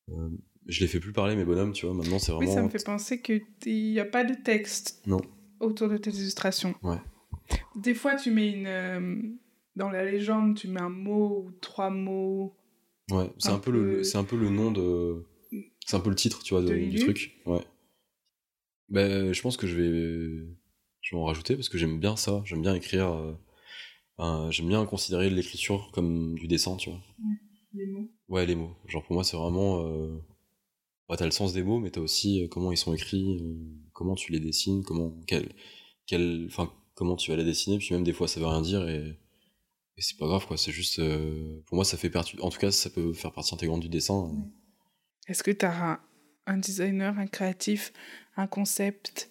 Euh, 0.09 0.31
je 0.66 0.81
les 0.81 0.87
fais 0.87 1.01
plus 1.01 1.12
parler 1.12 1.37
mes 1.37 1.45
bonhommes, 1.45 1.73
tu 1.73 1.85
vois. 1.85 1.95
Maintenant, 1.95 2.18
c'est 2.18 2.33
vraiment. 2.33 2.49
Oui, 2.49 2.55
ça 2.55 2.62
me 2.62 2.71
fait 2.71 2.85
penser 2.85 3.21
qu'il 3.21 3.45
n'y 3.66 4.01
a 4.01 4.07
pas 4.07 4.25
de 4.25 4.35
texte 4.35 5.03
non. 5.07 5.21
autour 5.61 5.89
de 5.89 5.99
tes 5.99 6.11
illustrations. 6.11 6.75
Ouais. 6.83 6.97
Des 7.77 7.95
fois, 7.95 8.14
tu 8.16 8.31
mets 8.31 8.51
une. 8.51 9.39
Dans 9.77 9.91
la 9.91 10.05
légende, 10.05 10.57
tu 10.57 10.68
mets 10.68 10.81
un 10.81 10.89
mot 10.89 11.45
ou 11.47 11.51
trois 11.61 11.91
mots. 11.91 12.55
Ouais, 13.11 13.31
c'est 13.39 13.51
un, 13.51 13.59
peu, 13.59 13.71
le, 13.71 14.05
c'est 14.05 14.18
un 14.18 14.25
peu 14.25 14.37
le 14.37 14.51
nom 14.51 14.71
de. 14.71 15.25
C'est 15.87 15.97
un 15.97 16.01
peu 16.01 16.11
le 16.11 16.16
titre, 16.16 16.43
tu 16.43 16.55
vois, 16.55 16.62
du 16.62 16.99
truc. 16.99 17.41
Ouais. 17.47 17.64
Ben, 18.89 19.33
je 19.33 19.43
pense 19.43 19.57
que 19.57 19.66
je 19.66 19.77
vais. 19.77 20.47
Je 21.01 21.16
vais 21.16 21.21
en 21.21 21.25
rajouter 21.25 21.57
parce 21.57 21.68
que 21.68 21.79
j'aime 21.79 21.99
bien 21.99 22.16
ça. 22.16 22.43
J'aime 22.45 22.62
bien 22.62 22.75
écrire. 22.75 23.35
Euh, 24.21 24.51
j'aime 24.51 24.68
bien 24.68 24.85
considérer 24.85 25.31
l'écriture 25.31 25.91
comme 25.93 26.35
du 26.35 26.47
dessin, 26.47 26.77
tu 26.77 26.91
vois. 26.91 27.01
Les 27.73 27.87
mots. 27.87 28.11
Ouais, 28.29 28.47
les 28.47 28.55
mots. 28.55 28.77
Genre 28.87 29.03
pour 29.05 29.14
moi, 29.14 29.25
c'est 29.25 29.37
vraiment. 29.37 29.87
Euh... 29.87 30.18
Bah, 31.09 31.16
t'as 31.16 31.25
le 31.25 31.33
sens 31.33 31.53
des 31.53 31.64
mots, 31.64 31.81
mais 31.81 31.91
t'as 31.91 32.01
aussi 32.01 32.45
euh, 32.45 32.49
comment 32.49 32.71
ils 32.71 32.77
sont 32.77 32.95
écrits, 32.95 33.41
euh, 33.43 33.55
comment 33.93 34.14
tu 34.14 34.31
les 34.31 34.39
dessines, 34.39 34.85
comment. 34.85 35.16
Quel, 35.27 35.49
quel... 36.07 36.47
Enfin, 36.47 36.73
comment 36.95 37.16
tu 37.16 37.33
vas 37.33 37.37
les 37.37 37.45
dessiner, 37.45 37.79
puis 37.79 37.95
même 37.95 38.05
des 38.05 38.12
fois 38.12 38.29
ça 38.29 38.39
veut 38.39 38.47
rien 38.47 38.61
dire 38.61 38.89
et, 38.89 39.18
et 40.01 40.03
c'est 40.03 40.17
pas 40.17 40.27
grave, 40.27 40.47
quoi. 40.47 40.57
C'est 40.57 40.73
juste. 40.73 40.99
Euh, 40.99 41.61
pour 41.67 41.77
moi, 41.77 41.85
ça 41.85 41.99
fait 41.99 42.09
partie. 42.09 42.41
En 42.41 42.49
tout 42.49 42.59
cas, 42.59 42.71
ça 42.71 42.89
peut 42.89 43.13
faire 43.13 43.33
partie 43.33 43.53
intégrante 43.53 43.81
du 43.81 43.91
dessin. 43.91 44.33
Est-ce 45.29 45.43
que 45.43 45.51
t'as 45.51 45.93
un, 45.93 46.01
un 46.47 46.57
designer, 46.57 47.19
un 47.19 47.27
créatif, 47.27 47.93
un 48.39 48.47
concept 48.47 49.31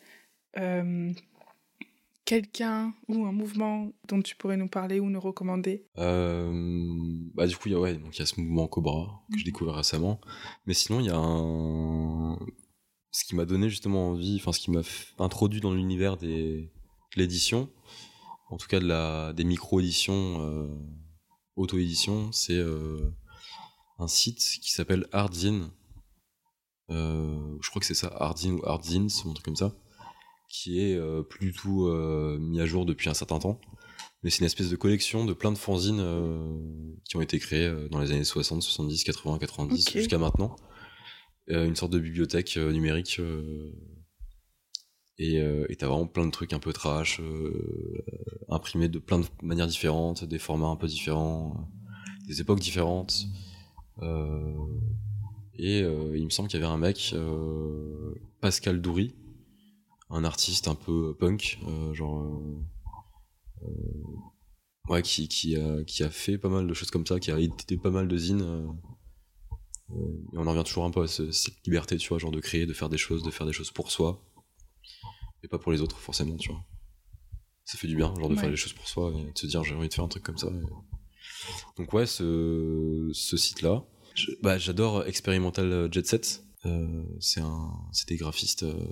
quelqu'un 2.30 2.94
ou 3.08 3.26
un 3.26 3.32
mouvement 3.32 3.92
dont 4.08 4.22
tu 4.22 4.36
pourrais 4.36 4.56
nous 4.56 4.68
parler 4.68 5.00
ou 5.00 5.10
nous 5.10 5.20
recommander? 5.20 5.88
Euh, 5.98 6.52
bah 7.34 7.48
du 7.48 7.56
coup 7.58 7.70
il 7.70 7.72
y 7.72 7.76
a 7.76 7.80
ouais 7.80 7.96
donc 7.96 8.16
il 8.16 8.20
y 8.20 8.22
a 8.22 8.28
ce 8.28 8.40
mouvement 8.40 8.68
Cobra 8.68 9.24
que 9.32 9.40
j'ai 9.40 9.46
découvert 9.46 9.74
récemment 9.74 10.22
mais 10.68 10.76
sinon 10.76 11.00
il 11.00 11.08
y 11.08 11.10
a 11.10 11.18
un 11.18 12.38
ce 13.10 13.26
qui 13.26 13.36
m'a 13.36 13.46
donné 13.46 13.68
justement 13.68 14.10
envie 14.10 14.38
enfin 14.40 14.52
ce 14.52 14.60
qui 14.60 14.70
m'a 14.70 14.82
introduit 15.18 15.60
dans 15.60 15.74
l'univers 15.74 16.18
des 16.18 16.72
de 17.16 17.20
l'édition 17.20 17.68
en 18.50 18.58
tout 18.58 18.68
cas 18.68 18.80
de 18.80 18.88
la 18.88 19.34
des 19.34 19.44
micro 19.44 19.80
éditions 19.80 20.42
euh, 20.42 20.68
auto 21.56 21.78
édition 21.78 22.32
c'est 22.32 22.58
euh, 22.58 23.12
un 23.98 24.08
site 24.08 24.60
qui 24.62 24.72
s'appelle 24.72 25.08
Ardzine 25.12 25.70
je 26.90 27.70
crois 27.70 27.80
que 27.80 27.86
c'est 27.86 27.94
ça 27.94 28.12
Ardzine 28.16 28.54
ou 28.54 28.66
Ardzine 28.66 29.10
c'est 29.10 29.28
un 29.28 29.34
truc 29.34 29.46
comme 29.46 29.56
ça 29.56 29.74
qui 30.50 30.82
est 30.82 30.96
euh, 30.96 31.22
plus 31.22 31.40
du 31.40 31.54
tout 31.54 31.86
euh, 31.86 32.38
mis 32.40 32.60
à 32.60 32.66
jour 32.66 32.86
depuis 32.86 33.10
un 33.10 33.14
certain 33.14 33.40
temps. 33.40 33.62
Mais 34.24 34.30
c'est 34.30 34.40
une 34.40 34.48
espèce 34.48 34.70
de 34.70 34.76
collection 34.76 35.24
de 35.24 35.32
plein 35.32 35.52
de 35.52 35.58
fanzines 35.58 36.02
euh, 36.02 36.60
qui 37.08 37.16
ont 37.16 37.22
été 37.22 37.40
créées 37.40 37.74
dans 37.90 38.00
les 38.00 38.12
années 38.12 38.26
60, 38.26 38.62
70, 38.62 39.06
80, 39.06 39.38
90 39.38 39.92
jusqu'à 39.92 40.18
maintenant. 40.18 40.58
une 41.48 41.76
sorte 41.76 41.94
de 41.94 42.00
bibliothèque 42.00 42.58
numérique. 42.58 43.22
Et 45.20 45.76
t'as 45.78 45.88
vraiment 45.88 46.08
plein 46.08 46.26
de 46.26 46.32
trucs 46.32 46.54
un 46.54 46.60
peu 46.60 46.74
trash, 46.74 47.22
imprimés 48.50 48.90
de 48.90 49.00
plein 49.00 49.20
de 49.20 49.26
manières 49.44 49.68
différentes, 49.68 50.24
des 50.24 50.40
formats 50.40 50.68
un 50.68 50.76
peu 50.76 50.88
différents, 50.88 51.70
des 52.28 52.42
époques 52.42 52.60
différentes. 52.60 53.28
et 54.02 55.80
il 55.80 56.26
me 56.26 56.30
semble 56.30 56.50
qu'il 56.50 56.60
y 56.60 56.64
avait 56.64 56.72
un 56.72 56.78
mec, 56.78 57.14
Pascal 58.42 58.82
Doury, 58.82 59.14
un 60.10 60.24
artiste 60.24 60.68
un 60.68 60.76
peu 60.76 61.16
punk, 61.18 61.60
euh, 61.68 61.94
genre 61.94 62.24
euh, 63.64 63.68
euh, 64.92 65.02
qui, 65.02 65.56
a, 65.56 66.10
fait 66.10 66.38
pas 66.38 66.50
mal 66.50 66.68
de 66.68 66.74
choses 66.74 66.90
comme 66.90 67.06
ça, 67.06 67.20
qui 67.20 67.32
a 67.32 67.40
édité 67.40 67.78
pas 67.78 67.92
mal 67.92 68.08
de 68.08 68.18
zines. 68.18 68.76
on 69.90 70.48
en 70.48 70.52
revient 70.52 70.64
toujours 70.66 70.86
un 70.86 70.92
peu 70.92 71.04
à 71.04 71.08
cette 71.08 71.66
liberté, 71.66 71.98
tu 71.98 72.10
vois, 72.10 72.18
genre 72.18 72.32
de 72.32 72.40
créer, 72.40 72.66
de 72.66 72.74
faire 72.74 72.90
des 72.90 72.98
choses, 72.98 73.22
de 73.22 73.30
faire 73.30 73.46
des 73.46 73.54
choses 73.54 73.72
pour 73.72 73.92
soi, 73.92 74.24
et 75.44 75.48
pas 75.48 75.60
pour 75.60 75.72
les 75.72 75.82
autres 75.82 75.98
forcément, 75.98 76.36
tu 76.38 76.50
vois. 76.52 76.64
Ça 77.66 77.78
fait 77.78 77.88
du 77.88 77.96
bien, 77.96 78.14
genre 78.16 78.30
de 78.30 78.36
faire 78.36 78.50
des 78.50 78.56
choses 78.56 78.74
pour 78.74 78.88
soi 78.88 79.14
et 79.16 79.32
de 79.32 79.38
se 79.38 79.46
dire 79.46 79.64
j'ai 79.64 79.76
envie 79.76 79.90
de 79.90 79.94
faire 79.94 80.04
un 80.04 80.08
truc 80.10 80.24
comme 80.24 80.38
ça. 80.38 80.50
Donc 81.78 81.94
ouais, 81.94 82.06
ce, 82.06 83.10
ce 83.14 83.38
site-là, 83.38 83.86
bah, 84.42 84.58
j'adore 84.58 85.06
Experimental 85.06 85.90
Jet 85.92 86.06
Set. 86.06 86.44
Euh, 86.66 87.04
c'est 87.20 87.40
un, 87.42 87.72
des 88.08 88.18
graphistes, 88.18 88.64
euh, 88.64 88.86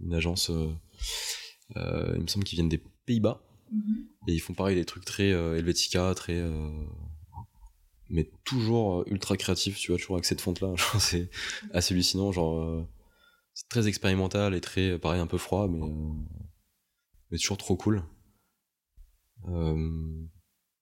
une 0.00 0.12
agence, 0.12 0.50
euh, 0.50 2.12
il 2.14 2.22
me 2.22 2.26
semble 2.26 2.44
qu'ils 2.44 2.56
viennent 2.56 2.68
des 2.68 2.82
Pays-Bas. 3.06 3.42
Mhm. 3.72 4.06
Et 4.28 4.32
ils 4.34 4.40
font 4.40 4.54
pareil 4.54 4.76
des 4.76 4.84
trucs 4.84 5.04
très 5.04 5.28
Helvetica, 5.28 6.12
très 6.14 6.42
mais 8.12 8.28
toujours 8.44 9.04
ultra 9.06 9.36
créatif, 9.36 9.78
tu 9.78 9.92
vois, 9.92 9.98
toujours 9.98 10.16
avec 10.16 10.24
cette 10.24 10.40
fonte 10.40 10.60
là, 10.60 10.74
c'est 10.98 11.30
assez 11.72 11.94
hallucinant, 11.94 12.32
genre 12.32 12.84
très 13.68 13.88
expérimental 13.88 14.54
et 14.54 14.60
très 14.60 14.98
pareil 14.98 15.20
un 15.20 15.26
peu 15.26 15.38
froid, 15.38 15.68
mais 15.68 15.80
mais 17.30 17.38
toujours 17.38 17.58
trop 17.58 17.76
cool, 17.76 18.02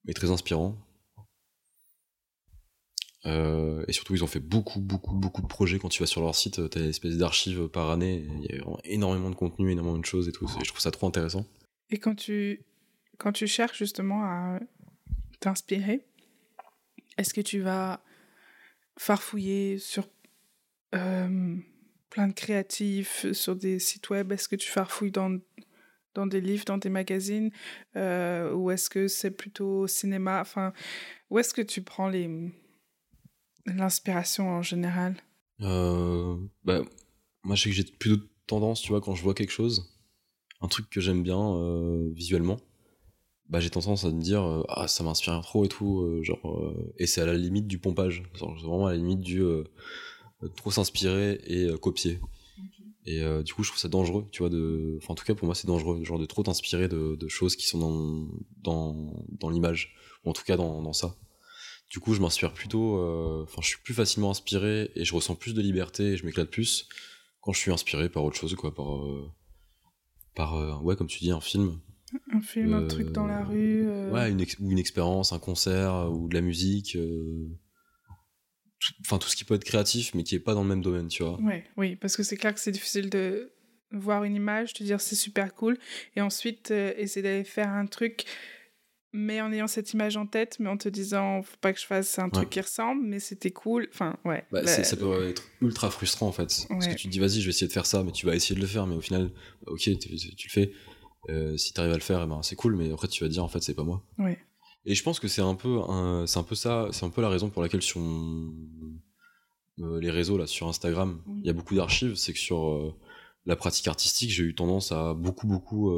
et 0.06 0.14
très 0.14 0.30
inspirant. 0.30 0.78
Euh, 3.26 3.84
et 3.88 3.92
surtout, 3.92 4.14
ils 4.14 4.24
ont 4.24 4.28
fait 4.28 4.40
beaucoup, 4.40 4.80
beaucoup, 4.80 5.14
beaucoup 5.14 5.42
de 5.42 5.46
projets. 5.46 5.78
Quand 5.78 5.88
tu 5.88 6.02
vas 6.02 6.06
sur 6.06 6.22
leur 6.22 6.34
site, 6.34 6.68
t'as 6.70 6.80
une 6.80 6.86
espèce 6.86 7.16
d'archives 7.16 7.68
par 7.68 7.90
année. 7.90 8.26
Il 8.40 8.44
y 8.44 8.58
a 8.58 8.64
énormément 8.84 9.30
de 9.30 9.34
contenu, 9.34 9.70
énormément 9.70 9.98
de 9.98 10.04
choses 10.04 10.28
et 10.28 10.32
tout. 10.32 10.46
je 10.48 10.68
trouve 10.68 10.80
ça 10.80 10.90
trop 10.90 11.06
intéressant. 11.06 11.44
Et 11.90 11.98
quand 11.98 12.14
tu, 12.14 12.64
quand 13.18 13.32
tu 13.32 13.46
cherches 13.46 13.78
justement 13.78 14.24
à 14.24 14.60
t'inspirer, 15.40 16.06
est-ce 17.16 17.34
que 17.34 17.40
tu 17.40 17.60
vas 17.60 18.02
farfouiller 18.98 19.78
sur 19.78 20.08
euh, 20.94 21.56
plein 22.10 22.28
de 22.28 22.32
créatifs, 22.32 23.30
sur 23.32 23.56
des 23.56 23.78
sites 23.78 24.10
web 24.10 24.32
Est-ce 24.32 24.48
que 24.48 24.56
tu 24.56 24.68
farfouilles 24.70 25.10
dans, 25.10 25.38
dans 26.14 26.26
des 26.26 26.40
livres, 26.40 26.64
dans 26.64 26.78
des 26.78 26.88
magazines 26.88 27.50
euh, 27.96 28.52
Ou 28.52 28.70
est-ce 28.70 28.90
que 28.90 29.08
c'est 29.08 29.30
plutôt 29.30 29.86
cinéma? 29.86 30.40
Enfin, 30.40 30.72
où 31.30 31.38
est-ce 31.38 31.54
que 31.54 31.62
tu 31.62 31.82
prends 31.82 32.08
les 32.08 32.50
L'inspiration 33.66 34.48
en 34.48 34.62
général? 34.62 35.16
Euh, 35.60 36.36
bah, 36.64 36.80
Moi, 37.44 37.54
je 37.54 37.64
sais 37.64 37.70
que 37.70 37.76
j'ai 37.76 37.84
plutôt 37.84 38.24
tendance, 38.46 38.80
tu 38.80 38.88
vois, 38.88 39.00
quand 39.00 39.14
je 39.14 39.22
vois 39.22 39.34
quelque 39.34 39.52
chose, 39.52 39.94
un 40.60 40.68
truc 40.68 40.88
que 40.88 41.00
j'aime 41.00 41.22
bien 41.22 41.38
euh, 41.38 42.08
visuellement, 42.14 42.58
bah, 43.48 43.60
j'ai 43.60 43.70
tendance 43.70 44.04
à 44.04 44.10
me 44.10 44.20
dire 44.22 44.42
euh, 44.42 44.62
Ah, 44.68 44.88
ça 44.88 45.04
m'inspire 45.04 45.40
trop 45.42 45.64
et 45.64 45.68
tout. 45.68 46.00
Euh, 46.02 46.22
genre, 46.22 46.74
et 46.96 47.06
c'est 47.06 47.20
à 47.20 47.26
la 47.26 47.34
limite 47.34 47.66
du 47.66 47.78
pompage. 47.78 48.22
C'est 48.34 48.44
vraiment 48.44 48.86
à 48.86 48.92
la 48.92 48.96
limite 48.96 49.20
du 49.20 49.42
trop 50.56 50.70
s'inspirer 50.70 51.40
et 51.46 51.68
copier. 51.80 52.20
Et 53.06 53.22
du 53.42 53.54
coup, 53.54 53.62
je 53.62 53.70
trouve 53.70 53.80
ça 53.80 53.88
dangereux, 53.88 54.26
tu 54.32 54.42
vois. 54.42 54.50
De... 54.50 54.98
Enfin, 54.98 55.12
en 55.12 55.14
tout 55.14 55.24
cas, 55.24 55.34
pour 55.34 55.46
moi, 55.46 55.54
c'est 55.54 55.66
dangereux, 55.66 56.04
genre 56.04 56.18
de 56.18 56.26
trop 56.26 56.42
t'inspirer 56.42 56.88
de, 56.88 57.16
de, 57.16 57.28
choses 57.28 57.56
qui 57.56 57.66
sont 57.66 57.78
dans, 57.78 58.28
dans, 58.62 59.24
dans 59.40 59.50
l'image, 59.50 59.94
ou 60.24 60.30
en 60.30 60.32
tout 60.32 60.44
cas 60.44 60.56
dans, 60.56 60.82
dans 60.82 60.92
ça. 60.92 61.16
Du 61.90 62.00
coup, 62.00 62.12
je 62.12 62.20
m'inspire 62.20 62.52
plutôt. 62.52 62.98
Euh, 62.98 63.44
enfin, 63.44 63.62
je 63.62 63.68
suis 63.68 63.78
plus 63.82 63.94
facilement 63.94 64.30
inspiré 64.30 64.90
et 64.94 65.04
je 65.04 65.14
ressens 65.14 65.36
plus 65.36 65.54
de 65.54 65.62
liberté 65.62 66.12
et 66.12 66.16
je 66.16 66.26
m'éclate 66.26 66.50
plus 66.50 66.86
quand 67.40 67.52
je 67.52 67.60
suis 67.60 67.72
inspiré 67.72 68.10
par 68.10 68.24
autre 68.24 68.36
chose, 68.36 68.54
quoi. 68.56 68.74
Par, 68.74 68.94
euh, 68.94 69.30
par 70.34 70.56
euh, 70.56 70.76
ouais, 70.80 70.96
comme 70.96 71.06
tu 71.06 71.20
dis, 71.20 71.30
un 71.30 71.40
film. 71.40 71.80
Un 72.32 72.40
film, 72.40 72.74
un 72.74 72.86
truc 72.86 73.12
dans 73.12 73.26
la 73.26 73.42
rue. 73.42 73.88
Ouais, 74.10 74.30
une 74.30 74.42
ou 74.60 74.70
une 74.70 74.78
expérience, 74.78 75.32
un 75.32 75.38
concert 75.38 76.10
ou 76.10 76.28
de 76.28 76.34
la 76.34 76.40
musique. 76.42 76.96
Enfin, 79.00 79.18
tout 79.18 79.28
ce 79.28 79.36
qui 79.36 79.44
peut 79.44 79.54
être 79.54 79.64
créatif, 79.64 80.14
mais 80.14 80.22
qui 80.22 80.34
est 80.34 80.40
pas 80.40 80.54
dans 80.54 80.62
le 80.62 80.68
même 80.68 80.82
domaine, 80.82 81.08
tu 81.08 81.22
vois. 81.22 81.40
Ouais, 81.40 81.64
oui, 81.76 81.96
parce 81.96 82.16
que 82.16 82.22
c'est 82.22 82.36
clair 82.36 82.54
que 82.54 82.60
c'est 82.60 82.70
difficile 82.70 83.10
de 83.10 83.52
voir 83.90 84.24
une 84.24 84.36
image, 84.36 84.72
te 84.74 84.84
dire 84.84 85.00
c'est 85.00 85.16
super 85.16 85.54
cool, 85.54 85.78
et 86.14 86.20
ensuite 86.20 86.70
essayer 86.70 87.22
d'aller 87.22 87.44
faire 87.44 87.70
un 87.70 87.86
truc 87.86 88.26
mais 89.12 89.40
en 89.40 89.52
ayant 89.52 89.66
cette 89.66 89.92
image 89.92 90.16
en 90.16 90.26
tête, 90.26 90.58
mais 90.60 90.68
en 90.68 90.76
te 90.76 90.88
disant, 90.88 91.42
faut 91.42 91.56
pas 91.60 91.72
que 91.72 91.80
je 91.80 91.86
fasse 91.86 92.18
un 92.18 92.28
truc 92.28 92.50
qui 92.50 92.60
ressemble, 92.60 93.02
mais 93.04 93.20
c'était 93.20 93.50
cool. 93.50 93.88
Enfin, 93.92 94.16
ouais. 94.24 94.44
Bah, 94.52 94.66
ça 94.66 94.96
peut 94.96 95.30
être 95.30 95.42
ultra 95.62 95.90
frustrant 95.90 96.28
en 96.28 96.32
fait. 96.32 96.66
Parce 96.68 96.88
que 96.88 96.94
tu 96.94 97.08
te 97.08 97.12
dis, 97.12 97.18
vas-y, 97.18 97.40
je 97.40 97.46
vais 97.46 97.50
essayer 97.50 97.68
de 97.68 97.72
faire 97.72 97.86
ça, 97.86 98.02
mais 98.02 98.12
tu 98.12 98.26
vas 98.26 98.34
essayer 98.34 98.54
de 98.54 98.60
le 98.60 98.66
faire, 98.66 98.86
mais 98.86 98.96
au 98.96 99.00
final, 99.00 99.30
bah, 99.62 99.72
ok, 99.72 99.80
tu, 99.80 100.08
le 100.08 100.50
fais. 100.50 100.72
Euh, 101.30 101.56
si 101.56 101.72
tu 101.72 101.80
arrives 101.80 101.92
à 101.92 101.96
le 101.96 102.02
faire, 102.02 102.22
eh 102.22 102.26
ben, 102.26 102.42
c'est 102.42 102.56
cool, 102.56 102.76
mais 102.76 102.92
après 102.92 103.08
tu 103.08 103.22
vas 103.24 103.28
te 103.28 103.32
dire, 103.32 103.44
en 103.44 103.48
fait, 103.48 103.62
c'est 103.62 103.74
pas 103.74 103.82
moi. 103.82 104.02
Ouais. 104.18 104.38
Et 104.88 104.94
je 104.94 105.02
pense 105.02 105.20
que 105.20 105.28
c'est 105.28 105.42
un 105.42 105.54
peu, 105.54 105.80
c'est 106.26 106.38
un 106.38 106.42
peu 106.42 106.54
ça, 106.54 106.88
c'est 106.92 107.04
un 107.04 107.10
peu 107.10 107.20
la 107.20 107.28
raison 107.28 107.50
pour 107.50 107.60
laquelle 107.60 107.82
sur 107.82 108.00
euh, 108.00 110.00
les 110.00 110.10
réseaux 110.10 110.38
là, 110.38 110.46
sur 110.46 110.66
Instagram, 110.66 111.20
il 111.40 111.44
y 111.44 111.50
a 111.50 111.52
beaucoup 111.52 111.74
d'archives, 111.74 112.14
c'est 112.14 112.32
que 112.32 112.38
sur 112.38 112.70
euh, 112.70 112.94
la 113.44 113.54
pratique 113.54 113.86
artistique, 113.86 114.30
j'ai 114.30 114.44
eu 114.44 114.54
tendance 114.54 114.90
à 114.90 115.12
beaucoup, 115.12 115.46
beaucoup 115.46 115.92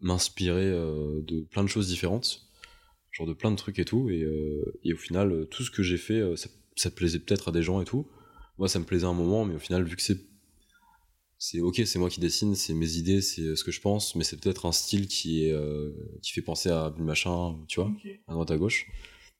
m'inspirer 0.00 0.70
de 0.70 1.42
plein 1.50 1.64
de 1.64 1.68
choses 1.68 1.88
différentes, 1.88 2.48
genre 3.10 3.26
de 3.26 3.34
plein 3.34 3.50
de 3.50 3.56
trucs 3.56 3.78
et 3.78 3.84
tout, 3.84 4.08
et, 4.08 4.94
au 4.94 4.96
final, 4.96 5.46
tout 5.50 5.62
ce 5.62 5.70
que 5.70 5.82
j'ai 5.82 5.98
fait, 5.98 6.22
ça 6.76 6.90
plaisait 6.90 7.18
peut-être 7.18 7.48
à 7.48 7.52
des 7.52 7.62
gens 7.62 7.82
et 7.82 7.84
tout. 7.84 8.08
Moi, 8.56 8.68
ça 8.68 8.78
me 8.78 8.86
plaisait 8.86 9.06
un 9.06 9.12
moment, 9.12 9.44
mais 9.44 9.54
au 9.54 9.58
final, 9.58 9.84
vu 9.84 9.96
que 9.96 10.02
c'est 10.02 10.18
c'est 11.38 11.60
ok, 11.60 11.82
c'est 11.86 11.98
moi 11.98 12.10
qui 12.10 12.20
dessine, 12.20 12.54
c'est 12.54 12.74
mes 12.74 12.96
idées, 12.96 13.22
c'est 13.22 13.54
ce 13.56 13.64
que 13.64 13.70
je 13.70 13.80
pense, 13.80 14.14
mais 14.14 14.24
c'est 14.24 14.40
peut-être 14.40 14.66
un 14.66 14.72
style 14.72 15.06
qui 15.08 15.44
est 15.44 15.54
qui 16.22 16.32
fait 16.32 16.42
penser 16.42 16.68
à 16.68 16.92
machin, 16.98 17.56
tu 17.68 17.80
vois, 17.80 17.92
à 18.26 18.32
droite 18.32 18.50
à 18.50 18.56
gauche. 18.58 18.86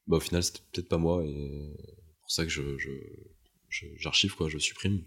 Bah 0.07 0.19
au 0.19 0.21
final, 0.21 0.43
c'était 0.43 0.61
peut-être 0.73 0.89
pas 0.89 0.99
moi 0.99 1.25
et 1.25 1.75
pour 2.21 2.31
ça 2.31 2.45
que 2.45 2.51
je 2.51 2.77
j'archive 3.97 4.35
quoi, 4.35 4.49
je 4.49 4.59
supprime. 4.59 5.03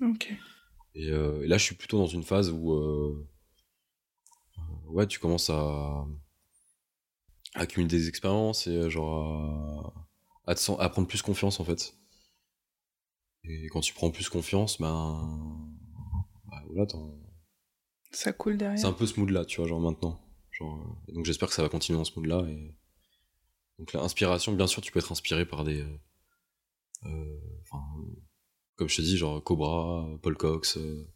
Et, 0.94 1.08
et, 1.08 1.48
là, 1.48 1.58
je 1.58 1.64
suis 1.64 1.76
plutôt 1.76 1.98
dans 1.98 2.08
une 2.08 2.24
phase 2.24 2.52
où 2.52 3.26
ouais, 4.92 5.08
tu 5.08 5.20
commences 5.20 5.50
à, 5.50 6.06
accumuler 7.54 7.90
des 7.90 8.08
expériences 8.08 8.68
et 8.68 8.90
genre 8.90 9.94
à, 10.46 10.54
à, 10.54 10.90
prendre 10.90 11.08
plus 11.08 11.22
confiance 11.22 11.60
en 11.60 11.64
fait. 11.64 11.96
Et 13.44 13.68
quand 13.68 13.82
tu 13.82 13.94
prends 13.94 14.12
plus 14.12 14.30
confiance, 14.30 14.80
ben. 14.80 15.78
Ça 18.12 18.34
coule 18.34 18.58
derrière. 18.58 18.80
C'est 18.80 18.88
un 18.88 18.94
peu 18.94 19.06
ce 19.06 19.20
mood-là, 19.20 19.46
tu 19.46 19.58
vois, 19.58 19.68
genre 19.68 19.80
maintenant. 19.80 20.22
Genre, 20.52 21.02
donc 21.10 21.26
j'espère 21.26 21.48
que 21.48 21.56
ça 21.56 21.64
va 21.64 21.70
continuer 21.70 21.98
dans 21.98 22.04
ce 22.04 22.18
mood-là. 22.18 22.46
Et... 22.50 22.76
Donc 23.80 23.94
l'inspiration, 23.94 24.54
bien 24.54 24.68
sûr, 24.68 24.82
tu 24.82 24.92
peux 24.92 25.00
être 25.00 25.12
inspiré 25.12 25.46
par 25.46 25.64
des. 25.64 25.86
Euh, 27.06 27.40
enfin, 27.62 27.84
comme 28.76 28.90
je 28.90 28.98
te 28.98 29.02
dis, 29.02 29.18
genre 29.18 29.44
Cobra, 29.44 30.08
Paul 30.22 30.38
Cox, 30.38 30.78
euh, 30.78 31.08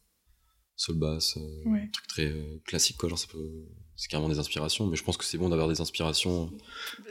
Soul 0.75 0.97
Bass, 0.97 1.37
euh, 1.37 1.63
truc 1.91 2.07
très 2.07 2.25
euh, 2.25 2.59
classique, 2.65 2.97
quoi. 2.97 3.09
Genre, 3.09 3.19
ça 3.19 3.27
peut 3.27 3.65
c'est 3.95 4.09
carrément 4.09 4.29
des 4.29 4.39
inspirations, 4.39 4.87
mais 4.87 4.97
je 4.97 5.03
pense 5.03 5.15
que 5.15 5.23
c'est 5.23 5.37
bon 5.37 5.49
d'avoir 5.49 5.69
des 5.69 5.79
inspirations. 5.79 6.51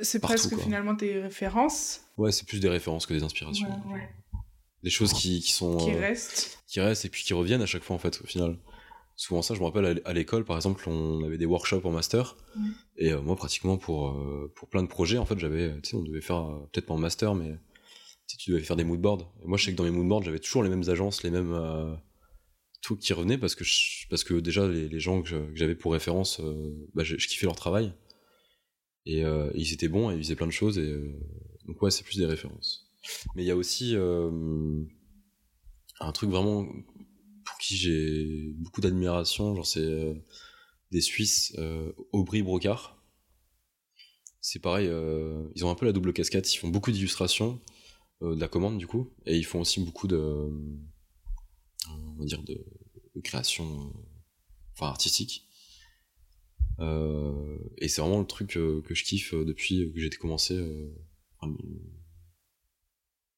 C'est 0.03 0.21
presque 0.21 0.57
finalement 0.59 0.93
des 0.93 1.21
références. 1.21 2.03
Ouais, 2.19 2.31
c'est 2.31 2.47
plus 2.47 2.61
des 2.61 2.69
références 2.69 3.07
que 3.07 3.15
des 3.15 3.23
inspirations. 3.23 3.69
Ouais, 3.91 4.09
Des 4.85 4.91
choses 4.91 5.12
qui, 5.12 5.41
qui 5.41 5.51
sont. 5.51 5.76
Qui 5.78 5.91
restent. 5.91 6.61
Qui 6.68 6.80
restent 6.80 7.05
et 7.05 7.09
puis 7.09 7.24
qui 7.24 7.35
reviennent 7.35 7.62
à 7.62 7.66
chaque 7.66 7.82
fois, 7.82 7.97
en 7.97 7.99
fait, 7.99 8.20
au 8.22 8.26
final. 8.26 8.59
Souvent, 9.16 9.43
ça, 9.43 9.55
je 9.55 9.61
me 9.61 9.64
rappelle 9.64 10.03
à 10.05 10.12
l'école, 10.12 10.45
par 10.45 10.57
exemple, 10.57 10.89
on 10.89 11.24
avait 11.24 11.39
des 11.39 11.47
workshops 11.47 11.85
en 11.85 11.91
master. 11.91 12.37
Et 12.97 13.12
euh, 13.12 13.20
moi, 13.20 13.35
pratiquement, 13.37 13.78
pour, 13.78 14.16
pour 14.55 14.68
plein 14.68 14.82
de 14.82 14.89
projets, 14.89 15.18
en 15.18 15.26
fait, 15.26 15.39
j'avais. 15.39 15.74
Tu 15.82 15.91
sais, 15.91 15.97
on 15.97 16.03
devait 16.03 16.20
faire, 16.20 16.45
peut-être 16.72 16.87
pas 16.87 16.95
en 16.95 16.99
master, 16.99 17.35
mais 17.35 17.57
tu 18.39 18.51
devais 18.53 18.62
faire 18.62 18.76
des 18.76 18.85
moodboards. 18.85 19.32
Et 19.43 19.47
moi, 19.47 19.59
je 19.59 19.64
sais 19.64 19.72
que 19.72 19.76
dans 19.76 19.85
mes 19.85 19.91
moodboards, 19.91 20.22
j'avais 20.22 20.41
toujours 20.41 20.62
les 20.62 20.70
mêmes 20.70 20.89
agences, 20.89 21.22
les 21.22 21.30
mêmes 21.30 21.55
tout 22.85 22.97
qui 22.97 23.14
revenait 23.14 23.39
parce 23.39 23.55
que 23.55 23.64
parce 24.11 24.24
que 24.24 24.35
déjà 24.35 24.68
les, 24.68 25.01
gens 25.01 25.22
que 25.22 25.51
j'avais 25.55 25.74
pour 25.74 25.95
référence 25.95 26.39
euh, 26.41 26.87
bah, 26.93 27.03
je, 27.03 27.16
kiffais 27.16 27.47
leur 27.47 27.57
travail 27.57 27.95
et, 29.07 29.24
euh, 29.24 29.51
ils 29.55 29.72
étaient 29.72 29.89
bons 29.89 30.11
et 30.11 30.14
ils 30.14 30.22
faisaient 30.22 30.37
plein 30.37 30.47
de 30.47 30.53
choses 30.53 30.78
et 30.78 30.91
euh, 30.91 31.18
donc 31.66 31.80
ouais 31.80 31.91
c'est 31.91 32.05
plus 32.05 32.18
des 32.18 32.26
références 32.26 32.84
mais 33.35 33.43
il 33.43 33.47
y 33.47 33.51
a 33.51 33.57
aussi 33.57 33.95
un 36.01 36.13
truc 36.13 36.31
vraiment 36.31 36.67
pour 37.45 37.59
qui 37.59 37.77
j'ai 37.77 38.53
beaucoup 38.57 38.81
d'admiration 38.81 39.55
genre 39.55 39.67
c'est 39.67 40.23
des 40.91 41.01
Suisses 41.01 41.57
Aubry 42.13 42.43
Brocard. 42.43 43.03
C'est 44.41 44.61
pareil 44.61 44.87
ils 45.55 45.65
ont 45.65 45.71
un 45.71 45.75
peu 45.75 45.87
la 45.87 45.93
double 45.93 46.13
casquette 46.13 46.53
ils 46.53 46.59
font 46.59 46.69
beaucoup 46.69 46.93
d'illustrations 46.93 47.61
de 48.21 48.41
la 48.41 48.49
commande 48.49 48.79
du 48.79 48.87
coup 48.87 49.13
et 49.27 49.37
ils 49.37 49.45
font 49.45 49.61
aussi 49.61 49.81
beaucoup 49.81 50.07
de 50.07 50.51
on 51.91 52.19
va 52.19 52.25
dire 52.25 52.43
de, 52.43 52.65
création 53.23 53.65
euh, 53.65 53.91
enfin 54.73 54.87
artistique. 54.87 55.47
Euh, 56.81 57.59
et 57.79 57.89
c'est 57.89 58.01
vraiment 58.01 58.19
le 58.19 58.27
truc 58.27 58.57
euh, 58.57 58.83
que 58.83 58.95
je 58.95 59.05
kiffe 59.05 59.35
depuis 59.35 59.93
que 59.93 60.01
j'ai 60.01 60.11
commencé 60.11 60.59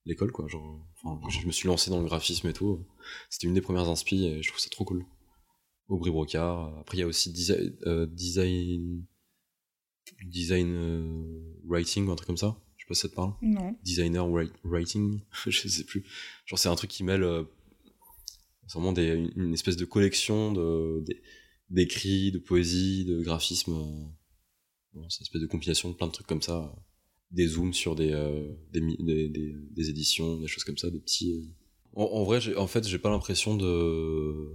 l'école 0.07 0.33
quoi 0.33 0.49
genre 0.49 0.87
je 1.29 1.47
me 1.47 1.53
suis 1.53 1.69
lancé 1.69 1.91
dans 1.91 2.01
le 2.01 2.07
graphisme 2.07 2.49
et 2.49 2.53
tout. 2.53 2.85
C'était 3.29 3.47
une 3.47 3.55
des 3.55 3.61
premières 3.61 3.89
inspi 3.89 4.25
et 4.27 4.43
je 4.43 4.49
trouve 4.49 4.61
ça 4.61 4.71
trop 4.71 4.85
cool. 4.85 5.05
Aubry 5.89 6.11
Brocard 6.11 6.79
après 6.79 6.97
il 6.97 7.01
y 7.01 7.05
a 7.05 7.07
aussi 7.07 7.33
design 7.33 7.77
design 8.13 9.05
design 10.25 11.59
writing 11.65 12.07
ou 12.07 12.13
un 12.13 12.17
truc 12.17 12.27
comme 12.27 12.37
ça. 12.37 12.57
Je 12.77 12.85
sais 12.85 12.89
pas 12.89 12.95
si 12.95 13.01
ça 13.03 13.09
te 13.09 13.15
parle. 13.15 13.35
Non. 13.43 13.77
Designer 13.83 14.27
writing? 14.65 15.21
Je 15.47 15.69
sais 15.69 15.85
plus. 15.85 16.05
Genre 16.47 16.59
c'est 16.59 16.69
un 16.69 16.77
truc 16.77 16.91
qui 16.91 17.05
mêle 17.05 17.47
c'est 18.67 18.79
vraiment 18.79 18.93
des, 18.93 19.31
une 19.37 19.55
espèce 19.55 19.77
de 19.77 19.85
collection 19.85 20.53
de, 20.53 21.05
d'écrits, 21.71 22.33
de 22.33 22.39
poésie, 22.39 23.05
de 23.05 23.23
graphisme. 23.23 23.73
Euh, 23.73 25.01
c'est 25.09 25.21
une 25.21 25.23
espèce 25.23 25.43
de 25.43 25.47
compilation 25.47 25.89
de 25.91 25.95
plein 25.95 26.09
de 26.09 26.13
trucs 26.13 26.27
comme 26.27 26.43
ça. 26.43 26.75
Des 27.31 27.47
zooms 27.49 27.75
sur 27.75 27.97
des, 27.97 28.13
euh, 28.13 28.49
des, 28.73 28.81
des, 28.81 29.29
des, 29.29 29.91
éditions, 29.91 30.37
des 30.39 30.47
choses 30.47 30.65
comme 30.65 30.79
ça, 30.79 30.91
des 30.91 31.01
petits. 31.01 31.33
Euh. 31.33 31.43
En, 31.95 32.25
vrai, 32.25 32.55
en 32.57 32.67
fait, 32.67 32.87
j'ai 32.87 32.99
pas 32.99 33.11
l'impression 33.11 33.57
de. 33.57 34.53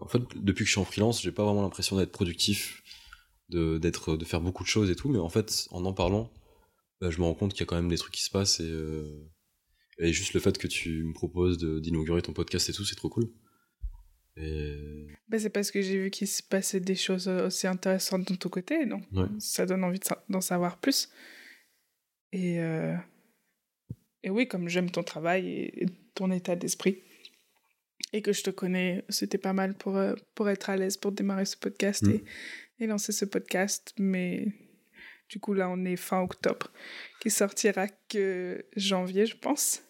en 0.00 0.08
fait, 0.08 0.22
depuis 0.36 0.64
que 0.64 0.68
je 0.68 0.72
suis 0.72 0.80
en 0.80 0.84
freelance, 0.84 1.22
j'ai 1.22 1.32
pas 1.32 1.44
vraiment 1.44 1.62
l'impression 1.62 1.96
d'être 1.96 2.12
productif, 2.12 2.82
de, 3.48 3.78
de 3.78 4.24
faire 4.24 4.40
beaucoup 4.40 4.62
de 4.62 4.68
choses 4.68 4.90
et 4.90 4.96
tout, 4.96 5.08
mais 5.08 5.18
en 5.18 5.30
fait, 5.30 5.66
en 5.70 5.84
en 5.84 5.92
parlant, 5.92 6.32
bah, 7.00 7.10
je 7.10 7.18
me 7.18 7.24
rends 7.24 7.34
compte 7.34 7.52
qu'il 7.52 7.60
y 7.60 7.64
a 7.64 7.66
quand 7.66 7.76
même 7.76 7.88
des 7.88 7.98
trucs 7.98 8.14
qui 8.14 8.22
se 8.22 8.30
passent 8.30 8.60
et 8.60 8.72
et 9.98 10.12
juste 10.12 10.34
le 10.34 10.40
fait 10.40 10.58
que 10.58 10.66
tu 10.66 11.04
me 11.04 11.12
proposes 11.12 11.58
d'inaugurer 11.58 12.22
ton 12.22 12.32
podcast 12.32 12.68
et 12.68 12.72
tout, 12.72 12.84
c'est 12.84 12.96
trop 12.96 13.08
cool. 13.08 13.30
Et... 14.36 15.06
Bah, 15.28 15.38
c'est 15.38 15.50
parce 15.50 15.70
que 15.70 15.80
j'ai 15.80 15.98
vu 15.98 16.10
qu'il 16.10 16.28
se 16.28 16.42
passait 16.42 16.80
des 16.80 16.94
choses 16.94 17.28
aussi 17.28 17.66
intéressantes 17.66 18.30
de 18.30 18.36
ton 18.36 18.48
côté, 18.48 18.86
donc 18.86 19.04
ça 19.38 19.66
donne 19.66 19.84
envie 19.84 20.00
d'en 20.28 20.40
savoir 20.40 20.78
plus. 20.78 21.10
Et, 22.32 22.60
euh, 22.60 22.96
et 24.22 24.30
oui, 24.30 24.48
comme 24.48 24.68
j'aime 24.68 24.90
ton 24.90 25.02
travail 25.02 25.48
et, 25.48 25.86
ton 26.14 26.30
état 26.30 26.56
d'esprit, 26.56 27.02
et 28.12 28.22
que 28.22 28.32
je 28.32 28.42
te 28.42 28.50
connais, 28.50 29.04
c'était 29.08 29.38
pas 29.38 29.52
mal 29.52 29.74
pour, 29.74 29.96
euh, 29.96 30.14
pour 30.34 30.48
être 30.48 30.70
à 30.70 30.76
l'aise 30.76 30.96
pour 30.96 31.10
démarrer 31.10 31.44
ce 31.44 31.56
podcast 31.56 32.02
mm. 32.02 32.10
et, 32.10 32.24
et 32.80 32.86
lancer 32.86 33.12
ce 33.12 33.24
podcast. 33.24 33.94
Mais 33.98 34.46
du 35.28 35.40
coup, 35.40 35.54
là, 35.54 35.68
on 35.68 35.84
est 35.84 35.96
fin 35.96 36.20
octobre, 36.20 36.70
qui 37.20 37.30
sortira 37.30 37.88
que 38.08 38.64
janvier, 38.76 39.26
je 39.26 39.36
pense. 39.36 39.82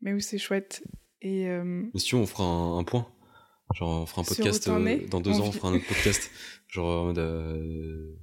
Mais 0.00 0.12
oui, 0.12 0.22
c'est 0.22 0.38
chouette. 0.38 0.82
Et 1.20 1.48
euh... 1.48 1.84
Mais 1.92 2.00
si 2.00 2.14
on 2.14 2.26
fera 2.26 2.44
un, 2.44 2.84
point. 2.84 3.06
Genre, 3.74 4.02
on 4.02 4.06
fera 4.06 4.22
un 4.22 4.24
podcast 4.24 4.68
euh, 4.68 5.06
dans 5.08 5.20
deux 5.20 5.40
ans, 5.40 5.46
on 5.46 5.52
fera 5.52 5.68
un 5.68 5.74
autre 5.74 5.86
podcast. 5.86 6.30
Genre, 6.68 7.02
en 7.02 7.04
mode. 7.06 7.18
Euh, 7.18 8.16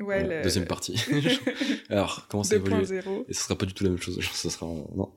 ouais, 0.00 0.42
Deuxième 0.42 0.66
partie. 0.66 1.00
Alors, 1.90 2.26
comment 2.28 2.44
ça 2.44 2.56
évolue? 2.56 2.84
Et 3.28 3.32
ce 3.32 3.42
sera 3.42 3.56
pas 3.56 3.66
du 3.66 3.74
tout 3.74 3.84
la 3.84 3.90
même 3.90 4.00
chose. 4.00 4.20
Genre, 4.20 4.34
ça 4.34 4.50
sera. 4.50 4.66
Non. 4.66 5.12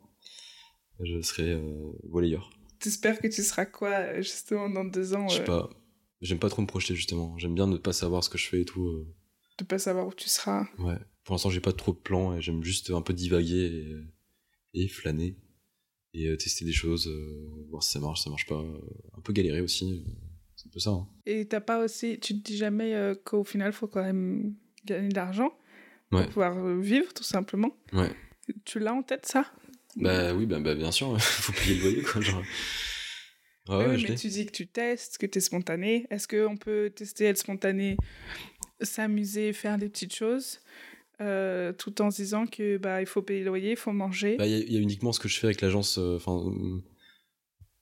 Je 1.01 1.21
serai 1.21 1.53
euh, 1.53 1.91
volleyeur. 2.09 2.49
T'espères 2.79 3.19
que 3.19 3.27
tu 3.27 3.43
seras 3.43 3.65
quoi, 3.65 4.21
justement, 4.21 4.69
dans 4.69 4.85
deux 4.85 5.13
ans 5.13 5.27
Je 5.29 5.35
sais 5.35 5.43
pas. 5.43 5.69
J'aime 6.21 6.39
pas 6.39 6.49
trop 6.49 6.61
me 6.61 6.67
projeter, 6.67 6.95
justement. 6.95 7.37
J'aime 7.37 7.55
bien 7.55 7.67
ne 7.67 7.77
pas 7.77 7.93
savoir 7.93 8.23
ce 8.23 8.29
que 8.29 8.37
je 8.37 8.47
fais 8.47 8.61
et 8.61 8.65
tout 8.65 9.05
de 9.59 9.65
pas 9.65 9.77
savoir 9.77 10.07
où 10.07 10.13
tu 10.13 10.29
seras. 10.29 10.65
Ouais. 10.79 10.97
Pour 11.23 11.35
l'instant, 11.35 11.49
j'ai 11.49 11.59
pas 11.59 11.73
trop 11.73 11.91
de 11.91 11.97
plans 11.97 12.35
et 12.35 12.41
j'aime 12.41 12.63
juste 12.63 12.89
un 12.91 13.01
peu 13.01 13.13
divaguer 13.13 13.93
et, 14.73 14.87
flâner 14.87 15.37
et 16.13 16.27
euh, 16.27 16.37
tester 16.37 16.65
des 16.65 16.73
choses, 16.73 17.07
euh, 17.07 17.65
voir 17.69 17.83
si 17.83 17.91
ça 17.91 17.99
marche, 17.99 18.23
ça 18.23 18.29
marche 18.29 18.45
pas. 18.45 18.63
Un 19.17 19.21
peu 19.21 19.33
galérer 19.33 19.61
aussi. 19.61 20.03
C'est 20.55 20.67
un 20.67 20.71
peu 20.71 20.79
ça. 20.79 20.91
Hein. 20.91 21.07
Et 21.25 21.45
t'as 21.45 21.61
pas 21.61 21.83
aussi, 21.83 22.19
tu 22.19 22.33
te 22.33 22.43
dis 22.43 22.57
jamais 22.57 22.95
euh, 22.95 23.15
qu'au 23.15 23.43
final, 23.43 23.73
faut 23.73 23.87
quand 23.87 24.03
même 24.03 24.55
gagner 24.85 25.09
de 25.09 25.15
l'argent 25.15 25.53
pour 26.09 26.25
pouvoir 26.27 26.77
vivre, 26.77 27.13
tout 27.13 27.23
simplement. 27.23 27.75
Ouais. 27.93 28.11
Tu 28.65 28.79
l'as 28.79 28.93
en 28.93 29.03
tête, 29.03 29.27
ça? 29.27 29.45
Bah 29.95 30.33
oui, 30.33 30.45
bah, 30.47 30.59
bah 30.59 30.73
bien 30.73 30.91
sûr, 30.91 31.19
faut 31.21 31.53
payer 31.53 31.75
le 31.75 31.81
loyer, 31.81 32.01
quoi. 32.01 32.21
Genre. 32.21 32.43
Ouais, 33.67 33.85
oui, 33.87 34.05
mais 34.09 34.15
tu 34.15 34.27
dis 34.27 34.47
que 34.47 34.51
tu 34.51 34.65
testes, 34.65 35.19
que 35.19 35.27
tu 35.27 35.37
es 35.37 35.41
spontané. 35.41 36.07
Est-ce 36.09 36.27
qu'on 36.27 36.57
peut 36.57 36.91
tester 36.95 37.25
être 37.25 37.37
spontané 37.37 37.97
s'amuser, 38.81 39.53
faire 39.53 39.77
des 39.77 39.89
petites 39.89 40.13
choses, 40.13 40.59
euh, 41.21 41.73
tout 41.73 42.01
en 42.01 42.11
se 42.11 42.21
disant 42.21 42.47
que 42.47 42.77
bah 42.77 43.01
il 43.01 43.05
faut 43.05 43.21
payer 43.21 43.41
le 43.41 43.47
loyer, 43.47 43.71
il 43.71 43.77
faut 43.77 43.91
manger. 43.91 44.37
Bah, 44.37 44.47
il 44.47 44.71
y, 44.71 44.77
a 44.77 44.79
uniquement 44.79 45.11
ce 45.11 45.19
que 45.19 45.27
je 45.27 45.37
fais 45.37 45.47
avec 45.47 45.59
l'agence, 45.59 45.97
euh, 45.97 46.15
enfin, 46.15 46.41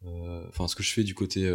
euh, 0.06 0.48
enfin 0.48 0.68
ce 0.68 0.76
que 0.76 0.82
je 0.82 0.92
fais 0.92 1.04
du 1.04 1.14
côté 1.14 1.48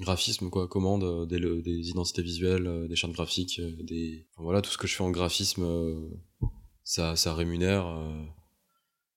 graphisme 0.00 0.50
quoi, 0.50 0.68
commande 0.68 1.28
des, 1.28 1.38
des 1.38 1.90
identités 1.90 2.22
visuelles, 2.22 2.86
des 2.88 2.96
chartes 2.96 3.12
graphiques, 3.12 3.60
des, 3.84 4.26
voilà 4.36 4.60
tout 4.60 4.70
ce 4.70 4.78
que 4.78 4.86
je 4.86 4.94
fais 4.94 5.04
en 5.04 5.10
graphisme, 5.10 6.10
ça, 6.82 7.14
ça 7.16 7.34
rémunère. 7.34 7.86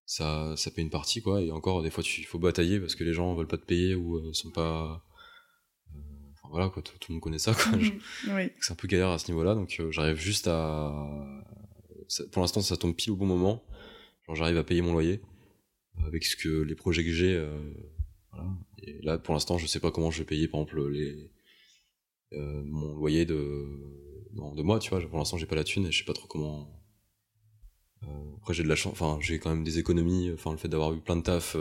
ça, 0.05 0.53
ça 0.55 0.71
paye 0.71 0.83
une 0.83 0.91
partie 0.91 1.21
quoi 1.21 1.41
et 1.41 1.51
encore 1.51 1.81
des 1.83 1.89
fois 1.89 2.03
il 2.03 2.25
faut 2.25 2.39
batailler 2.39 2.79
parce 2.79 2.95
que 2.95 3.03
les 3.03 3.13
gens 3.13 3.33
veulent 3.33 3.47
pas 3.47 3.57
te 3.57 3.65
payer 3.65 3.95
ou 3.95 4.33
sont 4.33 4.51
pas 4.51 5.03
voilà 6.51 6.69
quoi, 6.69 6.83
tout, 6.83 6.93
le 7.09 7.13
monde 7.13 7.21
connaît 7.21 7.39
ça 7.39 7.53
quoi. 7.53 7.77
Mhm. 7.77 8.49
C'est 8.59 8.73
un 8.73 8.75
peu 8.75 8.87
galère 8.87 9.09
à 9.09 9.17
ce 9.17 9.31
niveau-là, 9.31 9.55
donc 9.55 9.77
euh, 9.79 9.91
j'arrive 9.91 10.17
juste 10.17 10.47
à. 10.47 10.91
pour 12.31 12.41
l'instant, 12.41 12.61
ça 12.61 12.77
tombe 12.77 12.95
pile 12.95 13.11
au 13.11 13.15
bon 13.15 13.25
moment. 13.25 13.63
Genre, 14.27 14.35
j'arrive 14.35 14.57
à 14.57 14.63
payer 14.63 14.81
mon 14.81 14.91
loyer 14.91 15.21
euh, 15.97 16.07
avec 16.07 16.23
ce 16.25 16.35
que 16.35 16.61
les 16.61 16.75
projets 16.75 17.03
que 17.03 17.11
j'ai. 17.11 17.33
Euh, 17.33 17.57
voilà. 18.31 18.49
Et 18.83 19.01
là, 19.01 19.17
pour 19.17 19.33
l'instant, 19.33 19.57
je 19.57 19.65
sais 19.65 19.79
pas 19.79 19.91
comment 19.91 20.11
je 20.11 20.19
vais 20.19 20.25
payer, 20.25 20.47
par 20.47 20.61
exemple, 20.61 20.87
les, 20.89 21.31
mon 22.31 22.93
loyer 22.95 23.25
de, 23.25 23.67
de 24.33 24.61
moi, 24.61 24.79
tu 24.79 24.89
vois. 24.89 25.01
Pour 25.01 25.19
l'instant, 25.19 25.37
j'ai 25.37 25.45
pas 25.45 25.55
la 25.55 25.63
thune 25.63 25.85
et 25.85 25.91
je 25.91 25.99
sais 25.99 26.05
pas 26.05 26.13
trop 26.13 26.27
comment. 26.27 26.69
après, 28.37 28.53
j'ai 28.53 28.63
de 28.63 28.69
la 28.69 28.75
chance, 28.75 28.93
enfin, 28.93 29.17
j'ai 29.21 29.39
quand 29.39 29.49
même 29.49 29.63
des 29.63 29.79
économies, 29.79 30.31
enfin, 30.33 30.51
le 30.51 30.57
fait 30.57 30.67
d'avoir 30.67 30.93
eu 30.93 30.99
plein 30.99 31.15
de 31.15 31.21
taf 31.21 31.55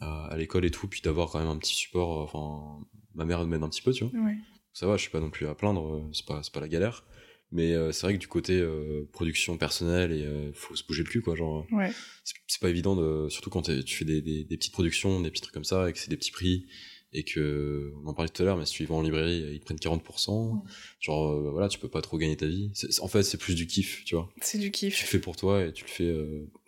à, 0.00 0.26
à 0.26 0.36
l'école 0.36 0.64
et 0.64 0.70
tout, 0.70 0.88
puis 0.88 1.00
d'avoir 1.02 1.30
quand 1.30 1.38
même 1.38 1.48
un 1.48 1.58
petit 1.58 1.74
support, 1.74 2.18
enfin, 2.18 2.86
ma 3.16 3.24
mère 3.24 3.44
m'aide 3.46 3.62
un 3.62 3.68
petit 3.68 3.82
peu, 3.82 3.92
tu 3.92 4.04
vois. 4.04 4.20
Ouais. 4.20 4.36
Ça 4.72 4.86
va, 4.86 4.96
je 4.96 5.02
suis 5.02 5.10
pas 5.10 5.20
non 5.20 5.30
plus 5.30 5.46
à 5.46 5.54
plaindre, 5.54 6.08
c'est 6.12 6.26
pas, 6.26 6.40
pas 6.52 6.60
la 6.60 6.68
galère. 6.68 7.04
Mais 7.52 7.72
euh, 7.72 7.92
c'est 7.92 8.06
vrai 8.06 8.14
que 8.14 8.18
du 8.18 8.28
côté 8.28 8.54
euh, 8.54 9.08
production 9.12 9.56
personnelle, 9.56 10.12
il 10.12 10.24
euh, 10.24 10.52
faut 10.52 10.74
se 10.74 10.84
bouger 10.84 11.04
le 11.04 11.08
cul, 11.08 11.20
quoi. 11.20 11.36
Genre, 11.36 11.64
ouais. 11.72 11.92
c'est 12.24 12.60
pas 12.60 12.68
évident, 12.68 12.96
de, 12.96 13.28
surtout 13.28 13.50
quand 13.50 13.62
tu 13.62 13.96
fais 13.96 14.04
des, 14.04 14.20
des, 14.20 14.44
des, 14.44 14.56
petites 14.56 14.72
productions, 14.72 15.20
des 15.20 15.30
petits 15.30 15.42
trucs 15.42 15.54
comme 15.54 15.64
ça, 15.64 15.88
et 15.88 15.92
que 15.92 15.98
c'est 15.98 16.10
des 16.10 16.16
petits 16.16 16.32
prix, 16.32 16.66
et 17.12 17.22
que, 17.22 17.92
on 18.02 18.08
en 18.08 18.14
parlait 18.14 18.28
tout 18.28 18.42
à 18.42 18.44
l'heure, 18.44 18.56
mais 18.56 18.66
si 18.66 18.74
tu 18.74 18.82
y 18.82 18.86
vas 18.86 18.96
en 18.96 19.02
librairie, 19.02 19.44
ils 19.52 19.60
te 19.60 19.64
prennent 19.64 19.78
40%. 19.78 20.60
Genre, 20.98 21.52
voilà, 21.52 21.68
tu 21.68 21.78
peux 21.78 21.88
pas 21.88 22.02
trop 22.02 22.18
gagner 22.18 22.36
ta 22.36 22.46
vie. 22.46 22.72
En 23.00 23.08
fait, 23.08 23.22
c'est 23.22 23.38
plus 23.38 23.54
du 23.54 23.68
kiff, 23.68 24.04
tu 24.04 24.16
vois. 24.16 24.28
C'est 24.42 24.58
du 24.58 24.72
kiff. 24.72 24.96
Tu 24.96 25.04
le 25.04 25.08
fais 25.08 25.20
pour 25.20 25.36
toi, 25.36 25.64
et 25.64 25.72
tu 25.72 25.84
le 25.84 25.88
fais 25.88 26.14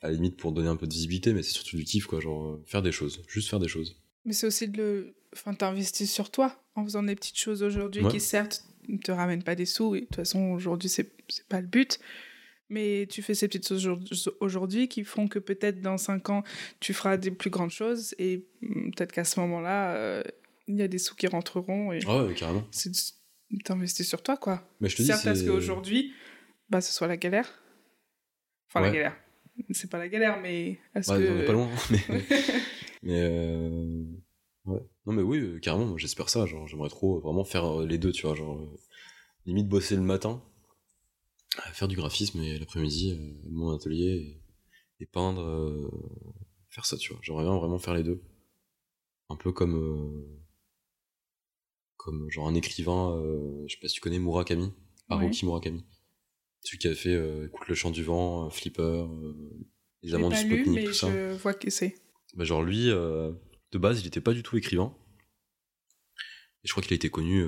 à 0.02 0.06
la 0.06 0.14
limite 0.14 0.36
pour 0.36 0.52
donner 0.52 0.68
un 0.68 0.76
peu 0.76 0.86
de 0.86 0.94
visibilité, 0.94 1.34
mais 1.34 1.42
c'est 1.42 1.52
surtout 1.52 1.76
du 1.76 1.84
kiff, 1.84 2.06
quoi. 2.06 2.20
Genre, 2.20 2.60
faire 2.66 2.82
des 2.82 2.92
choses, 2.92 3.20
juste 3.28 3.50
faire 3.50 3.60
des 3.60 3.68
choses. 3.68 4.00
Mais 4.24 4.32
c'est 4.32 4.46
aussi 4.46 4.68
de 4.68 4.76
le. 4.76 5.14
Enfin, 5.32 5.54
t'investis 5.54 6.12
sur 6.12 6.30
toi 6.30 6.62
en 6.74 6.84
faisant 6.84 7.02
des 7.02 7.14
petites 7.14 7.38
choses 7.38 7.62
aujourd'hui 7.62 8.06
qui, 8.08 8.20
certes, 8.20 8.64
ne 8.88 8.98
te 8.98 9.12
ramène 9.12 9.42
pas 9.42 9.54
des 9.54 9.66
sous. 9.66 9.94
Et 9.94 10.00
de 10.00 10.06
toute 10.06 10.16
façon, 10.16 10.50
aujourd'hui, 10.50 10.88
c'est 10.88 11.10
pas 11.48 11.60
le 11.60 11.66
but. 11.66 11.98
Mais 12.70 13.06
tu 13.08 13.22
fais 13.22 13.34
ces 13.34 13.48
petites 13.48 13.66
choses 13.66 14.30
aujourd'hui 14.40 14.88
qui 14.88 15.02
font 15.04 15.26
que 15.26 15.38
peut-être 15.38 15.80
dans 15.80 15.96
5 15.96 16.28
ans, 16.30 16.42
tu 16.80 16.92
feras 16.92 17.16
des 17.16 17.30
plus 17.30 17.50
grandes 17.50 17.70
choses. 17.70 18.14
Et 18.18 18.46
mm, 18.60 18.90
peut-être 18.92 19.12
qu'à 19.12 19.24
ce 19.24 19.40
moment-là, 19.40 19.94
euh, 19.94 20.22
il 20.66 20.76
y 20.76 20.82
a 20.82 20.88
des 20.88 20.98
sous 20.98 21.14
qui 21.14 21.26
rentreront. 21.26 21.92
Et 21.92 22.04
ouais, 22.04 22.34
carrément. 22.34 22.66
C'est 22.70 22.92
t'investir 23.64 24.04
sur 24.04 24.22
toi, 24.22 24.36
quoi. 24.36 24.68
Mais 24.80 24.88
je 24.88 24.96
te 24.96 25.02
Certes, 25.02 25.24
parce 25.24 25.42
qu'aujourd'hui, 25.42 26.12
bah, 26.68 26.80
ce 26.80 26.92
soit 26.92 27.06
la 27.06 27.16
galère. 27.16 27.62
Enfin, 28.68 28.80
la 28.80 28.90
galère. 28.90 29.16
C'est 29.70 29.90
pas 29.90 29.98
la 29.98 30.08
galère, 30.08 30.38
mais. 30.40 30.78
Est-ce 30.94 31.10
que... 31.10 31.14
On 31.14 31.40
est 31.40 31.46
pas 31.46 31.52
loin. 31.52 31.70
Mais, 31.90 32.00
mais 33.02 33.20
euh... 33.22 34.04
Ouais. 34.68 34.86
Non 35.06 35.14
mais 35.14 35.22
oui, 35.22 35.38
euh, 35.38 35.58
carrément, 35.58 35.96
j'espère 35.96 36.28
ça. 36.28 36.44
Genre, 36.44 36.68
j'aimerais 36.68 36.90
trop 36.90 37.16
euh, 37.16 37.20
vraiment 37.20 37.44
faire 37.44 37.80
euh, 37.80 37.86
les 37.86 37.96
deux, 37.96 38.12
tu 38.12 38.26
vois. 38.26 38.34
Genre, 38.34 38.60
limite 39.46 39.66
bosser 39.66 39.96
le 39.96 40.02
matin, 40.02 40.42
faire 41.72 41.88
du 41.88 41.96
graphisme 41.96 42.42
et 42.42 42.58
l'après-midi, 42.58 43.18
mon 43.50 43.74
atelier 43.74 44.42
et, 45.00 45.06
peindre, 45.06 45.90
faire 46.68 46.84
ça, 46.84 46.98
tu 46.98 47.12
vois. 47.12 47.20
J'aimerais 47.22 47.44
bien 47.44 47.56
vraiment 47.56 47.78
faire 47.78 47.94
les 47.94 48.02
deux. 48.02 48.20
Un 49.30 49.36
peu 49.36 49.52
comme, 49.52 50.38
comme 51.96 52.30
genre 52.30 52.46
un 52.46 52.54
écrivain, 52.54 53.18
je 53.66 53.72
sais 53.72 53.80
pas 53.80 53.88
si 53.88 53.94
tu 53.94 54.00
connais 54.02 54.18
Murakami, 54.18 54.70
Haruki 55.08 55.46
Murakami. 55.46 55.86
Celui 56.60 56.78
qui 56.78 56.88
a 56.88 56.94
fait 56.94 57.14
Écoute 57.46 57.68
le 57.68 57.74
chant 57.74 57.90
du 57.90 58.02
vent, 58.02 58.50
Flipper, 58.50 59.06
Les 60.02 60.14
amants 60.14 60.28
du 60.28 60.36
Sputnik, 60.36 60.66
mais 60.66 60.84
tout 60.84 60.92
ça. 60.92 61.10
Je 61.10 61.34
vois 61.38 61.54
qui 61.54 61.70
c'est. 61.70 61.94
Bah, 62.34 62.44
genre 62.44 62.62
lui 62.62 62.90
de 63.72 63.78
base, 63.78 64.00
il 64.00 64.04
n'était 64.04 64.20
pas 64.20 64.32
du 64.32 64.42
tout 64.42 64.56
écrivain. 64.56 64.94
Et 66.64 66.68
je 66.68 66.72
crois 66.72 66.82
qu'il 66.82 66.92
a 66.92 66.96
été 66.96 67.10
connu 67.10 67.44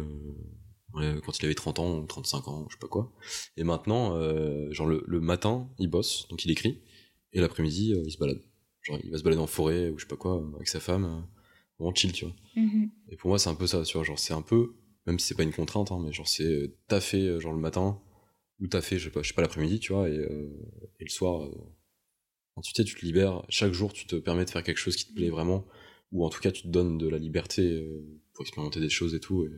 euh, 0.97 1.21
quand 1.21 1.39
il 1.39 1.45
avait 1.45 1.55
30 1.55 1.79
ans 1.79 1.99
ou 1.99 2.07
35 2.07 2.49
ans, 2.49 2.67
je 2.69 2.75
sais 2.75 2.81
pas 2.81 2.89
quoi. 2.89 3.13
Et 3.57 3.65
maintenant, 3.65 4.17
euh, 4.17 4.73
genre 4.73 4.87
le, 4.87 5.21
matin, 5.21 5.69
il 5.79 5.89
bosse, 5.89 6.27
donc 6.29 6.45
il 6.45 6.51
écrit, 6.51 6.81
et 7.33 7.41
l'après-midi, 7.41 7.95
euh, 7.95 8.03
il 8.05 8.11
se 8.11 8.19
balade. 8.19 8.43
Genre 8.83 8.99
il 9.05 9.11
va 9.11 9.19
se 9.19 9.23
balader 9.23 9.43
en 9.43 9.47
forêt 9.47 9.91
ou 9.91 9.99
je 9.99 10.05
sais 10.05 10.09
pas 10.09 10.17
quoi, 10.17 10.43
avec 10.57 10.69
sa 10.69 10.81
femme, 10.81 11.27
vraiment 11.79 11.95
chill, 11.95 12.13
tu 12.13 12.25
vois. 12.25 12.35
Mm-hmm. 12.57 12.91
Et 13.11 13.17
pour 13.17 13.29
moi, 13.29 13.39
c'est 13.39 13.51
un 13.51 13.55
peu 13.55 13.67
ça, 13.67 13.83
tu 13.83 13.97
vois, 13.97 14.05
genre 14.05 14.19
c'est 14.19 14.35
un 14.35 14.43
peu, 14.43 14.75
même 15.07 15.19
si 15.19 15.27
c'est 15.27 15.35
pas 15.35 15.43
une 15.43 15.53
contrainte, 15.53 15.93
hein, 15.93 16.01
mais 16.03 16.13
genre 16.13 16.29
c'est 16.29 16.73
fait 17.01 17.41
genre 17.41 17.53
le 17.53 17.61
matin, 17.61 18.01
ou 18.61 18.67
fait 18.81 18.99
je 18.99 19.05
sais 19.05 19.11
pas, 19.11 19.23
je 19.23 19.29
sais 19.29 19.35
pas 19.35 19.43
l'après-midi, 19.43 19.81
tu 19.81 19.93
vois, 19.93 20.09
et, 20.09 20.15
et 20.15 21.05
le 21.05 21.11
soir, 21.11 21.49
quand 22.55 22.63
tu 22.63 22.73
te 22.73 23.05
libères, 23.05 23.45
chaque 23.49 23.73
jour, 23.73 23.93
tu 23.93 24.07
te 24.07 24.17
permets 24.17 24.45
de 24.45 24.51
faire 24.51 24.63
quelque 24.63 24.79
chose 24.79 24.97
qui 24.97 25.07
te 25.07 25.15
plaît 25.15 25.31
vraiment 25.31 25.67
ou 26.13 26.25
en 26.25 26.31
tout 26.31 26.41
cas 26.41 26.51
tu 26.51 26.63
te 26.63 26.69
donnes 26.69 26.99
de 26.99 27.09
la 27.09 27.19
liberté 27.19 27.63
euh, 27.63 28.05
pour 28.33 28.43
expérimenter 28.43 28.81
des 28.81 28.89
choses 28.89 29.15
et 29.15 29.21
tout. 29.21 29.45
Et 29.45 29.51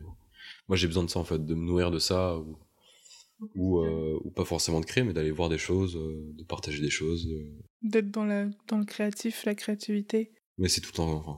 moi 0.67 0.77
j'ai 0.77 0.87
besoin 0.87 1.03
de 1.03 1.09
ça 1.09 1.19
en 1.19 1.23
fait, 1.23 1.43
de 1.43 1.55
me 1.55 1.65
nourrir 1.65 1.91
de 1.91 1.99
ça 1.99 2.37
ou 2.37 2.57
ou, 3.55 3.79
euh, 3.79 4.17
ou 4.23 4.31
pas 4.31 4.45
forcément 4.45 4.79
de 4.79 4.85
créer, 4.85 5.03
mais 5.03 5.11
d'aller 5.11 5.31
voir 5.31 5.49
des 5.49 5.57
choses, 5.57 5.97
euh, 5.97 6.31
de 6.37 6.43
partager 6.43 6.81
des 6.81 6.89
choses. 6.89 7.27
D'être 7.81 8.09
dans, 8.09 8.23
la, 8.23 8.47
dans 8.69 8.77
le 8.77 8.85
créatif, 8.85 9.43
la 9.43 9.53
créativité. 9.53 10.31
Mais 10.57 10.69
c'est 10.69 10.79
tout 10.79 10.97
en. 11.01 11.11
Enfin, 11.11 11.37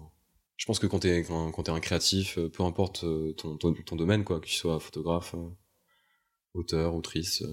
je 0.56 0.66
pense 0.66 0.78
que 0.78 0.86
quand 0.86 1.00
t'es 1.00 1.24
quand, 1.24 1.52
quand 1.52 1.68
es 1.68 1.72
un 1.72 1.80
créatif, 1.80 2.38
peu 2.54 2.64
importe 2.64 3.06
ton, 3.38 3.58
ton, 3.58 3.74
ton, 3.74 3.96
domaine, 3.96 4.24
quoi, 4.24 4.40
que 4.40 4.46
tu 4.46 4.54
sois 4.54 4.80
photographe, 4.80 5.36
auteur, 6.54 6.94
autrice, 6.94 7.44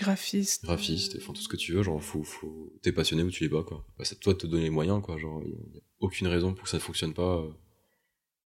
graphiste, 0.00 0.64
graphiste, 0.64 1.16
enfin 1.18 1.32
tout 1.32 1.42
ce 1.42 1.48
que 1.48 1.56
tu 1.56 1.72
veux, 1.72 1.82
genre 1.82 2.02
faut, 2.02 2.22
faut... 2.22 2.72
t'es 2.82 2.92
passionné 2.92 3.22
ou 3.22 3.30
tu 3.30 3.44
l'es 3.44 3.50
pas, 3.50 3.62
quoi. 3.62 3.86
Bah, 3.98 4.04
c'est 4.04 4.18
toi 4.18 4.32
de 4.32 4.38
te 4.38 4.46
donner 4.46 4.64
les 4.64 4.70
moyens, 4.70 5.02
quoi. 5.02 5.18
Genre 5.18 5.42
aucune 6.00 6.26
raison 6.26 6.54
pour 6.54 6.64
que 6.64 6.70
ça 6.70 6.78
ne 6.78 6.82
fonctionne 6.82 7.14
pas. 7.14 7.38
Euh. 7.38 7.50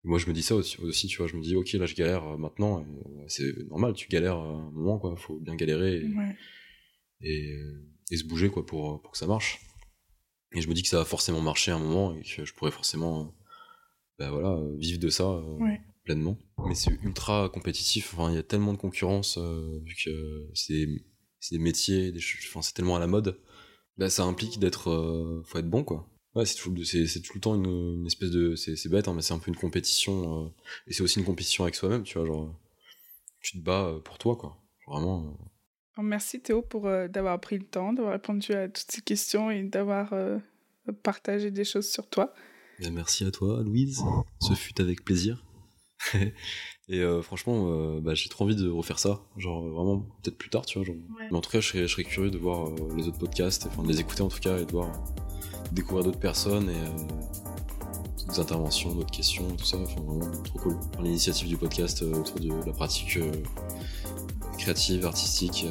Moi, 0.03 0.18
je 0.18 0.28
me 0.28 0.34
dis 0.34 0.41
ça 0.41 0.56
aussi, 0.56 1.07
tu 1.07 1.18
vois. 1.18 1.28
Je 1.28 1.36
me 1.36 1.41
dis, 1.41 1.56
ok, 1.56 1.72
là, 1.73 1.86
je 1.86 1.95
galère 1.95 2.26
euh, 2.26 2.38
maintenant. 2.38 2.80
Euh, 2.80 3.26
c'est 3.28 3.68
normal, 3.69 3.94
tu 3.94 4.07
galères 4.07 4.38
à 4.38 4.48
un 4.48 4.72
moment, 4.72 4.98
quoi. 4.98 5.15
Faut 5.15 5.40
bien 5.40 5.56
galérer 5.56 6.03
et, 7.22 7.56
et, 8.10 8.18
se 8.18 8.23
bouger, 8.23 8.49
quoi, 8.49 8.65
pour, 8.65 9.02
pour 9.02 9.11
que 9.11 9.18
ça 9.18 9.28
marche. 9.28 9.60
Et 10.56 10.61
je 10.61 10.68
me 10.68 10.73
dis 10.73 10.82
que 10.82 10.90
ça 10.90 10.98
va 10.98 11.06
forcément 11.06 11.41
marcher 11.41 11.72
à 11.72 11.76
un 11.76 11.80
moment 11.80 12.15
et 12.15 12.23
que 12.23 12.45
je 12.45 12.53
pourrais 12.53 12.72
forcément, 12.72 13.34
bah 14.18 14.32
voilà, 14.32 14.60
vivre 14.78 14.99
de 14.99 15.10
ça 15.10 15.41
pleinement. 16.03 16.38
Mais 16.68 16.76
c'est 16.76 16.91
ultra 17.03 17.48
compétitif. 17.49 18.14
Enfin, 18.14 18.32
il 18.32 18.36
y 18.36 18.40
a 18.40 18.44
tellement 18.44 18.73
de 18.73 18.78
concurrence 18.78 19.38
vu 19.38 19.95
que 20.03 20.49
c'est 20.53 20.88
des 21.51 21.59
métiers, 21.59 22.11
des 22.11 22.19
enfin, 22.19 22.61
c'est 22.61 22.73
tellement 22.73 22.95
à 22.95 22.99
la 22.99 23.07
mode. 23.07 23.39
Bah, 23.97 24.09
ça 24.09 24.23
implique 24.23 24.59
d'être, 24.59 25.43
faut 25.45 25.57
être 25.57 25.69
bon, 25.69 25.84
quoi. 25.84 26.07
Ouais, 26.34 26.45
c'est 26.45 26.55
tout, 26.55 26.73
c'est, 26.85 27.22
tout 27.22 27.34
le 27.35 27.41
temps 27.41 27.55
une, 27.55 28.05
espèce 28.05 28.31
de. 28.31 28.55
C'est, 28.55 28.89
bête, 28.89 29.07
hein, 29.07 29.13
mais 29.13 29.22
c'est 29.22 29.34
un 29.34 29.39
peu 29.39 29.49
une 29.49 29.57
compétition. 29.57 30.45
Euh, 30.45 30.49
et 30.88 30.93
c'est 30.93 31.03
aussi 31.03 31.19
une 31.19 31.26
compétition 31.26 31.65
avec 31.65 31.76
soi-même, 31.76 32.03
tu 32.03 32.18
vois. 32.18 32.26
Genre, 32.26 32.55
tu 33.41 33.59
te 33.59 33.63
bats 33.63 33.88
euh, 33.88 33.99
pour 33.99 34.18
toi, 34.18 34.38
quoi. 34.38 34.57
Vraiment. 34.88 35.26
Euh. 35.26 36.01
Merci 36.01 36.41
Théo 36.41 36.61
pour 36.61 36.84
d'avoir 37.09 37.39
pris 37.39 37.59
le 37.59 37.65
temps, 37.65 37.93
d'avoir 37.93 38.13
répondu 38.13 38.53
à 38.53 38.69
toutes 38.69 38.89
ces 38.89 39.01
questions 39.01 39.51
et 39.51 39.61
d'avoir 39.61 40.15
partagé 41.03 41.51
des 41.51 41.65
choses 41.65 41.91
sur 41.91 42.09
toi. 42.09 42.34
Ben, 42.80 42.91
merci 42.91 43.23
à 43.23 43.30
toi, 43.30 43.61
Louise. 43.61 44.01
Ce 44.39 44.53
fut 44.53 44.81
avec 44.81 45.03
plaisir. 45.03 45.45
et 46.91 47.22
franchement, 47.22 47.99
bah, 48.01 48.13
j'ai 48.13 48.30
trop 48.30 48.43
envie 48.45 48.55
de 48.55 48.69
refaire 48.69 48.99
ça. 48.99 49.22
Genre, 49.38 49.61
vraiment, 49.61 49.99
peut-être 50.22 50.38
plus 50.38 50.49
tard, 50.49 50.65
tu 50.65 50.77
vois. 50.77 50.85
Genre. 50.85 50.95
Mais 51.30 51.38
en 51.38 51.41
tout 51.41 51.49
cas, 51.49 51.61
je 51.61 51.68
serais, 51.68 51.88
je 51.88 51.88
serais 51.88 52.03
curieux 52.03 52.31
de 52.31 52.38
voir 52.38 52.69
les 52.95 53.07
autres 53.07 53.18
podcasts, 53.18 53.68
enfin 53.68 53.84
de 53.84 53.88
les 53.88 53.99
écouter 53.99 54.22
en 54.22 54.27
tout 54.27 54.39
cas, 54.39 54.57
et 54.57 54.65
de 54.65 54.72
voir 54.72 54.91
découvrir 55.72 56.05
d'autres 56.05 56.19
personnes 56.19 56.69
et 56.69 56.73
euh, 56.73 58.26
d'autres 58.26 58.39
interventions, 58.39 58.93
d'autres 58.93 59.11
questions, 59.11 59.47
tout 59.57 59.65
ça. 59.65 59.77
Enfin, 59.77 60.01
vraiment 60.01 60.31
trop 60.43 60.59
cool. 60.59 60.77
L'initiative 61.01 61.47
du 61.47 61.57
podcast 61.57 62.03
euh, 62.03 62.13
autour 62.13 62.39
de 62.39 62.65
la 62.65 62.73
pratique 62.73 63.18
euh, 63.18 63.31
créative, 64.57 65.05
artistique, 65.05 65.65